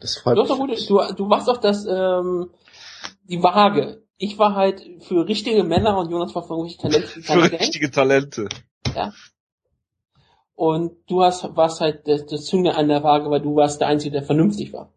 Das 0.00 0.16
freut 0.16 0.36
doch 0.38 0.48
mich. 0.66 0.88
gut, 0.88 0.90
du, 0.90 1.14
du 1.14 1.30
warst 1.30 1.48
doch 1.48 1.58
das, 1.58 1.86
ähm, 1.86 2.50
die 3.24 3.42
Waage. 3.42 4.02
Ich 4.16 4.38
war 4.38 4.54
halt 4.54 4.82
für 5.00 5.26
richtige 5.26 5.64
Männer 5.64 5.98
und 5.98 6.10
Jonas 6.10 6.34
war 6.34 6.42
für 6.42 6.54
irgendwelche 6.54 6.78
Talente. 6.78 7.08
Für 7.22 7.52
richtige 7.60 7.90
Talente. 7.90 8.48
Und 10.54 10.92
du 11.08 11.22
hast, 11.22 11.56
warst 11.56 11.80
halt 11.80 12.06
das, 12.06 12.26
das 12.26 12.44
Zünge 12.44 12.76
an 12.76 12.88
der 12.88 13.02
Waage, 13.02 13.30
weil 13.30 13.40
du 13.40 13.56
warst 13.56 13.80
der 13.80 13.88
Einzige, 13.88 14.12
der 14.12 14.22
vernünftig 14.22 14.72
war. 14.72 14.92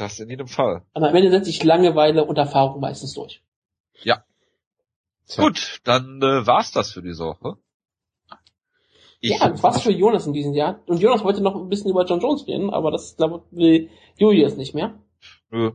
Das 0.00 0.18
in 0.18 0.30
jedem 0.30 0.48
Fall. 0.48 0.82
Aber 0.94 1.10
am 1.10 1.14
Ende 1.14 1.30
setzt 1.30 1.44
sich 1.44 1.62
Langeweile 1.62 2.24
und 2.24 2.38
Erfahrung 2.38 2.80
meistens 2.80 3.12
durch. 3.12 3.42
Tja. 4.00 4.24
Gut, 5.36 5.80
dann 5.84 6.22
äh, 6.22 6.46
war's 6.46 6.72
das 6.72 6.92
für 6.92 7.02
diese 7.02 7.24
Woche. 7.24 7.58
Ich, 9.20 9.38
ja, 9.38 9.48
das 9.48 9.62
war's 9.62 9.82
für 9.82 9.92
Jonas 9.92 10.26
in 10.26 10.32
diesem 10.32 10.54
Jahr. 10.54 10.80
Und 10.86 11.00
Jonas 11.00 11.22
wollte 11.22 11.42
noch 11.42 11.54
ein 11.54 11.68
bisschen 11.68 11.90
über 11.90 12.06
John 12.06 12.20
Jones 12.20 12.46
reden, 12.46 12.70
aber 12.70 12.90
das, 12.90 13.16
glaube 13.16 13.42
ich, 13.50 13.58
will 13.58 13.90
Julius 14.16 14.56
nicht 14.56 14.74
mehr. 14.74 14.98
Nö. 15.50 15.72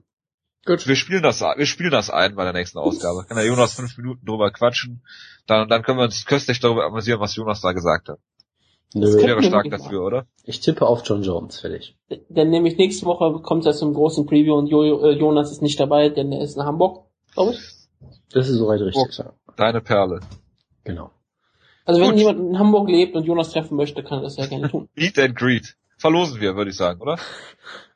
Gut. 0.65 0.87
Wir 0.87 0.95
spielen 0.95 1.21
das, 1.21 1.41
wir 1.41 1.65
spielen 1.67 1.91
das 1.91 2.09
ein 2.09 2.35
bei 2.35 2.43
der 2.43 2.53
nächsten 2.53 2.79
Ausgabe. 2.79 3.23
Kann 3.27 3.37
der 3.37 3.45
Jonas 3.45 3.73
fünf 3.73 3.95
Minuten 3.97 4.25
drüber 4.25 4.51
quatschen. 4.51 5.03
Dann, 5.45 5.69
dann 5.69 5.83
können 5.83 5.99
wir 5.99 6.05
uns 6.05 6.25
köstlich 6.25 6.59
darüber 6.59 6.85
amüsieren, 6.85 7.19
was 7.19 7.35
Jonas 7.35 7.61
da 7.61 7.71
gesagt 7.71 8.09
hat. 8.09 8.17
Ich 8.89 9.01
Nö. 9.01 9.21
Ja. 9.21 9.27
wäre 9.27 9.43
stark 9.43 9.69
dafür, 9.69 10.03
oder? 10.03 10.25
Ich 10.43 10.61
tippe 10.61 10.87
auf 10.87 11.03
John 11.05 11.21
Jones, 11.21 11.59
fertig. 11.59 11.95
Denn 12.29 12.49
nämlich 12.49 12.77
nächste 12.77 13.05
Woche 13.05 13.41
kommt 13.41 13.65
es 13.67 13.77
zum 13.77 13.93
großen 13.93 14.25
Preview 14.25 14.55
und 14.55 14.67
jo 14.67 15.03
äh, 15.03 15.11
Jonas 15.11 15.51
ist 15.51 15.61
nicht 15.61 15.79
dabei, 15.79 16.09
denn 16.09 16.31
er 16.31 16.41
ist 16.41 16.55
in 16.55 16.63
Hamburg, 16.63 17.05
glaube 17.33 17.51
ich. 17.51 17.59
Das 18.31 18.49
ist 18.49 18.57
soweit 18.57 18.81
richtig, 18.81 19.17
ja. 19.17 19.33
Deine 19.55 19.81
Perle. 19.81 20.21
Genau. 20.83 21.11
Also 21.85 22.01
wenn 22.01 22.09
Gut. 22.11 22.19
jemand 22.19 22.39
in 22.39 22.59
Hamburg 22.59 22.89
lebt 22.89 23.15
und 23.15 23.23
Jonas 23.25 23.51
treffen 23.51 23.75
möchte, 23.77 24.03
kann 24.03 24.19
er 24.19 24.23
das 24.23 24.35
sehr 24.35 24.47
gerne 24.47 24.69
tun. 24.69 24.89
Meet 24.95 25.19
and 25.19 25.35
Greet. 25.35 25.75
Verlosen 25.97 26.41
wir, 26.41 26.55
würde 26.57 26.71
ich 26.71 26.75
sagen, 26.75 26.99
oder? 27.01 27.17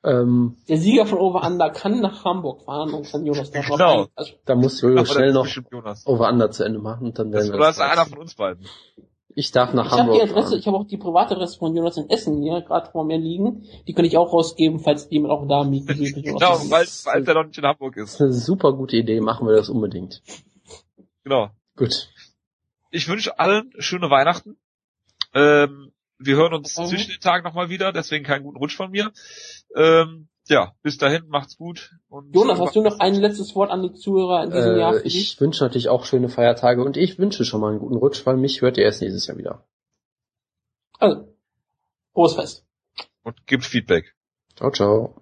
Ähm, 0.05 0.55
Der 0.69 0.77
Sieger 0.77 1.05
von 1.05 1.17
Over 1.17 1.45
Under 1.45 1.69
kann 1.69 1.99
nach 1.99 2.23
Hamburg 2.23 2.61
fahren 2.63 2.93
und 2.93 3.11
kann 3.11 3.25
Jonas 3.25 3.51
dort 3.51 3.65
Genau. 3.65 4.07
also, 4.15 4.31
da 4.45 4.55
muss 4.55 4.79
Jojo 4.79 5.03
schnell 5.03 5.33
das 5.33 5.57
noch 5.57 5.63
Jonas. 5.71 6.07
Over-Under 6.07 6.49
zu 6.49 6.63
Ende 6.63 6.79
machen 6.79 7.07
und 7.07 7.19
dann 7.19 7.31
Das, 7.31 7.41
werden 7.49 7.53
wir 7.53 7.55
oder 7.59 7.67
das 7.67 7.75
ist 7.75 7.81
einer 7.81 8.05
von 8.05 8.19
uns 8.19 8.35
beiden. 8.35 8.65
Ich 9.35 9.51
darf 9.51 9.73
nach 9.73 9.87
Ich 9.87 9.91
habe 9.91 10.01
Hamburg 10.03 10.15
die 10.15 10.21
Adresse, 10.29 10.47
fahren. 10.49 10.59
ich 10.59 10.67
habe 10.67 10.77
auch 10.77 10.87
die 10.87 10.97
private 10.97 11.35
Adresse 11.35 11.57
von 11.59 11.75
Jonas 11.75 11.97
in 11.97 12.09
Essen 12.09 12.41
hier 12.41 12.61
gerade 12.61 12.89
vor 12.89 13.03
mir 13.03 13.17
liegen. 13.17 13.63
Die 13.87 13.93
kann 13.93 14.05
ich 14.05 14.15
auch 14.17 14.31
rausgeben, 14.31 14.79
falls 14.79 15.07
jemand 15.09 15.33
auch 15.33 15.45
da 15.47 15.65
mieten 15.65 15.89
will. 15.99 16.13
Genau, 16.23 16.39
weil, 16.69 16.85
weil 17.03 17.27
er 17.27 17.33
noch 17.33 17.43
nicht 17.45 17.57
in 17.57 17.65
Hamburg 17.65 17.95
Das 17.95 18.05
ist. 18.11 18.13
ist 18.15 18.21
eine 18.21 18.31
super 18.33 18.71
gute 18.73 18.95
Idee, 18.95 19.19
machen 19.19 19.45
wir 19.45 19.55
das 19.55 19.67
unbedingt. 19.69 20.21
Genau. 21.25 21.49
Gut. 21.75 22.09
Ich 22.89 23.07
wünsche 23.07 23.39
allen 23.39 23.71
schöne 23.79 24.09
Weihnachten. 24.09 24.57
Ähm, 25.33 25.91
wir 26.17 26.35
hören 26.35 26.53
uns 26.53 26.77
Mhm. 26.77 26.85
zwischen 26.85 27.11
den 27.11 27.19
Tagen 27.21 27.43
nochmal 27.43 27.69
wieder, 27.69 27.91
deswegen 27.93 28.25
keinen 28.25 28.43
guten 28.43 28.57
Rutsch 28.57 28.75
von 28.75 28.91
mir. 28.91 29.11
Ähm, 29.75 30.27
ja, 30.47 30.73
bis 30.81 30.97
dahin, 30.97 31.27
macht's 31.27 31.57
gut. 31.57 31.91
Und 32.09 32.35
Jonas, 32.35 32.59
hast 32.59 32.75
du 32.75 32.81
noch 32.81 32.99
ein 32.99 33.13
letztes 33.15 33.53
Wort 33.55 33.69
an 33.69 33.83
die 33.83 33.93
Zuhörer 33.93 34.43
in 34.43 34.49
diesem 34.51 34.75
äh, 34.75 34.79
Jahr? 34.79 35.05
Ich 35.05 35.39
wünsche 35.39 35.63
natürlich 35.63 35.89
auch 35.89 36.05
schöne 36.05 36.27
Feiertage 36.29 36.83
und 36.83 36.97
ich 36.97 37.19
wünsche 37.19 37.45
schon 37.45 37.61
mal 37.61 37.69
einen 37.69 37.79
guten 37.79 37.95
Rutsch, 37.97 38.25
weil 38.25 38.37
mich 38.37 38.61
hört 38.61 38.77
ihr 38.77 38.85
erst 38.85 39.01
nächstes 39.01 39.27
Jahr 39.27 39.37
wieder. 39.37 39.67
Also, 40.97 41.33
frohes 42.13 42.33
Fest. 42.33 42.65
Und 43.23 43.45
gibt 43.45 43.63
Feedback. 43.65 44.15
Ciao, 44.55 44.71
ciao. 44.71 45.21